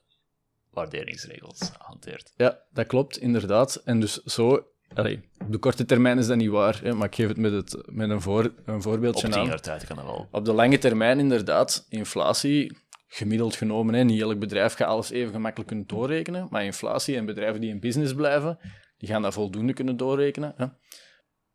waarderingsregels 0.72 1.72
hanteert. 1.78 2.32
Ja, 2.36 2.60
dat 2.72 2.88
klopt, 2.88 3.18
inderdaad. 3.18 3.82
En 3.86 4.00
dus 4.00 4.24
zo... 4.24 4.68
Allee, 4.94 5.30
op 5.40 5.52
de 5.52 5.58
korte 5.58 5.86
termijn 5.86 6.18
is 6.18 6.28
dat 6.28 6.38
niet 6.38 6.50
waar, 6.50 6.80
hè, 6.84 6.94
maar 6.94 7.08
ik 7.08 7.16
geef 7.16 7.28
het 7.28 7.38
met, 7.38 7.52
het, 7.52 7.78
met 7.86 8.10
een, 8.10 8.22
voor, 8.22 8.52
een 8.66 8.76
Op 8.76 8.82
voorbeeldje 8.82 9.30
10 9.30 9.40
aan. 9.40 9.46
jaar 9.46 9.62
tijd 9.62 9.86
kan 9.86 9.96
dat 9.96 10.06
wel. 10.06 10.28
Op 10.32 10.46
de 10.46 10.54
lange 10.54 10.78
termijn 10.78 11.20
inderdaad, 11.20 11.86
inflatie, 11.90 12.78
gemiddeld 13.08 13.56
genomen, 13.56 13.94
hè, 13.94 14.04
niet 14.04 14.22
elk 14.22 14.40
bedrijf 14.40 14.74
gaat 14.74 14.88
alles 14.88 15.10
even 15.10 15.32
gemakkelijk 15.34 15.70
kunnen 15.70 15.88
doorrekenen, 15.88 16.48
maar 16.50 16.64
inflatie 16.64 17.16
en 17.16 17.26
bedrijven 17.26 17.62
die 17.62 17.70
in 17.70 17.80
business 17.80 18.14
blijven, 18.14 18.60
die 18.98 19.10
gaan 19.10 19.22
dat 19.22 19.34
voldoende 19.34 19.74
kunnen 19.74 19.98
doorrekenen. 19.98 20.54
Hè. 20.58 20.66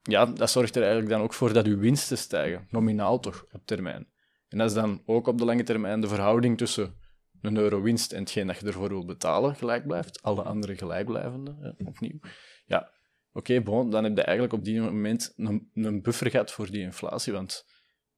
Ja, 0.08 0.26
dat 0.26 0.50
zorgt 0.50 0.76
er 0.76 0.82
eigenlijk 0.82 1.12
dan 1.12 1.22
ook 1.22 1.34
voor 1.34 1.52
dat 1.52 1.66
uw 1.66 1.78
winsten 1.78 2.18
stijgen, 2.18 2.66
nominaal 2.70 3.20
toch, 3.20 3.46
op 3.52 3.66
termijn. 3.66 4.08
En 4.48 4.58
dat 4.58 4.68
is 4.68 4.74
dan 4.74 5.02
ook 5.06 5.26
op 5.26 5.38
de 5.38 5.44
lange 5.44 5.62
termijn 5.62 6.00
de 6.00 6.08
verhouding 6.08 6.58
tussen 6.58 6.94
een 7.40 7.56
euro 7.56 7.82
winst 7.82 8.12
en 8.12 8.20
hetgeen 8.20 8.46
dat 8.46 8.58
je 8.58 8.66
ervoor 8.66 8.88
wil 8.88 9.04
betalen 9.04 9.54
gelijk 9.54 9.86
blijft, 9.86 10.22
alle 10.22 10.42
andere 10.42 10.76
gelijkblijvende, 10.76 11.56
hè, 11.60 11.86
opnieuw. 11.86 12.18
Ja, 12.66 12.90
oké, 13.32 13.60
bon, 13.60 13.90
dan 13.90 14.04
heb 14.04 14.16
je 14.16 14.22
eigenlijk 14.22 14.58
op 14.58 14.64
die 14.64 14.80
moment 14.80 15.32
een, 15.36 15.70
een 15.74 16.02
buffer 16.02 16.30
gehad 16.30 16.52
voor 16.52 16.70
die 16.70 16.82
inflatie, 16.82 17.32
want 17.32 17.66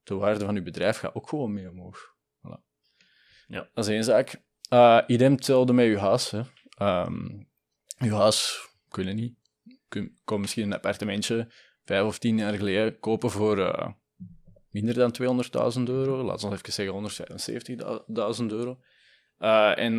de 0.02 0.14
waarde 0.14 0.44
van 0.44 0.54
je 0.54 0.62
bedrijf 0.62 0.98
gaat 0.98 1.14
ook 1.14 1.28
gewoon 1.28 1.52
mee 1.52 1.70
omhoog. 1.70 2.16
Voilà. 2.38 2.60
Ja. 3.46 3.68
Dat 3.74 3.84
is 3.84 3.90
één 3.90 4.04
zaak. 4.04 4.42
Uh, 4.72 5.00
idem 5.06 5.32
hetzelfde 5.32 5.72
met 5.72 5.86
je 5.86 5.98
huis. 5.98 6.30
Hè. 6.30 6.40
Ehm, 6.76 7.28
je 7.98 8.14
huis, 8.14 8.68
het 8.88 9.14
niet. 9.14 9.38
Kon 10.24 10.40
misschien 10.40 10.64
een 10.64 10.72
appartementje 10.72 11.52
vijf 11.90 12.06
of 12.06 12.18
tien 12.18 12.38
jaar 12.38 12.54
geleden 12.54 12.98
kopen 12.98 13.30
voor 13.30 13.58
eh, 13.58 13.88
minder 14.70 14.94
dan 14.94 15.42
200.000 15.78 15.82
euro. 15.82 16.24
Laten 16.24 16.48
we 16.48 16.54
even 16.54 16.72
zeggen 16.72 16.94
175.000 18.40 18.46
euro. 18.46 18.80
Eh, 19.38 19.78
en 19.78 19.92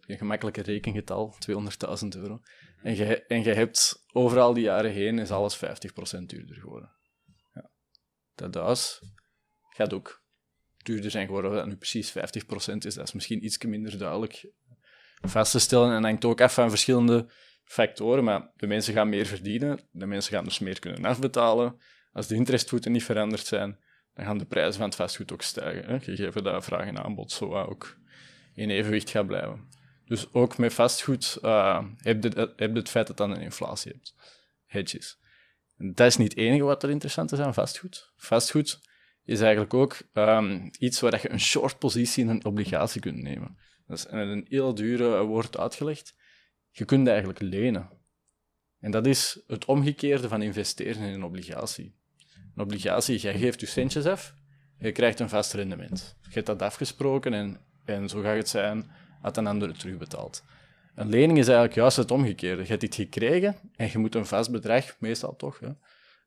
een 0.00 0.18
gemakkelijke 0.18 0.62
rekengetal, 0.62 1.34
200.000 1.38 2.08
euro. 2.16 2.40
En 2.82 2.96
je, 2.96 3.24
en 3.26 3.42
je 3.42 3.52
hebt 3.52 4.04
overal 4.12 4.54
die 4.54 4.62
jaren 4.62 4.90
heen 4.90 5.18
is 5.18 5.30
alles 5.30 5.56
50% 5.56 5.58
duurder 6.26 6.56
geworden. 6.56 6.90
Ja. 7.54 7.70
Dat 8.34 8.54
huis 8.54 9.02
gaat 9.68 9.92
ook 9.92 10.22
duurder 10.76 11.10
zijn 11.10 11.26
geworden. 11.26 11.52
Dat 11.52 11.66
nu 11.66 11.76
precies 11.76 12.10
50% 12.10 12.12
is, 12.78 12.94
dat 12.94 13.06
is 13.06 13.12
misschien 13.12 13.44
iets 13.44 13.58
minder 13.58 13.98
duidelijk 13.98 14.50
vast 15.20 15.52
te 15.52 15.58
stellen. 15.58 15.96
En 15.96 16.04
hangt 16.04 16.24
ook 16.24 16.40
af 16.40 16.54
van 16.54 16.68
verschillende 16.68 17.30
factoren. 17.64 18.24
Maar 18.24 18.50
de 18.56 18.66
mensen 18.66 18.94
gaan 18.94 19.08
meer 19.08 19.26
verdienen, 19.26 19.80
de 19.90 20.06
mensen 20.06 20.32
gaan 20.32 20.44
dus 20.44 20.58
meer 20.58 20.78
kunnen 20.78 21.04
afbetalen. 21.04 21.80
Als 22.12 22.26
de 22.26 22.34
interestvoeten 22.34 22.92
niet 22.92 23.04
veranderd 23.04 23.46
zijn, 23.46 23.78
dan 24.14 24.24
gaan 24.24 24.38
de 24.38 24.44
prijzen 24.44 24.74
van 24.74 24.86
het 24.86 24.94
vastgoed 24.94 25.32
ook 25.32 25.42
stijgen. 25.42 25.84
Hè? 25.84 26.00
Gegeven 26.00 26.44
dat 26.44 26.64
vraag 26.64 26.86
en 26.86 27.04
aanbod 27.04 27.32
zo 27.32 27.54
ook 27.54 27.96
in 28.54 28.70
evenwicht 28.70 29.10
gaat 29.10 29.26
blijven. 29.26 29.68
Dus 30.04 30.32
ook 30.32 30.58
met 30.58 30.74
vastgoed 30.74 31.38
uh, 31.42 31.84
heb, 31.96 32.22
je, 32.22 32.52
heb 32.56 32.72
je 32.72 32.78
het 32.78 32.88
feit 32.88 33.06
dat 33.06 33.18
je 33.18 33.24
een 33.24 33.40
inflatie 33.40 33.92
hebt. 33.92 34.14
Hedges. 34.66 35.18
Dat 35.76 36.06
is 36.06 36.16
niet 36.16 36.28
het 36.28 36.38
enige 36.38 36.62
wat 36.62 36.82
er 36.82 36.90
interessant 36.90 37.32
is 37.32 37.38
aan 37.38 37.54
vastgoed. 37.54 38.12
Vastgoed 38.16 38.80
is 39.24 39.40
eigenlijk 39.40 39.74
ook 39.74 39.98
um, 40.12 40.70
iets 40.78 41.00
waar 41.00 41.18
je 41.22 41.30
een 41.30 41.40
short 41.40 41.78
positie 41.78 42.24
in 42.24 42.30
een 42.30 42.44
obligatie 42.44 43.00
kunt 43.00 43.22
nemen. 43.22 43.58
Dat 43.86 43.98
is 43.98 44.06
een 44.08 44.46
heel 44.48 44.74
dure 44.74 45.22
woord 45.22 45.58
uitgelegd. 45.58 46.14
Je 46.72 46.84
kunt 46.84 47.08
eigenlijk 47.08 47.40
lenen. 47.40 47.90
En 48.78 48.90
dat 48.90 49.06
is 49.06 49.40
het 49.46 49.64
omgekeerde 49.64 50.28
van 50.28 50.42
investeren 50.42 51.02
in 51.02 51.12
een 51.12 51.24
obligatie. 51.24 51.94
Een 52.54 52.62
obligatie, 52.62 53.18
jij 53.18 53.38
geeft 53.38 53.60
je 53.60 53.66
centjes 53.66 54.06
af, 54.06 54.34
je 54.78 54.92
krijgt 54.92 55.20
een 55.20 55.28
vast 55.28 55.52
rendement. 55.52 56.16
Je 56.22 56.30
hebt 56.30 56.46
dat 56.46 56.62
afgesproken 56.62 57.34
en, 57.34 57.60
en 57.84 58.08
zo 58.08 58.20
gaat 58.20 58.36
het 58.36 58.48
zijn 58.48 58.90
dat 59.22 59.36
een 59.36 59.46
ander 59.46 59.68
het 59.68 59.78
terugbetaalt. 59.78 60.44
Een 60.94 61.08
lening 61.08 61.38
is 61.38 61.46
eigenlijk 61.46 61.76
juist 61.76 61.96
het 61.96 62.10
omgekeerde. 62.10 62.62
Je 62.62 62.68
hebt 62.68 62.82
iets 62.82 62.96
gekregen 62.96 63.56
en 63.76 63.88
je 63.92 63.98
moet 63.98 64.14
een 64.14 64.26
vast 64.26 64.50
bedrag, 64.50 64.96
meestal 64.98 65.36
toch, 65.36 65.58
hè, 65.58 65.68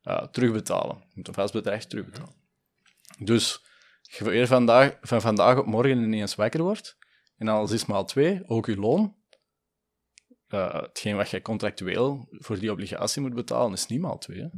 uh, 0.03 0.27
terugbetalen. 0.27 0.97
Je 0.97 1.13
moet 1.13 1.27
een 1.27 1.33
vast 1.33 1.53
bedrag 1.53 1.83
terugbetalen. 1.83 2.33
Dus 3.19 3.65
je 4.01 4.23
weer 4.23 4.47
vandaag, 4.47 4.97
van 5.01 5.21
vandaag 5.21 5.57
op 5.57 5.65
morgen 5.65 6.03
ineens 6.03 6.35
wakker 6.35 6.61
wordt, 6.61 6.97
en 7.37 7.47
alles 7.47 7.71
is 7.71 7.85
maal 7.85 8.05
twee, 8.05 8.41
ook 8.47 8.65
je 8.65 8.75
loon, 8.75 9.15
uh, 10.55 10.81
hetgeen 10.81 11.15
wat 11.15 11.29
je 11.29 11.41
contractueel 11.41 12.27
voor 12.31 12.59
die 12.59 12.71
obligatie 12.71 13.21
moet 13.21 13.33
betalen, 13.33 13.73
is 13.73 13.87
niet 13.87 14.21
twee. 14.21 14.49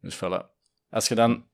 Dus 0.00 0.16
voilà. 0.16 0.56
Als 0.90 1.08
je 1.08 1.14
dan 1.14 1.46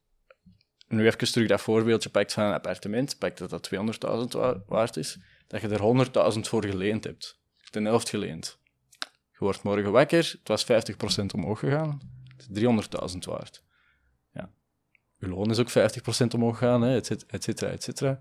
nu 0.88 1.06
even 1.06 1.32
terug 1.32 1.48
dat 1.48 1.60
voorbeeldje 1.60 2.08
pakt 2.08 2.32
van 2.32 2.44
een 2.44 2.52
appartement, 2.52 3.18
pakt 3.18 3.38
dat 3.38 3.50
dat 3.50 3.70
200.000 3.74 4.66
waard 4.66 4.96
is, 4.96 5.18
dat 5.46 5.60
je 5.60 5.68
er 5.68 6.32
100.000 6.34 6.40
voor 6.40 6.64
geleend 6.64 7.04
hebt. 7.04 7.42
De 7.70 7.82
helft 7.82 8.08
geleend. 8.08 8.58
Je 9.32 9.38
wordt 9.38 9.62
morgen 9.62 9.92
wakker, 9.92 10.38
het 10.38 10.48
was 10.48 10.64
50% 10.64 10.66
omhoog 11.34 11.58
gegaan, 11.58 12.00
het 12.36 12.48
is 12.50 12.62
300.000 13.12 13.18
waard. 13.18 13.64
Ja. 14.32 14.50
Je 15.18 15.28
loon 15.28 15.50
is 15.50 15.58
ook 15.58 15.70
50% 15.70 16.26
omhoog 16.34 16.58
gegaan, 16.58 16.82
hè, 16.82 16.96
et 16.96 17.42
cetera, 17.44 17.70
et 17.70 17.82
cetera. 17.82 18.20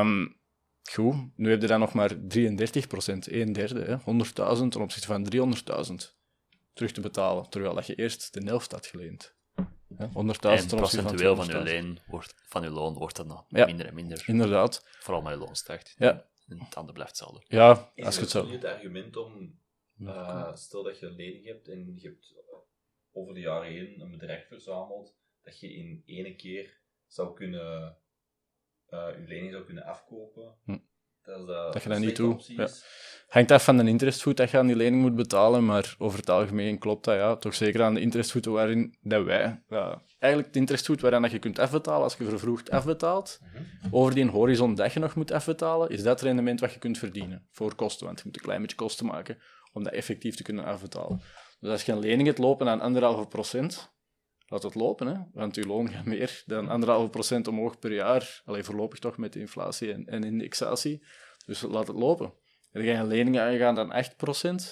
Um, 0.00 0.40
goed, 0.90 1.14
nu 1.36 1.50
heb 1.50 1.60
je 1.60 1.66
dan 1.66 1.80
nog 1.80 1.92
maar 1.92 2.14
33%, 2.14 2.16
1 3.30 3.52
derde, 3.52 4.00
100.000 4.00 4.68
ten 4.68 4.80
opzichte 4.80 5.06
van 5.06 5.26
300.000 5.84 6.20
terug 6.72 6.92
te 6.92 7.00
betalen, 7.00 7.50
terwijl 7.50 7.74
dat 7.74 7.86
je 7.86 7.94
eerst 7.94 8.34
de 8.34 8.44
helft 8.44 8.72
had 8.72 8.86
geleend. 8.86 9.34
100.000 9.56 10.06
En 10.50 10.66
procentueel 10.66 11.36
van, 11.36 11.44
van 11.46 11.58
je 11.58 11.62
leen 11.62 11.98
wordt, 12.06 12.34
van 12.48 12.62
je 12.62 12.70
loon 12.70 12.94
wordt 12.94 13.16
dat 13.16 13.26
nog 13.26 13.44
Ja. 13.48 13.66
minder 13.66 13.86
en 13.86 13.94
minder. 13.94 14.22
Inderdaad. 14.26 14.86
Vooral 14.98 15.22
met 15.22 15.32
je 15.32 15.38
loon 15.38 15.56
stijgt. 15.56 15.94
Ja. 15.98 16.26
En 16.48 16.58
het 16.58 16.74
andere 16.74 16.92
blijft 16.92 17.18
hetzelfde. 17.18 17.44
Ja, 17.48 17.92
Is 17.94 18.04
als 18.04 18.14
je 18.14 18.20
het 18.20 18.32
het 18.32 18.42
zo... 18.44 18.50
niet 18.50 18.62
het 18.62 18.72
argument 18.72 19.16
om, 19.16 19.58
uh, 19.98 20.54
stel 20.54 20.82
dat 20.82 20.98
je 20.98 21.06
een 21.06 21.14
lening 21.16 21.44
hebt 21.44 21.68
en 21.68 21.92
je 21.96 22.08
hebt 22.08 22.34
over 23.12 23.34
de 23.34 23.40
jaren 23.40 23.72
heen 23.72 24.00
een 24.00 24.10
bedrag 24.10 24.46
verzameld, 24.46 25.14
dat 25.42 25.60
je 25.60 25.74
in 25.74 26.02
één 26.06 26.36
keer 26.36 26.80
zou 27.06 27.34
kunnen, 27.34 27.96
uh, 28.92 29.06
je 29.20 29.24
lening 29.28 29.52
zou 29.52 29.64
kunnen 29.64 29.84
afkopen. 29.84 30.54
Hm. 30.64 30.78
Dat, 31.22 31.46
dat, 31.46 31.72
Dat 31.72 31.82
je 31.82 31.88
dat 31.88 31.98
niet 31.98 32.16
doet, 32.16 32.46
ja. 32.46 32.62
is. 32.62 32.84
Hangt 33.28 33.50
af 33.50 33.64
van 33.64 33.76
de 33.76 33.88
interestvoet 33.88 34.36
dat 34.36 34.50
je 34.50 34.58
aan 34.58 34.66
die 34.66 34.76
lening 34.76 35.02
moet 35.02 35.14
betalen, 35.14 35.64
maar 35.64 35.94
over 35.98 36.18
het 36.18 36.30
algemeen 36.30 36.78
klopt 36.78 37.04
dat, 37.04 37.14
ja. 37.14 37.36
Toch 37.36 37.54
zeker 37.54 37.82
aan 37.82 37.94
de 37.94 38.00
interestvoeten 38.00 38.52
waarin 38.52 38.96
dat 39.00 39.24
wij... 39.24 39.62
Ja, 39.68 40.02
eigenlijk 40.18 40.52
de 40.52 40.58
interestvoet 40.58 41.00
waaraan 41.00 41.22
dat 41.22 41.30
je 41.30 41.38
kunt 41.38 41.58
afbetalen 41.58 42.02
als 42.02 42.16
je 42.16 42.24
vervroegd 42.24 42.70
afbetaalt, 42.70 43.40
over 43.90 44.14
die 44.14 44.28
horizon 44.28 44.74
dat 44.74 44.92
je 44.92 45.00
nog 45.00 45.14
moet 45.14 45.32
afbetalen, 45.32 45.90
is 45.90 46.02
dat 46.02 46.20
rendement 46.20 46.60
wat 46.60 46.72
je 46.72 46.78
kunt 46.78 46.98
verdienen. 46.98 47.46
Voor 47.50 47.74
kosten, 47.74 48.06
want 48.06 48.18
je 48.18 48.24
moet 48.26 48.36
een 48.36 48.42
klein 48.42 48.60
beetje 48.60 48.76
kosten 48.76 49.06
maken 49.06 49.38
om 49.72 49.84
dat 49.84 49.92
effectief 49.92 50.34
te 50.36 50.42
kunnen 50.42 50.64
afbetalen. 50.64 51.22
Dus 51.60 51.70
als 51.70 51.82
je 51.82 51.92
een 51.92 51.98
lening 51.98 52.26
hebt 52.26 52.38
lopen 52.38 52.68
aan 52.68 52.80
anderhalve 52.80 53.26
procent, 53.26 53.91
laat 54.52 54.62
het 54.62 54.74
lopen, 54.74 55.06
hè. 55.06 55.20
Want 55.32 55.54
je 55.54 55.66
loon 55.66 55.90
gaat 55.90 56.04
meer 56.04 56.42
dan 56.46 56.68
anderhalve 56.68 57.08
procent 57.08 57.48
omhoog 57.48 57.78
per 57.78 57.92
jaar. 57.92 58.42
Alleen 58.44 58.64
voorlopig 58.64 58.98
toch 58.98 59.16
met 59.16 59.32
de 59.32 59.40
inflatie 59.40 59.92
en, 59.92 60.06
en 60.06 60.24
indexatie. 60.24 61.04
Dus 61.46 61.60
laat 61.60 61.86
het 61.86 61.96
lopen. 61.96 62.32
Dan 62.72 62.84
je 62.84 62.92
een 62.92 63.06
lening 63.06 63.38
aangaan 63.38 63.74
dan 63.74 64.04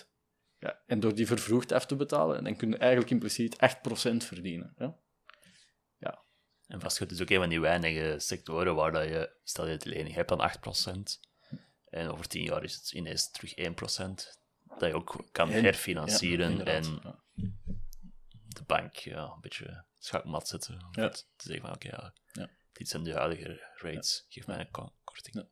8%. 0.00 0.08
Ja, 0.58 0.82
en 0.86 1.00
door 1.00 1.14
die 1.14 1.26
vervroegd 1.26 1.72
af 1.72 1.86
te 1.86 1.96
betalen, 1.96 2.44
dan 2.44 2.56
kun 2.56 2.70
je 2.70 2.76
eigenlijk 2.76 3.10
impliciet 3.10 3.56
8% 3.56 3.58
verdienen. 4.16 4.74
Ja? 4.76 4.98
En 6.66 6.80
vastgoed 6.80 7.10
is 7.10 7.22
ook 7.22 7.30
een 7.30 7.38
van 7.38 7.48
die 7.48 7.60
weinige 7.60 8.14
sectoren 8.18 8.74
waar 8.74 8.92
dat 8.92 9.04
je, 9.04 9.30
stel 9.44 9.68
je 9.68 9.76
de 9.76 9.88
lening 9.88 10.14
hebt 10.14 10.32
aan 10.32 10.50
8%, 10.50 10.92
en 11.84 12.08
over 12.08 12.28
10 12.28 12.42
jaar 12.42 12.64
is 12.64 12.74
het 12.74 12.92
ineens 12.92 13.30
terug 13.30 13.54
1%, 13.54 13.62
dat 14.78 14.88
je 14.88 14.94
ook 14.94 15.24
kan 15.32 15.50
En- 15.50 15.62
herfinancieren 15.62 16.56
Ja, 16.56 16.64
en. 16.64 17.00
Ja. 17.02 17.18
De 18.60 18.66
bank 18.66 18.94
ja, 18.96 19.22
een 19.24 19.40
beetje 19.40 19.84
schakmat 19.98 20.48
zetten. 20.48 20.74
Om 20.74 21.02
Ja. 21.02 21.08
te 21.08 21.24
zeggen 21.36 21.62
van, 21.66 21.74
oké, 21.74 21.88
ja, 21.88 22.14
Ja. 22.32 22.48
dit 22.72 22.88
zijn 22.88 23.02
de 23.02 23.12
huidige 23.12 23.72
rates, 23.74 24.24
geef 24.28 24.46
mij 24.46 24.58
een 24.60 24.70
ko- 24.70 24.92
korting. 25.04 25.44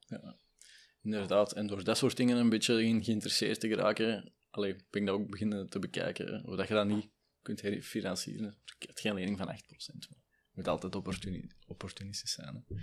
Inderdaad, 1.03 1.53
en 1.53 1.67
door 1.67 1.85
dat 1.85 1.97
soort 1.97 2.17
dingen 2.17 2.37
een 2.37 2.49
beetje 2.49 2.83
in 2.85 3.05
geïnteresseerd 3.05 3.61
te 3.61 3.69
geraken, 3.69 4.33
allee, 4.51 4.75
ben 4.91 5.01
ik 5.01 5.07
dat 5.07 5.17
ook 5.17 5.31
beginnen 5.31 5.69
te 5.69 5.79
bekijken, 5.79 6.41
hoe 6.45 6.57
dat 6.57 6.69
je 6.69 6.75
dat 6.75 6.87
niet 6.87 7.09
kunt 7.43 7.61
herfinancieren. 7.61 8.57
Je 8.79 8.87
hebt 8.87 9.01
geen 9.01 9.15
lening 9.15 9.39
van 9.39 9.49
8%. 9.49 10.09
maar 10.09 10.19
Het 10.47 10.57
moet 10.57 10.69
altijd 10.69 10.95
opportuni 10.95 11.51
opportunistisch 11.67 12.33
zijn. 12.33 12.55
Hè. 12.55 12.75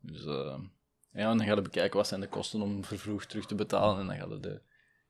Dus 0.00 0.24
eh, 0.24 0.58
ja, 1.12 1.30
en 1.30 1.36
dan 1.38 1.46
ga 1.46 1.54
je 1.54 1.62
bekijken 1.62 1.96
wat 1.96 2.06
zijn 2.08 2.20
de 2.20 2.28
kosten 2.28 2.60
om 2.62 2.84
vervroegd 2.84 3.28
terug 3.28 3.46
te 3.46 3.54
betalen, 3.54 4.00
en 4.00 4.06
dan 4.06 4.16
ga 4.28 4.34
je 4.34 4.40
de, 4.40 4.62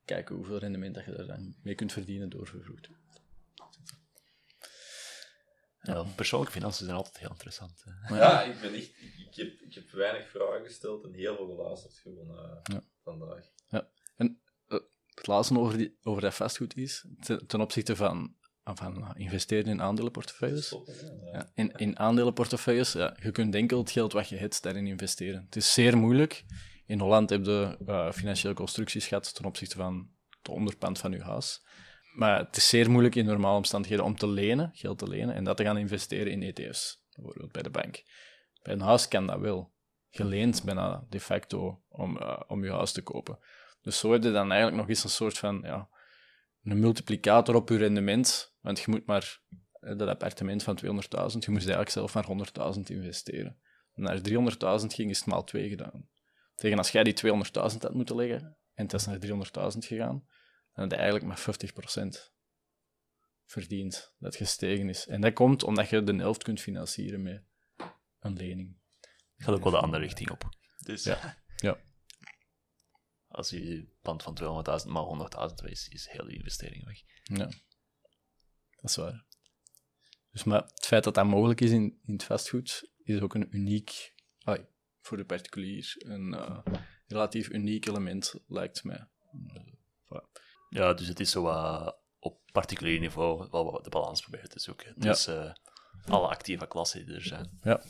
kijken 0.05 0.35
hoeveel 0.37 0.59
rendement 0.59 0.95
dat 0.95 1.05
je 1.05 1.13
daar 1.13 1.27
dan 1.27 1.55
mee 1.63 1.75
kunt 1.75 1.93
verdienen 1.93 2.29
door 2.29 2.47
vervroegd. 2.47 2.89
Ja, 5.87 6.03
persoonlijke 6.03 6.55
financiën 6.55 6.85
zijn 6.85 6.97
altijd 6.97 7.19
heel 7.19 7.31
interessant. 7.31 7.85
hè. 7.85 8.17
Ja, 8.17 8.43
ik 8.43 8.61
ben 8.61 8.75
echt... 8.75 8.91
Ik, 9.31 9.35
heb, 9.35 9.61
ik 9.61 9.75
heb 9.75 9.91
weinig 9.91 10.29
vragen 10.29 10.65
gesteld 10.65 11.05
en 11.05 11.13
heel 11.13 11.37
veel 11.37 11.47
geluisterd 11.47 11.95
gewoon 11.99 12.39
eh, 12.39 12.59
Ja. 12.63 12.83
vandaag. 13.03 13.45
het 15.15 15.27
laatste 15.27 15.59
over, 15.59 15.79
die, 15.79 15.99
over 16.03 16.23
dat 16.23 16.35
vastgoed 16.35 16.77
is, 16.77 17.05
ten, 17.21 17.47
ten 17.47 17.61
opzichte 17.61 17.97
van 17.97 18.37
van 18.75 19.17
investeren 19.17 19.67
in 19.67 19.83
aandelenportefeuilles. 19.83 20.71
Ja. 20.71 20.83
Ja, 21.33 21.51
in, 21.55 21.73
in 21.73 21.99
aandelenportefeuilles, 21.99 22.93
ja, 22.93 23.17
je 23.23 23.31
kunt 23.31 23.55
enkel 23.55 23.79
het 23.79 23.91
geld 23.91 24.13
wat 24.13 24.29
je 24.29 24.37
hebt 24.37 24.63
daarin 24.63 24.87
investeren. 24.87 25.43
Het 25.45 25.57
is 25.57 25.73
zeer 25.73 25.97
moeilijk. 25.97 26.45
In 26.87 27.01
Holland 27.01 27.31
heb 27.31 27.45
je 27.45 27.77
uh, 27.87 28.13
financiële 28.13 28.55
constructieschat 28.55 29.35
ten 29.35 29.45
opzichte 29.45 29.77
van 29.77 30.11
de 30.43 30.51
onderpand 30.51 30.99
van 30.99 31.13
je 31.13 31.23
huis. 31.23 31.65
Maar 32.17 32.39
het 32.39 32.57
is 32.57 32.69
zeer 32.69 32.91
moeilijk 32.91 33.15
in 33.15 33.25
normale 33.25 33.57
omstandigheden 33.57 34.05
om 34.05 34.17
te 34.17 34.29
lenen, 34.29 34.71
geld 34.75 34.99
te 34.99 35.09
lenen, 35.09 35.35
en 35.35 35.45
dat 35.45 35.57
te 35.57 35.65
gaan 35.65 35.79
investeren 35.79 36.33
in 36.33 36.43
ETF's, 36.43 37.03
bijvoorbeeld 37.15 37.53
bij 37.53 37.63
de 37.63 37.71
bank. 37.71 38.03
Bij 38.63 38.73
een 38.73 38.81
huis 38.81 39.09
kan 39.09 39.27
dat 39.27 39.41
wel. 39.41 39.75
Je 40.09 40.25
leent 40.25 40.65
bijna 40.65 41.07
de 41.09 41.21
facto 41.21 41.83
om, 41.89 42.17
uh, 42.17 42.41
om 42.47 42.65
je 42.65 42.73
huis 42.73 42.93
te 42.93 43.03
kopen. 43.03 43.39
Dus 43.81 43.99
zo 43.99 44.13
heb 44.13 44.23
je 44.23 44.33
dan 44.33 44.51
eigenlijk 44.51 44.81
nog 44.81 44.89
eens 44.89 45.05
een 45.05 45.11
soort 45.11 45.39
van 45.39 45.61
ja, 45.63 45.89
een 46.63 46.81
multiplicator 46.81 47.55
op 47.55 47.69
je 47.69 47.77
rendement. 47.77 48.57
Want 48.61 48.81
je 48.81 48.91
moet 48.91 49.07
maar 49.07 49.41
dat 49.81 50.09
appartement 50.09 50.63
van 50.63 50.79
200.000, 50.85 50.89
je 50.89 51.51
moest 51.51 51.69
eigenlijk 51.69 51.91
zelf 51.91 52.15
maar 52.15 52.27
100.000 52.75 52.81
investeren. 52.83 53.59
En 53.95 54.03
naar 54.03 54.19
300.000 54.81 54.87
ging, 54.87 55.11
is 55.11 55.19
het 55.19 55.27
maal 55.27 55.45
2 55.45 55.69
gedaan. 55.69 56.09
Tegen 56.55 56.79
als 56.79 56.91
jij 56.91 57.03
die 57.03 57.15
200.000 57.27 57.33
had 57.53 57.95
moeten 57.95 58.17
leggen 58.17 58.57
en 58.75 58.85
het 58.85 58.93
is 58.93 59.07
naar 59.07 59.19
300.000 59.73 59.79
gegaan, 59.79 60.27
heb 60.83 60.91
je 60.91 60.97
eigenlijk 60.97 61.25
maar 61.25 61.45
50% 62.27 62.35
verdiend 63.45 64.15
dat 64.19 64.37
gestegen 64.37 64.89
is. 64.89 65.07
En 65.07 65.21
dat 65.21 65.33
komt 65.33 65.63
omdat 65.63 65.89
je 65.89 66.03
de 66.03 66.15
helft 66.15 66.43
kunt 66.43 66.61
financieren 66.61 67.23
met 67.23 67.45
een 68.19 68.37
lening. 68.37 68.77
Gaat 69.37 69.55
ook 69.55 69.63
wel 69.63 69.73
de 69.73 69.81
andere 69.81 70.03
richting 70.03 70.31
op. 70.31 70.49
Dus 70.77 71.05
Ja. 71.05 71.45
Ja. 71.57 71.81
als 73.27 73.51
je 73.51 73.89
pand 74.01 74.23
van 74.23 74.39
200.000 74.85 74.89
maar 74.89 75.51
100.000 75.51 75.71
is, 75.71 75.89
is 75.89 76.09
heel 76.09 76.25
die 76.27 76.37
investering 76.37 76.85
weg. 76.85 77.01
Ja, 77.23 77.45
dat 78.71 78.91
is 78.91 78.97
waar. 78.97 79.25
Dus 80.31 80.45
maar 80.45 80.63
het 80.63 80.87
feit 80.87 81.05
dat 81.05 81.15
dat 81.15 81.27
mogelijk 81.27 81.61
is 81.61 81.71
in, 81.71 81.99
in 82.05 82.13
het 82.13 82.25
vastgoed, 82.25 82.91
is 83.03 83.21
ook 83.21 83.35
een 83.35 83.57
uniek, 83.57 84.15
ai, 84.39 84.67
voor 85.01 85.17
de 85.17 85.25
particulier, 85.25 85.95
een 85.99 86.33
uh, 86.33 86.59
relatief 87.07 87.49
uniek 87.49 87.87
element, 87.87 88.35
lijkt 88.47 88.85
mij. 88.85 89.09
Voilà. 90.05 90.45
Ja, 90.69 90.95
dus 90.95 91.09
het 91.09 91.21
is 91.21 91.31
zo 91.31 91.45
op 92.19 92.41
particulier 92.53 93.01
niveau 93.01 93.49
wel 93.51 93.71
wat 93.71 93.85
de 93.85 93.91
balans 93.91 94.21
proberen 94.21 94.51
te 94.51 94.61
zoeken. 94.61 94.95
Ja. 94.97 95.11
Dus 95.11 95.27
eh, 95.27 95.53
alle 96.09 96.27
actieve 96.27 96.67
klassen 96.67 97.07
die 97.07 97.15
er 97.15 97.23
zijn. 97.23 97.59
Ja. 97.63 97.83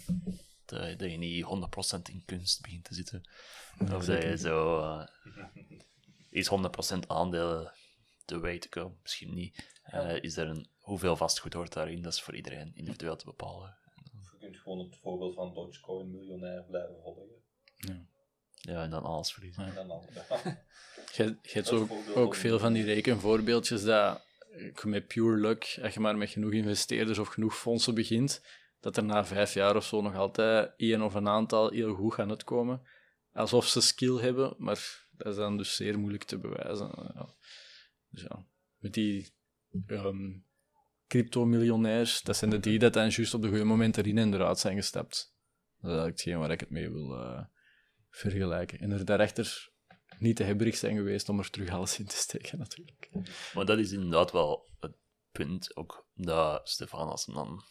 Dat, 0.65 0.99
dat 0.99 1.11
je 1.11 1.17
niet 1.17 1.45
100% 1.45 2.13
in 2.13 2.23
kunst 2.25 2.63
begint 2.63 2.85
te 2.85 2.95
zitten. 2.95 3.29
Of 3.81 4.05
dat 4.05 4.23
je 4.23 4.39
zo... 4.39 5.07
is 6.31 6.51
100% 6.51 7.07
aandelen 7.07 7.73
de 8.25 8.39
way 8.39 8.59
to 8.59 8.83
go? 8.83 8.97
Misschien 9.03 9.35
niet. 9.35 9.81
Eh, 9.83 10.23
is 10.23 10.37
er 10.37 10.49
een, 10.49 10.69
hoeveel 10.79 11.17
vastgoed 11.17 11.53
hoort 11.53 11.73
daarin? 11.73 12.03
Dat 12.03 12.13
is 12.13 12.23
voor 12.23 12.35
iedereen 12.35 12.75
individueel 12.75 13.17
te 13.17 13.25
bepalen. 13.25 13.77
Je 14.33 14.39
kunt 14.39 14.57
gewoon 14.57 14.79
het 14.79 14.97
voorbeeld 14.97 15.35
van 15.35 15.55
Dogecoin 15.55 16.11
miljonair 16.11 16.65
blijven 16.65 16.97
volgen. 17.03 17.25
Ja, 17.77 18.07
en 18.75 18.91
dan 18.91 19.03
alles 19.03 19.33
verliezen. 19.33 19.65
Ja. 19.65 19.81
En 19.81 19.89
dan, 19.89 20.03
ja. 20.15 20.65
Je, 21.13 21.37
hebt 21.43 21.73
ook 21.73 21.91
om- 22.15 22.35
veel 22.35 22.59
van 22.59 22.73
die 22.73 22.85
rekenvoorbeeldjes 22.85 23.83
dat 23.85 24.25
je 24.57 24.89
met 24.89 25.07
pure 25.07 25.37
luck, 25.37 25.79
als 25.83 25.95
je 25.95 26.01
maar 26.01 26.17
met 26.17 26.31
genoeg 26.31 26.53
investeerders 26.53 27.19
of 27.19 27.29
genoeg 27.29 27.57
fondsen 27.57 27.95
begint, 27.95 28.43
dat 28.81 28.97
er 28.97 29.05
na 29.05 29.25
vijf 29.25 29.55
jaar 29.55 29.77
of 29.77 29.85
zo 29.85 30.01
nog 30.01 30.15
altijd 30.15 30.73
één 30.77 31.03
of 31.03 31.15
een 31.15 31.29
aantal 31.29 31.71
heel 31.71 31.95
goed 31.95 32.15
gaan 32.15 32.31
uitkomen. 32.31 32.83
Alsof 33.33 33.67
ze 33.67 33.81
skill 33.81 34.17
hebben, 34.17 34.55
maar 34.59 35.07
dat 35.11 35.27
is 35.27 35.37
dan 35.37 35.57
dus 35.57 35.77
zeer 35.77 35.99
moeilijk 35.99 36.25
te 36.25 36.39
bewijzen. 36.39 36.91
Ja. 37.15 37.29
Dus 38.11 38.23
ja, 38.23 38.45
met 38.79 38.95
die 38.95 39.35
ehm 39.87 40.33
crypto-miljonairs, 41.07 42.23
dat 42.23 42.37
zijn 42.37 42.51
de 42.51 42.61
die 42.61 42.79
dat 42.79 42.93
dan 42.93 43.09
juist 43.09 43.35
op 43.35 43.43
de 43.43 43.49
goede 43.49 43.65
moment 43.65 43.97
erin 43.97 44.19
en 44.19 44.35
eruit 44.35 44.59
zijn 44.59 44.77
gestapt. 44.77 45.35
Dat 45.81 45.91
is 45.91 45.97
eigenlijk 45.97 46.17
hetgeen 46.17 46.39
waar 46.39 46.51
ik 46.51 46.61
het 46.61 46.71
mee 46.71 46.91
wil 46.91 47.17
eh, 47.17 47.45
vergelijken. 48.17 48.79
En 48.79 48.91
er 48.91 49.05
daarachter 49.05 49.69
niet 50.19 50.37
te 50.37 50.43
hebberig 50.45 50.77
zijn 50.77 50.97
geweest 50.97 51.29
om 51.29 51.39
er 51.39 51.51
terug 51.51 51.71
alles 51.71 51.99
in 51.99 52.07
te 52.07 52.17
steken, 52.17 52.59
natuurlijk. 52.59 53.11
Maar 53.55 53.65
dat 53.65 53.79
is 53.79 53.93
inderdaad 53.93 54.33
wel 54.33 54.69
het 54.81 54.97
punt, 55.33 55.77
ook 55.77 56.07
dat 56.15 56.69
Stefan, 56.69 57.09
als 57.09 57.27
hij 57.27 57.35
dan 57.35 57.63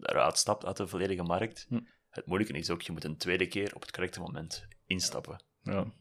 eruit 0.00 0.38
stapt 0.38 0.64
uit 0.66 0.76
de 0.76 0.86
volledige 0.86 1.22
markt, 1.22 1.66
Hm. 1.68 1.80
het 2.08 2.26
moeilijke 2.26 2.58
is 2.58 2.70
ook, 2.70 2.82
je 2.82 2.92
moet 2.92 3.04
een 3.04 3.16
tweede 3.16 3.46
keer 3.46 3.74
op 3.74 3.80
het 3.80 3.90
correcte 3.92 4.20
moment 4.20 4.66
instappen. 4.86 5.44
Ja, 5.62 5.92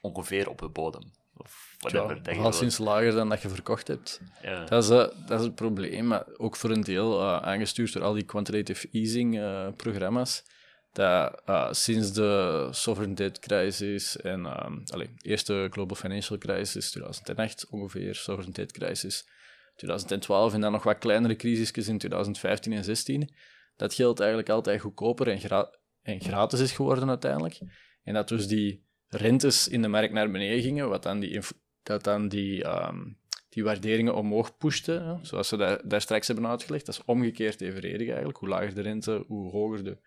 Ongeveer 0.00 0.48
op 0.48 0.58
de 0.58 0.68
bodem. 0.68 1.02
Of 1.34 1.76
ja 1.78 1.88
whatever. 1.90 2.34
je 2.34 2.40
al 2.40 2.52
sinds 2.52 2.78
lager 2.78 3.12
dan 3.12 3.28
dat 3.28 3.42
je 3.42 3.48
verkocht 3.48 3.88
hebt. 3.88 4.20
Ja. 4.42 4.64
Dat 4.64 4.82
is, 4.84 4.90
eh, 4.90 5.26
dat 5.26 5.40
is 5.40 5.46
het 5.46 5.54
probleem, 5.54 6.06
maar 6.06 6.26
ook 6.36 6.56
voor 6.56 6.70
een 6.70 6.80
deel 6.80 7.20
eh, 7.20 7.42
aangestuurd 7.42 7.92
door 7.92 8.02
al 8.02 8.12
die 8.12 8.24
quantitative 8.24 8.88
easing 8.90 9.38
eh, 9.38 9.68
programma's. 9.76 10.44
Dat 10.92 11.42
eh, 11.44 11.72
sinds 11.72 12.12
de 12.12 12.68
sovereign 12.70 13.14
debt 13.14 13.38
crisis 13.38 14.16
en 14.16 14.46
allee, 14.86 15.10
eerste 15.22 15.68
global 15.70 15.96
financial 15.96 16.38
crisis 16.38 16.90
2008 16.90 17.66
ongeveer, 17.70 18.14
sovereign 18.14 18.52
debt 18.52 18.72
crisis 18.72 19.28
2012 19.76 20.54
en 20.54 20.60
dan 20.60 20.72
nog 20.72 20.82
wat 20.82 20.98
kleinere 20.98 21.36
crisisjes 21.36 21.88
in 21.88 21.98
2015 21.98 22.72
en 22.72 22.84
16, 22.84 23.34
dat 23.76 23.94
geld 23.94 24.18
eigenlijk 24.18 24.48
altijd 24.48 24.80
goedkoper 24.80 25.28
en, 25.28 25.40
gra- 25.40 25.74
en 26.02 26.20
gratis 26.20 26.60
is 26.60 26.72
geworden 26.72 27.08
uiteindelijk. 27.08 27.58
En 28.02 28.14
dat 28.14 28.28
dus 28.28 28.46
die 28.46 28.86
rentes 29.08 29.68
in 29.68 29.82
de 29.82 29.88
markt 29.88 30.12
naar 30.12 30.30
beneden 30.30 30.62
gingen, 30.62 30.88
wat 30.88 31.02
dan 31.02 31.20
die, 31.20 31.40
dat 31.82 32.04
dan 32.04 32.28
die, 32.28 32.64
ehm, 32.64 33.04
die 33.48 33.64
waarderingen 33.64 34.14
omhoog 34.14 34.56
pushte, 34.56 35.18
zoals 35.22 35.50
we 35.50 35.56
daar, 35.56 35.88
daar 35.88 36.00
straks 36.00 36.26
hebben 36.26 36.46
uitgelegd. 36.46 36.86
Dat 36.86 36.94
is 36.94 37.04
omgekeerd 37.04 37.60
evenredig 37.60 38.06
eigenlijk. 38.06 38.38
Hoe 38.38 38.48
lager 38.48 38.74
de 38.74 38.80
rente, 38.80 39.24
hoe 39.26 39.50
hoger 39.50 39.84
de 39.84 39.98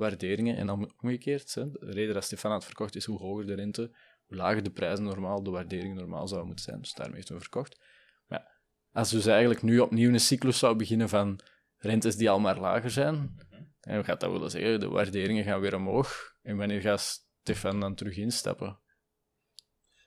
waarderingen. 0.00 0.56
En 0.56 0.66
dan 0.66 0.92
omgekeerd, 1.02 1.54
hè, 1.54 1.70
de 1.70 1.78
reden 1.92 2.14
dat 2.14 2.24
Stefan 2.24 2.50
had 2.50 2.64
verkocht 2.64 2.96
is 2.96 3.04
hoe 3.04 3.18
hoger 3.18 3.46
de 3.46 3.54
rente, 3.54 3.96
hoe 4.26 4.36
lager 4.36 4.62
de 4.62 4.70
prijzen 4.70 5.04
normaal, 5.04 5.42
de 5.42 5.50
waarderingen 5.50 5.96
normaal 5.96 6.26
zouden 6.26 6.46
moeten 6.46 6.64
zijn. 6.64 6.80
Dus 6.80 6.92
daarmee 6.94 7.14
heeft 7.16 7.28
hij 7.28 7.38
verkocht. 7.40 7.80
Maar 8.26 8.58
als 8.92 9.10
dus 9.10 9.26
eigenlijk 9.26 9.62
nu 9.62 9.78
opnieuw 9.80 10.12
een 10.12 10.20
cyclus 10.20 10.58
zou 10.58 10.76
beginnen 10.76 11.08
van 11.08 11.40
rentes 11.76 12.16
die 12.16 12.30
al 12.30 12.40
maar 12.40 12.58
lager 12.60 12.90
zijn, 12.90 13.36
dan 13.80 14.04
gaat 14.04 14.20
dat 14.20 14.30
willen 14.30 14.50
zeggen, 14.50 14.80
de 14.80 14.88
waarderingen 14.88 15.44
gaan 15.44 15.60
weer 15.60 15.74
omhoog. 15.74 16.34
En 16.42 16.56
wanneer 16.56 16.80
gaat 16.80 17.00
Stefan 17.42 17.80
dan 17.80 17.94
terug 17.94 18.16
instappen? 18.16 18.66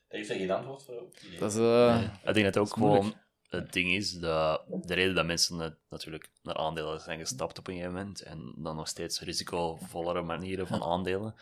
Daar 0.08 0.18
heeft 0.22 0.28
hij 0.30 0.38
geen 0.38 0.52
antwoord 0.52 0.84
voor. 0.84 1.10
Dat 1.40 1.52
is... 1.52 1.58
eh, 1.58 2.04
Ik 2.26 2.34
denk 2.34 2.54
dat 2.54 2.58
ook 2.58 2.74
gewoon 2.74 3.14
het 3.58 3.74
ding 3.74 3.92
is 3.94 4.12
dat 4.12 4.64
de 4.68 4.94
reden 4.94 5.16
dat 5.16 5.26
mensen 5.26 5.78
natuurlijk 5.90 6.30
naar 6.44 6.56
aandelen 6.58 7.00
zijn 7.00 7.20
gestapt 7.20 7.60
op 7.60 7.68
een 7.68 7.74
gegeven 7.74 7.96
moment 7.96 8.22
en 8.22 8.54
dan 8.58 8.76
nog 8.76 8.88
steeds 8.88 9.22
risicovollere 9.22 10.22
manieren 10.22 10.68
van 10.68 10.84
aandelen, 10.84 11.36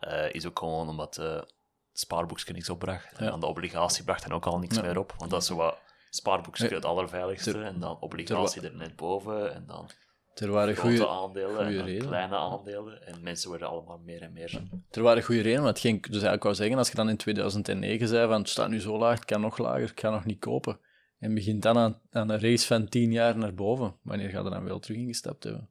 eh, 0.00 0.34
is 0.34 0.46
ook 0.46 0.58
gewoon 0.58 0.88
omdat 0.88 1.14
de 1.14 1.52
spaarboekje 1.92 2.52
niks 2.52 2.70
opbracht. 2.70 3.12
En 3.18 3.24
Ja. 3.24 3.36
de 3.36 3.46
obligatie 3.46 4.04
bracht 4.04 4.22
dan 4.22 4.32
ook 4.32 4.46
al 4.46 4.58
niks 4.58 4.76
Ja. 4.76 4.82
meer 4.82 4.98
op, 4.98 5.14
want 5.18 5.30
dat 5.30 5.40
is 5.40 5.46
zo 5.46 5.56
wat 5.56 5.78
spaarboekje 6.10 6.68
het 6.68 6.84
allerveiligste 6.84 7.52
Ter- 7.52 7.62
en 7.62 7.80
dan 7.80 8.00
obligatie 8.00 8.62
er 8.62 8.76
net 8.76 8.96
boven 8.96 9.54
en 9.54 9.64
dan 9.66 9.90
er 10.34 10.50
waren 10.50 10.76
goede 10.76 11.08
aandelen 11.08 11.66
goeie 11.80 11.98
en 12.00 12.06
kleine 12.06 12.36
aandelen 12.36 13.06
en 13.06 13.22
mensen 13.22 13.48
worden 13.48 13.68
allemaal 13.68 13.98
meer 13.98 14.22
en 14.22 14.32
meer. 14.32 14.62
Er 14.90 15.02
waren 15.02 15.22
goede 15.22 15.40
redenen, 15.40 15.62
maar 15.62 15.72
het 15.72 15.80
ging, 15.80 16.02
dus 16.02 16.10
eigenlijk 16.12 16.42
wou 16.42 16.54
zeggen, 16.54 16.78
als 16.78 16.88
je 16.88 16.94
dan 16.94 17.08
in 17.08 17.16
2009 17.16 18.08
zei 18.08 18.28
van 18.28 18.38
het 18.40 18.48
staat 18.48 18.68
nu 18.68 18.80
zo 18.80 18.98
laag, 18.98 19.14
het 19.14 19.24
kan 19.24 19.40
nog 19.40 19.58
lager, 19.58 19.90
ik 19.90 20.00
ga 20.00 20.10
nog 20.10 20.24
niet 20.24 20.38
kopen. 20.38 20.80
En 21.18 21.34
begint 21.34 21.62
dan 21.62 21.78
aan, 21.78 22.00
aan 22.10 22.30
een 22.30 22.40
race 22.40 22.66
van 22.66 22.88
10 22.88 23.12
jaar 23.12 23.38
naar 23.38 23.54
boven. 23.54 23.96
Wanneer 24.02 24.30
ga 24.30 24.42
je 24.42 24.50
dan 24.50 24.64
wel 24.64 24.78
terug 24.78 24.96
ingestapt 24.96 25.44
hebben? 25.44 25.70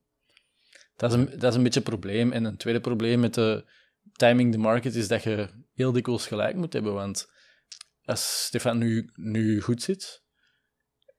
Dat 0.95 1.11
is, 1.11 1.17
een, 1.17 1.39
dat 1.39 1.51
is 1.51 1.55
een 1.55 1.63
beetje 1.63 1.79
een 1.79 1.85
probleem. 1.85 2.31
En 2.31 2.43
een 2.43 2.57
tweede 2.57 2.81
probleem 2.81 3.19
met 3.19 3.33
de 3.33 3.65
timing 4.13 4.51
the 4.51 4.57
market 4.57 4.95
is 4.95 5.07
dat 5.07 5.23
je 5.23 5.49
heel 5.73 5.91
dikwijls 5.91 6.27
gelijk 6.27 6.55
moet 6.55 6.73
hebben. 6.73 6.93
Want 6.93 7.31
als 8.03 8.45
Stefan 8.45 8.77
nu, 8.77 9.09
nu 9.13 9.61
goed 9.61 9.81
zit, 9.81 10.23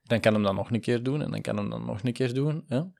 dan 0.02 0.20
kan 0.20 0.34
hem 0.34 0.42
dat 0.42 0.54
nog 0.54 0.70
een 0.70 0.80
keer 0.80 1.02
doen 1.02 1.22
en 1.22 1.30
dan 1.30 1.40
kan 1.40 1.56
hem 1.56 1.70
dat 1.70 1.84
nog 1.84 2.02
een 2.02 2.12
keer 2.12 2.34
doen. 2.34 2.64
Ja? 2.68 2.90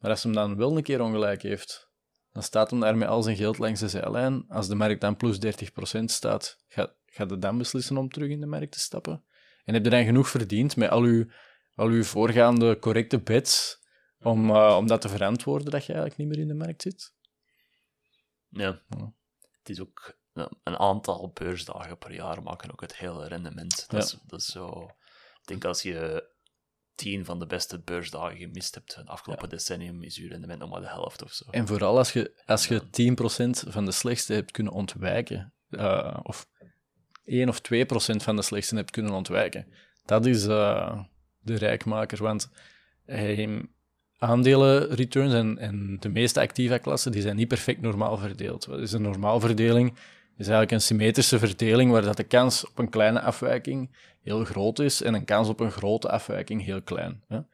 Maar 0.00 0.10
als 0.10 0.22
hem 0.22 0.32
dan 0.32 0.56
wel 0.56 0.76
een 0.76 0.82
keer 0.82 1.00
ongelijk 1.00 1.42
heeft, 1.42 1.90
dan 2.32 2.42
staat 2.42 2.70
hem 2.70 2.80
daar 2.80 2.96
met 2.96 3.08
al 3.08 3.22
zijn 3.22 3.36
geld 3.36 3.58
langs 3.58 3.80
de 3.80 3.88
zijlijn. 3.88 4.44
Als 4.48 4.68
de 4.68 4.74
markt 4.74 5.00
dan 5.00 5.16
plus 5.16 5.38
30% 5.44 6.04
staat, 6.04 6.64
gaat, 6.68 6.94
gaat 7.06 7.30
hij 7.30 7.38
dan 7.38 7.58
beslissen 7.58 7.96
om 7.96 8.08
terug 8.08 8.28
in 8.28 8.40
de 8.40 8.46
markt 8.46 8.72
te 8.72 8.80
stappen? 8.80 9.24
En 9.68 9.74
heb 9.74 9.84
je 9.84 9.90
dan 9.90 10.04
genoeg 10.04 10.28
verdiend 10.28 10.76
met 10.76 10.90
al 10.90 11.02
uw, 11.02 11.26
al 11.74 11.86
uw 11.86 12.04
voorgaande 12.04 12.78
correcte 12.78 13.20
bets 13.20 13.78
om, 14.20 14.50
eh, 14.50 14.76
om 14.76 14.86
dat 14.86 15.00
te 15.00 15.08
verantwoorden 15.08 15.70
dat 15.70 15.86
je 15.86 15.92
eigenlijk 15.92 16.20
niet 16.20 16.28
meer 16.28 16.38
in 16.38 16.48
de 16.48 16.64
markt 16.64 16.82
zit? 16.82 17.14
Ja. 18.48 18.82
Ja. 18.88 19.12
Het 19.58 19.68
is 19.68 19.80
ook 19.80 20.18
een 20.62 20.78
aantal 20.78 21.30
beursdagen 21.34 21.98
per 21.98 22.12
jaar 22.12 22.42
maken 22.42 22.72
ook 22.72 22.80
het 22.80 22.96
hele 22.96 23.26
rendement. 23.28 23.76
Dat, 23.88 23.90
Ja. 23.90 23.98
is, 23.98 24.18
dat 24.26 24.40
is 24.40 24.46
zo. 24.46 24.90
Ik 25.40 25.44
denk 25.44 25.64
als 25.64 25.82
je 25.82 26.30
tien 26.94 27.24
van 27.24 27.38
de 27.38 27.46
beste 27.46 27.80
beursdagen 27.80 28.38
gemist 28.38 28.74
hebt 28.74 28.94
het 28.94 29.08
afgelopen 29.08 29.48
decennium, 29.48 30.02
is 30.02 30.16
je 30.16 30.28
rendement 30.28 30.60
nog 30.60 30.70
maar 30.70 30.80
de 30.80 30.88
helft 30.88 31.22
of 31.22 31.32
zo. 31.32 31.44
En 31.50 31.66
vooral 31.66 31.96
als 31.96 32.12
je, 32.12 32.42
als 32.46 32.66
je 32.66 32.80
10% 32.90 33.70
van 33.72 33.84
de 33.84 33.92
slechtste 33.92 34.32
hebt 34.32 34.50
kunnen 34.50 34.72
ontwijken, 34.72 35.54
eh, 35.70 36.20
of 36.22 36.48
1 37.28 37.48
of 37.48 37.60
2% 37.60 38.16
van 38.16 38.36
de 38.36 38.42
slechtste 38.42 38.76
hebt 38.76 38.90
kunnen 38.90 39.12
ontwijken, 39.12 39.66
dat 40.04 40.26
is 40.26 40.46
eh, 40.46 41.00
de 41.38 41.54
rijkmaker. 41.54 42.22
Want 42.22 42.50
Ehm, 43.08 43.62
aandelen 44.18 44.88
returns 44.94 45.34
en, 45.34 45.58
en 45.58 45.96
de 46.00 46.08
meeste 46.08 46.40
activa 46.40 46.78
klassen 46.78 47.12
die 47.12 47.22
zijn 47.22 47.36
niet 47.36 47.48
perfect 47.48 47.80
normaal 47.80 48.16
verdeeld. 48.16 48.64
Wat 48.64 48.80
is 48.80 48.92
een 48.92 49.02
normaalverdeling? 49.02 49.90
is 50.36 50.46
eigenlijk 50.46 50.70
een 50.70 50.80
symmetrische 50.80 51.38
verdeling 51.38 51.90
waar 51.90 52.02
dat 52.02 52.16
de 52.16 52.24
kans 52.24 52.66
op 52.66 52.78
een 52.78 52.88
kleine 52.88 53.20
afwijking 53.20 53.90
heel 54.22 54.44
groot 54.44 54.78
is 54.78 55.02
en 55.02 55.14
een 55.14 55.24
kans 55.24 55.48
op 55.48 55.60
een 55.60 55.70
grote 55.70 56.10
afwijking 56.10 56.64
heel 56.64 56.82
klein. 56.82 57.22
Hè? 57.28 57.36
Dat 57.36 57.46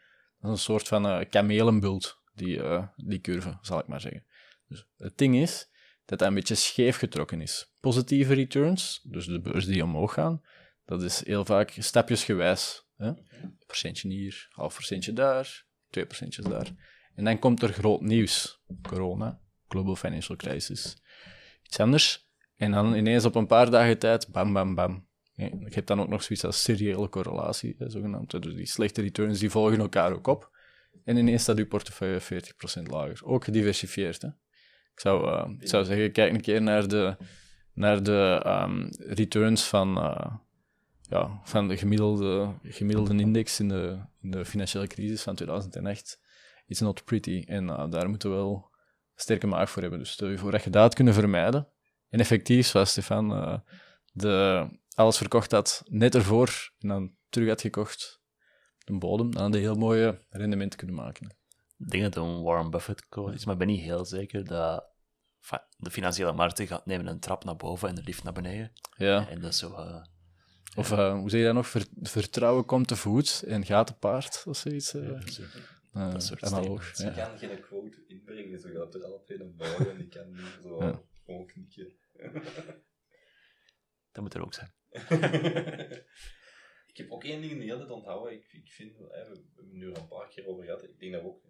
is 0.42 0.50
een 0.50 0.58
soort 0.58 0.88
van 0.88 1.06
uh, 1.06 1.20
kamelenbult, 1.30 2.18
die, 2.34 2.56
uh, 2.56 2.82
die 2.96 3.20
curve, 3.20 3.58
zal 3.60 3.78
ik 3.78 3.86
maar 3.86 4.00
zeggen. 4.00 4.24
Dus 4.68 4.86
het 4.96 5.18
ding 5.18 5.36
is 5.36 5.68
dat 6.04 6.18
dat 6.18 6.28
een 6.28 6.34
beetje 6.34 6.54
scheef 6.54 6.96
getrokken 6.96 7.40
is. 7.40 7.72
Positieve 7.80 8.34
returns, 8.34 9.00
dus 9.02 9.26
de 9.26 9.40
beurs 9.40 9.66
die 9.66 9.82
omhoog 9.82 10.12
gaan, 10.12 10.42
dat 10.84 11.02
is 11.02 11.24
heel 11.26 11.44
vaak 11.44 11.74
stapjesgewijs. 11.78 12.86
Hè? 12.96 13.06
Een 13.06 13.58
procentje 13.66 14.08
hier, 14.08 14.46
half 14.50 14.74
procentje 14.74 15.12
daar, 15.12 15.64
twee 15.90 16.06
procentjes 16.06 16.44
daar. 16.44 16.72
En 17.14 17.24
dan 17.24 17.38
komt 17.38 17.62
er 17.62 17.72
groot 17.72 18.00
nieuws. 18.00 18.62
Corona, 18.82 19.40
global 19.68 19.96
financial 19.96 20.36
crisis. 20.36 20.96
Iets 21.62 21.80
anders. 21.80 22.28
En 22.56 22.70
dan 22.70 22.94
ineens 22.94 23.24
op 23.24 23.34
een 23.34 23.46
paar 23.46 23.70
dagen 23.70 23.98
tijd, 23.98 24.28
bam, 24.28 24.52
bam, 24.52 24.74
bam. 24.74 25.06
Je 25.34 25.66
hebt 25.68 25.86
dan 25.86 26.00
ook 26.00 26.08
nog 26.08 26.22
zoiets 26.22 26.44
als 26.44 26.62
seriële 26.62 27.08
correlatie, 27.08 27.74
zogenaamd. 27.78 28.42
Dus 28.42 28.54
die 28.54 28.66
slechte 28.66 29.02
returns 29.02 29.38
die 29.38 29.50
volgen 29.50 29.78
elkaar 29.78 30.12
ook 30.12 30.26
op. 30.26 30.52
En 31.04 31.16
ineens 31.16 31.42
staat 31.42 31.56
je 31.56 31.66
portefeuille 31.66 32.20
40% 32.20 32.82
lager. 32.82 33.20
Ook 33.24 33.44
gediversifieerd. 33.44 34.22
Hè? 34.22 34.28
Ik, 34.94 35.00
zou, 35.00 35.26
uh, 35.26 35.50
ik 35.58 35.68
zou 35.68 35.84
zeggen, 35.84 36.12
kijk 36.12 36.32
een 36.32 36.40
keer 36.40 36.62
naar 36.62 36.88
de, 36.88 37.16
naar 37.72 38.02
de 38.02 38.42
um, 38.46 38.88
returns 38.98 39.64
van, 39.64 39.98
uh, 39.98 40.26
ja, 41.08 41.40
van 41.44 41.68
de 41.68 41.76
gemiddelde, 41.76 42.54
gemiddelde 42.62 43.16
index 43.16 43.60
in 43.60 43.68
de, 43.68 43.98
in 44.20 44.30
de 44.30 44.44
financiële 44.44 44.86
crisis 44.86 45.22
van 45.22 45.34
2008. 45.34 46.20
It's 46.66 46.80
not 46.80 47.04
pretty. 47.04 47.44
En 47.46 47.68
uh, 47.68 47.90
daar 47.90 48.08
moeten 48.08 48.30
we 48.30 48.36
wel 48.36 48.70
sterke 49.14 49.46
maag 49.46 49.70
voor 49.70 49.82
hebben. 49.82 50.00
Dus 50.00 50.10
stel 50.10 50.28
je 50.28 50.38
voor 50.38 50.50
dat 50.50 50.64
je 50.64 50.70
dat 50.70 50.94
kunnen 50.94 51.14
vermijden. 51.14 51.68
En 52.08 52.20
effectief, 52.20 52.66
zoals 52.66 52.90
Stefan 52.90 53.62
de, 54.12 54.66
alles 54.94 55.16
verkocht 55.16 55.50
had 55.50 55.82
net 55.88 56.14
ervoor 56.14 56.72
en 56.78 56.88
dan 56.88 57.14
terug 57.28 57.48
had 57.48 57.60
gekocht 57.60 58.22
de 58.84 58.98
bodem, 58.98 59.30
dan 59.30 59.42
had 59.42 59.52
hij 59.52 59.62
heel 59.62 59.74
mooie 59.74 60.24
rendementen 60.28 60.78
kunnen 60.78 60.96
maken. 60.96 61.36
Ik 61.84 61.90
denk 61.90 62.02
dat 62.02 62.24
een 62.24 62.42
Warren 62.42 62.70
Buffett 62.70 63.08
quote 63.08 63.34
is, 63.34 63.44
maar 63.44 63.54
ik 63.54 63.60
ben 63.60 63.68
niet 63.68 63.80
heel 63.80 64.04
zeker 64.04 64.44
dat 64.44 64.92
de 65.76 65.90
financiële 65.90 66.32
markten 66.32 66.66
gaat 66.66 66.86
nemen 66.86 67.06
een 67.06 67.20
trap 67.20 67.44
naar 67.44 67.56
boven 67.56 67.88
en 67.88 67.94
de 67.94 68.02
lift 68.02 68.24
naar 68.24 68.32
beneden. 68.32 68.72
Ja. 68.96 69.28
En 69.28 69.40
dat 69.40 69.52
is 69.52 69.58
zo... 69.58 69.70
Uh, 69.70 70.04
of 70.76 70.92
uh, 70.92 71.18
hoe 71.18 71.30
zeg 71.30 71.40
je 71.40 71.46
dat 71.46 71.54
nog? 71.54 71.66
Ver, 71.66 71.86
vertrouwen 72.02 72.64
komt 72.64 72.88
te 72.88 72.96
voet 72.96 73.42
en 73.46 73.64
gaat 73.64 73.86
te 73.86 73.94
paard, 73.94 74.44
of 74.46 74.56
zoiets. 74.56 74.94
Uh, 74.94 75.20
ja, 75.92 76.10
dat 76.10 76.22
soort 76.22 76.42
analoog. 76.42 76.96
Ja. 76.96 77.08
Ik 77.08 77.14
kan 77.14 77.38
geen 77.38 77.60
quote 77.60 78.04
inbrengen, 78.06 78.60
zo 78.60 78.68
gaat 78.72 78.94
er 78.94 79.04
alle 79.04 79.22
twee 79.24 79.38
naar 79.38 79.54
boven 79.54 79.90
en 79.90 80.00
ik 80.00 80.10
kan 80.10 80.30
nu 80.30 80.42
zo 80.62 80.84
ja. 80.84 81.02
gewoon 81.24 81.46
knikken. 81.46 81.92
dat 84.12 84.22
moet 84.22 84.34
er 84.34 84.44
ook 84.44 84.54
zijn. 84.54 84.72
ik 86.92 86.96
heb 86.96 87.10
ook 87.10 87.24
één 87.24 87.40
ding 87.40 87.58
niet 87.58 87.72
altijd 87.72 87.90
onthouden. 87.90 88.32
Ik, 88.32 88.52
ik 88.52 88.72
vind, 88.72 88.96
we 88.96 89.08
hebben 89.10 89.50
het 89.56 89.72
nu 89.72 89.94
al 89.94 90.00
een 90.00 90.08
paar 90.08 90.28
keer 90.28 90.46
over 90.46 90.64
gehad. 90.64 90.82
Ik 90.82 90.98
denk 90.98 91.12
dat 91.12 91.22
we 91.22 91.28
ook 91.28 91.42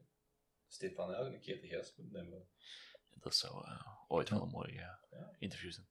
Stefan 0.75 1.15
eigenlijk 1.15 1.35
een 1.35 1.41
keer 1.41 1.61
te 1.61 1.77
gast 1.77 1.97
moeten 1.97 2.23
nemen. 2.23 2.49
Dat 3.11 3.35
zou 3.35 3.67
uh, 3.67 3.87
ooit 4.09 4.29
wel 4.29 4.43
een 4.43 4.49
mooi 4.49 4.73
uh, 4.73 4.79
ja. 5.11 5.37
interview 5.39 5.73
zijn. 5.73 5.87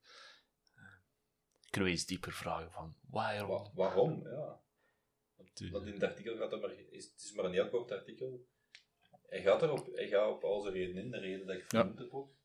Uh, 0.75 0.83
kunnen 1.69 1.89
we 1.89 1.95
iets 1.95 2.05
dieper 2.05 2.31
vragen 2.33 2.71
van 2.71 2.95
waarom? 3.01 3.49
Wa 3.49 3.71
waarom, 3.73 4.27
ja. 4.27 4.61
Want, 5.35 5.69
want 5.71 5.85
in 5.85 5.93
het 5.93 6.03
artikel 6.03 6.37
gaat 6.37 6.51
het 6.51 6.61
maar, 6.61 6.73
is, 6.73 7.05
het 7.05 7.21
is 7.21 7.33
maar 7.33 7.45
een 7.45 7.53
heel 7.53 7.69
kort 7.69 7.91
artikel. 7.91 8.47
Hij 9.25 9.41
gaat 9.41 9.61
erop, 9.61 9.95
hij 9.95 10.07
gaat 10.07 10.29
op 10.29 10.43
al 10.43 10.61
zijn 10.61 10.73
redenen 10.73 11.03
in, 11.03 11.11
de 11.11 11.19
reden 11.19 11.47
dat 11.47 11.55
ik 11.55 11.65
vernoemd 11.67 11.97
ja. 11.97 12.03
heb 12.03 12.13
ook. 12.13 12.35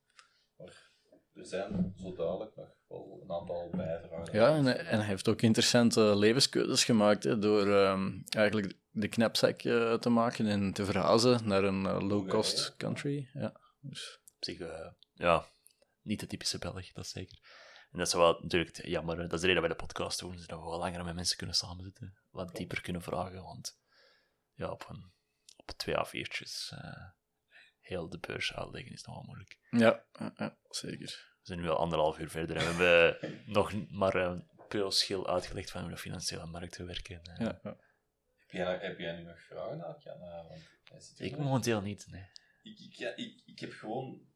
Maar 0.57 0.91
er 1.33 1.47
zijn 1.47 1.93
zo 1.97 2.15
dadelijk 2.15 2.57
nog 2.57 2.77
wel 2.87 3.21
een 3.23 3.31
aantal 3.31 3.71
bijvragen. 3.71 4.35
Ja, 4.35 4.57
en, 4.57 4.67
en 4.67 4.99
hij 4.99 5.07
heeft 5.07 5.29
ook 5.29 5.43
interessante 5.43 6.17
levenskeuzes 6.17 6.85
gemaakt 6.85 7.25
hè, 7.25 7.39
door 7.39 7.67
um, 7.67 8.23
eigenlijk 8.29 8.77
de 9.01 9.09
knapzak 9.09 9.63
uh, 9.63 9.95
te 9.95 10.09
maken 10.09 10.47
en 10.47 10.73
te 10.73 10.85
verhuizen 10.85 11.49
naar 11.49 11.65
een 11.65 11.85
uh, 11.85 12.01
low-cost 12.01 12.77
country. 12.77 13.31
Ja, 13.33 13.61
dus. 13.81 14.21
Op 14.37 14.45
zich, 14.45 14.59
uh, 14.59 14.91
ja, 15.13 15.47
niet 16.03 16.21
de 16.21 16.27
typische 16.27 16.59
Belg, 16.59 16.93
dat 16.93 17.07
zeker. 17.07 17.39
En 17.91 17.99
dat 17.99 18.07
is 18.07 18.13
wel 18.13 18.39
natuurlijk 18.43 18.87
jammer, 18.87 19.17
dat 19.17 19.33
is 19.33 19.41
de 19.41 19.47
reden 19.47 19.63
dat 19.63 19.71
wij 19.71 19.79
de 19.79 19.85
podcast 19.85 20.21
doen, 20.21 20.39
zodat 20.39 20.59
we 20.59 20.65
wel 20.65 20.79
langer 20.79 21.05
met 21.05 21.15
mensen 21.15 21.37
kunnen 21.37 21.57
samenzitten, 21.57 22.19
wat 22.31 22.57
dieper 22.57 22.81
kunnen 22.81 23.03
vragen, 23.03 23.43
want 23.43 23.81
ja, 24.55 24.71
op, 24.71 24.87
een, 24.89 25.13
op 25.57 25.71
twee 25.71 25.97
A4'tjes 25.97 26.75
heel 27.81 28.09
de 28.09 28.19
beurs 28.19 28.55
uitleggen 28.55 28.93
is 28.93 29.03
nogal 29.03 29.23
moeilijk. 29.23 29.59
Ja, 29.71 30.05
ja, 30.37 30.59
zeker. 30.69 31.37
We 31.41 31.55
zijn 31.55 31.61
nu 31.61 31.69
al 31.69 31.79
anderhalf 31.79 32.19
uur 32.19 32.31
verder 32.31 32.57
en 32.57 32.77
we 32.77 32.85
hebben 32.85 33.43
nog 33.59 33.91
maar 33.91 34.15
een 34.15 34.49
peu 34.69 34.91
schil 34.91 35.29
uitgelegd 35.29 35.71
van 35.71 35.81
hoe 35.81 35.91
de 35.91 35.97
financiële 35.97 36.47
markten 36.47 36.87
werken. 36.87 37.21
Ja, 37.39 37.61
ja. 37.63 37.77
Heb, 38.49 38.67
jij, 38.67 38.79
heb 38.79 38.99
jij 38.99 39.17
nu 39.17 39.23
nog 39.23 39.41
vragen 39.41 39.85
aan 39.85 39.97
Jan? 39.99 40.19
Ik 41.17 41.39
momenteel 41.39 41.81
niet, 41.81 42.07
nee. 42.11 42.27
Ik, 42.63 42.79
ik, 42.79 42.93
ja, 42.93 43.17
ik, 43.17 43.43
ik 43.47 43.59
heb 43.59 43.73
gewoon... 43.73 44.27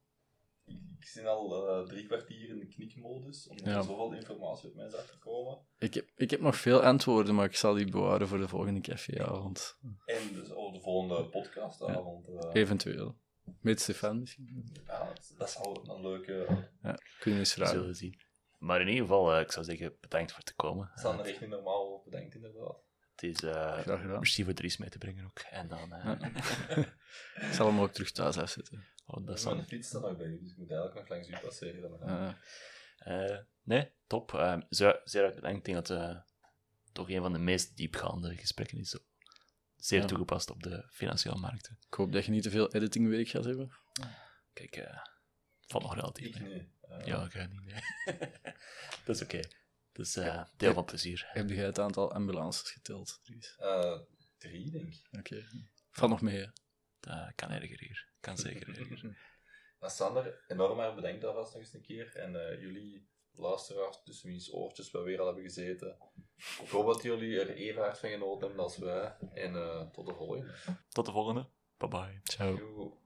Ik, 0.65 0.81
ik 0.99 1.07
zit 1.07 1.25
al 1.25 1.81
uh, 1.81 1.89
drie 1.89 2.07
kwartier 2.07 2.49
in 2.49 2.59
de 2.59 2.67
knikmodus, 2.67 3.49
omdat 3.49 3.67
ja. 3.67 3.77
er 3.77 3.83
zoveel 3.83 4.13
informatie 4.13 4.69
op 4.69 4.75
mij 4.75 4.87
is 4.87 4.95
afgekomen. 4.95 5.59
Ik 5.79 5.95
heb, 5.95 6.11
ik 6.15 6.31
heb 6.31 6.41
nog 6.41 6.57
veel 6.57 6.83
antwoorden, 6.83 7.35
maar 7.35 7.45
ik 7.45 7.57
zal 7.57 7.75
die 7.75 7.91
bewaren 7.91 8.29
voor 8.29 8.39
de 8.39 8.49
volgende 8.49 8.81
caféavond. 8.81 9.79
En 10.05 10.35
dus 10.35 10.49
de 10.49 10.81
volgende 10.81 11.29
podcastavond. 11.29 12.29
Uh, 12.29 12.51
Eventueel. 12.53 13.19
Met 13.61 13.81
Stefan 13.81 14.21
misschien. 14.21 14.73
Ja, 14.87 15.05
dat, 15.05 15.35
dat 15.39 15.51
zou 15.51 15.91
een 15.91 16.03
leuke... 16.03 16.33
Ja, 16.83 16.99
kunnen 17.19 17.41
we 17.41 17.45
eens 17.45 17.53
vragen. 17.53 17.79
Zullen 17.79 17.95
zien. 17.95 18.21
Maar 18.59 18.81
in 18.81 18.89
ieder 18.89 19.03
geval, 19.03 19.35
uh, 19.35 19.41
ik 19.41 19.53
zou 19.53 19.65
zeggen, 19.65 19.97
bedankt 20.01 20.33
voor 20.33 20.43
te 20.43 20.55
komen. 20.55 20.91
Sander, 20.95 21.27
echt 21.27 21.41
niet 21.41 21.51
normaal 21.51 22.03
bedankt 22.05 22.35
inderdaad. 22.35 22.91
Het 23.15 23.23
is 23.23 23.43
uh, 23.43 24.19
misschien 24.19 24.45
voor 24.45 24.55
Dries 24.55 24.77
mee 24.77 24.89
te 24.89 24.99
brengen 24.99 25.25
ook. 25.25 25.39
En 25.39 25.69
dan... 25.69 25.95
Uh... 25.95 26.05
Ja. 26.05 26.33
ik 27.49 27.53
zal 27.53 27.67
hem 27.67 27.81
ook 27.81 27.93
terug 27.93 28.11
thuis 28.11 28.39
afzetten. 28.39 28.87
Oh, 29.07 29.27
dat 29.27 29.45
Mijn 29.45 29.67
fiets 29.67 29.89
staat 29.89 30.03
nog 30.03 30.17
bij 30.17 30.27
u, 30.27 30.39
dus 30.39 30.51
ik 30.51 30.57
moet 30.57 30.71
eigenlijk 30.71 31.01
nog 31.01 31.09
langs 31.09 31.29
u 31.29 31.47
passeren. 31.47 31.99
Dan 31.99 32.37
uh, 33.07 33.39
nee, 33.63 33.91
top. 34.07 34.33
Uh, 34.33 34.57
zeer, 34.69 35.01
zeer. 35.05 35.47
Ik 35.47 35.65
denk 35.65 35.87
dat 35.87 35.89
het 35.89 36.25
toch 36.93 37.11
een 37.11 37.23
van 37.23 37.33
de 37.33 37.39
meest 37.39 37.77
diepgaande 37.77 38.37
gesprekken 38.37 38.79
is. 38.79 38.99
Zeer 39.77 40.01
ja. 40.01 40.07
toegepast 40.07 40.51
op 40.51 40.63
de 40.63 40.87
financiële 40.91 41.39
markten. 41.39 41.79
Ik 41.87 41.95
hoop 41.95 42.13
dat 42.13 42.25
je 42.25 42.31
niet 42.31 42.43
te 42.43 42.51
veel 42.51 42.73
editingweek 42.73 43.29
gaat 43.29 43.45
hebben. 43.45 43.73
Kijk, 44.53 44.77
uh, 44.77 44.99
valt 45.67 45.83
nog 45.83 45.95
relatief. 45.95 46.37
Ik 46.37 46.41
nee. 46.41 46.73
Uh, 46.89 47.07
ja, 47.07 47.25
ik 47.25 47.33
ga 47.33 47.47
niet. 47.47 47.65
Nee. 47.65 47.81
dat 49.05 49.17
is 49.17 49.23
oké. 49.23 49.37
Okay. 49.37 49.51
Dat 49.93 50.07
is 50.07 50.17
uh, 50.17 50.45
deel 50.57 50.73
van 50.73 50.85
plezier. 50.85 51.29
Heb 51.33 51.49
jij 51.49 51.65
het 51.65 51.79
aantal 51.79 52.13
ambulances 52.13 52.71
geteld, 52.71 53.21
Dries? 53.23 53.57
drie, 54.39 54.71
denk 54.71 54.89
ik. 54.89 55.07
Oké. 55.07 55.19
Okay. 55.19 55.47
Valt 55.91 56.11
nog 56.11 56.21
mee, 56.21 56.39
hè? 56.39 56.47
Dat 57.01 57.35
kan 57.35 57.51
erger 57.51 57.79
hier. 57.79 58.09
Kan 58.21 58.39
zeker 58.39 58.69
erger. 58.69 59.03
nou, 59.81 59.93
Sander, 59.93 60.45
enorm 60.49 60.77
maar 60.77 60.95
bedankt 60.95 61.25
alvast 61.25 61.53
nog 61.53 61.63
eens 61.63 61.75
een 61.75 61.83
keer. 61.83 62.17
En 62.17 62.33
jullie 62.61 63.09
luisteraars 63.35 64.03
tussen 64.05 64.29
wiens 64.29 64.53
oortjes 64.53 64.91
we 64.91 65.01
weer 65.01 65.21
al 65.21 65.27
hebben 65.27 65.45
gezeten. 65.45 65.97
Ik 66.37 66.69
hoop 66.69 66.87
dat 66.87 67.03
jullie 67.03 67.41
er 67.41 67.51
even 67.51 67.83
hard 67.83 67.99
van 67.99 68.11
genoten 68.11 68.47
hebben 68.47 68.65
als 68.65 68.79
wij. 68.79 69.17
En 69.35 69.55
uh, 69.55 69.91
tot 69.91 70.07
de 70.07 70.15
volgende. 70.15 70.55
Tot 70.89 71.07
de 71.07 71.13
volgende. 71.13 71.49
Bye 71.77 71.89
bye. 71.89 72.21
Ciao. 72.25 73.01